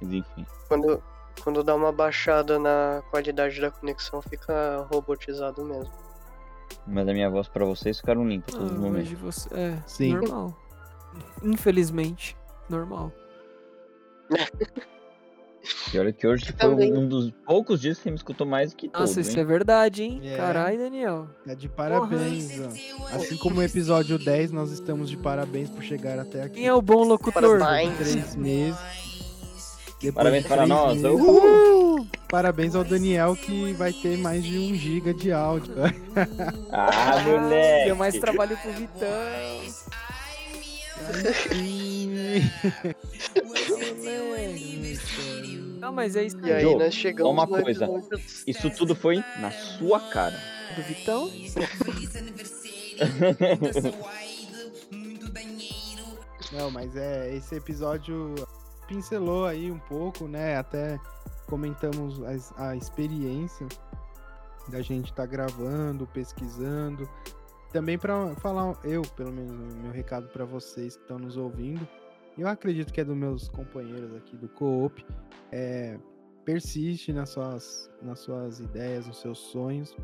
Mas 0.00 0.12
enfim. 0.12 0.46
Quando, 0.68 1.02
quando 1.42 1.62
dá 1.62 1.74
uma 1.74 1.90
baixada 1.92 2.58
na 2.58 3.02
qualidade 3.10 3.60
da 3.60 3.70
conexão, 3.70 4.22
fica 4.22 4.86
robotizado 4.90 5.64
mesmo. 5.64 5.92
Mas 6.86 7.08
a 7.08 7.12
minha 7.12 7.30
voz 7.30 7.48
pra 7.48 7.64
vocês 7.64 7.98
ficaram 7.98 8.26
limpas 8.26 8.54
Ah, 8.54 8.58
todos 8.58 8.72
os 8.72 8.78
momentos. 8.78 9.12
você. 9.12 9.48
É, 9.54 9.78
Sim. 9.86 10.14
normal. 10.14 10.56
Infelizmente, 11.42 12.36
normal. 12.68 13.12
E 15.94 15.98
olha 15.98 16.12
que 16.12 16.26
hoje 16.26 16.44
foi 16.46 16.52
Também. 16.56 16.92
um 16.92 17.08
dos 17.08 17.30
poucos 17.46 17.80
dias 17.80 17.96
que 17.96 18.02
você 18.02 18.10
me 18.10 18.16
escutou 18.18 18.46
mais 18.46 18.74
que 18.74 18.86
Nossa, 18.88 18.98
todos, 19.14 19.16
isso 19.16 19.30
hein? 19.38 19.42
é 19.42 19.44
verdade, 19.46 20.02
hein? 20.02 20.20
É. 20.22 20.36
Caralho, 20.36 20.76
Daniel. 20.76 21.26
Tá 21.46 21.54
de 21.54 21.70
parabéns, 21.70 22.60
ó. 22.60 22.66
Assim 23.16 23.38
como 23.38 23.60
o 23.60 23.62
episódio 23.62 24.18
10, 24.18 24.52
nós 24.52 24.70
estamos 24.72 25.08
de 25.08 25.16
parabéns 25.16 25.70
por 25.70 25.82
chegar 25.82 26.18
até 26.18 26.42
aqui. 26.42 26.56
Quem 26.56 26.66
é 26.66 26.74
o 26.74 26.82
bom 26.82 27.02
locutor? 27.04 27.58
Parabéns. 27.58 27.96
Três 27.96 28.36
meses. 28.36 28.78
Depois 30.04 30.14
Parabéns 30.14 30.46
para 30.46 30.66
nós. 30.66 31.02
Uhul! 31.02 32.06
Parabéns 32.28 32.74
ao 32.74 32.84
Daniel 32.84 33.34
que 33.34 33.72
vai 33.72 33.90
ter 33.90 34.18
mais 34.18 34.44
de 34.44 34.58
um 34.58 34.74
giga 34.74 35.14
de 35.14 35.32
áudio. 35.32 35.72
Ah, 36.70 37.22
moleque! 37.24 37.86
Deu 37.86 37.96
mais 37.96 38.18
trabalho 38.18 38.54
pro 38.58 38.70
Vitão. 38.72 39.08
Não, 45.80 45.90
mas 45.92 46.16
é 46.16 46.24
isso 46.24 46.36
E 46.42 46.52
aí 46.52 46.62
Jô, 46.62 46.78
nós 46.78 46.92
chegamos 46.94 47.32
uma 47.32 47.46
coisa. 47.46 47.86
episódio 47.86 48.20
Isso 48.46 48.68
tudo 48.70 48.94
foi 48.94 49.24
na 49.40 49.50
sua 49.50 50.00
cara. 50.00 50.38
do 50.76 50.82
Vitão. 50.82 51.30
Não, 56.52 56.70
mas 56.70 56.94
é, 56.94 57.34
esse 57.34 57.56
episódio 57.56 58.34
pincelou 58.86 59.46
aí 59.46 59.70
um 59.70 59.78
pouco, 59.78 60.26
né? 60.26 60.56
Até 60.56 60.98
comentamos 61.46 62.22
as- 62.22 62.52
a, 62.56 62.76
experiência 62.76 63.66
da 64.68 64.80
gente 64.80 65.10
estar 65.10 65.26
gravando, 65.26 66.06
pesquisando. 66.06 67.08
Também 67.72 67.98
para 67.98 68.34
falar, 68.36 68.78
eu, 68.84 69.02
pelo 69.16 69.32
menos, 69.32 69.74
meu 69.74 69.92
recado 69.92 70.28
para 70.28 70.44
vocês 70.44 70.96
que 70.96 71.02
estão 71.02 71.18
nos 71.18 71.36
ouvindo. 71.36 71.86
Eu 72.38 72.48
acredito 72.48 72.92
que 72.92 73.00
é 73.00 73.04
dos 73.04 73.16
meus 73.16 73.48
companheiros 73.48 74.14
aqui 74.16 74.36
do 74.36 74.48
Co-op. 74.48 75.04
É, 75.52 75.98
persiste 76.44 77.12
nas 77.12 77.30
suas, 77.30 77.90
nas 78.02 78.20
suas 78.20 78.60
ideias, 78.60 79.06
nos 79.06 79.20
seus 79.20 79.38
sonhos. 79.38 79.96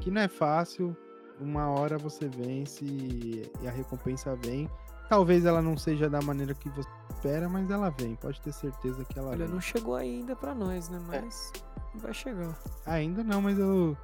Que 0.00 0.10
não 0.10 0.22
é 0.22 0.28
fácil. 0.28 0.96
Uma 1.40 1.68
hora 1.70 1.96
você 1.98 2.28
vence 2.28 2.84
e 2.84 3.50
a 3.66 3.70
recompensa 3.70 4.34
vem. 4.36 4.68
Talvez 5.08 5.44
ela 5.46 5.62
não 5.62 5.76
seja 5.76 6.08
da 6.08 6.20
maneira 6.20 6.52
que 6.54 6.68
você 6.70 6.88
espera, 7.10 7.48
mas 7.48 7.70
ela 7.70 7.90
vem. 7.90 8.14
Pode 8.16 8.40
ter 8.40 8.52
certeza 8.52 9.04
que 9.04 9.18
ela 9.18 9.30
Olha, 9.30 9.44
vem. 9.46 9.48
não 9.54 9.60
chegou 9.60 9.94
ainda 9.96 10.36
pra 10.36 10.54
nós, 10.54 10.88
né? 10.88 11.00
Mas 11.06 11.52
vai 11.94 12.12
chegar. 12.12 12.56
Ainda 12.84 13.24
não, 13.24 13.40
mas 13.40 13.58
eu, 13.58 13.96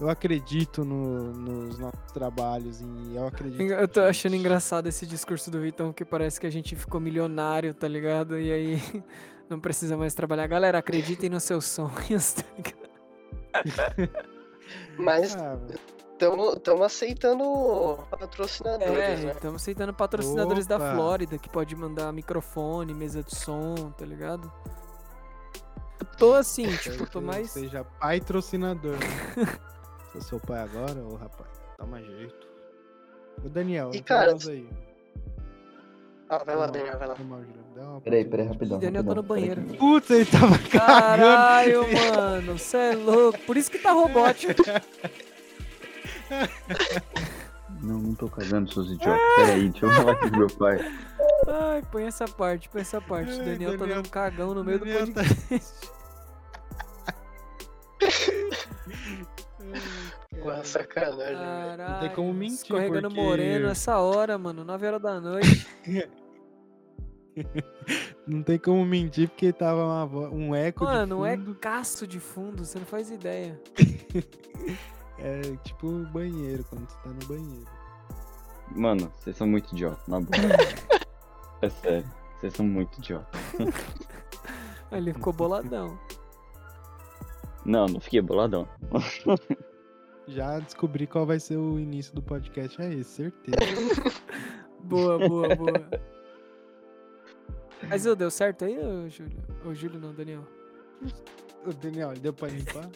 eu 0.00 0.08
acredito 0.10 0.84
no- 0.84 1.32
nos 1.32 1.78
nossos 1.78 2.12
trabalhos 2.12 2.80
e 2.80 3.14
eu 3.14 3.26
acredito. 3.26 3.62
Eu 3.62 3.86
tô 3.88 4.00
achando 4.00 4.34
engraçado 4.36 4.88
esse 4.88 5.06
discurso 5.06 5.50
do 5.50 5.60
Vitão, 5.60 5.92
que 5.92 6.04
parece 6.04 6.40
que 6.40 6.46
a 6.46 6.50
gente 6.50 6.74
ficou 6.74 7.00
milionário, 7.00 7.72
tá 7.72 7.86
ligado? 7.86 8.38
E 8.38 8.50
aí 8.52 8.82
não 9.48 9.60
precisa 9.60 9.96
mais 9.96 10.12
trabalhar. 10.12 10.46
Galera, 10.48 10.78
acreditem 10.78 11.30
nos 11.30 11.44
seus 11.44 11.64
sonhos, 11.66 12.32
tá 12.34 12.42
ligado? 12.56 14.10
Mas 14.98 15.34
Ah, 15.36 15.56
estamos 16.20 16.86
aceitando 16.86 17.98
patrocinadores, 18.10 18.98
É, 18.98 19.16
né? 19.16 19.32
estamos 19.32 19.62
aceitando 19.62 19.94
patrocinadores 19.94 20.66
da 20.66 20.76
Opa. 20.76 20.92
Flórida, 20.92 21.38
que 21.38 21.48
pode 21.48 21.74
mandar 21.76 22.12
microfone, 22.12 22.92
mesa 22.94 23.22
de 23.22 23.34
som, 23.36 23.74
tá 23.96 24.04
ligado? 24.04 24.50
Eu 26.00 26.06
tô 26.18 26.34
assim, 26.34 26.66
tipo, 26.78 27.08
tô 27.08 27.20
mais. 27.20 27.50
Seja 27.50 27.84
patrocinador. 27.84 28.92
Né? 28.96 29.58
Sou 30.20 30.40
pai 30.40 30.60
agora, 30.60 30.98
ô 31.00 31.14
rapaz. 31.16 31.48
Toma 31.76 32.02
jeito. 32.02 32.48
O 33.44 33.48
Daniel, 33.48 33.90
E, 33.94 34.02
cara, 34.02 34.34
aí. 34.48 34.68
Ah, 36.28 36.42
vai 36.44 36.56
lá, 36.56 36.66
Daniel, 36.66 36.98
vai 36.98 37.08
lá. 37.08 37.16
Peraí, 38.02 38.24
peraí, 38.24 38.46
rapidão. 38.46 38.78
Daniel 38.78 39.04
tá 39.04 39.14
no 39.14 39.22
peraí 39.22 39.54
banheiro. 39.54 39.78
Putz, 39.78 40.10
ele 40.10 40.26
tava 40.26 40.58
cagando. 40.58 40.86
Caralho, 40.86 41.84
mano, 41.92 42.58
cê 42.58 42.76
é 42.76 42.94
louco. 42.96 43.38
Por 43.40 43.56
isso 43.56 43.70
que 43.70 43.78
tá 43.78 43.92
robótico. 43.92 44.62
Não, 47.82 47.98
não 47.98 48.14
tô 48.14 48.28
cagando, 48.28 48.72
seus 48.72 48.90
idiotas. 48.90 49.20
Peraí, 49.36 49.68
deixa 49.68 49.86
eu 49.86 49.92
falar 49.92 50.12
aqui 50.12 50.30
com 50.30 50.36
meu 50.38 50.46
pai. 50.48 50.78
Ai, 51.46 51.82
põe 51.92 52.04
essa 52.04 52.26
parte, 52.26 52.68
põe 52.68 52.80
essa 52.80 53.00
parte. 53.00 53.30
O 53.30 53.38
Ai, 53.40 53.44
Daniel, 53.44 53.72
tá 53.72 53.76
Daniel- 53.76 53.96
dando 54.02 54.10
cagão 54.10 54.54
no 54.54 54.64
meio 54.64 54.78
Daniel 54.80 55.06
do 55.06 55.12
tá- 55.12 55.22
podcast. 55.22 55.88
Ué, 60.44 60.64
sacanagem, 60.64 61.36
velho. 61.36 61.76
Caralho. 61.76 62.10
como 62.14 62.32
mentir, 62.32 62.54
Escorregando 62.56 63.08
porque- 63.08 63.20
moreno 63.22 63.68
essa 63.68 63.98
hora, 63.98 64.38
mano. 64.38 64.64
9 64.64 64.86
horas 64.86 65.02
da 65.02 65.20
noite. 65.20 65.66
Não 68.26 68.42
tem 68.42 68.58
como 68.58 68.84
mentir 68.84 69.28
porque 69.28 69.52
tava 69.52 69.84
uma 69.84 70.04
um 70.30 70.54
eco 70.56 70.82
Mano, 70.84 71.24
de 71.24 71.36
fundo. 71.36 71.54
caço 71.54 72.04
de 72.06 72.18
fundo, 72.18 72.64
você 72.64 72.78
não 72.80 72.86
faz 72.86 73.10
ideia. 73.12 73.60
É 75.20 75.56
tipo 75.64 75.90
banheiro, 76.12 76.64
quando 76.64 76.88
você 76.88 76.96
tá 77.02 77.10
no 77.10 77.26
banheiro. 77.26 77.66
Mano, 78.74 79.12
vocês 79.16 79.36
são 79.36 79.46
muito 79.46 79.72
idiotas, 79.72 80.06
na 80.06 80.20
boa. 80.20 80.28
É 81.60 81.68
sério, 81.68 82.08
vocês 82.38 82.54
são 82.54 82.64
muito 82.64 82.96
idiotas. 82.98 83.40
Aí 84.92 84.98
Ele 84.98 85.12
ficou 85.12 85.32
boladão. 85.32 85.98
Não, 87.64 87.86
não 87.86 88.00
fiquei 88.00 88.20
boladão. 88.20 88.68
Já 90.28 90.60
descobri 90.60 91.06
qual 91.06 91.26
vai 91.26 91.40
ser 91.40 91.56
o 91.56 91.80
início 91.80 92.14
do 92.14 92.22
podcast, 92.22 92.80
é 92.80 92.94
esse, 92.94 93.10
certeza. 93.24 93.58
Boa, 94.84 95.18
boa, 95.18 95.56
boa. 95.56 95.90
Mas 97.88 98.06
ô, 98.06 98.14
deu 98.14 98.30
certo 98.30 98.64
aí, 98.64 98.78
ô 98.78 99.08
Júlio? 99.08 99.42
Ô 99.64 99.74
Júlio 99.74 99.98
não, 99.98 100.14
Daniel. 100.14 100.46
Ô, 101.66 101.72
Daniel, 101.72 102.12
deu 102.14 102.32
pra 102.32 102.48
limpar? 102.48 102.88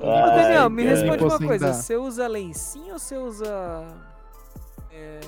Ai, 0.00 0.30
Daniel, 0.36 0.70
me 0.70 0.82
responde 0.84 1.22
uma 1.24 1.30
Posso 1.30 1.46
coisa. 1.46 1.66
ainda? 1.66 1.76
Você 1.78 1.96
usa 1.96 2.26
lencinho 2.28 2.92
ou 2.92 2.98
você 2.98 3.16
usa. 3.16 3.86
É. 4.92 5.20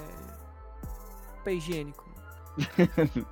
Papel 1.39 1.55
higiênico? 1.55 2.09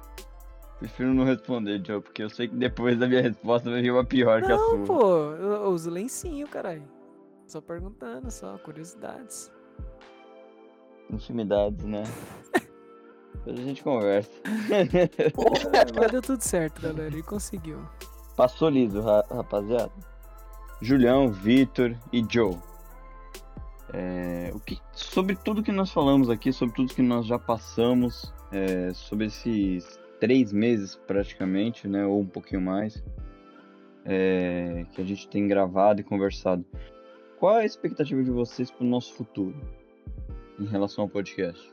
Prefiro 0.78 1.12
não 1.12 1.24
responder, 1.24 1.82
Joe, 1.85 2.01
porque 2.01 2.23
eu 2.23 2.31
sei 2.31 2.47
que 2.48 2.55
depois 2.55 2.97
da 2.98 3.09
minha 3.09 3.20
resposta 3.20 3.69
vai 3.69 3.82
vir 3.82 3.90
uma 3.90 4.05
pior 4.05 4.40
que 4.43 4.52
a 4.52 4.56
Não, 4.56 4.70
sua. 4.70 4.85
pô, 4.86 5.02
eu 5.32 5.52
eu 5.65 5.70
uso 5.70 5.90
lencinho, 5.90 6.47
caralho. 6.47 6.85
Só 7.47 7.60
perguntando, 7.60 8.31
só, 8.31 8.56
curiosidades. 8.59 9.51
Intimidades, 11.10 11.85
né? 11.85 12.05
Depois 13.35 13.59
a 13.59 13.62
gente 13.62 13.82
conversa. 13.82 14.31
Mas 15.98 16.10
deu 16.12 16.23
tudo 16.23 16.43
certo, 16.43 16.81
galera. 16.82 17.06
Ele 17.09 17.23
conseguiu. 17.23 17.81
Passou 18.36 18.69
liso, 18.69 19.01
ra- 19.01 19.24
rapaziada. 19.31 19.90
Julião, 20.80 21.28
Vitor 21.28 21.94
e 22.12 22.24
Joe. 22.28 22.56
É, 23.92 24.50
o 24.55 24.60
que, 24.60 24.78
sobre 24.92 25.34
tudo 25.34 25.62
que 25.62 25.72
nós 25.72 25.90
falamos 25.90 26.28
aqui, 26.28 26.52
sobre 26.52 26.74
tudo 26.74 26.94
que 26.94 27.02
nós 27.02 27.26
já 27.26 27.38
passamos, 27.38 28.32
é, 28.52 28.92
sobre 28.92 29.26
esses 29.26 29.98
três 30.20 30.52
meses 30.52 30.94
praticamente, 31.06 31.88
né, 31.88 32.05
ou 32.05 32.20
um 32.20 32.26
pouquinho 32.26 32.60
mais, 32.60 33.02
é, 34.05 34.84
que 34.92 35.00
a 35.00 35.05
gente 35.05 35.28
tem 35.28 35.48
gravado 35.48 36.00
e 36.00 36.05
conversado. 36.05 36.64
Qual 37.38 37.56
é 37.56 37.62
a 37.62 37.64
expectativa 37.64 38.22
de 38.22 38.30
vocês 38.30 38.70
para 38.70 38.84
o 38.84 38.88
nosso 38.88 39.14
futuro 39.14 39.55
em 40.59 40.66
relação 40.66 41.05
ao 41.05 41.09
podcast? 41.09 41.72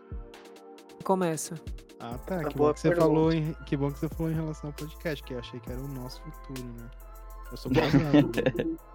Começa. 1.04 1.56
Ah, 2.00 2.18
tá. 2.20 2.38
Uma 2.38 2.50
Que 2.50 2.58
bom 2.58 2.74
que, 2.74 2.80
você 2.80 2.90
pergunta. 2.90 3.08
falou 3.08 3.34
em, 3.34 3.54
que 3.66 3.78
bom 3.78 3.92
que 3.92 4.00
você 4.00 4.10
falou 4.10 4.32
em 4.32 4.36
relação 4.36 4.70
ao 4.70 4.74
podcast, 4.76 5.24
que 5.24 5.34
eu 5.34 5.40
achei 5.40 5.60
que 5.60 5.72
era 5.72 5.82
o 5.82 5.88
nosso 5.88 6.22
futuro, 6.22 6.64
né? 6.80 6.90
Eu 7.52 7.58
sou 7.58 7.72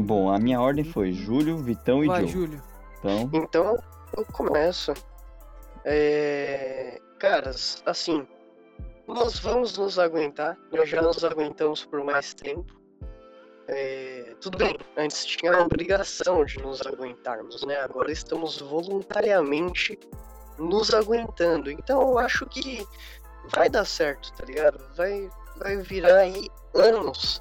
Bom, 0.00 0.30
a 0.30 0.38
minha 0.38 0.60
ordem 0.60 0.84
foi 0.84 1.12
Júlio, 1.12 1.58
Vitão 1.58 2.04
e 2.04 2.06
Vai, 2.06 2.22
Joe. 2.22 2.30
Júlio. 2.30 2.62
Então, 2.98 3.30
Então, 3.32 3.78
eu 4.16 4.24
começo. 4.26 4.92
É... 5.84 7.00
Caras, 7.18 7.82
assim, 7.86 8.26
nós 9.06 9.38
vamos 9.38 9.76
nos 9.78 9.98
aguentar. 9.98 10.58
Nós 10.72 10.88
já 10.88 11.00
nos 11.00 11.24
aguentamos 11.24 11.84
por 11.84 12.04
mais 12.04 12.34
tempo. 12.34 12.74
É, 13.68 14.34
Tudo 14.40 14.58
bem, 14.58 14.76
antes 14.96 15.24
tinha 15.24 15.52
a 15.52 15.62
obrigação 15.62 16.44
de 16.44 16.58
nos 16.60 16.80
aguentarmos, 16.86 17.64
né? 17.64 17.80
Agora 17.80 18.12
estamos 18.12 18.60
voluntariamente 18.60 19.98
nos 20.58 20.94
aguentando. 20.94 21.70
Então 21.70 22.00
eu 22.00 22.18
acho 22.18 22.46
que 22.46 22.86
vai 23.54 23.68
dar 23.68 23.84
certo, 23.84 24.32
tá 24.34 24.44
ligado? 24.44 24.78
Vai, 24.96 25.28
vai 25.56 25.76
virar 25.78 26.18
aí 26.18 26.48
anos 26.74 27.40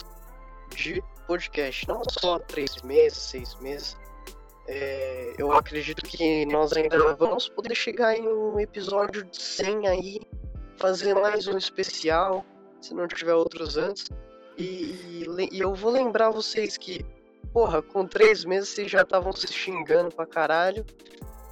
de 0.76 1.04
podcast. 1.26 1.88
Não 1.88 2.02
só 2.10 2.40
três 2.40 2.82
meses, 2.82 3.18
seis 3.18 3.56
meses. 3.56 3.98
É, 4.68 5.34
eu 5.38 5.52
acredito 5.52 6.04
que 6.04 6.46
nós 6.48 6.74
ainda 6.74 7.16
vamos 7.16 7.48
poder 7.50 7.76
chegar 7.76 8.18
em 8.18 8.28
um 8.28 8.60
episódio 8.60 9.24
de 9.26 9.40
100 9.40 9.88
aí, 9.88 10.22
fazer 10.78 11.14
mais 11.14 11.48
um 11.48 11.58
especial, 11.58 12.44
se 12.82 12.94
não 12.94 13.08
tiver 13.08 13.36
outros 13.36 13.78
antes. 13.78 14.10
E, 14.58 14.64
e 14.64 15.50
e 15.52 15.60
eu 15.60 15.74
vou 15.74 15.92
lembrar 15.92 16.32
vocês 16.32 16.78
que, 16.78 17.06
porra, 17.54 17.82
com 17.82 18.08
três 18.08 18.46
meses 18.46 18.70
vocês 18.70 18.90
já 18.90 19.02
estavam 19.02 19.32
se 19.34 19.48
xingando 19.48 20.16
pra 20.16 20.26
caralho, 20.26 20.86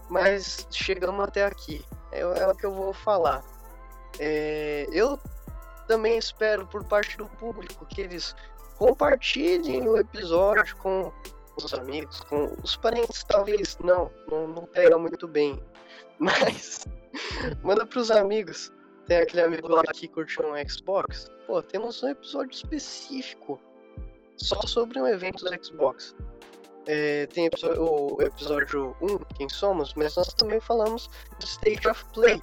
mas 0.09 0.67
chegamos 0.71 1.23
até 1.23 1.45
aqui. 1.45 1.83
É, 2.11 2.21
é 2.21 2.47
o 2.47 2.55
que 2.55 2.65
eu 2.65 2.71
vou 2.71 2.93
falar. 2.93 3.43
É, 4.19 4.87
eu 4.91 5.19
também 5.87 6.17
espero 6.17 6.65
por 6.67 6.83
parte 6.85 7.17
do 7.17 7.27
público 7.27 7.85
que 7.85 8.01
eles 8.01 8.35
compartilhem 8.83 9.87
o 9.87 9.95
episódio 9.95 10.75
com 10.75 11.09
os 11.55 11.73
amigos, 11.73 12.19
com 12.19 12.53
os 12.61 12.75
parentes, 12.75 13.23
talvez 13.23 13.77
não, 13.77 14.11
não, 14.29 14.45
não 14.45 14.65
pega 14.65 14.97
muito 14.97 15.25
bem. 15.25 15.57
Mas 16.19 16.85
manda 17.63 17.85
pros 17.85 18.11
amigos. 18.11 18.73
Tem 19.07 19.19
aquele 19.19 19.43
amigo 19.43 19.69
lá 19.69 19.83
que 19.83 20.09
curtiu 20.09 20.45
um 20.45 20.69
Xbox. 20.69 21.29
Pô, 21.47 21.61
temos 21.61 22.03
um 22.03 22.09
episódio 22.09 22.51
específico 22.51 23.57
só 24.35 24.59
sobre 24.67 24.99
um 24.99 25.07
evento 25.07 25.45
do 25.45 25.65
Xbox. 25.65 26.13
É, 26.85 27.25
tem 27.27 27.49
o 27.77 28.21
episódio 28.21 28.97
1, 29.01 29.17
Quem 29.37 29.47
Somos, 29.47 29.93
mas 29.93 30.17
nós 30.17 30.33
também 30.33 30.59
falamos 30.59 31.09
do 31.39 31.45
State 31.45 31.87
of 31.87 32.03
Play. 32.13 32.41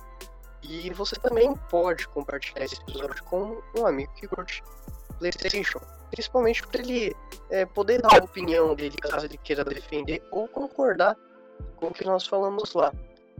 E 0.63 0.89
você 0.95 1.17
também 1.17 1.55
pode 1.69 2.09
compartilhar 2.09 2.65
esse 2.65 2.81
episódio 2.81 3.23
com 3.25 3.61
um 3.77 3.87
amigo 3.87 4.11
que 4.15 4.27
curte 4.27 4.63
PlayStation. 5.19 6.00
Principalmente 6.11 6.67
para 6.67 6.81
ele 6.81 7.15
é, 7.51 7.65
poder 7.67 8.01
dar 8.03 8.21
a 8.21 8.25
opinião 8.25 8.75
dele 8.75 8.97
caso 8.97 9.27
ele 9.27 9.39
queira 9.39 9.65
defender 9.65 10.23
ou 10.31 10.49
concordar 10.49 11.17
com 11.77 11.87
o 11.87 11.93
que 11.93 12.05
nós 12.05 12.27
falamos 12.27 12.73
lá. 12.75 12.93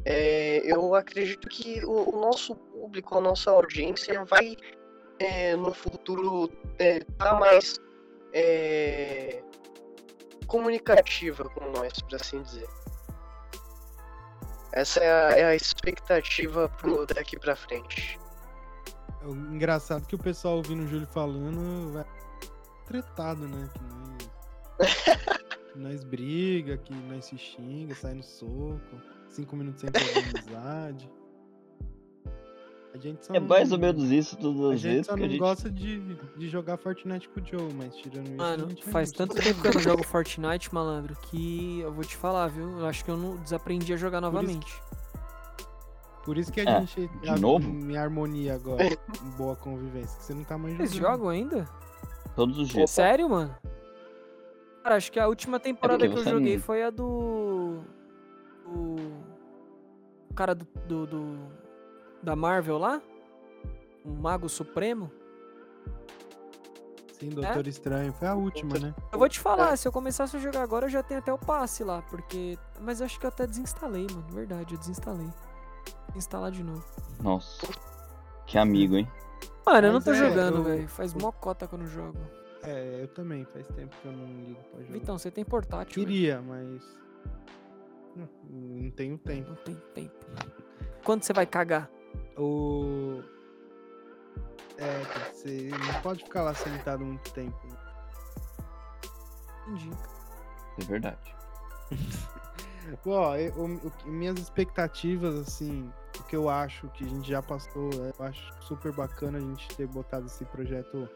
É, 0.05 0.63
eu 0.65 0.95
acredito 0.95 1.49
que 1.49 1.85
o, 1.85 2.17
o 2.17 2.21
nosso 2.21 2.55
público, 2.55 3.19
a 3.19 3.21
nossa 3.21 3.51
audiência 3.51 4.25
vai 4.25 4.57
é, 5.19 5.55
no 5.57 5.75
futuro 5.75 6.51
estar 6.79 7.39
mais 7.39 7.77
é, 8.33 9.43
comunicativa 10.47 11.45
com 11.51 11.71
nós, 11.71 11.93
por 12.01 12.15
assim 12.17 12.43
dizer. 12.43 12.69
Essa 14.73 15.01
é 15.01 15.13
a, 15.13 15.39
é 15.39 15.45
a 15.45 15.55
expectativa 15.55 16.69
pro 16.69 17.05
daqui 17.07 17.39
pra 17.39 17.57
frente. 17.57 18.19
É 19.23 19.29
engraçado 19.29 20.07
que 20.07 20.15
o 20.15 20.19
pessoal 20.19 20.57
ouvindo 20.57 20.85
o 20.85 20.87
Júlio 20.87 21.07
falando 21.09 21.93
vai 21.93 22.05
tretado, 22.91 23.47
né? 23.47 23.69
Que 23.73 23.81
nós, 23.83 24.19
que 25.73 25.79
nós 25.79 26.05
briga, 26.05 26.77
que 26.77 26.93
nós 26.95 27.25
se 27.27 27.39
xinga, 27.39 27.95
sai 27.95 28.15
no 28.15 28.23
soco, 28.23 28.81
cinco 29.29 29.55
minutos 29.57 29.81
sem 29.81 29.91
ter 29.91 30.01
amizade. 30.19 31.09
A 32.93 32.99
gente 32.99 33.25
só 33.25 33.33
é 33.33 33.39
não- 33.39 33.47
mais 33.47 33.71
ou 33.71 33.79
menos 33.79 34.11
isso 34.11 34.37
todas 34.37 34.61
A 34.73 34.75
as 34.75 34.81
gente 34.81 34.91
vezes. 34.93 35.07
só 35.07 35.13
porque 35.13 35.21
não 35.23 35.29
a 35.29 35.31
gente... 35.31 35.39
gosta 35.39 35.71
de, 35.71 36.01
de 36.37 36.49
jogar 36.49 36.77
Fortnite 36.77 37.29
com 37.29 37.41
o 37.41 37.47
Joe, 37.47 37.73
mas 37.75 37.95
tirando 37.97 38.27
isso. 38.27 38.35
a 38.35 38.37
Mano, 38.45 38.69
gente 38.71 38.85
faz 38.87 39.13
tanto 39.13 39.37
tempo 39.37 39.63
que 39.63 39.69
eu 39.69 39.75
não 39.75 39.81
jogo 39.81 40.03
Fortnite, 40.03 40.75
malandro, 40.75 41.17
que 41.31 41.79
eu 41.81 41.93
vou 41.93 42.03
te 42.05 42.17
falar, 42.17 42.49
viu? 42.49 42.81
Eu 42.81 42.87
acho 42.87 43.05
que 43.05 43.11
eu 43.13 43.17
não 43.17 43.37
desaprendi 43.37 43.93
a 43.93 43.97
jogar 43.97 44.21
novamente. 44.21 44.67
Por 46.25 46.37
isso 46.37 46.53
que 46.53 46.61
a 46.61 46.65
É, 46.65 46.81
gente 46.85 47.09
de 47.23 47.29
a- 47.29 47.37
novo? 47.37 47.67
em 47.71 47.97
harmonia 47.97 48.55
agora, 48.57 48.85
boa 49.39 49.55
convivência, 49.55 50.19
que 50.19 50.25
você 50.25 50.35
não 50.35 50.43
tá 50.45 50.59
mais 50.59 50.73
jogando. 50.75 50.89
Vocês 50.89 51.01
jogam 51.01 51.29
ainda? 51.29 51.69
Todos 52.35 52.59
os 52.59 52.69
dias. 52.69 52.91
Sério, 52.91 53.29
mano? 53.29 53.55
Cara, 54.83 54.97
acho 54.97 55.13
que 55.13 55.21
a 55.21 55.27
última 55.29 55.61
temporada 55.61 55.99
porque 56.07 56.23
que 56.23 56.29
eu 56.29 56.33
joguei 56.33 56.57
não- 56.57 56.63
foi 56.63 56.83
a 56.83 56.91
do. 56.91 57.83
do. 58.65 58.97
O 60.31 60.35
cara 60.35 60.55
do, 60.55 60.65
do, 60.87 61.07
do- 61.07 61.49
Da 62.23 62.35
Marvel 62.37 62.79
lá? 62.79 63.01
O 64.05 64.11
Mago 64.11 64.49
Supremo? 64.49 65.11
Sim, 67.19 67.29
Doutor 67.31 67.67
Estranho. 67.67 68.13
Foi 68.15 68.27
a 68.29 68.35
última, 68.35 68.79
né? 68.79 68.95
Eu 69.13 69.19
vou 69.19 69.29
te 69.29 69.39
falar, 69.39 69.77
se 69.77 69.87
eu 69.87 69.93
começasse 69.93 70.35
a 70.37 70.41
jogar 70.41 70.63
agora, 70.63 70.87
eu 70.87 70.91
já 70.91 71.03
tenho 71.03 71.21
até 71.21 71.31
o 71.33 71.37
passe 71.39 71.85
lá, 71.85 72.01
porque. 72.09 72.57
Mas 72.81 73.01
eu 73.01 73.07
acho 73.07 73.21
que 73.21 73.27
eu 73.27 73.29
até 73.29 73.47
desinstalei, 73.47 74.07
mano. 74.11 74.27
Verdade, 74.31 74.75
eu 74.75 74.79
desinstalei. 74.79 75.27
Vou 75.27 76.17
Instalar 76.17 76.51
de 76.51 76.63
novo. 76.65 76.85
Nossa. 77.23 77.67
Que 78.47 78.57
amigo, 78.57 78.97
hein? 78.97 79.07
Mano, 79.67 79.87
eu 79.87 79.93
não 79.93 79.99
Mas 79.99 80.05
tô 80.05 80.11
é, 80.13 80.15
jogando, 80.15 80.57
eu- 80.59 80.65
velho. 80.65 80.89
Faz 80.89 81.15
mocota 81.15 81.67
quando 81.69 81.83
eu 81.83 81.89
jogo. 81.89 82.19
É, 82.63 83.03
eu 83.03 83.09
também. 83.09 83.45
Faz 83.47 83.67
tempo 83.69 83.95
que 84.01 84.07
eu 84.09 84.13
não 84.13 84.27
ligo 84.27 84.63
pra 84.71 84.81
jogar. 84.81 84.93
Vitão, 84.93 85.19
você 85.19 85.31
tem 85.31 85.45
portátil. 85.45 85.95
velho. 85.95 86.07
Queria, 86.07 86.43
mas. 86.43 86.99
Não, 88.17 88.29
não 88.51 88.91
tenho 88.91 89.17
tempo. 89.19 89.49
Não 89.51 89.57
tem 89.57 89.75
tempo. 89.95 90.27
Quando 91.05 91.23
você 91.23 91.33
vai 91.33 91.47
cagar? 91.47 91.91
O. 92.37 93.23
É, 94.79 95.33
ser. 95.35 95.71
Não 95.71 96.01
pode 96.03 96.25
ficar 96.25 96.43
lá 96.43 96.55
sentado 96.55 97.05
muito 97.05 97.31
tempo. 97.33 97.57
né? 97.67 97.77
Entendi. 99.69 99.91
É 100.81 100.85
verdade. 100.85 101.35
Pô, 103.03 103.11
ó, 103.13 103.37
eu- 103.37 103.53
o- 103.55 103.87
o 103.87 103.91
que- 103.91 104.09
minhas 104.09 104.39
expectativas, 104.39 105.35
assim, 105.37 105.93
que 106.25 106.37
eu 106.37 106.49
acho 106.49 106.89
que 106.91 107.05
a 107.05 107.09
gente 107.09 107.29
já 107.29 107.43
passou, 107.43 107.91
eu 107.93 108.25
acho 108.25 108.55
super 108.63 108.93
bacana 108.93 109.39
a 109.39 109.41
gente 109.41 109.69
ter 109.77 109.87
botado 109.87 110.27
esse 110.27 110.45
projeto 110.45 111.09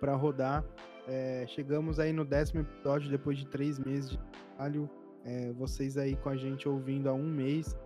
pra 0.00 0.14
rodar. 0.14 0.64
É, 1.08 1.44
chegamos 1.48 1.98
aí 1.98 2.12
no 2.12 2.24
décimo 2.24 2.60
episódio, 2.60 3.10
depois 3.10 3.38
de 3.38 3.46
três 3.46 3.78
meses 3.78 4.10
de 4.10 4.18
trabalho. 4.18 4.90
É, 5.24 5.52
vocês 5.52 5.96
aí 5.96 6.16
com 6.16 6.28
a 6.28 6.36
gente 6.36 6.68
ouvindo 6.68 7.08
há 7.08 7.12
um 7.12 7.26
mês. 7.26 7.76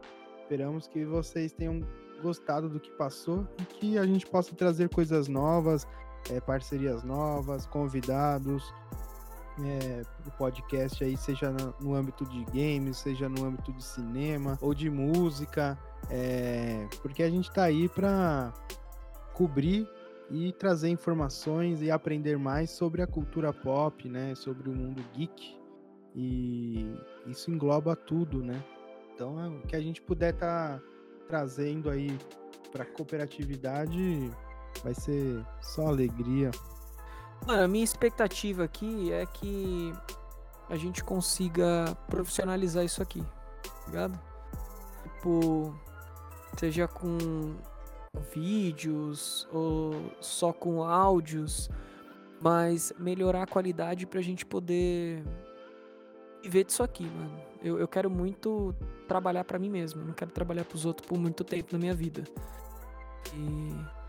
Esperamos 0.43 0.87
que 0.87 1.05
vocês 1.05 1.53
tenham 1.53 1.81
gostado 2.23 2.69
do 2.69 2.79
que 2.79 2.91
passou 2.93 3.47
e 3.59 3.65
que 3.65 3.99
a 3.99 4.05
gente 4.05 4.27
possa 4.27 4.55
trazer 4.55 4.89
coisas 4.91 5.29
novas, 5.29 5.87
é, 6.31 6.41
parcerias 6.41 7.03
novas, 7.03 7.67
convidados. 7.67 8.63
É, 9.65 10.03
o 10.27 10.31
podcast 10.33 11.03
aí, 11.03 11.17
seja 11.17 11.55
no 11.81 11.95
âmbito 11.95 12.25
de 12.27 12.45
games, 12.47 12.99
seja 12.99 13.29
no 13.29 13.45
âmbito 13.45 13.73
de 13.73 13.83
cinema 13.83 14.59
ou 14.61 14.75
de 14.75 14.91
música, 14.91 15.79
é, 16.09 16.87
porque 17.03 17.23
a 17.23 17.31
gente 17.31 17.51
tá 17.53 17.65
aí 17.65 17.89
para 17.89 18.53
cobrir 19.35 19.89
e 20.31 20.53
trazer 20.53 20.89
informações 20.89 21.83
e 21.83 21.91
aprender 21.91 22.39
mais 22.39 22.71
sobre 22.71 23.03
a 23.03 23.07
cultura 23.07 23.53
pop, 23.53 24.09
né, 24.09 24.35
sobre 24.35 24.69
o 24.69 24.73
mundo 24.73 25.03
geek 25.13 25.59
e 26.15 26.95
isso 27.27 27.51
engloba 27.51 27.95
tudo, 27.95 28.43
né? 28.43 28.63
Então, 29.15 29.39
é 29.41 29.49
o 29.49 29.63
que 29.63 29.77
a 29.77 29.81
gente 29.81 30.01
puder 30.01 30.35
estar 30.35 30.81
trazendo 31.29 31.91
aí 31.91 32.17
para 32.73 32.85
cooperatividade 32.85 34.31
vai 34.83 34.95
ser 34.95 35.45
só 35.61 35.87
alegria. 35.89 36.51
Mano, 37.47 37.63
a 37.65 37.69
minha 37.69 37.85
expectativa 37.85 38.65
aqui 38.65 39.13
é 39.13 39.27
que 39.27 39.93
a 40.69 40.77
gente 40.77 41.03
consiga 41.03 41.97
profissionalizar 42.09 42.85
isso 42.85 43.03
aqui, 43.03 43.23
tá 43.63 43.87
ligado? 43.87 44.21
Tipo, 45.03 45.75
seja 46.57 46.87
com 46.87 47.57
vídeos 48.33 49.49
ou 49.53 50.13
só 50.21 50.53
com 50.53 50.85
áudios, 50.85 51.69
mas 52.41 52.93
melhorar 52.99 53.43
a 53.43 53.47
qualidade 53.47 54.07
pra 54.07 54.21
gente 54.21 54.47
poder 54.47 55.23
viver 56.43 56.65
disso 56.65 56.83
aqui, 56.83 57.05
mano. 57.05 57.41
Eu, 57.63 57.79
eu 57.79 57.89
quero 57.89 58.09
muito 58.09 58.75
trabalhar 59.07 59.45
pra 59.45 59.59
mim 59.59 59.69
mesmo, 59.69 60.05
não 60.05 60.15
quero 60.15 60.31
trabalhar 60.31 60.65
pros 60.65 60.85
outros 60.85 61.07
por 61.07 61.19
muito 61.19 61.45
tempo 61.45 61.73
na 61.73 61.79
minha 61.79 61.95
vida. 61.95 62.25
E. 63.35 64.01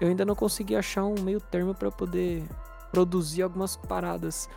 eu 0.00 0.08
ainda 0.08 0.24
não 0.24 0.34
consegui 0.34 0.76
achar 0.76 1.04
um 1.04 1.20
meio 1.20 1.40
termo 1.40 1.74
pra 1.74 1.90
poder 1.90 2.44
produzir 2.90 3.42
algumas 3.42 3.76
paradas. 3.76 4.48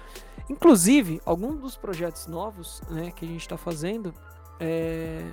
Inclusive, 0.49 1.22
alguns 1.26 1.60
dos 1.60 1.78
projetos 1.78 2.28
novos, 2.28 2.82
né, 2.90 3.11
que 3.11 3.26
a 3.26 3.28
gente 3.28 3.48
tá 3.48 3.57
fazendo, 3.57 4.14
é, 4.60 5.30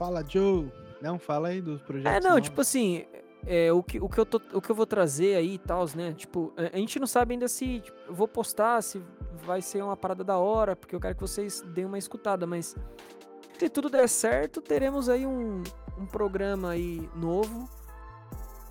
Fala, 0.00 0.24
Joe. 0.26 0.72
Não, 1.02 1.18
fala 1.18 1.48
aí 1.48 1.60
dos 1.60 1.82
projetos. 1.82 2.10
é, 2.10 2.20
não, 2.20 2.30
novos. 2.30 2.44
tipo 2.44 2.58
assim, 2.62 3.04
é, 3.46 3.70
o, 3.70 3.82
que, 3.82 4.00
o, 4.00 4.08
que 4.08 4.18
eu 4.18 4.24
tô, 4.24 4.40
o 4.54 4.60
que 4.62 4.70
eu 4.70 4.74
vou 4.74 4.86
trazer 4.86 5.34
aí 5.34 5.56
e 5.56 5.58
tal, 5.58 5.84
né? 5.94 6.14
Tipo, 6.14 6.54
a 6.56 6.74
a 6.74 6.78
gente 6.78 6.98
não 6.98 7.06
sabe 7.06 7.34
ainda 7.34 7.46
se 7.48 7.80
tipo, 7.80 7.98
eu 8.08 8.14
vou 8.14 8.26
postar, 8.26 8.82
se 8.82 9.02
vai 9.44 9.60
ser 9.60 9.82
uma 9.82 9.98
parada 9.98 10.24
da 10.24 10.38
hora, 10.38 10.74
porque 10.74 10.94
eu 10.94 11.00
quero 11.00 11.14
que 11.14 11.20
vocês 11.20 11.60
deem 11.74 11.86
uma 11.86 11.98
escutada, 11.98 12.46
mas 12.46 12.74
se 13.58 13.68
tudo 13.68 13.90
der 13.90 14.08
certo, 14.08 14.62
teremos 14.62 15.10
aí 15.10 15.26
um, 15.26 15.62
um 15.98 16.06
programa 16.06 16.70
aí 16.70 17.06
novo, 17.14 17.68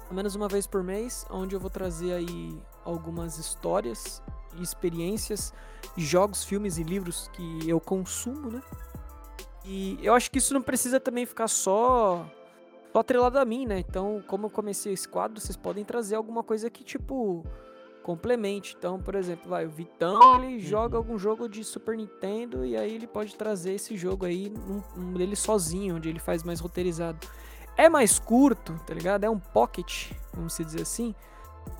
pelo 0.10 0.16
menos 0.16 0.34
uma 0.34 0.48
vez 0.48 0.66
por 0.66 0.84
mês, 0.84 1.24
onde 1.30 1.56
eu 1.56 1.60
vou 1.60 1.70
trazer 1.70 2.14
aí 2.14 2.60
algumas 2.84 3.38
histórias 3.38 4.24
e 4.58 4.64
experiências, 4.64 5.54
jogos, 5.96 6.44
filmes 6.44 6.80
e 6.80 6.84
livros 6.84 7.30
que 7.32 7.70
eu 7.70 7.80
consumo, 7.80 8.50
né? 8.50 8.62
E 9.64 10.00
eu 10.02 10.16
acho 10.16 10.32
que 10.32 10.40
isso 10.40 10.52
não 10.52 10.64
precisa 10.64 11.00
também 11.00 11.28
ficar 11.28 11.48
só 11.48 12.28
só 12.92 13.02
atrelado 13.02 13.38
a 13.38 13.46
mim, 13.46 13.68
né? 13.68 13.78
Então, 13.78 14.24
como 14.28 14.48
eu 14.48 14.50
comecei 14.50 14.94
esse 14.94 15.08
quadro, 15.08 15.40
vocês 15.40 15.56
podem 15.56 15.86
trazer 15.86 16.16
alguma 16.16 16.42
coisa 16.42 16.72
que, 16.72 16.84
tipo, 16.84 17.46
complemente. 18.02 18.76
Então, 18.76 19.00
por 19.00 19.14
exemplo, 19.14 19.48
vai, 19.48 19.68
o 19.68 19.70
Vitão, 19.70 20.44
ele 20.44 20.60
joga 20.60 20.98
algum 20.98 21.20
jogo 21.20 21.48
de 21.48 21.64
Super 21.64 21.96
Nintendo 21.96 22.66
e 22.66 22.76
aí 22.76 22.96
ele 22.96 23.06
pode 23.06 23.36
trazer 23.36 23.74
esse 23.74 23.96
jogo 23.96 24.26
aí 24.26 24.50
num, 24.50 24.82
num 24.96 25.14
dele 25.14 25.36
sozinho, 25.36 25.98
onde 25.98 26.10
ele 26.10 26.20
faz 26.20 26.42
mais 26.42 26.60
roteirizado. 26.60 27.28
É 27.80 27.88
mais 27.88 28.20
curto, 28.20 28.78
tá 28.86 28.94
ligado? 28.94 29.24
É 29.24 29.30
um 29.30 29.40
pocket, 29.40 30.12
vamos 30.34 30.54
se 30.54 30.66
dizer 30.66 30.82
assim. 30.82 31.16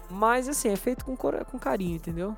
Mas, 0.10 0.48
assim, 0.48 0.70
é 0.70 0.76
feito 0.78 1.04
com, 1.04 1.16
com 1.18 1.60
carinho, 1.60 1.98
entendeu? 1.98 2.38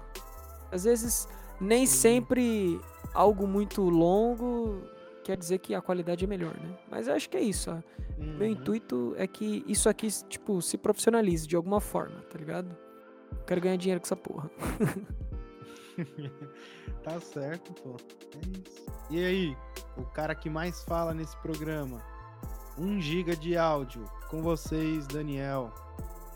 Às 0.71 0.83
vezes, 0.85 1.27
nem 1.59 1.85
sempre 1.85 2.81
algo 3.13 3.45
muito 3.45 3.83
longo 3.83 4.81
quer 5.23 5.37
dizer 5.37 5.59
que 5.59 5.75
a 5.75 5.81
qualidade 5.81 6.25
é 6.25 6.27
melhor, 6.27 6.55
né? 6.57 6.75
Mas 6.89 7.07
eu 7.07 7.13
acho 7.13 7.29
que 7.29 7.37
é 7.37 7.41
isso, 7.41 7.69
ó. 7.69 7.77
Meu 8.17 8.47
Uhum. 8.47 8.53
intuito 8.53 9.13
é 9.15 9.27
que 9.27 9.63
isso 9.67 9.87
aqui, 9.87 10.07
tipo, 10.27 10.59
se 10.61 10.75
profissionalize 10.77 11.47
de 11.47 11.55
alguma 11.55 11.79
forma, 11.79 12.19
tá 12.31 12.39
ligado? 12.39 12.75
Quero 13.45 13.61
ganhar 13.61 13.75
dinheiro 13.77 14.01
com 14.01 14.05
essa 14.07 14.15
porra. 14.15 14.49
Tá 17.03 17.19
certo, 17.19 17.73
pô. 17.73 17.95
É 18.35 18.39
isso. 18.57 18.85
E 19.09 19.23
aí, 19.25 19.57
o 19.97 20.03
cara 20.03 20.33
que 20.35 20.49
mais 20.49 20.83
fala 20.83 21.13
nesse 21.13 21.35
programa? 21.37 22.01
1 22.77 23.01
GB 23.01 23.35
de 23.35 23.57
áudio. 23.57 24.03
Com 24.29 24.41
vocês, 24.41 25.07
Daniel. 25.07 25.71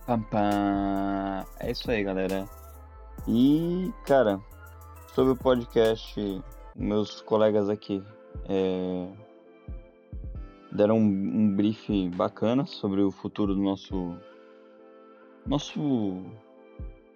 Pam, 0.06 0.22
pam. 0.22 1.46
É 1.60 1.72
isso 1.72 1.90
aí, 1.90 2.04
galera. 2.04 2.46
E, 3.28 3.92
cara, 4.06 4.40
sobre 5.14 5.34
o 5.34 5.36
podcast, 5.36 6.44
meus 6.76 7.22
colegas 7.22 7.70
aqui 7.70 8.04
é, 8.48 9.08
deram 10.72 10.98
um, 10.98 11.02
um 11.02 11.56
brief 11.56 12.10
bacana 12.10 12.66
sobre 12.66 13.02
o 13.02 13.12
futuro 13.12 13.56
do 13.56 13.62
nosso 13.62 14.18
nosso 15.46 16.24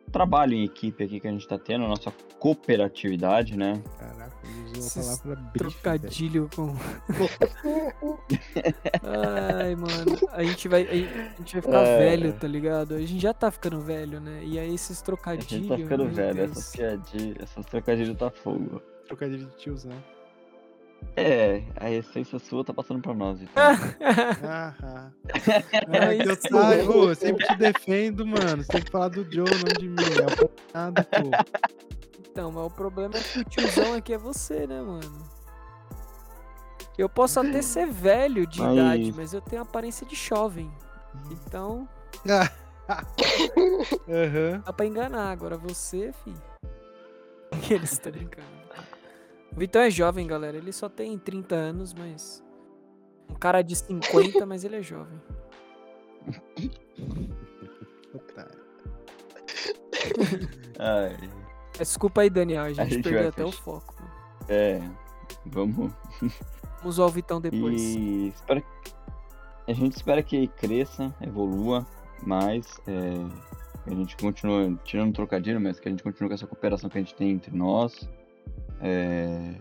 trabalho 0.10 0.54
em 0.54 0.64
equipe 0.64 1.04
aqui 1.04 1.20
que 1.20 1.28
a 1.28 1.32
gente 1.32 1.48
tá 1.48 1.58
tendo, 1.58 1.86
a 1.86 1.88
nossa 1.88 2.12
cooperatividade, 2.40 3.58
né? 3.58 3.82
Caraca, 3.98 4.36
ele 4.44 4.78
usou 4.80 5.02
a 5.02 5.06
palavra 5.06 5.36
velho. 5.36 5.52
Trocadilho 5.54 6.50
com. 6.56 6.76
Ai, 9.04 9.76
mano. 9.76 10.18
A 10.32 10.44
gente 10.44 10.68
vai, 10.68 10.84
a 10.84 10.94
gente 11.38 11.54
vai 11.54 11.62
ficar 11.62 11.82
É. 11.86 11.98
velho, 11.98 12.34
tá 12.34 12.48
ligado? 12.48 12.96
A 12.96 13.00
gente 13.00 13.20
já 13.20 13.34
tá 13.34 13.52
ficando 13.52 13.80
velho, 13.82 14.20
né? 14.20 14.42
E 14.44 14.58
aí 14.60 14.74
esses 14.74 15.02
A 15.02 15.06
trocadilhos. 15.06 15.50
gente 15.50 15.68
tá 15.68 15.78
ficando 15.78 16.08
velho, 16.10 16.44
essas 16.44 16.74
essas 17.42 17.66
trocadilhos 17.66 18.18
tá 18.18 18.30
fogo. 18.30 18.82
Trocadilho 19.08 19.48
de 19.48 19.56
tiozão. 19.58 19.92
É, 21.16 21.64
a 21.76 21.92
essência 21.92 22.40
sua 22.40 22.64
tá 22.64 22.74
passando 22.74 23.02
pra 23.02 23.14
nós, 23.14 23.42
então. 23.42 23.52
Ah, 24.44 24.74
ah. 24.82 25.12
É 25.92 25.98
É 25.98 26.16
eu, 26.26 26.34
isso 26.34 26.58
ai, 26.58 26.78
mesmo. 26.78 26.94
ô, 26.94 27.10
eu 27.10 27.16
sempre 27.16 27.46
te 27.46 27.56
defendo, 27.58 28.26
mano. 28.26 28.64
Você 28.64 28.72
tem 28.72 28.82
que 28.84 28.92
falar 28.92 29.10
do 29.10 29.24
Joe, 29.30 29.46
não 29.50 29.74
de 29.80 29.90
mim. 29.90 29.96
É 30.02 30.74
nada, 30.74 31.04
pô. 31.04 31.30
Então, 32.32 32.52
mas 32.52 32.64
o 32.66 32.70
problema 32.70 33.18
é 33.18 33.22
que 33.22 33.40
o 33.40 33.44
tiozão 33.44 33.94
aqui 33.96 34.14
é 34.14 34.18
você, 34.18 34.66
né, 34.66 34.82
mano? 34.82 35.28
Eu 36.98 37.10
posso 37.10 37.40
até 37.40 37.62
ser 37.62 37.88
velho 37.88 38.46
de 38.48 38.62
Mas- 38.62 38.74
idade, 38.74 39.14
mas 39.16 39.34
eu 39.34 39.42
tenho 39.42 39.62
aparência 39.62 40.06
de 40.08 40.16
jovem. 40.16 40.72
Então, 41.32 41.88
Aham. 44.08 44.62
dá 44.66 44.74
pra 44.74 44.86
enganar. 44.86 45.32
Agora 45.32 45.58
você, 45.58 46.14
fi. 46.24 46.34
Eles 47.74 47.92
estão 47.94 48.12
brincando. 48.12 48.59
O 49.56 49.60
Vitão 49.60 49.82
é 49.82 49.90
jovem, 49.90 50.28
galera. 50.28 50.58
Ele 50.58 50.72
só 50.72 50.88
tem 50.88 51.18
30 51.18 51.56
anos, 51.56 51.94
mas. 51.94 52.44
Um 53.30 53.36
cara 53.36 53.62
de 53.62 53.76
50, 53.76 54.46
mas 54.46 54.64
ele 54.64 54.78
é 54.78 54.82
jovem. 54.82 55.20
Ai, 60.80 61.18
Desculpa 61.78 62.22
aí, 62.22 62.30
Daniel. 62.30 62.64
A 62.64 62.74
gente, 62.74 62.96
gente 62.96 63.04
perdeu 63.04 63.30
até 63.30 63.46
o 63.46 63.52
foco. 63.52 63.94
Mano. 64.00 64.12
é, 64.50 64.82
vamos. 65.46 65.92
Vamos 66.20 66.36
usar 66.84 67.06
o 67.06 67.10
Vitão 67.10 67.40
depois. 67.40 67.82
E 67.82 68.34
espero... 68.36 68.64
a 69.68 69.74
gente 69.74 69.96
espera 69.96 70.24
que 70.24 70.48
cresça, 70.48 71.14
evolua 71.22 71.86
mais. 72.26 72.66
é, 72.88 73.14
a 73.86 73.96
gente 73.96 74.16
continue 74.18 74.78
tirando 74.84 75.14
trocadilho, 75.14 75.60
mas 75.60 75.80
que 75.80 75.88
a 75.88 75.92
gente 75.92 76.04
continue 76.04 76.30
com 76.30 76.36
essa 76.36 76.48
cooperação 76.48 76.90
que 76.90 76.98
a 76.98 77.02
gente 77.02 77.16
tem 77.16 77.32
entre 77.32 77.56
nós. 77.56 78.10
É, 78.82 79.56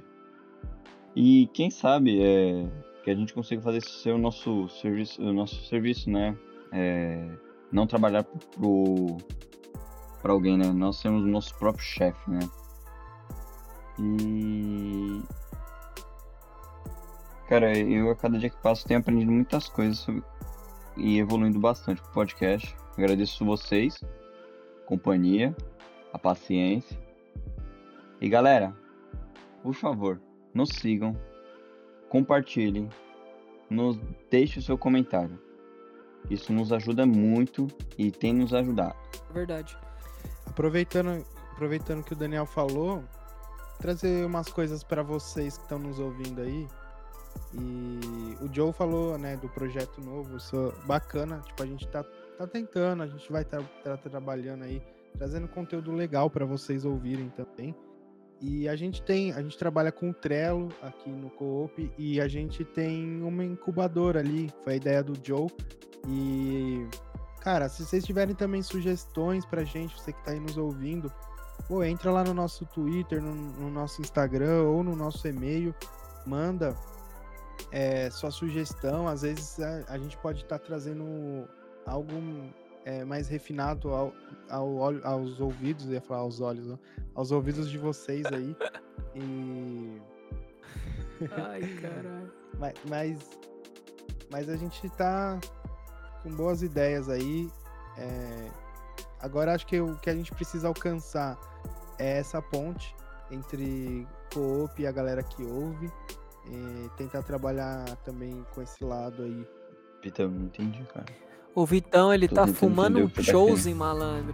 E 1.16 1.48
quem 1.52 1.70
sabe 1.70 2.22
é, 2.22 2.66
que 3.02 3.10
a 3.10 3.14
gente 3.14 3.34
consiga 3.34 3.60
fazer 3.62 3.82
ser 3.82 4.12
o 4.12 4.18
nosso 4.18 4.68
serviço, 4.68 5.22
o 5.22 5.32
nosso 5.32 5.64
serviço, 5.66 6.10
né? 6.10 6.36
É, 6.72 7.28
não 7.72 7.86
trabalhar 7.86 8.24
pro 8.24 9.16
para 10.22 10.32
alguém, 10.32 10.56
né? 10.58 10.66
Nós 10.72 10.96
sermos 10.96 11.22
o 11.24 11.26
nosso 11.26 11.56
próprio 11.58 11.84
chefe, 11.84 12.30
né? 12.30 12.40
E 13.98 15.22
Cara, 17.48 17.76
eu 17.78 18.10
a 18.10 18.14
cada 18.16 18.38
dia 18.38 18.50
que 18.50 18.60
passo 18.62 18.86
tenho 18.86 19.00
aprendido 19.00 19.32
muitas 19.32 19.68
coisas 19.68 19.98
sobre- 19.98 20.22
e 20.98 21.18
evoluindo 21.18 21.58
bastante 21.58 22.02
com 22.02 22.08
o 22.08 22.12
podcast. 22.12 22.76
Agradeço 22.96 23.44
vocês, 23.44 23.98
companhia, 24.86 25.56
a 26.12 26.18
paciência. 26.18 26.98
E 28.20 28.28
galera, 28.28 28.76
por 29.68 29.74
favor, 29.74 30.18
nos 30.54 30.70
sigam, 30.70 31.14
compartilhem, 32.08 32.88
nos 33.68 34.00
deixe 34.30 34.60
o 34.60 34.62
seu 34.62 34.78
comentário. 34.78 35.38
Isso 36.30 36.54
nos 36.54 36.72
ajuda 36.72 37.04
muito 37.04 37.68
e 37.98 38.10
tem 38.10 38.32
nos 38.32 38.54
ajudado. 38.54 38.96
Verdade. 39.30 39.76
Aproveitando, 40.46 41.22
aproveitando 41.52 42.02
que 42.02 42.14
o 42.14 42.16
Daniel 42.16 42.46
falou, 42.46 43.04
trazer 43.78 44.24
umas 44.24 44.48
coisas 44.48 44.82
pra 44.82 45.02
vocês 45.02 45.58
que 45.58 45.64
estão 45.64 45.78
nos 45.78 46.00
ouvindo 46.00 46.40
aí. 46.40 46.66
E 47.52 48.42
o 48.42 48.50
Joe 48.50 48.72
falou, 48.72 49.18
né, 49.18 49.36
do 49.36 49.50
projeto 49.50 50.00
novo, 50.00 50.38
isso 50.38 50.56
é 50.56 50.86
bacana. 50.86 51.42
Tipo, 51.46 51.62
a 51.62 51.66
gente 51.66 51.86
tá, 51.88 52.02
tá 52.38 52.46
tentando, 52.46 53.02
a 53.02 53.06
gente 53.06 53.30
vai 53.30 53.42
estar 53.42 53.62
tá, 53.84 53.98
trabalhando 53.98 54.64
aí 54.64 54.82
trazendo 55.18 55.46
conteúdo 55.48 55.92
legal 55.92 56.30
para 56.30 56.46
vocês 56.46 56.86
ouvirem 56.86 57.28
também. 57.30 57.74
E 58.40 58.68
a 58.68 58.76
gente 58.76 59.02
tem, 59.02 59.32
a 59.32 59.42
gente 59.42 59.58
trabalha 59.58 59.90
com 59.90 60.10
o 60.10 60.14
Trello 60.14 60.68
aqui 60.80 61.10
no 61.10 61.28
Coop 61.30 61.92
e 61.98 62.20
a 62.20 62.28
gente 62.28 62.64
tem 62.64 63.20
uma 63.22 63.44
incubadora 63.44 64.20
ali, 64.20 64.48
foi 64.62 64.74
a 64.74 64.76
ideia 64.76 65.02
do 65.02 65.14
Joe. 65.22 65.48
E 66.06 66.86
cara, 67.40 67.68
se 67.68 67.84
vocês 67.84 68.04
tiverem 68.04 68.34
também 68.34 68.62
sugestões 68.62 69.44
pra 69.44 69.64
gente, 69.64 69.98
você 69.98 70.12
que 70.12 70.24
tá 70.24 70.30
aí 70.30 70.40
nos 70.40 70.56
ouvindo, 70.56 71.12
pô, 71.66 71.82
entra 71.82 72.12
lá 72.12 72.22
no 72.22 72.32
nosso 72.32 72.64
Twitter, 72.66 73.20
no, 73.20 73.34
no 73.34 73.70
nosso 73.70 74.00
Instagram 74.00 74.62
ou 74.62 74.84
no 74.84 74.94
nosso 74.94 75.26
e-mail, 75.26 75.74
manda 76.24 76.76
é, 77.72 78.08
sua 78.10 78.30
sugestão. 78.30 79.08
Às 79.08 79.22
vezes 79.22 79.58
a, 79.60 79.84
a 79.88 79.98
gente 79.98 80.16
pode 80.18 80.42
estar 80.42 80.58
trazendo 80.60 81.04
algo 81.86 82.12
é, 82.84 83.04
mais 83.04 83.28
refinado 83.28 83.90
ao, 83.90 84.12
ao, 84.48 85.06
aos 85.06 85.40
ouvidos, 85.40 85.86
eu 85.86 85.92
ia 85.92 86.00
falar 86.00 86.20
aos 86.20 86.40
olhos, 86.40 86.70
ó, 86.70 86.78
aos 87.14 87.30
ouvidos 87.30 87.70
de 87.70 87.78
vocês 87.78 88.24
aí. 88.26 88.56
E 89.14 90.00
Ai, 91.50 91.60
caralho. 91.80 92.32
mas, 92.58 92.74
mas, 92.88 93.30
mas 94.30 94.48
a 94.48 94.56
gente 94.56 94.88
tá 94.90 95.38
com 96.22 96.30
boas 96.30 96.62
ideias 96.62 97.08
aí. 97.08 97.50
é, 97.96 98.50
agora 99.20 99.54
acho 99.54 99.66
que 99.66 99.80
o 99.80 99.96
que 99.98 100.10
a 100.10 100.14
gente 100.14 100.32
precisa 100.32 100.68
alcançar 100.68 101.38
é 101.98 102.18
essa 102.18 102.40
ponte 102.40 102.94
entre 103.30 104.06
co-op 104.32 104.80
e 104.80 104.86
a 104.86 104.92
galera 104.92 105.22
que 105.22 105.42
ouve. 105.42 105.90
e 106.46 106.88
tentar 106.96 107.22
trabalhar 107.22 107.84
também 108.04 108.44
com 108.54 108.62
esse 108.62 108.82
lado 108.82 109.22
aí. 109.22 109.46
Vitor, 110.02 110.30
não 110.30 110.46
entendi, 110.46 110.82
cara. 110.84 111.06
O 111.58 111.66
Vitão, 111.66 112.14
ele 112.14 112.28
tá 112.28 112.46
fumando 112.46 113.00
um 113.00 113.08
que 113.08 113.16
tá 113.16 113.32
Chosen, 113.32 113.74
malandro. 113.74 114.32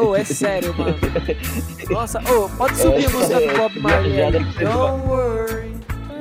Ô, 0.00 0.14
é 0.14 0.22
sério, 0.22 0.72
mano. 0.78 0.94
Nossa, 1.90 2.20
ô, 2.20 2.48
pode 2.50 2.76
subir 2.76 3.06
a 3.06 3.10
música 3.10 3.40
do 3.40 3.58
Bob 3.58 3.80
Marley 3.80 4.30
Don't 4.60 5.08
worry. 5.08 5.74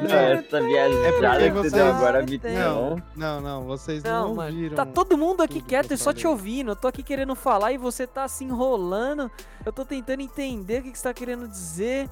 Não, 0.09 0.17
essa 0.17 0.61
viajada 0.63 1.11
porque 1.13 1.43
que 1.45 1.51
você 1.51 1.69
deu 1.69 1.85
agora, 1.93 2.19
Não, 2.21 2.25
Vitão. 2.25 3.03
Não, 3.15 3.39
não, 3.39 3.63
vocês 3.65 4.03
não, 4.03 4.29
Não, 4.29 4.35
mano, 4.35 4.55
ouviram. 4.55 4.75
tá 4.75 4.83
todo 4.83 5.15
mundo 5.15 5.41
aqui 5.43 5.61
que 5.61 5.67
quieto 5.67 5.93
e 5.93 5.97
só 5.97 6.11
te 6.11 6.25
ouvindo. 6.25 6.71
Eu 6.71 6.75
tô 6.75 6.87
aqui 6.87 7.03
querendo 7.03 7.35
falar 7.35 7.71
e 7.71 7.77
você 7.77 8.07
tá 8.07 8.27
se 8.27 8.43
enrolando. 8.43 9.29
Eu 9.63 9.71
tô 9.71 9.85
tentando 9.85 10.21
entender 10.21 10.79
o 10.79 10.83
que 10.85 10.91
que 10.91 10.97
você 10.97 11.03
tá 11.03 11.13
querendo 11.13 11.47
dizer. 11.47 12.09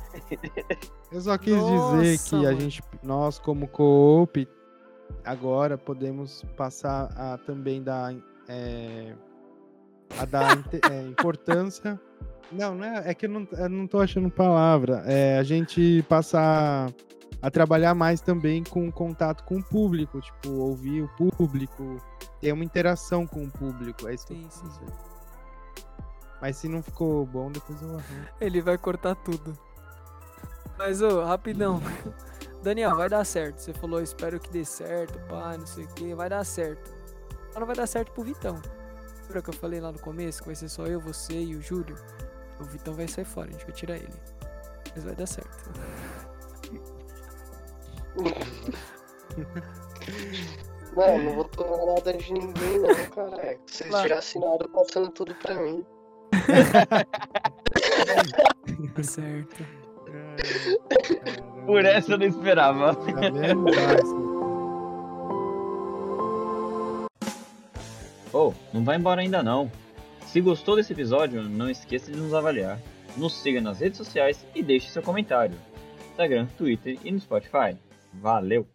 Eu 1.11 1.19
só 1.19 1.35
quis 1.35 1.55
dizer 1.55 1.59
Nossa, 2.11 2.29
que 2.29 2.35
a 2.35 2.49
mano. 2.49 2.61
gente, 2.61 2.83
nós 3.01 3.39
como 3.39 3.67
co-op, 3.67 4.47
agora 5.23 5.77
podemos 5.77 6.43
passar 6.55 7.09
a 7.17 7.38
também 7.38 7.81
dar, 7.81 8.13
é, 8.47 9.13
a 10.17 10.25
dar 10.25 10.57
é, 10.91 11.01
importância. 11.07 11.99
Não, 12.51 12.75
não 12.75 12.83
é, 12.83 13.11
é 13.11 13.13
que 13.13 13.25
eu 13.25 13.29
não, 13.29 13.47
eu 13.53 13.69
não 13.69 13.88
tô 13.88 13.99
achando 13.99 14.29
palavra. 14.29 15.03
É 15.05 15.38
a 15.38 15.43
gente 15.43 16.03
passar 16.09 16.91
a 17.41 17.49
trabalhar 17.49 17.95
mais 17.95 18.21
também 18.21 18.63
com 18.63 18.91
contato 18.91 19.43
com 19.43 19.57
o 19.57 19.63
público, 19.63 20.21
tipo, 20.21 20.49
ouvir 20.49 21.01
o 21.01 21.07
público, 21.09 21.97
ter 22.39 22.51
uma 22.51 22.63
interação 22.63 23.25
com 23.25 23.45
o 23.45 23.51
público. 23.51 24.07
É 24.07 24.13
isso 24.13 24.27
que 24.27 24.33
eu 24.33 24.38
Sim, 24.38 24.43
quis 24.43 24.73
sim. 24.73 24.85
Mas 26.41 26.57
se 26.57 26.67
não 26.67 26.81
ficou 26.81 27.25
bom, 27.25 27.51
depois 27.51 27.81
eu 27.81 27.89
arrumo. 27.89 28.27
Ele 28.39 28.61
vai 28.61 28.77
cortar 28.77 29.15
tudo. 29.15 29.57
Mas, 30.77 31.01
ô, 31.01 31.23
rapidão. 31.23 31.79
Daniel, 32.63 32.95
vai 32.95 33.09
dar 33.09 33.23
certo. 33.25 33.59
Você 33.59 33.73
falou, 33.73 34.01
espero 34.01 34.39
que 34.39 34.49
dê 34.49 34.63
certo, 34.63 35.19
pá, 35.27 35.57
não 35.57 35.65
sei 35.65 35.83
o 35.85 35.88
que. 35.89 36.13
Vai 36.13 36.29
dar 36.29 36.43
certo. 36.43 36.91
Só 37.51 37.59
não 37.59 37.67
vai 37.67 37.75
dar 37.75 37.88
certo 37.88 38.11
pro 38.11 38.23
Vitão. 38.23 38.61
Lembra 39.23 39.41
que 39.41 39.49
eu 39.49 39.53
falei 39.53 39.79
lá 39.79 39.91
no 39.91 39.99
começo 39.99 40.39
que 40.41 40.47
vai 40.47 40.55
ser 40.55 40.69
só 40.69 40.85
eu, 40.85 40.99
você 40.99 41.33
e 41.33 41.55
o 41.55 41.61
Júlio? 41.61 41.95
O 42.59 42.63
Vitão 42.65 42.93
vai 42.93 43.07
sair 43.07 43.25
fora, 43.25 43.49
a 43.49 43.51
gente 43.53 43.65
vai 43.65 43.73
tirar 43.73 43.95
ele. 43.95 44.13
Mas 44.93 45.03
vai 45.03 45.15
dar 45.15 45.25
certo. 45.25 45.71
Não, 50.95 51.17
não 51.19 51.35
vou 51.35 51.45
tomar 51.45 51.85
nada 51.95 52.13
de 52.13 52.33
ninguém, 52.33 52.79
não, 52.79 52.93
cara. 53.11 53.57
Vocês 53.65 53.89
Claro. 53.89 54.09
já 54.09 54.17
assinaram 54.19 54.69
passando 54.73 55.09
tudo 55.11 55.33
pra 55.35 55.55
mim. 55.55 55.85
Tá 58.93 59.03
certo. 59.03 59.65
Por 61.65 61.85
essa 61.85 62.13
eu 62.13 62.17
não 62.17 62.25
esperava. 62.25 62.97
Oh, 68.33 68.53
não 68.73 68.83
vai 68.83 68.97
embora 68.97 69.21
ainda 69.21 69.43
não. 69.43 69.69
Se 70.25 70.39
gostou 70.39 70.75
desse 70.77 70.93
episódio, 70.93 71.43
não 71.43 71.69
esqueça 71.69 72.11
de 72.11 72.17
nos 72.17 72.33
avaliar. 72.33 72.79
Nos 73.17 73.33
siga 73.33 73.59
nas 73.59 73.79
redes 73.81 73.97
sociais 73.97 74.45
e 74.55 74.63
deixe 74.63 74.89
seu 74.89 75.01
comentário. 75.01 75.57
Instagram, 76.11 76.47
Twitter 76.57 76.97
e 77.03 77.11
no 77.11 77.19
Spotify. 77.19 77.77
Valeu! 78.13 78.65